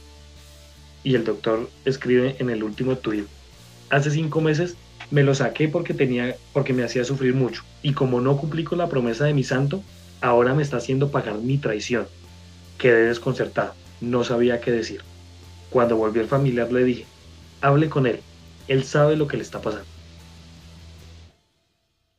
Y 1.02 1.14
el 1.14 1.24
doctor 1.24 1.68
escribe 1.84 2.36
en 2.38 2.50
el 2.50 2.62
último 2.62 2.96
tuit. 2.96 3.26
Hace 3.90 4.10
cinco 4.10 4.40
meses 4.40 4.76
me 5.10 5.22
lo 5.22 5.34
saqué 5.34 5.68
porque 5.68 5.94
tenía, 5.94 6.36
porque 6.52 6.72
me 6.72 6.82
hacía 6.82 7.04
sufrir 7.04 7.34
mucho. 7.34 7.62
Y 7.82 7.92
como 7.92 8.20
no 8.20 8.36
cumplí 8.36 8.64
con 8.64 8.78
la 8.78 8.88
promesa 8.88 9.26
de 9.26 9.34
mi 9.34 9.44
santo, 9.44 9.82
ahora 10.20 10.54
me 10.54 10.62
está 10.62 10.78
haciendo 10.78 11.10
pagar 11.10 11.38
mi 11.38 11.58
traición. 11.58 12.08
Quedé 12.78 13.08
desconcertado, 13.08 13.74
no 14.00 14.24
sabía 14.24 14.60
qué 14.60 14.72
decir. 14.72 15.02
Cuando 15.70 15.96
volvió 15.96 16.22
el 16.22 16.28
familiar 16.28 16.72
le 16.72 16.84
dije, 16.84 17.06
hable 17.60 17.90
con 17.90 18.06
él, 18.06 18.20
él 18.66 18.84
sabe 18.84 19.16
lo 19.16 19.26
que 19.26 19.36
le 19.36 19.42
está 19.42 19.60
pasando. 19.60 19.86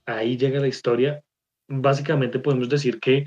Ahí 0.06 0.38
llega 0.38 0.60
la 0.60 0.68
historia. 0.68 1.24
Básicamente 1.68 2.40
podemos 2.40 2.70
decir 2.70 3.00
que 3.00 3.26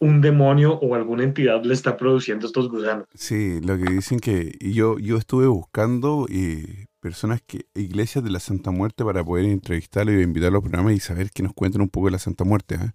un 0.00 0.20
demonio 0.20 0.74
o 0.74 0.94
alguna 0.94 1.24
entidad 1.24 1.62
le 1.64 1.74
está 1.74 1.96
produciendo 1.96 2.46
estos 2.46 2.68
gusanos. 2.68 3.06
Sí, 3.14 3.60
lo 3.60 3.76
que 3.78 3.92
dicen 3.92 4.20
que 4.20 4.56
yo, 4.60 4.98
yo 4.98 5.16
estuve 5.16 5.46
buscando 5.46 6.26
eh, 6.30 6.86
personas 7.00 7.40
que, 7.46 7.66
iglesias 7.74 8.22
de 8.22 8.30
la 8.30 8.40
Santa 8.40 8.70
Muerte 8.70 9.04
para 9.04 9.24
poder 9.24 9.46
entrevistarlo 9.46 10.12
y 10.12 10.22
invitarlo 10.22 10.58
al 10.58 10.62
programa 10.62 10.92
y 10.92 11.00
saber 11.00 11.30
que 11.30 11.42
nos 11.42 11.54
cuenten 11.54 11.80
un 11.80 11.88
poco 11.88 12.06
de 12.06 12.12
la 12.12 12.18
Santa 12.18 12.44
Muerte. 12.44 12.76
¿eh? 12.76 12.90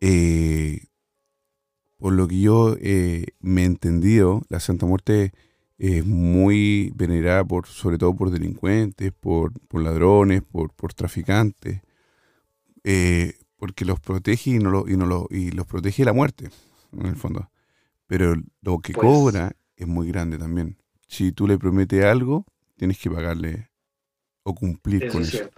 eh 0.00 0.80
por 1.96 2.12
lo 2.12 2.28
que 2.28 2.40
yo 2.40 2.76
eh, 2.80 3.26
me 3.40 3.62
he 3.62 3.64
entendido, 3.64 4.42
la 4.50 4.60
Santa 4.60 4.84
Muerte 4.84 5.32
es 5.78 6.04
muy 6.04 6.92
venerada 6.94 7.44
por, 7.44 7.66
sobre 7.66 7.98
todo 7.98 8.14
por 8.14 8.30
delincuentes, 8.30 9.12
por, 9.12 9.52
ladrones, 9.72 10.42
por, 10.42 10.70
traficantes, 10.92 11.80
eh, 12.84 13.34
porque 13.56 13.84
los 13.84 13.98
protege 13.98 14.50
y, 14.50 14.58
no 14.58 14.70
lo, 14.70 14.88
y, 14.88 14.96
no 14.96 15.06
lo, 15.06 15.26
y 15.30 15.50
los 15.50 15.66
protege 15.66 16.04
la 16.04 16.12
muerte, 16.12 16.50
en 16.92 17.06
el 17.06 17.16
fondo. 17.16 17.50
Pero 18.06 18.34
lo 18.62 18.78
que 18.78 18.92
pues 18.92 19.06
cobra 19.06 19.56
es 19.76 19.86
muy 19.86 20.08
grande 20.08 20.38
también. 20.38 20.76
Si 21.08 21.32
tú 21.32 21.46
le 21.46 21.58
prometes 21.58 22.04
algo, 22.04 22.44
tienes 22.76 22.98
que 22.98 23.10
pagarle 23.10 23.70
o 24.42 24.54
cumplir 24.54 25.08
con 25.10 25.22
eso. 25.22 25.48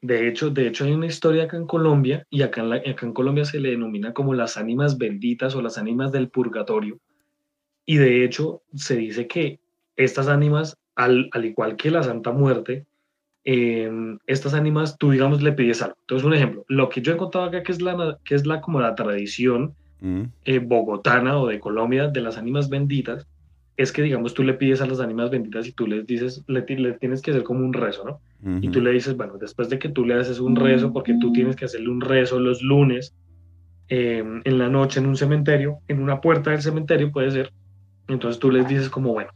De 0.00 0.28
hecho, 0.28 0.50
de 0.50 0.68
hecho 0.68 0.84
hay 0.84 0.92
una 0.92 1.06
historia 1.06 1.44
acá 1.44 1.56
en 1.56 1.66
Colombia 1.66 2.26
y 2.30 2.42
acá 2.42 2.62
en, 2.62 2.72
acá 2.72 3.06
en 3.06 3.12
Colombia 3.12 3.44
se 3.44 3.60
le 3.60 3.70
denomina 3.70 4.12
como 4.12 4.34
las 4.34 4.56
ánimas 4.56 4.98
benditas 4.98 5.54
o 5.54 5.62
las 5.62 5.78
ánimas 5.78 6.12
del 6.12 6.28
purgatorio. 6.28 6.98
Y 7.84 7.96
de 7.96 8.24
hecho 8.24 8.62
se 8.74 8.96
dice 8.96 9.26
que 9.26 9.60
estas 9.96 10.28
ánimas, 10.28 10.76
al, 10.94 11.28
al 11.32 11.44
igual 11.44 11.76
que 11.76 11.90
la 11.90 12.02
Santa 12.02 12.32
Muerte, 12.32 12.86
em, 13.48 14.18
estas 14.26 14.54
ánimas, 14.54 14.98
tú 14.98 15.12
digamos 15.12 15.40
le 15.40 15.52
pides 15.52 15.80
algo. 15.80 15.96
Entonces, 16.00 16.26
un 16.26 16.34
ejemplo, 16.34 16.64
lo 16.68 16.88
que 16.88 17.00
yo 17.00 17.12
he 17.12 17.16
contado 17.16 17.44
acá, 17.44 17.62
que 17.62 17.70
es 17.70 17.80
la, 17.80 18.18
que 18.24 18.34
es 18.34 18.44
la 18.44 18.60
como 18.60 18.80
la 18.80 18.96
tradición 18.96 19.72
mm. 20.00 20.22
eh, 20.44 20.58
bogotana 20.58 21.38
o 21.38 21.46
de 21.46 21.60
Colombia 21.60 22.08
de 22.08 22.20
las 22.20 22.38
ánimas 22.38 22.68
benditas, 22.68 23.28
es 23.76 23.92
que, 23.92 24.02
digamos, 24.02 24.34
tú 24.34 24.42
le 24.42 24.54
pides 24.54 24.80
a 24.80 24.86
las 24.86 24.98
ánimas 24.98 25.30
benditas 25.30 25.68
y 25.68 25.72
tú 25.72 25.86
les 25.86 26.06
dices, 26.06 26.42
le, 26.48 26.62
tienes 26.62 27.22
que 27.22 27.30
hacer 27.30 27.44
como 27.44 27.64
un 27.64 27.72
rezo, 27.72 28.04
¿no? 28.04 28.20
Y 28.60 28.68
tú 28.68 28.80
le 28.80 28.90
dices, 28.90 29.16
bueno, 29.16 29.38
después 29.38 29.68
de 29.68 29.78
que 29.78 29.88
tú 29.88 30.04
le 30.04 30.14
haces 30.14 30.40
un 30.40 30.56
rezo, 30.56 30.92
porque 30.92 31.16
tú 31.20 31.32
tienes 31.32 31.56
que 31.56 31.66
hacerle 31.66 31.88
un 31.88 32.00
rezo 32.00 32.40
los 32.40 32.62
lunes, 32.62 33.14
em, 33.88 34.40
en 34.44 34.58
la 34.58 34.68
noche 34.68 35.00
en 35.00 35.06
un 35.06 35.16
cementerio, 35.16 35.78
en 35.88 36.00
una 36.00 36.20
puerta 36.20 36.50
del 36.50 36.62
cementerio 36.62 37.12
puede 37.12 37.30
ser, 37.30 37.52
entonces 38.08 38.40
tú 38.40 38.50
les 38.50 38.66
dices 38.66 38.88
como, 38.88 39.12
bueno, 39.12 39.30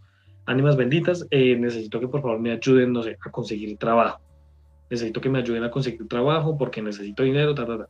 ánimas 0.51 0.77
benditas, 0.77 1.27
eh, 1.31 1.56
necesito 1.56 2.01
que 2.01 2.09
por 2.09 2.22
favor 2.22 2.40
me 2.40 2.51
ayuden, 2.51 2.93
no 2.93 3.02
sé, 3.02 3.16
a 3.24 3.31
conseguir 3.31 3.77
trabajo. 3.78 4.20
Necesito 4.90 5.20
que 5.20 5.31
me 5.31 5.39
ayuden 5.39 5.62
a 5.62 5.70
conseguir 5.70 6.06
trabajo 6.09 6.59
porque 6.59 6.82
necesito 6.82 7.22
dinero, 7.22 7.55
ta, 7.55 7.64
ta, 7.64 7.78
ta. 7.78 7.89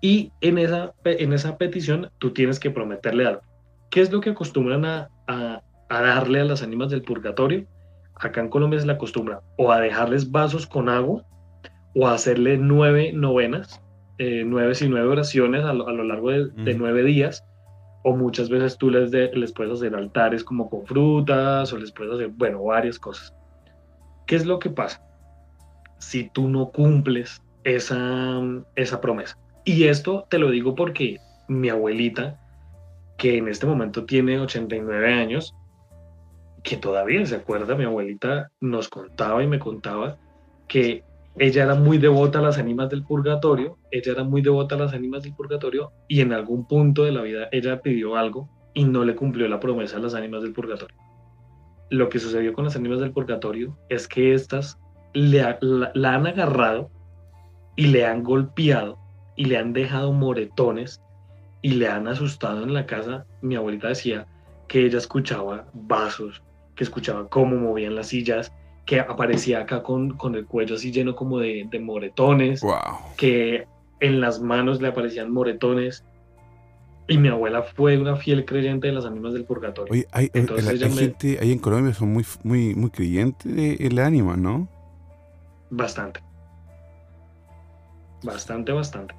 Y 0.00 0.32
en 0.40 0.58
esa, 0.58 0.92
en 1.04 1.32
esa 1.32 1.56
petición 1.56 2.10
tú 2.18 2.32
tienes 2.32 2.58
que 2.58 2.70
prometerle 2.70 3.26
algo. 3.26 3.42
¿Qué 3.90 4.00
es 4.00 4.10
lo 4.10 4.20
que 4.20 4.30
acostumbran 4.30 4.84
a, 4.84 5.08
a, 5.26 5.62
darle 5.88 6.40
a 6.40 6.44
las 6.44 6.62
ánimas 6.62 6.90
del 6.90 7.02
purgatorio? 7.02 7.66
Acá 8.14 8.40
en 8.40 8.48
Colombia 8.48 8.80
se 8.80 8.86
la 8.86 8.94
acostumbra 8.94 9.40
o 9.56 9.70
a 9.70 9.80
dejarles 9.80 10.30
vasos 10.30 10.66
con 10.66 10.88
agua 10.88 11.24
o 11.94 12.06
a 12.06 12.14
hacerle 12.14 12.56
nueve 12.58 13.12
novenas, 13.12 13.80
eh, 14.18 14.42
nueve 14.44 14.72
y 14.80 14.88
nueve 14.88 15.08
oraciones 15.08 15.64
a 15.64 15.72
lo, 15.72 16.04
largo 16.04 16.30
de, 16.30 16.74
nueve 16.74 17.02
días. 17.04 17.44
O 18.02 18.16
muchas 18.16 18.48
veces 18.48 18.78
tú 18.78 18.90
les, 18.90 19.10
les 19.10 19.52
puedes 19.52 19.74
hacer 19.74 19.94
altares 19.94 20.42
como 20.42 20.70
con 20.70 20.86
frutas 20.86 21.72
o 21.72 21.78
les 21.78 21.92
puedes 21.92 22.14
hacer, 22.14 22.28
bueno, 22.28 22.62
varias 22.64 22.98
cosas. 22.98 23.34
¿Qué 24.26 24.36
es 24.36 24.46
lo 24.46 24.58
que 24.58 24.70
pasa? 24.70 25.02
Si 25.98 26.30
tú 26.30 26.48
no 26.48 26.70
cumples 26.70 27.42
esa, 27.64 28.40
esa 28.74 29.00
promesa. 29.00 29.38
Y 29.64 29.84
esto 29.84 30.26
te 30.30 30.38
lo 30.38 30.50
digo 30.50 30.74
porque 30.74 31.18
mi 31.48 31.68
abuelita, 31.68 32.38
que 33.18 33.36
en 33.36 33.48
este 33.48 33.66
momento 33.66 34.04
tiene 34.06 34.40
89 34.40 35.12
años, 35.12 35.54
que 36.62 36.76
todavía 36.76 37.24
se 37.26 37.36
acuerda, 37.36 37.74
mi 37.74 37.84
abuelita 37.84 38.50
nos 38.60 38.88
contaba 38.88 39.42
y 39.42 39.46
me 39.46 39.58
contaba 39.58 40.16
que 40.68 41.04
ella 41.40 41.64
era 41.64 41.74
muy 41.74 41.96
devota 41.96 42.38
a 42.38 42.42
las 42.42 42.58
ánimas 42.58 42.90
del 42.90 43.02
purgatorio, 43.02 43.78
ella 43.90 44.12
era 44.12 44.24
muy 44.24 44.42
devota 44.42 44.74
a 44.74 44.78
las 44.78 44.92
ánimas 44.92 45.22
del 45.22 45.34
purgatorio 45.34 45.90
y 46.06 46.20
en 46.20 46.34
algún 46.34 46.68
punto 46.68 47.04
de 47.04 47.12
la 47.12 47.22
vida 47.22 47.48
ella 47.50 47.80
pidió 47.80 48.16
algo 48.16 48.50
y 48.74 48.84
no 48.84 49.04
le 49.04 49.16
cumplió 49.16 49.48
la 49.48 49.58
promesa 49.58 49.96
a 49.96 50.00
las 50.00 50.14
ánimas 50.14 50.42
del 50.42 50.52
purgatorio. 50.52 50.94
Lo 51.88 52.10
que 52.10 52.18
sucedió 52.18 52.52
con 52.52 52.66
las 52.66 52.76
ánimas 52.76 53.00
del 53.00 53.12
purgatorio 53.12 53.74
es 53.88 54.06
que 54.06 54.34
estas 54.34 54.78
la, 55.14 55.58
la 55.94 56.14
han 56.14 56.26
agarrado 56.26 56.90
y 57.74 57.86
le 57.86 58.04
han 58.04 58.22
golpeado 58.22 58.98
y 59.34 59.46
le 59.46 59.56
han 59.56 59.72
dejado 59.72 60.12
moretones 60.12 61.00
y 61.62 61.70
le 61.70 61.88
han 61.88 62.06
asustado 62.06 62.64
en 62.64 62.74
la 62.74 62.84
casa. 62.84 63.24
Mi 63.40 63.56
abuelita 63.56 63.88
decía 63.88 64.26
que 64.68 64.84
ella 64.84 64.98
escuchaba 64.98 65.64
vasos, 65.72 66.42
que 66.74 66.84
escuchaba 66.84 67.30
cómo 67.30 67.56
movían 67.56 67.94
las 67.94 68.08
sillas, 68.08 68.52
que 68.84 69.00
aparecía 69.00 69.60
acá 69.60 69.82
con, 69.82 70.16
con 70.16 70.34
el 70.34 70.46
cuello 70.46 70.74
así 70.74 70.90
lleno 70.90 71.14
como 71.14 71.38
de, 71.38 71.68
moretones, 71.80 72.62
que 73.16 73.66
en 74.00 74.20
las 74.20 74.40
manos 74.40 74.80
le 74.80 74.88
aparecían 74.88 75.32
moretones. 75.32 76.04
Y 77.08 77.18
mi 77.18 77.28
abuela 77.28 77.62
fue 77.62 77.98
una 77.98 78.14
fiel 78.14 78.44
creyente 78.44 78.86
de 78.86 78.92
las 78.92 79.04
ánimas 79.04 79.32
del 79.32 79.44
purgatorio. 79.44 79.92
Oye, 79.92 80.06
hay, 80.12 80.30
Entonces, 80.32 80.96
gente 80.96 81.38
ahí 81.40 81.50
en 81.50 81.58
Colombia 81.58 81.92
son 81.92 82.12
muy, 82.12 82.24
muy, 82.44 82.74
muy 82.76 82.90
creyentes 82.90 83.52
de 83.52 83.90
la 83.90 84.06
ánima, 84.06 84.36
¿no? 84.36 84.68
Bastante. 85.70 86.20
Bastante, 88.22 88.72
bastante. 88.72 89.14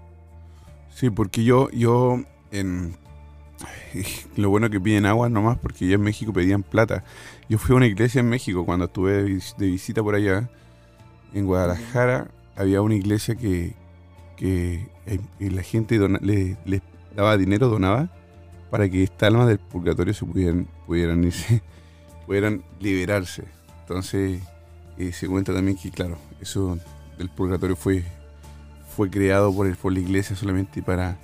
Sí, 0.89 1.09
porque 1.09 1.43
yo, 1.43 1.69
yo 1.71 2.21
en, 2.51 2.95
lo 4.35 4.49
bueno 4.49 4.69
que 4.69 4.79
piden 4.79 5.05
agua 5.05 5.29
nomás, 5.29 5.57
porque 5.57 5.87
ya 5.87 5.95
en 5.95 6.01
México 6.01 6.33
pedían 6.33 6.63
plata. 6.63 7.03
Yo 7.49 7.57
fui 7.57 7.73
a 7.73 7.77
una 7.77 7.87
iglesia 7.87 8.19
en 8.19 8.29
México 8.29 8.65
cuando 8.65 8.85
estuve 8.85 9.23
de 9.57 9.65
visita 9.67 10.01
por 10.01 10.15
allá. 10.15 10.49
En 11.33 11.45
Guadalajara 11.45 12.29
había 12.55 12.81
una 12.81 12.95
iglesia 12.95 13.35
que, 13.35 13.73
que 14.37 14.87
eh, 15.05 15.19
la 15.39 15.63
gente 15.63 15.99
le, 15.99 16.81
daba 17.15 17.37
dinero, 17.37 17.69
donaba, 17.69 18.09
para 18.69 18.89
que 18.89 19.03
estas 19.03 19.27
almas 19.27 19.47
del 19.47 19.59
purgatorio 19.59 20.13
se 20.13 20.25
pudieran, 20.25 20.67
pudieran 20.85 21.29
pudieran 22.25 22.63
liberarse. 22.79 23.43
Entonces 23.81 24.41
eh, 24.97 25.11
se 25.11 25.27
cuenta 25.27 25.53
también 25.53 25.77
que, 25.77 25.91
claro, 25.91 26.17
eso 26.39 26.77
del 27.17 27.29
purgatorio 27.29 27.75
fue, 27.75 28.03
fue 28.95 29.09
creado 29.09 29.53
por, 29.53 29.67
el, 29.67 29.75
por 29.75 29.93
la 29.93 29.99
iglesia 29.99 30.35
solamente 30.35 30.81
para 30.81 31.17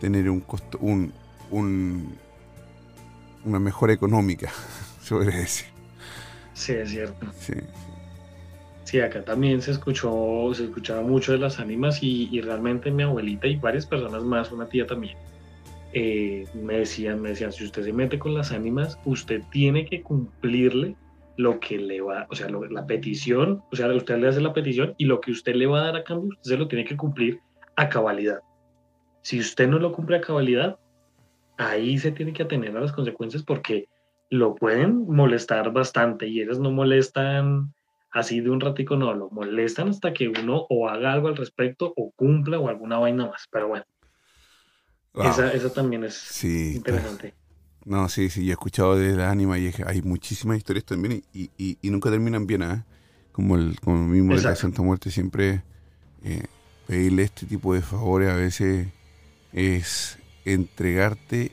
tener 0.00 0.28
un 0.30 0.40
costo, 0.40 0.78
un, 0.80 1.12
un, 1.50 2.16
una 3.44 3.58
mejora 3.58 3.92
económica, 3.92 4.50
se 5.02 5.14
podría 5.14 5.38
decir. 5.38 5.66
Sí, 6.54 6.72
es 6.72 6.90
cierto. 6.90 7.26
Sí. 8.84 9.00
acá 9.00 9.24
también 9.24 9.62
se 9.62 9.70
escuchó, 9.70 10.52
se 10.52 10.64
escuchaba 10.64 11.02
mucho 11.02 11.32
de 11.32 11.38
las 11.38 11.58
ánimas 11.58 12.02
y, 12.02 12.40
realmente 12.40 12.90
mi 12.90 13.02
abuelita 13.02 13.46
y 13.46 13.56
varias 13.56 13.86
personas 13.86 14.22
más, 14.24 14.50
una 14.52 14.68
tía 14.68 14.86
también, 14.86 15.16
eh, 15.92 16.44
me 16.54 16.78
decían, 16.78 17.22
me 17.22 17.30
decían, 17.30 17.52
si 17.52 17.64
usted 17.64 17.84
se 17.84 17.92
mete 17.92 18.18
con 18.18 18.34
las 18.34 18.52
ánimas, 18.52 18.98
usted 19.04 19.42
tiene 19.50 19.86
que 19.86 20.02
cumplirle 20.02 20.96
lo 21.36 21.58
que 21.60 21.78
le 21.78 22.00
va, 22.02 22.26
o 22.30 22.34
sea, 22.34 22.48
la 22.50 22.86
petición, 22.86 23.62
o 23.72 23.76
sea, 23.76 23.88
usted 23.94 24.18
le 24.18 24.28
hace 24.28 24.40
la 24.40 24.52
petición 24.52 24.94
y 24.98 25.06
lo 25.06 25.20
que 25.20 25.30
usted 25.30 25.54
le 25.54 25.66
va 25.66 25.80
a 25.80 25.84
dar 25.86 25.96
a 25.96 26.04
cambio, 26.04 26.30
usted 26.32 26.50
se 26.50 26.56
lo 26.58 26.68
tiene 26.68 26.84
que 26.84 26.96
cumplir 26.96 27.40
a 27.76 27.88
cabalidad. 27.88 28.40
Si 29.22 29.38
usted 29.38 29.68
no 29.68 29.78
lo 29.78 29.92
cumple 29.92 30.18
a 30.18 30.20
cabalidad, 30.20 30.78
ahí 31.60 31.98
se 31.98 32.10
tiene 32.10 32.32
que 32.32 32.42
atener 32.42 32.76
a 32.76 32.80
las 32.80 32.92
consecuencias 32.92 33.42
porque 33.42 33.88
lo 34.30 34.54
pueden 34.54 35.06
molestar 35.06 35.72
bastante 35.72 36.26
y 36.26 36.40
ellos 36.40 36.58
no 36.58 36.70
molestan 36.70 37.74
así 38.10 38.40
de 38.40 38.50
un 38.50 38.60
ratico, 38.60 38.96
no, 38.96 39.12
lo 39.12 39.28
molestan 39.30 39.88
hasta 39.88 40.12
que 40.14 40.28
uno 40.28 40.66
o 40.70 40.88
haga 40.88 41.12
algo 41.12 41.28
al 41.28 41.36
respecto 41.36 41.92
o 41.96 42.12
cumpla 42.12 42.58
o 42.58 42.68
alguna 42.68 42.98
vaina 42.98 43.26
más. 43.26 43.46
Pero 43.50 43.68
bueno, 43.68 43.84
esa, 45.14 45.72
también 45.72 46.04
es 46.04 46.44
interesante. 46.44 47.34
No, 47.84 48.08
sí, 48.08 48.30
sí, 48.30 48.44
yo 48.44 48.50
he 48.50 48.52
escuchado 48.52 48.96
de 48.96 49.16
la 49.16 49.30
ánima 49.30 49.58
y 49.58 49.70
hay 49.86 50.02
muchísimas 50.02 50.56
historias 50.56 50.84
también 50.84 51.22
y, 51.32 51.50
y, 51.56 51.90
nunca 51.90 52.10
terminan 52.10 52.46
bien, 52.46 52.62
¿eh? 52.62 52.84
Como 53.32 53.56
el, 53.56 53.78
como 53.80 54.06
mismo 54.06 54.34
de 54.34 54.42
la 54.42 54.54
Santa 54.54 54.82
Muerte, 54.82 55.10
siempre 55.10 55.62
eh, 56.24 56.44
pedirle 56.86 57.22
este 57.22 57.46
tipo 57.46 57.74
de 57.74 57.80
favores 57.80 58.30
a 58.30 58.34
veces 58.34 58.88
es 59.52 60.19
entregarte 60.44 61.52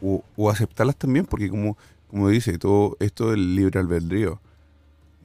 o, 0.00 0.50
aceptarlas 0.50 0.96
también, 0.96 1.26
porque 1.26 1.48
como, 1.48 1.76
como 2.08 2.28
dice, 2.28 2.58
todo 2.58 2.96
esto 3.00 3.30
del 3.30 3.56
libre 3.56 3.80
albedrío, 3.80 4.40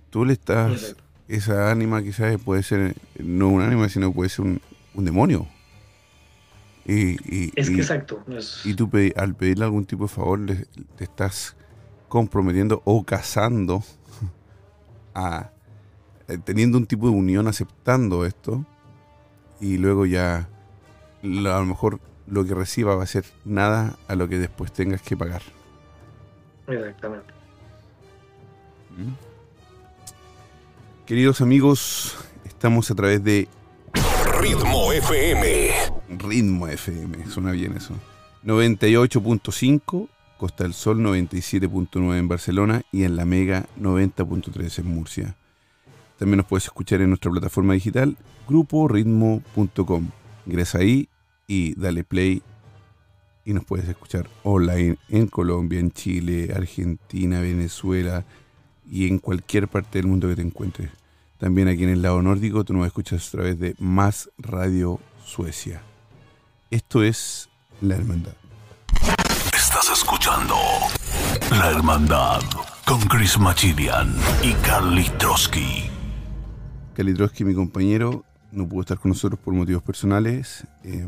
tú 0.09 0.25
le 0.25 0.33
estás, 0.33 0.95
esa 1.27 1.71
ánima 1.71 2.01
quizás 2.01 2.39
puede 2.41 2.63
ser, 2.63 2.95
no 3.19 3.49
un 3.49 3.61
ánima, 3.61 3.89
sino 3.89 4.11
puede 4.11 4.29
ser 4.29 4.45
un, 4.45 4.61
un 4.93 5.05
demonio. 5.05 5.47
Y, 6.85 7.51
es 7.59 7.69
que 7.69 7.75
exacto. 7.75 8.23
Y 8.65 8.73
tú 8.73 8.89
al 9.15 9.35
pedirle 9.35 9.65
algún 9.65 9.85
tipo 9.85 10.05
de 10.05 10.09
favor 10.09 10.39
te 10.95 11.03
estás 11.03 11.55
comprometiendo 12.09 12.81
o 12.85 13.03
casando 13.03 13.83
a 15.13 15.51
eh, 16.27 16.37
teniendo 16.37 16.77
un 16.77 16.85
tipo 16.85 17.09
de 17.09 17.15
unión 17.15 17.47
aceptando 17.47 18.25
esto 18.25 18.65
y 19.59 19.77
luego 19.77 20.05
ya 20.05 20.49
a 21.23 21.25
lo 21.25 21.65
mejor 21.65 21.99
lo 22.31 22.45
que 22.45 22.55
reciba 22.55 22.95
va 22.95 23.03
a 23.03 23.07
ser 23.07 23.25
nada 23.43 23.97
a 24.07 24.15
lo 24.15 24.27
que 24.27 24.39
después 24.39 24.71
tengas 24.71 25.01
que 25.01 25.17
pagar. 25.17 25.41
Exactamente. 26.65 27.33
¿Mm? 28.97 29.11
Queridos 31.05 31.41
amigos, 31.41 32.15
estamos 32.45 32.89
a 32.89 32.95
través 32.95 33.21
de 33.23 33.49
Ritmo 34.39 34.93
FM. 34.93 35.71
Ritmo 36.17 36.67
FM, 36.67 37.27
suena 37.27 37.51
bien 37.51 37.75
eso. 37.75 37.95
98.5, 38.45 40.07
Costa 40.37 40.63
del 40.63 40.73
Sol 40.73 40.99
97.9 40.99 42.17
en 42.17 42.27
Barcelona 42.29 42.81
y 42.93 43.03
en 43.03 43.17
la 43.17 43.25
Mega 43.25 43.65
90.3 43.77 44.79
en 44.79 44.87
Murcia. 44.87 45.35
También 46.17 46.37
nos 46.37 46.45
puedes 46.45 46.63
escuchar 46.63 47.01
en 47.01 47.09
nuestra 47.09 47.29
plataforma 47.29 47.73
digital 47.73 48.15
gruporitmo.com. 48.47 50.09
Ingresa 50.45 50.77
ahí 50.77 51.09
y 51.51 51.73
dale 51.75 52.05
play 52.05 52.41
y 53.43 53.51
nos 53.51 53.65
puedes 53.65 53.85
escuchar 53.89 54.29
online 54.43 54.97
en 55.09 55.27
Colombia, 55.27 55.81
en 55.81 55.91
Chile, 55.91 56.53
Argentina, 56.55 57.41
Venezuela 57.41 58.23
y 58.89 59.09
en 59.09 59.19
cualquier 59.19 59.67
parte 59.67 59.97
del 59.97 60.07
mundo 60.07 60.29
que 60.29 60.37
te 60.37 60.43
encuentres. 60.43 60.91
También 61.37 61.67
aquí 61.67 61.83
en 61.83 61.89
el 61.89 62.01
lado 62.01 62.21
nórdico 62.21 62.63
tú 62.63 62.71
nos 62.73 62.87
escuchas 62.87 63.27
a 63.27 63.31
través 63.31 63.59
de 63.59 63.75
Más 63.79 64.29
Radio 64.37 65.01
Suecia. 65.25 65.81
Esto 66.69 67.03
es 67.03 67.49
La 67.81 67.95
Hermandad. 67.95 68.35
Estás 69.53 69.89
escuchando 69.91 70.55
La 71.49 71.69
Hermandad 71.71 72.43
con 72.85 73.01
Chris 73.01 73.37
Machilian 73.37 74.15
y 74.41 74.53
Carly 74.65 75.09
Trotsky. 75.17 75.89
Carly 76.95 77.13
Trotsky, 77.13 77.43
mi 77.43 77.53
compañero, 77.53 78.23
no 78.51 78.67
pudo 78.67 78.81
estar 78.81 78.99
con 78.99 79.09
nosotros 79.09 79.39
por 79.39 79.53
motivos 79.53 79.83
personales. 79.83 80.65
Eh, 80.83 81.07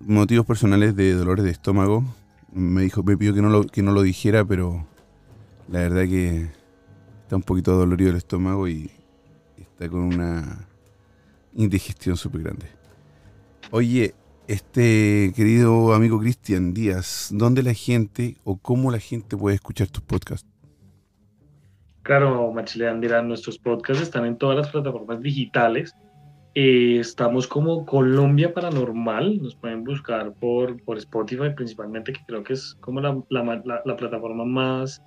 motivos 0.00 0.46
personales 0.46 0.94
de 0.96 1.14
dolores 1.14 1.44
de 1.44 1.50
estómago. 1.50 2.04
Me 2.52 2.82
dijo, 2.82 3.02
me 3.02 3.16
pidió 3.16 3.34
que 3.34 3.42
no 3.42 3.48
lo, 3.48 3.64
que 3.64 3.82
no 3.82 3.92
lo 3.92 4.02
dijera, 4.02 4.44
pero 4.44 4.86
la 5.68 5.80
verdad 5.80 6.02
que 6.02 6.48
está 7.22 7.36
un 7.36 7.42
poquito 7.42 7.72
dolorido 7.72 8.10
el 8.10 8.16
estómago 8.16 8.68
y, 8.68 8.90
con 9.90 10.00
una 10.00 10.68
indigestión 11.54 12.16
súper 12.16 12.42
grande. 12.42 12.66
Oye, 13.72 14.14
este 14.46 15.32
querido 15.34 15.92
amigo 15.92 16.20
Cristian 16.20 16.72
Díaz, 16.72 17.30
¿dónde 17.32 17.64
la 17.64 17.74
gente 17.74 18.36
o 18.44 18.58
cómo 18.58 18.92
la 18.92 19.00
gente 19.00 19.36
puede 19.36 19.56
escuchar 19.56 19.88
tus 19.88 20.04
podcasts? 20.04 20.48
Claro, 22.02 22.52
Machilean 22.52 23.00
dirán, 23.00 23.26
nuestros 23.26 23.58
podcasts 23.58 24.02
están 24.02 24.24
en 24.24 24.36
todas 24.36 24.56
las 24.56 24.68
plataformas 24.68 25.20
digitales. 25.20 25.96
Eh, 26.54 26.98
estamos 27.00 27.46
como 27.46 27.86
Colombia 27.86 28.52
Paranormal, 28.52 29.40
nos 29.40 29.54
pueden 29.54 29.84
buscar 29.84 30.34
por, 30.34 30.82
por 30.84 30.98
Spotify 30.98 31.50
principalmente, 31.56 32.12
que 32.12 32.20
creo 32.26 32.44
que 32.44 32.52
es 32.52 32.76
como 32.80 33.00
la, 33.00 33.22
la 33.30 33.96
plataforma 33.96 34.44
más, 34.44 35.02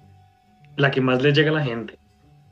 la 0.76 0.90
que 0.90 1.02
más 1.02 1.22
le 1.22 1.34
llega 1.34 1.52
a 1.52 1.56
la 1.56 1.64
gente. 1.64 2.00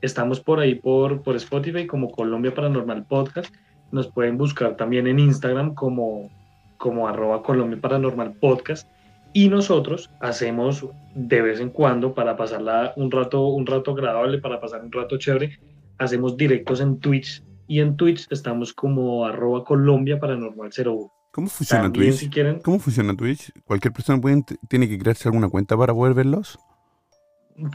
Estamos 0.00 0.38
por 0.38 0.60
ahí 0.60 0.74
por, 0.74 1.22
por 1.22 1.34
Spotify 1.36 1.86
como 1.86 2.10
Colombia 2.10 2.54
Paranormal 2.54 3.06
Podcast. 3.06 3.54
Nos 3.90 4.08
pueden 4.08 4.36
buscar 4.36 4.76
también 4.76 5.06
en 5.06 5.18
Instagram 5.18 5.74
como, 5.74 6.30
como 6.76 7.08
arroba 7.08 7.42
Colombia 7.42 7.80
Paranormal 7.80 8.34
Podcast. 8.34 8.88
Y 9.32 9.48
nosotros 9.48 10.10
hacemos 10.20 10.86
de 11.14 11.42
vez 11.42 11.58
en 11.58 11.70
cuando 11.70 12.14
para 12.14 12.36
pasarla 12.36 12.92
un 12.96 13.10
rato, 13.10 13.46
un 13.48 13.66
rato 13.66 13.92
agradable, 13.92 14.38
para 14.38 14.60
pasar 14.60 14.84
un 14.84 14.92
rato 14.92 15.16
chévere, 15.16 15.58
hacemos 15.98 16.36
directos 16.36 16.80
en 16.80 17.00
Twitch. 17.00 17.42
Y 17.66 17.80
en 17.80 17.96
Twitch 17.96 18.26
estamos 18.30 18.72
como 18.72 19.24
arroba 19.24 19.64
Colombia 19.64 20.18
Paranormal 20.18 20.70
01. 20.76 21.10
¿Cómo 21.34 21.48
funciona 21.48 21.92
Twitch? 21.92 22.30
¿Cómo 22.62 22.78
funciona 22.78 23.16
Twitch? 23.16 23.50
¿Cualquier 23.64 23.92
persona 23.92 24.20
tiene 24.68 24.88
que 24.88 24.98
crearse 24.98 25.28
alguna 25.28 25.48
cuenta 25.48 25.76
para 25.76 25.92
poder 25.92 26.14
verlos? 26.14 26.58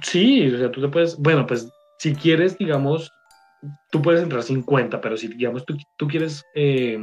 Sí, 0.02 0.48
o 0.54 0.58
sea, 0.58 0.72
tú 0.72 0.82
te 0.82 0.88
puedes, 0.88 1.18
bueno, 1.18 1.46
pues 1.46 1.70
si 1.98 2.16
quieres, 2.16 2.58
digamos, 2.58 3.12
tú 3.92 4.02
puedes 4.02 4.22
entrar 4.22 4.44
50, 4.44 5.02
pero 5.02 5.18
si, 5.18 5.28
digamos, 5.28 5.66
tú, 5.66 5.76
tú 5.98 6.08
quieres 6.08 6.44
eh, 6.56 6.98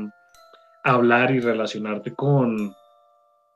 hablar 0.85 1.31
y 1.31 1.41
relacionarte 1.41 2.15
con, 2.15 2.73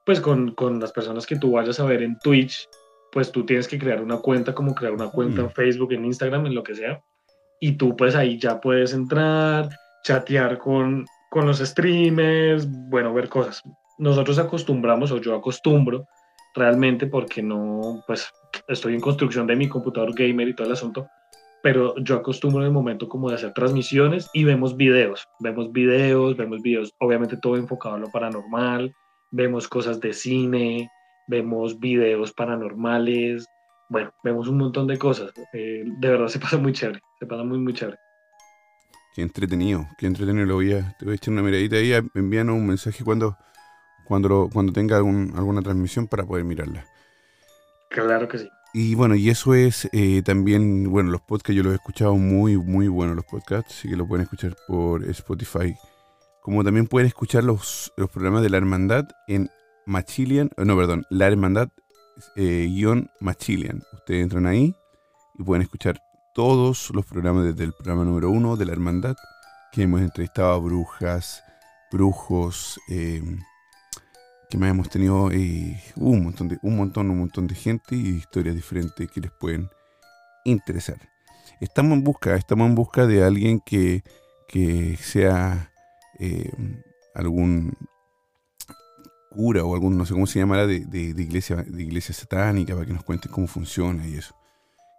pues, 0.04 0.20
con, 0.20 0.54
con, 0.54 0.80
las 0.80 0.92
personas 0.92 1.26
que 1.26 1.36
tú 1.36 1.52
vayas 1.52 1.80
a 1.80 1.84
ver 1.84 2.02
en 2.02 2.18
Twitch, 2.18 2.68
pues 3.12 3.32
tú 3.32 3.44
tienes 3.44 3.66
que 3.66 3.78
crear 3.78 4.02
una 4.02 4.18
cuenta, 4.18 4.54
como 4.54 4.74
crear 4.74 4.92
una 4.92 5.08
cuenta 5.08 5.42
en 5.42 5.50
Facebook, 5.50 5.92
en 5.92 6.04
Instagram, 6.04 6.46
en 6.46 6.54
lo 6.54 6.62
que 6.62 6.74
sea, 6.74 7.02
y 7.60 7.72
tú 7.72 7.94
pues 7.94 8.16
ahí 8.16 8.38
ya 8.38 8.60
puedes 8.60 8.92
entrar, 8.94 9.68
chatear 10.02 10.58
con, 10.58 11.04
con 11.30 11.46
los 11.46 11.58
streamers, 11.58 12.66
bueno, 12.88 13.12
ver 13.12 13.28
cosas. 13.28 13.62
Nosotros 13.98 14.38
acostumbramos, 14.38 15.12
o 15.12 15.18
yo 15.18 15.36
acostumbro, 15.36 16.06
realmente 16.54 17.06
porque 17.06 17.42
no, 17.42 18.02
pues 18.06 18.32
estoy 18.66 18.94
en 18.94 19.00
construcción 19.00 19.46
de 19.46 19.56
mi 19.56 19.68
computador 19.68 20.14
gamer 20.14 20.48
y 20.48 20.54
todo 20.54 20.66
el 20.66 20.72
asunto, 20.72 21.06
pero 21.62 21.94
yo 21.98 22.16
acostumbro 22.16 22.60
en 22.62 22.68
el 22.68 22.72
momento 22.72 23.08
como 23.08 23.28
de 23.28 23.36
hacer 23.36 23.52
transmisiones 23.52 24.28
y 24.32 24.44
vemos 24.44 24.76
videos, 24.76 25.28
vemos 25.40 25.70
videos, 25.70 26.36
vemos 26.36 26.62
videos, 26.62 26.94
obviamente 26.98 27.36
todo 27.36 27.56
enfocado 27.56 27.96
a 27.96 27.98
lo 27.98 28.10
paranormal, 28.10 28.94
vemos 29.30 29.68
cosas 29.68 30.00
de 30.00 30.14
cine, 30.14 30.88
vemos 31.28 31.78
videos 31.78 32.32
paranormales, 32.32 33.46
bueno, 33.90 34.12
vemos 34.22 34.46
un 34.48 34.56
montón 34.56 34.86
de 34.86 34.96
cosas. 34.96 35.32
Eh, 35.52 35.82
de 35.84 36.08
verdad 36.08 36.28
se 36.28 36.38
pasa 36.38 36.56
muy 36.56 36.72
chévere, 36.72 37.00
se 37.18 37.26
pasa 37.26 37.42
muy, 37.42 37.58
muy 37.58 37.74
chévere. 37.74 37.98
Qué 39.14 39.22
entretenido, 39.22 39.88
qué 39.98 40.06
entretenido 40.06 40.46
lo 40.46 40.54
voy 40.54 40.72
a, 40.72 40.96
te 40.96 41.04
voy 41.04 41.12
a 41.12 41.16
echar 41.16 41.32
una 41.32 41.42
miradita 41.42 41.76
ahí, 41.76 41.92
envíanos 42.14 42.54
un 42.54 42.68
mensaje 42.68 43.02
cuando, 43.02 43.36
cuando, 44.04 44.48
cuando 44.52 44.72
tenga 44.72 44.98
alguna 44.98 45.60
transmisión 45.60 46.06
para 46.06 46.24
poder 46.24 46.44
mirarla. 46.44 46.86
Claro 47.90 48.28
que 48.28 48.38
sí. 48.38 48.48
Y 48.72 48.94
bueno, 48.94 49.16
y 49.16 49.28
eso 49.28 49.54
es 49.54 49.88
eh, 49.92 50.22
también, 50.24 50.88
bueno, 50.88 51.10
los 51.10 51.22
podcasts 51.22 51.56
yo 51.56 51.64
los 51.64 51.72
he 51.72 51.76
escuchado 51.76 52.14
muy, 52.14 52.56
muy 52.56 52.86
buenos 52.86 53.16
los 53.16 53.24
podcasts, 53.24 53.74
así 53.76 53.88
que 53.88 53.96
lo 53.96 54.06
pueden 54.06 54.22
escuchar 54.22 54.54
por 54.68 55.02
Spotify. 55.10 55.74
Como 56.42 56.62
también 56.62 56.86
pueden 56.86 57.08
escuchar 57.08 57.42
los, 57.42 57.92
los 57.96 58.08
programas 58.08 58.44
de 58.44 58.50
la 58.50 58.58
hermandad 58.58 59.08
en 59.26 59.50
Machilian, 59.86 60.50
no, 60.56 60.76
perdón, 60.76 61.04
la 61.10 61.26
hermandad 61.26 61.70
eh, 62.36 62.66
guion 62.68 63.10
Machilian. 63.20 63.82
Ustedes 63.92 64.22
entran 64.22 64.46
ahí 64.46 64.74
y 65.38 65.42
pueden 65.42 65.62
escuchar 65.62 66.00
todos 66.34 66.90
los 66.94 67.06
programas 67.06 67.44
desde 67.44 67.64
el 67.64 67.72
programa 67.72 68.04
número 68.04 68.30
uno 68.30 68.56
de 68.56 68.64
la 68.66 68.72
hermandad, 68.72 69.16
que 69.72 69.82
hemos 69.82 70.00
entrevistado 70.00 70.52
a 70.52 70.58
brujas, 70.58 71.42
brujos, 71.90 72.80
eh, 72.88 73.22
que 74.50 74.56
hemos 74.56 74.88
tenido 74.90 75.30
eh, 75.30 75.80
un 75.96 76.24
montón 76.24 76.48
de 76.48 76.58
un 76.62 76.76
montón 76.76 77.46
de 77.46 77.54
gente 77.54 77.94
y 77.94 78.08
historias 78.08 78.56
diferentes 78.56 79.08
que 79.10 79.20
les 79.20 79.30
pueden 79.30 79.70
interesar 80.44 80.98
estamos 81.60 81.92
en 81.92 82.02
busca 82.02 82.34
estamos 82.34 82.68
en 82.68 82.74
busca 82.74 83.06
de 83.06 83.22
alguien 83.22 83.60
que, 83.60 84.02
que 84.48 84.96
sea 84.96 85.70
eh, 86.18 86.50
algún 87.14 87.76
cura 89.30 89.64
o 89.64 89.74
algún 89.74 89.96
no 89.96 90.04
sé 90.04 90.12
cómo 90.14 90.26
se 90.26 90.38
llamará 90.38 90.66
de, 90.66 90.80
de, 90.80 91.22
iglesia 91.22 91.56
de 91.56 91.82
iglesia 91.82 92.14
satánica 92.14 92.74
para 92.74 92.86
que 92.86 92.92
nos 92.92 93.04
cuente 93.04 93.28
cómo 93.28 93.46
funciona 93.46 94.06
y 94.06 94.16
eso 94.16 94.34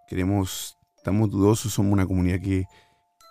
queremos 0.07 0.77
estamos 0.97 1.29
dudosos 1.29 1.73
somos 1.73 1.93
una 1.93 2.07
comunidad 2.07 2.39
que 2.39 2.65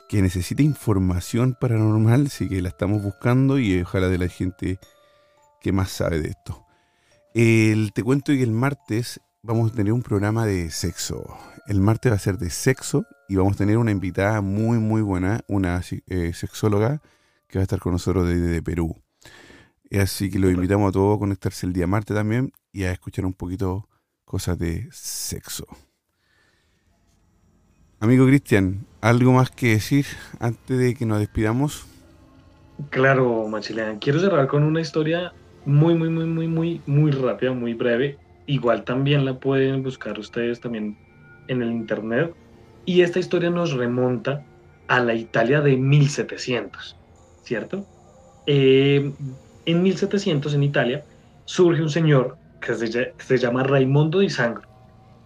que 0.09 0.23
necesita 0.23 0.63
información 0.63 1.57
paranormal 1.61 2.27
así 2.27 2.49
que 2.49 2.61
la 2.61 2.69
estamos 2.69 3.03
buscando 3.03 3.59
y 3.59 3.81
ojalá 3.81 4.09
de 4.09 4.19
la 4.19 4.29
gente 4.29 4.79
¿Qué 5.61 5.73
más 5.73 5.91
sabe 5.91 6.21
de 6.21 6.29
esto. 6.31 6.67
El, 7.35 7.93
te 7.93 8.03
cuento 8.03 8.33
que 8.33 8.43
el 8.43 8.51
martes 8.51 9.21
vamos 9.43 9.71
a 9.71 9.75
tener 9.75 9.93
un 9.93 10.03
programa 10.03 10.47
de 10.47 10.71
sexo. 10.71 11.37
El 11.67 11.81
martes 11.81 12.11
va 12.11 12.17
a 12.17 12.19
ser 12.19 12.39
de 12.39 12.49
sexo 12.49 13.05
y 13.29 13.37
vamos 13.37 13.55
a 13.55 13.59
tener 13.59 13.77
una 13.77 13.91
invitada 13.91 14.41
muy, 14.41 14.79
muy 14.79 15.03
buena, 15.03 15.41
una 15.49 15.83
eh, 16.09 16.33
sexóloga 16.33 17.03
que 17.47 17.59
va 17.59 17.61
a 17.61 17.65
estar 17.65 17.79
con 17.79 17.93
nosotros 17.93 18.27
desde 18.27 18.63
Perú. 18.63 18.97
Así 19.99 20.31
que 20.31 20.39
lo 20.39 20.51
invitamos 20.51 20.91
a 20.91 20.93
todos 20.93 21.17
a 21.17 21.19
conectarse 21.19 21.67
el 21.67 21.73
día 21.73 21.87
martes 21.87 22.17
también 22.17 22.53
y 22.73 22.85
a 22.85 22.93
escuchar 22.93 23.25
un 23.27 23.33
poquito 23.33 23.89
cosas 24.25 24.59
de 24.59 24.89
sexo. 24.93 25.67
Amigo 27.99 28.25
Cristian, 28.27 28.87
¿algo 29.01 29.33
más 29.33 29.51
que 29.51 29.73
decir 29.73 30.07
antes 30.39 30.79
de 30.79 30.95
que 30.95 31.05
nos 31.05 31.19
despidamos? 31.19 31.87
Claro, 32.89 33.47
Machilian. 33.49 33.99
Quiero 33.99 34.21
cerrar 34.21 34.47
con 34.47 34.63
una 34.63 34.81
historia 34.81 35.33
muy, 35.67 35.95
muy, 35.95 36.09
muy, 36.09 36.25
muy, 36.25 36.49
muy, 36.49 36.81
muy 36.87 37.11
rápida, 37.11 37.53
muy 37.53 37.75
breve. 37.75 38.17
Igual 38.47 38.85
también 38.85 39.25
la 39.25 39.39
pueden 39.39 39.83
buscar 39.83 40.19
ustedes 40.19 40.61
también 40.61 40.97
en 41.49 41.63
el 41.63 41.73
internet. 41.73 42.33
Y 42.87 43.03
esta 43.03 43.19
historia 43.19 43.51
nos 43.51 43.73
remonta 43.73 44.47
a 44.89 45.01
la 45.01 45.15
Italia 45.15 45.61
de 45.61 45.77
1700, 45.77 46.97
¿cierto? 47.43 47.85
Eh, 48.47 49.13
en 49.71 49.83
1700 49.83 50.55
en 50.55 50.63
Italia 50.63 51.05
surge 51.45 51.83
un 51.83 51.91
señor 51.91 52.37
que 52.61 52.75
se, 52.77 53.39
llama 53.39 53.63
Raimondo 53.63 54.21
di 54.21 54.31
Sangro. 54.31 54.69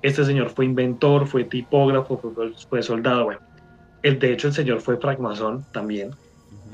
Este 0.03 0.25
señor 0.25 0.51
fue 0.51 0.65
inventor, 0.65 1.27
fue 1.27 1.45
tipógrafo, 1.45 2.21
fue, 2.69 2.83
soldado, 2.83 3.25
bueno. 3.25 3.41
El, 4.03 4.19
de 4.19 4.33
hecho, 4.33 4.49
el 4.49 4.55
señor 4.55 4.81
fue 4.81 4.99
francmasón 4.99 5.65
también. 5.73 6.11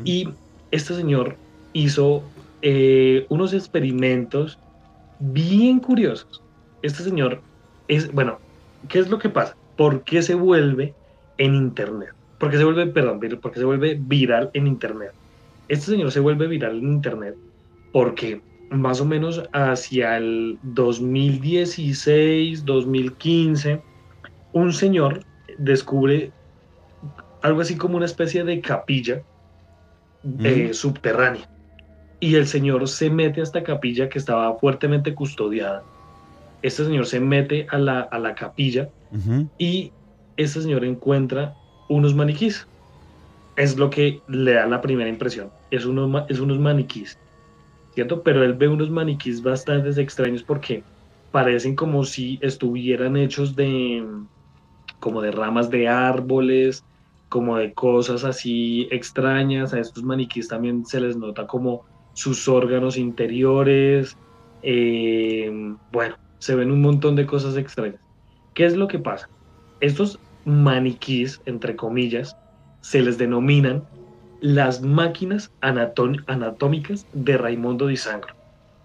Y 0.04 0.28
este 0.70 0.94
señor 0.94 1.36
hizo 1.72 2.22
eh, 2.62 3.26
unos 3.28 3.52
experimentos 3.54 4.58
bien 5.18 5.78
curiosos. 5.78 6.42
Este 6.82 7.02
señor 7.02 7.40
es, 7.88 8.12
bueno, 8.12 8.38
¿qué 8.88 8.98
es 8.98 9.08
lo 9.08 9.18
que 9.18 9.28
pasa? 9.28 9.56
¿Por 9.76 10.02
qué 10.02 10.22
se 10.22 10.34
vuelve 10.34 10.94
en 11.38 11.54
Internet? 11.54 12.10
¿Por 12.38 12.50
qué 12.50 12.58
se 12.58 12.64
vuelve, 12.64 12.86
perdón, 12.86 13.20
porque 13.40 13.58
se 13.58 13.64
vuelve 13.64 13.98
viral 14.00 14.50
en 14.54 14.66
Internet? 14.66 15.12
Este 15.68 15.86
señor 15.86 16.10
se 16.10 16.20
vuelve 16.20 16.48
viral 16.48 16.78
en 16.78 16.88
Internet 16.88 17.36
porque 17.92 18.40
más 18.70 19.00
o 19.00 19.04
menos 19.04 19.42
hacia 19.52 20.16
el 20.16 20.58
2016, 20.62 22.64
2015, 22.64 23.82
un 24.52 24.72
señor 24.72 25.24
descubre 25.58 26.32
algo 27.42 27.60
así 27.60 27.76
como 27.76 27.96
una 27.96 28.06
especie 28.06 28.44
de 28.44 28.60
capilla 28.60 29.22
eh, 30.40 30.72
subterránea 30.72 31.48
y 32.20 32.34
el 32.34 32.46
señor 32.46 32.86
se 32.86 33.10
mete 33.10 33.40
a 33.40 33.42
esta 33.42 33.62
capilla 33.62 34.08
que 34.08 34.18
estaba 34.18 34.56
fuertemente 34.58 35.14
custodiada. 35.14 35.82
Este 36.62 36.84
señor 36.84 37.06
se 37.06 37.18
mete 37.18 37.66
a 37.70 37.78
la, 37.78 38.00
a 38.00 38.18
la 38.18 38.34
capilla 38.34 38.90
y 39.58 39.90
este 40.36 40.60
señor 40.60 40.84
encuentra 40.84 41.54
unos 41.88 42.14
maniquís. 42.14 42.68
Es 43.56 43.78
lo 43.78 43.88
que 43.88 44.20
le 44.28 44.52
da 44.52 44.66
la 44.66 44.82
primera 44.82 45.08
impresión. 45.08 45.50
Es 45.70 45.86
unos, 45.86 46.24
es 46.28 46.38
unos 46.38 46.58
maniquís, 46.58 47.18
¿cierto? 47.94 48.22
Pero 48.22 48.44
él 48.44 48.54
ve 48.54 48.68
unos 48.68 48.90
maniquís 48.90 49.42
bastante 49.42 50.00
extraños 50.00 50.44
porque 50.44 50.84
parecen 51.30 51.76
como 51.76 52.04
si 52.04 52.38
estuvieran 52.42 53.16
hechos 53.16 53.54
de 53.56 54.04
como 55.00 55.22
de 55.22 55.30
ramas 55.32 55.70
de 55.70 55.88
árboles, 55.88 56.84
como 57.28 57.56
de 57.56 57.72
cosas 57.74 58.24
así 58.24 58.88
extrañas. 58.90 59.72
A 59.74 59.80
estos 59.80 60.04
maniquís 60.04 60.48
también 60.48 60.84
se 60.84 61.00
les 61.00 61.16
nota 61.16 61.46
como 61.46 61.84
sus 62.12 62.48
órganos 62.48 62.96
interiores, 62.96 64.16
eh, 64.62 65.50
bueno, 65.90 66.16
se 66.38 66.54
ven 66.54 66.70
un 66.70 66.82
montón 66.82 67.16
de 67.16 67.26
cosas 67.26 67.56
extrañas. 67.56 68.00
¿Qué 68.54 68.66
es 68.66 68.76
lo 68.76 68.88
que 68.88 68.98
pasa? 68.98 69.26
Estos 69.80 70.18
maniquís, 70.44 71.40
entre 71.46 71.76
comillas, 71.76 72.36
se 72.82 73.02
les 73.02 73.18
denominan 73.18 73.88
las 74.40 74.82
máquinas 74.82 75.50
anatómicas 75.60 77.06
de 77.12 77.36
Raimundo 77.36 77.86
di 77.86 77.96
Sangro. 77.96 78.34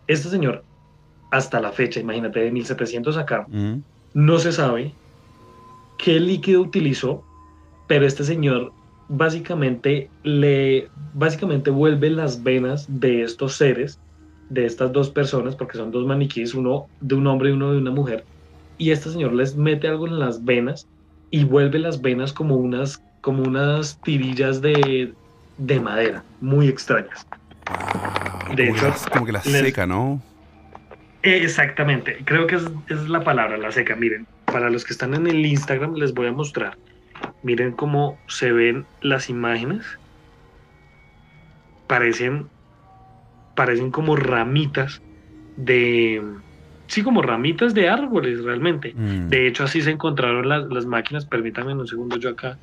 Este 0.07 0.29
señor, 0.29 0.63
hasta 1.31 1.59
la 1.59 1.71
fecha, 1.71 1.99
imagínate, 1.99 2.39
de 2.39 2.51
1700 2.51 3.17
acá, 3.17 3.47
no 4.13 4.39
se 4.39 4.51
sabe 4.51 4.93
qué 5.97 6.19
líquido 6.19 6.61
utilizó, 6.61 7.23
pero 7.87 8.05
este 8.05 8.23
señor 8.23 8.71
básicamente 9.07 10.09
le 10.23 10.89
básicamente 11.13 11.69
vuelve 11.69 12.09
las 12.09 12.43
venas 12.43 12.85
de 12.87 13.21
estos 13.21 13.53
seres, 13.53 13.99
de 14.49 14.65
estas 14.65 14.91
dos 14.91 15.09
personas, 15.09 15.55
porque 15.55 15.77
son 15.77 15.91
dos 15.91 16.05
maniquíes, 16.05 16.53
uno 16.53 16.87
de 17.01 17.15
un 17.15 17.27
hombre 17.27 17.49
y 17.49 17.53
uno 17.53 17.71
de 17.71 17.77
una 17.77 17.91
mujer, 17.91 18.25
y 18.77 18.91
este 18.91 19.09
señor 19.09 19.33
les 19.33 19.55
mete 19.55 19.87
algo 19.87 20.07
en 20.07 20.19
las 20.19 20.43
venas 20.43 20.87
y 21.31 21.43
vuelve 21.43 21.79
las 21.79 22.01
venas 22.01 22.33
como 22.33 22.55
unas, 22.55 23.01
como 23.21 23.43
unas 23.43 23.99
tirillas 24.01 24.61
de, 24.61 25.13
de 25.57 25.79
madera, 25.79 26.23
muy 26.41 26.67
extrañas. 26.67 27.25
de 28.55 28.69
hecho, 28.69 28.93
como 29.11 29.25
que 29.25 29.31
la 29.31 29.41
seca, 29.41 29.85
¿no? 29.85 30.21
Exactamente, 31.23 32.19
creo 32.25 32.45
que 32.47 32.55
es, 32.55 32.63
es 32.87 33.09
la 33.09 33.23
palabra, 33.23 33.57
la 33.57 33.71
seca. 33.71 33.95
Miren, 33.95 34.27
para 34.45 34.69
los 34.69 34.85
que 34.85 34.93
están 34.93 35.15
en 35.15 35.27
el 35.27 35.45
Instagram 35.45 35.95
les 35.95 36.13
voy 36.13 36.27
a 36.27 36.31
mostrar 36.31 36.77
Miren 37.43 37.73
cómo 37.73 38.17
se 38.27 38.51
ven 38.51 38.85
las 39.01 39.29
imágenes. 39.29 39.85
Parecen, 41.87 42.47
parecen 43.55 43.91
como 43.91 44.15
ramitas 44.15 45.01
de... 45.55 46.23
Sí, 46.87 47.03
como 47.03 47.21
ramitas 47.21 47.73
de 47.73 47.89
árboles 47.89 48.43
realmente. 48.43 48.93
Mm. 48.95 49.29
De 49.29 49.47
hecho, 49.47 49.63
así 49.63 49.81
se 49.81 49.91
encontraron 49.91 50.49
las, 50.49 50.85
máquinas. 50.85 51.25
Permítanme 51.25 51.73
un 51.73 51.87
segundo, 51.87 52.17
yo 52.17 52.29
acá 52.29 52.57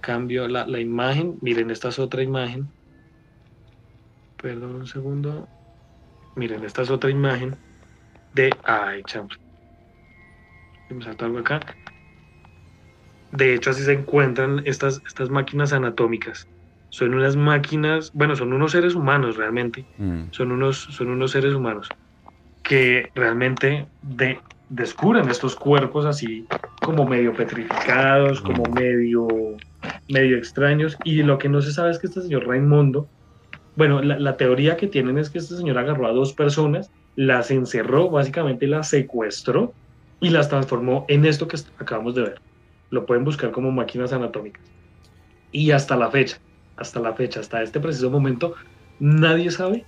cambio 0.00 0.48
la, 0.48 0.80
imagen. 0.80 1.38
Miren, 1.40 1.70
esta 1.70 1.88
es 1.88 1.98
otra 1.98 2.22
imagen. 2.22 2.68
Perdón 4.40 4.76
un 4.76 4.86
segundo. 4.86 5.48
Miren, 6.34 6.64
esta 6.64 6.82
es 6.82 6.90
otra 6.90 7.10
imagen 7.10 7.56
de... 8.34 8.54
Ay, 8.64 9.02
chamos. 9.04 9.38
Me 10.90 11.02
salta 11.02 11.24
algo 11.24 11.38
acá. 11.38 11.60
De 13.32 13.54
hecho, 13.54 13.70
así 13.70 13.82
se 13.82 13.92
encuentran 13.92 14.62
estas, 14.66 15.02
estas 15.06 15.30
máquinas 15.30 15.72
anatómicas. 15.72 16.46
Son 16.90 17.12
unas 17.14 17.36
máquinas, 17.36 18.12
bueno, 18.14 18.36
son 18.36 18.52
unos 18.52 18.72
seres 18.72 18.94
humanos 18.94 19.36
realmente. 19.36 19.84
Mm. 19.98 20.24
Son, 20.30 20.52
unos, 20.52 20.78
son 20.78 21.08
unos 21.08 21.32
seres 21.32 21.54
humanos 21.54 21.88
que 22.62 23.10
realmente 23.14 23.86
de, 24.02 24.40
descubren 24.68 25.28
estos 25.28 25.54
cuerpos 25.54 26.04
así 26.04 26.46
como 26.86 27.04
medio 27.04 27.34
petrificados, 27.34 28.40
como 28.40 28.62
medio, 28.72 29.26
medio 30.08 30.38
extraños. 30.38 30.96
Y 31.02 31.24
lo 31.24 31.36
que 31.36 31.48
no 31.48 31.60
se 31.60 31.72
sabe 31.72 31.90
es 31.90 31.98
que 31.98 32.06
este 32.06 32.22
señor 32.22 32.46
Raimundo, 32.46 33.08
bueno, 33.74 34.00
la, 34.02 34.36
teoría 34.36 34.76
que 34.76 34.86
tienen 34.86 35.18
es 35.18 35.28
que 35.28 35.38
este 35.38 35.56
señor 35.56 35.78
agarró 35.78 36.06
a 36.06 36.12
dos 36.12 36.32
personas, 36.32 36.92
las 37.16 37.50
encerró, 37.50 38.08
básicamente 38.08 38.68
las 38.68 38.88
secuestró 38.88 39.74
y 40.20 40.30
las 40.30 40.48
transformó 40.48 41.04
en 41.08 41.24
esto 41.26 41.48
que 41.48 41.58
acabamos 41.80 42.14
de 42.14 42.22
ver. 42.22 42.40
Lo 42.90 43.04
pueden 43.04 43.24
buscar 43.24 43.50
como 43.50 43.72
máquinas 43.72 44.12
anatómicas. 44.12 44.62
Y 45.50 45.72
hasta 45.72 45.96
la 45.96 46.08
fecha, 46.12 46.38
hasta 46.76 47.00
la 47.00 47.14
fecha, 47.14 47.40
hasta 47.40 47.64
este 47.64 47.80
preciso 47.80 48.10
momento, 48.10 48.54
nadie 49.00 49.50
sabe 49.50 49.84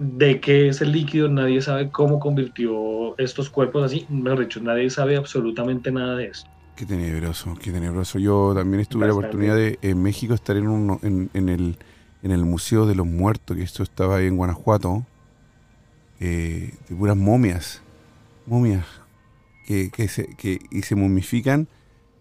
de 0.00 0.40
qué 0.40 0.68
es 0.68 0.80
el 0.80 0.92
líquido, 0.92 1.28
nadie 1.28 1.60
sabe 1.60 1.90
cómo 1.90 2.18
convirtió 2.20 3.18
estos 3.18 3.50
cuerpos 3.50 3.84
así, 3.84 4.06
mejor 4.08 4.40
dicho, 4.40 4.58
nadie 4.62 4.88
sabe 4.88 5.18
absolutamente 5.18 5.92
nada 5.92 6.16
de 6.16 6.28
esto. 6.28 6.48
Qué 6.74 6.86
tenebroso, 6.86 7.54
qué 7.62 7.70
tenebroso. 7.70 8.18
Yo 8.18 8.54
también 8.54 8.82
tuve 8.86 9.06
la 9.06 9.12
oportunidad 9.12 9.56
de 9.56 9.78
en 9.82 10.02
México 10.02 10.32
estar 10.32 10.56
en, 10.56 11.30
el, 11.34 11.76
en 12.22 12.30
el 12.30 12.44
Museo 12.46 12.86
de 12.86 12.94
los 12.94 13.06
Muertos, 13.06 13.58
que 13.58 13.62
esto 13.62 13.82
estaba 13.82 14.16
ahí 14.16 14.26
en 14.26 14.38
Guanajuato, 14.38 15.04
eh, 16.18 16.72
de 16.88 16.96
puras 16.96 17.18
momias, 17.18 17.82
momias, 18.46 18.86
que, 19.66 19.90
que, 19.90 20.08
se, 20.08 20.34
que 20.36 20.60
y 20.70 20.80
se 20.80 20.94
momifican 20.94 21.68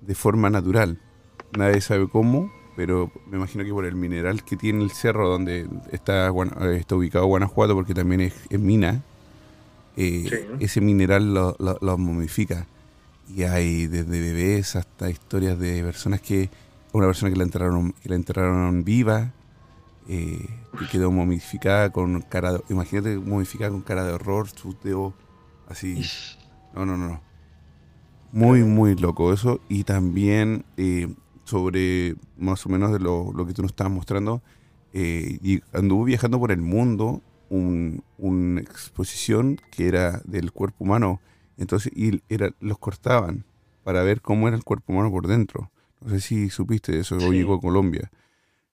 de 0.01 0.15
forma 0.15 0.49
natural. 0.49 0.99
Nadie 1.57 1.79
sabe 1.79 2.09
cómo, 2.09 2.51
pero 2.79 3.11
me 3.29 3.35
imagino 3.35 3.65
que 3.65 3.73
por 3.73 3.83
el 3.83 3.95
mineral 3.95 4.45
que 4.45 4.55
tiene 4.55 4.81
el 4.85 4.91
cerro 4.91 5.27
donde 5.27 5.67
está, 5.91 6.31
está 6.77 6.95
ubicado 6.95 7.25
Guanajuato, 7.25 7.75
porque 7.75 7.93
también 7.93 8.21
es, 8.21 8.57
mina, 8.57 9.03
eh, 9.97 10.47
ese 10.61 10.79
mineral 10.79 11.33
lo, 11.33 11.97
momifica. 11.97 12.67
Y 13.35 13.43
hay 13.43 13.87
desde 13.87 14.21
bebés 14.21 14.77
hasta 14.77 15.09
historias 15.09 15.59
de 15.59 15.83
personas 15.83 16.21
que, 16.21 16.49
una 16.93 17.07
persona 17.07 17.29
que 17.29 17.37
la 17.37 17.43
enterraron, 17.43 17.91
que 18.01 18.07
la 18.07 18.15
enterraron 18.15 18.85
viva, 18.85 19.33
eh, 20.07 20.47
que 20.79 20.87
quedó 20.89 21.11
momificada 21.11 21.89
con 21.89 22.21
cara 22.21 22.53
de, 22.53 22.63
imagínate 22.69 23.17
momificada 23.17 23.71
con 23.71 23.81
cara 23.81 24.05
de 24.05 24.13
horror, 24.13 24.47
sus 24.47 24.81
dedos 24.81 25.13
así. 25.67 26.01
No, 26.73 26.85
no, 26.85 26.95
no. 26.95 27.19
Muy, 28.31 28.63
muy 28.63 28.95
loco 28.95 29.33
eso. 29.33 29.59
Y 29.67 29.83
también 29.83 30.63
eh, 30.77 31.13
sobre 31.49 32.15
más 32.37 32.65
o 32.65 32.69
menos 32.69 32.91
de 32.91 32.99
lo, 32.99 33.33
que 33.45 33.53
tú 33.53 33.61
nos 33.61 33.71
estabas 33.71 33.91
mostrando. 33.91 34.41
Eh, 34.93 35.39
y 35.43 35.61
anduvo 35.73 36.03
viajando 36.03 36.39
por 36.39 36.51
el 36.51 36.61
mundo 36.61 37.21
una 37.49 38.61
exposición 38.61 39.59
que 39.71 39.87
era 39.87 40.21
del 40.25 40.51
cuerpo 40.51 40.83
humano. 40.83 41.21
Entonces, 41.57 41.91
y 41.95 42.21
era, 42.29 42.51
los 42.59 42.77
cortaban 42.77 43.45
para 43.83 44.03
ver 44.03 44.21
cómo 44.21 44.47
era 44.47 44.55
el 44.55 44.63
cuerpo 44.63 44.93
humano 44.93 45.11
por 45.11 45.27
dentro. 45.27 45.71
No 46.01 46.11
sé 46.11 46.21
si 46.21 46.49
supiste 46.49 46.97
eso, 46.99 47.19
sí. 47.19 47.29
llegó 47.31 47.55
a 47.55 47.59
Colombia. 47.59 48.11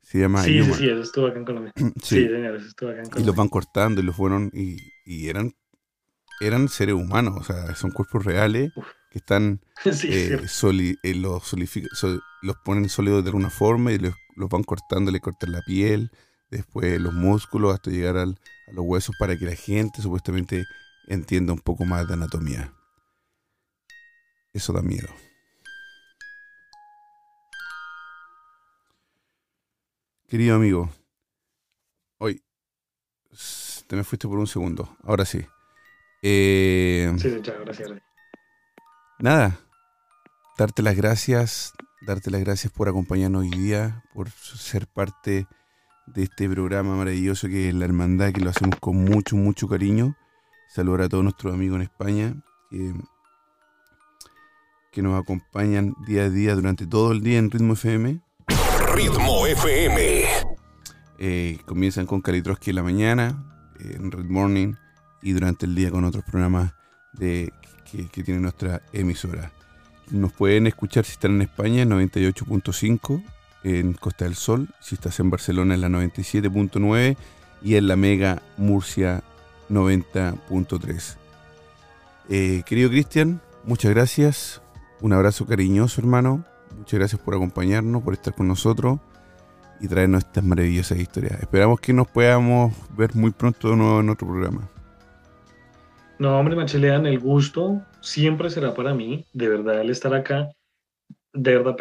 Se 0.03 0.21
llama 0.21 0.43
Sí, 0.45 0.63
sí, 0.63 0.73
sí, 0.75 0.89
eso 0.89 1.03
estuvo 1.03 1.27
acá 1.27 1.39
en 1.39 1.45
Colombia. 1.45 1.73
sí, 2.03 2.29
señor, 2.29 2.57
eso 2.57 2.69
estuvo 2.69 2.91
acá 2.91 2.99
en 2.99 3.07
Colombia. 3.07 3.23
Y 3.23 3.27
los 3.27 3.35
van 3.35 3.49
cortando 3.49 4.01
y 4.01 4.05
los 4.05 4.15
fueron, 4.15 4.51
y, 4.53 4.77
y 5.05 5.29
eran, 5.29 5.55
eran 6.41 6.69
seres 6.69 6.95
humanos, 6.95 7.35
o 7.41 7.43
sea, 7.43 7.75
son 7.75 7.91
cuerpos 7.91 8.25
reales 8.25 8.73
que 9.17 9.21
están 9.21 9.63
eh, 9.87 10.39
eh, 11.03 11.15
los, 11.15 11.55
los, 12.43 12.57
ponen 12.67 12.91
sólidos 12.91 13.25
de 13.25 13.31
alguna 13.31 13.49
forma 13.49 13.91
y 13.93 13.99
los, 13.99 14.15
van 14.51 14.63
cortando, 14.63 15.11
le 15.11 15.21
cortan 15.21 15.53
la 15.53 15.63
piel, 15.63 16.11
después 16.51 17.01
los 17.01 17.15
músculos 17.15 17.73
hasta 17.73 17.91
llegar 17.91 18.19
al, 18.19 18.39
a 18.69 18.73
los 18.73 18.85
huesos 18.85 19.17
para 19.19 19.39
que 19.39 19.47
la 19.47 19.55
gente 19.55 20.03
supuestamente 20.03 20.67
entienda 21.09 21.55
un 21.55 21.61
poco 21.61 21.87
más 21.87 22.07
de 22.07 22.13
anatomía. 22.13 22.75
Eso 24.53 24.75
da 24.75 24.83
miedo. 24.83 25.09
Querido 30.29 30.57
amigo, 30.57 30.91
hoy 32.19 32.43
te 33.87 33.97
me 33.97 34.05
fuiste 34.05 34.29
por 34.29 34.39
un 34.39 34.47
segundo. 34.47 34.95
Ahora 35.03 35.25
sí. 35.25 35.41
Eh, 36.21 37.11
sí, 37.17 37.29
muchas 37.29 37.59
gracias 37.61 38.06
nada, 39.19 39.59
darte 40.59 40.83
las 40.83 40.97
gracias, 40.97 41.73
darte 42.03 42.31
las 42.31 42.41
gracias 42.41 42.73
por 42.73 42.89
acompañarnos 42.89 43.43
hoy 43.43 43.51
día, 43.51 44.03
por 44.15 44.31
ser 44.31 44.87
parte 44.87 45.47
de 46.07 46.23
este 46.23 46.49
programa 46.49 46.95
maravilloso 46.97 47.49
que 47.49 47.69
es 47.69 47.75
La 47.75 47.85
Hermandad, 47.85 48.33
que 48.33 48.41
lo 48.41 48.51
hacemos 48.51 48.79
con 48.81 48.97
mucho, 48.97 49.37
mucho 49.37 49.69
cariño. 49.69 50.17
Saludar 50.69 51.03
a 51.03 51.09
todos 51.09 51.25
nuestros 51.25 51.55
amigos 51.55 51.77
en 51.77 51.83
España 51.83 52.35
que, 52.71 52.95
que 54.93 55.03
nos 55.03 55.21
acompañan 55.21 55.95
día 56.07 56.25
a 56.25 56.31
día 56.31 56.55
durante 56.55 56.87
todo 56.87 57.13
el 57.13 57.23
día 57.23 57.39
en 57.39 57.51
Ritmo 57.51 57.75
FM. 57.75 58.21
Ritmo 58.95 59.47
FM. 59.47 60.25
Eh, 61.19 61.59
comienzan 61.67 62.07
con 62.07 62.21
Kalitroski 62.21 62.71
en 62.71 62.77
la 62.77 62.83
mañana, 62.83 63.73
en 63.81 64.11
Red 64.11 64.27
Morning, 64.27 64.75
y 65.23 65.33
durante 65.33 65.67
el 65.67 65.75
día 65.75 65.91
con 65.91 66.05
otros 66.05 66.25
programas 66.25 66.75
de 67.15 67.53
que, 67.91 68.23
tiene 68.23 68.41
nuestra 68.41 68.83
emisora. 68.93 69.53
Nos 70.11 70.33
pueden 70.33 70.67
escuchar 70.67 71.05
si 71.05 71.13
están 71.13 71.37
en 71.37 71.43
España 71.43 71.83
en 71.83 71.91
98.5, 71.91 73.23
en 73.65 73.93
Costa 73.95 74.25
del 74.25 74.37
Sol, 74.37 74.69
si 74.81 74.95
estás 74.95 75.19
en 75.21 75.31
Barcelona 75.31 75.75
en 75.75 75.81
la 75.81 75.89
97.9 75.89 77.17
y 77.63 77.75
en 77.75 77.89
la 77.89 77.97
Mega 77.97 78.43
Murcia 78.57 79.23
90.3. 79.71 81.17
Eh, 82.29 82.63
querido 82.67 82.91
Cristian, 82.91 83.41
muchas 83.65 83.93
gracias. 83.93 84.63
Un 85.01 85.13
abrazo 85.13 85.47
cariñoso, 85.47 86.01
hermano. 86.01 86.45
Muchas 86.77 86.99
gracias 86.99 87.21
por 87.21 87.35
acompañarnos, 87.35 88.03
por 88.03 88.15
estar 88.15 88.35
con 88.35 88.49
nosotros 88.49 89.01
y 89.81 89.89
traernos 89.89 90.25
estas 90.25 90.45
maravillosas 90.45 90.99
historias. 90.99 91.41
Esperamos 91.41 91.81
que 91.81 91.93
nos 91.93 92.07
podamos 92.09 92.73
ver 92.97 93.15
muy 93.15 93.31
pronto 93.31 93.71
de 93.71 93.77
nuevo 93.77 94.01
en 94.01 94.11
otro 94.11 94.29
programa. 94.29 94.69
No, 96.19 96.39
hombre, 96.39 96.57
Machelean, 96.57 97.07
el 97.07 97.19
gusto 97.19 97.83
siempre 98.01 98.49
será 98.51 98.75
para 98.75 98.95
mí, 98.95 99.27
de 99.33 99.49
verdad, 99.49 99.81
el 99.81 99.91
estar 99.91 100.15
acá. 100.15 100.49
De 101.33 101.59
verdad, 101.59 101.77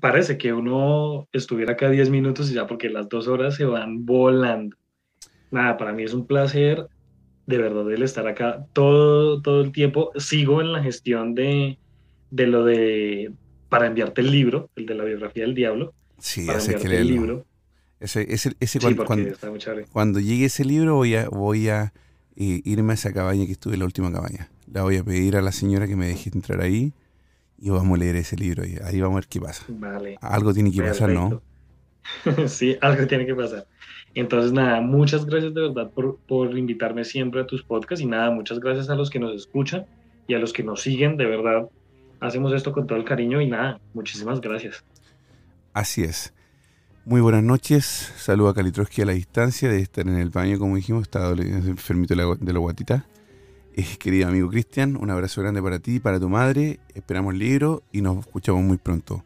parece 0.00 0.38
que 0.38 0.52
uno 0.52 1.28
estuviera 1.32 1.72
acá 1.72 1.90
10 1.90 2.08
minutos 2.08 2.50
y 2.50 2.54
ya, 2.54 2.66
porque 2.66 2.88
las 2.88 3.08
dos 3.08 3.28
horas 3.28 3.56
se 3.56 3.66
van 3.66 4.06
volando. 4.06 4.76
Nada, 5.50 5.76
para 5.76 5.92
mí 5.92 6.02
es 6.02 6.14
un 6.14 6.26
placer, 6.26 6.86
de 7.46 7.58
verdad, 7.58 7.90
el 7.92 8.02
estar 8.02 8.26
acá 8.26 8.64
todo, 8.72 9.42
todo 9.42 9.60
el 9.60 9.72
tiempo. 9.72 10.10
Sigo 10.16 10.62
en 10.62 10.72
la 10.72 10.82
gestión 10.82 11.34
de, 11.34 11.78
de 12.30 12.46
lo 12.46 12.64
de, 12.64 13.32
para 13.68 13.86
enviarte 13.86 14.22
el 14.22 14.30
libro, 14.30 14.70
el 14.76 14.86
de 14.86 14.94
la 14.94 15.04
biografía 15.04 15.44
del 15.44 15.54
diablo. 15.54 15.92
Sí, 16.18 16.46
para 16.46 16.58
ese 16.58 16.76
que 16.76 16.96
el 16.96 17.06
libro. 17.06 17.44
Ese, 18.00 18.32
ese, 18.32 18.52
ese 18.60 18.78
cuando, 18.80 19.32
cuando, 19.92 20.20
llegue 20.20 20.46
ese 20.46 20.64
libro 20.64 20.94
voy 20.96 21.14
a, 21.14 21.28
voy 21.28 21.68
a 21.68 21.92
irme 22.36 22.92
a 22.92 22.94
esa 22.94 23.12
cabaña 23.12 23.46
que 23.46 23.52
estuve, 23.52 23.76
la 23.76 23.84
última 23.84 24.12
cabaña. 24.12 24.50
La 24.72 24.82
voy 24.82 24.96
a 24.96 25.04
pedir 25.04 25.36
a 25.36 25.42
la 25.42 25.52
señora 25.52 25.86
que 25.86 25.96
me 25.96 26.06
deje 26.06 26.30
entrar 26.34 26.60
ahí 26.60 26.92
y 27.58 27.70
vamos 27.70 27.96
a 27.96 28.00
leer 28.00 28.16
ese 28.16 28.36
libro 28.36 28.66
y 28.66 28.76
ahí 28.84 29.00
vamos 29.00 29.16
a 29.16 29.20
ver 29.20 29.28
qué 29.28 29.40
pasa. 29.40 29.64
Vale. 29.68 30.18
Algo 30.20 30.52
tiene 30.52 30.70
que 30.70 30.82
pasar, 30.82 31.10
¿no? 31.10 31.42
sí, 32.46 32.76
algo 32.80 33.06
tiene 33.06 33.26
que 33.26 33.34
pasar. 33.34 33.66
Entonces, 34.14 34.52
nada, 34.52 34.80
muchas 34.80 35.24
gracias 35.26 35.54
de 35.54 35.62
verdad 35.62 35.90
por, 35.90 36.18
por 36.28 36.56
invitarme 36.56 37.04
siempre 37.04 37.40
a 37.40 37.46
tus 37.46 37.62
podcasts 37.62 38.02
y 38.02 38.06
nada, 38.06 38.30
muchas 38.30 38.60
gracias 38.60 38.88
a 38.90 38.94
los 38.94 39.10
que 39.10 39.18
nos 39.18 39.34
escuchan 39.34 39.86
y 40.26 40.34
a 40.34 40.38
los 40.38 40.52
que 40.52 40.62
nos 40.62 40.82
siguen, 40.82 41.16
de 41.16 41.26
verdad. 41.26 41.68
Hacemos 42.20 42.52
esto 42.52 42.72
con 42.72 42.86
todo 42.86 42.98
el 42.98 43.04
cariño 43.04 43.40
y 43.40 43.48
nada, 43.48 43.80
muchísimas 43.92 44.40
gracias. 44.40 44.84
Así 45.72 46.04
es. 46.04 46.32
Muy 47.06 47.20
buenas 47.20 47.42
noches, 47.42 47.84
saludo 48.16 48.48
a 48.48 48.54
Kalitroski 48.54 49.02
a 49.02 49.04
la 49.04 49.12
distancia 49.12 49.68
de 49.68 49.78
estar 49.78 50.08
en 50.08 50.16
el 50.16 50.30
baño, 50.30 50.58
como 50.58 50.76
dijimos, 50.76 51.02
está 51.02 51.32
enfermito 51.32 52.14
de 52.14 52.52
la 52.54 52.58
guatita. 52.58 53.04
Eh, 53.74 53.84
querido 53.98 54.26
amigo 54.26 54.48
Cristian, 54.48 54.96
un 54.96 55.10
abrazo 55.10 55.42
grande 55.42 55.60
para 55.60 55.78
ti, 55.80 55.96
y 55.96 56.00
para 56.00 56.18
tu 56.18 56.30
madre, 56.30 56.80
esperamos 56.94 57.34
el 57.34 57.40
libro 57.40 57.82
y 57.92 58.00
nos 58.00 58.20
escuchamos 58.20 58.62
muy 58.62 58.78
pronto. 58.78 59.22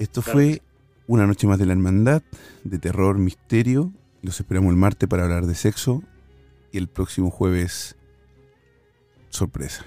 Esto 0.00 0.20
fue 0.20 0.62
una 1.06 1.28
noche 1.28 1.46
más 1.46 1.60
de 1.60 1.66
la 1.66 1.74
hermandad, 1.74 2.22
de 2.64 2.78
terror, 2.80 3.18
misterio. 3.18 3.92
Los 4.22 4.40
esperamos 4.40 4.70
el 4.70 4.76
martes 4.76 5.08
para 5.08 5.22
hablar 5.22 5.46
de 5.46 5.54
sexo 5.54 6.02
y 6.72 6.78
el 6.78 6.88
próximo 6.88 7.30
jueves, 7.30 7.94
sorpresa. 9.28 9.86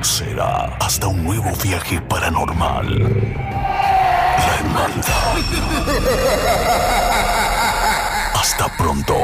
Será 0.00 0.76
hasta 0.80 1.06
un 1.06 1.24
nuevo 1.24 1.50
viaje 1.62 2.00
paranormal. 2.00 2.98
La 4.38 4.54
hermandad. 4.58 5.34
Hasta 8.34 8.68
pronto. 8.76 9.14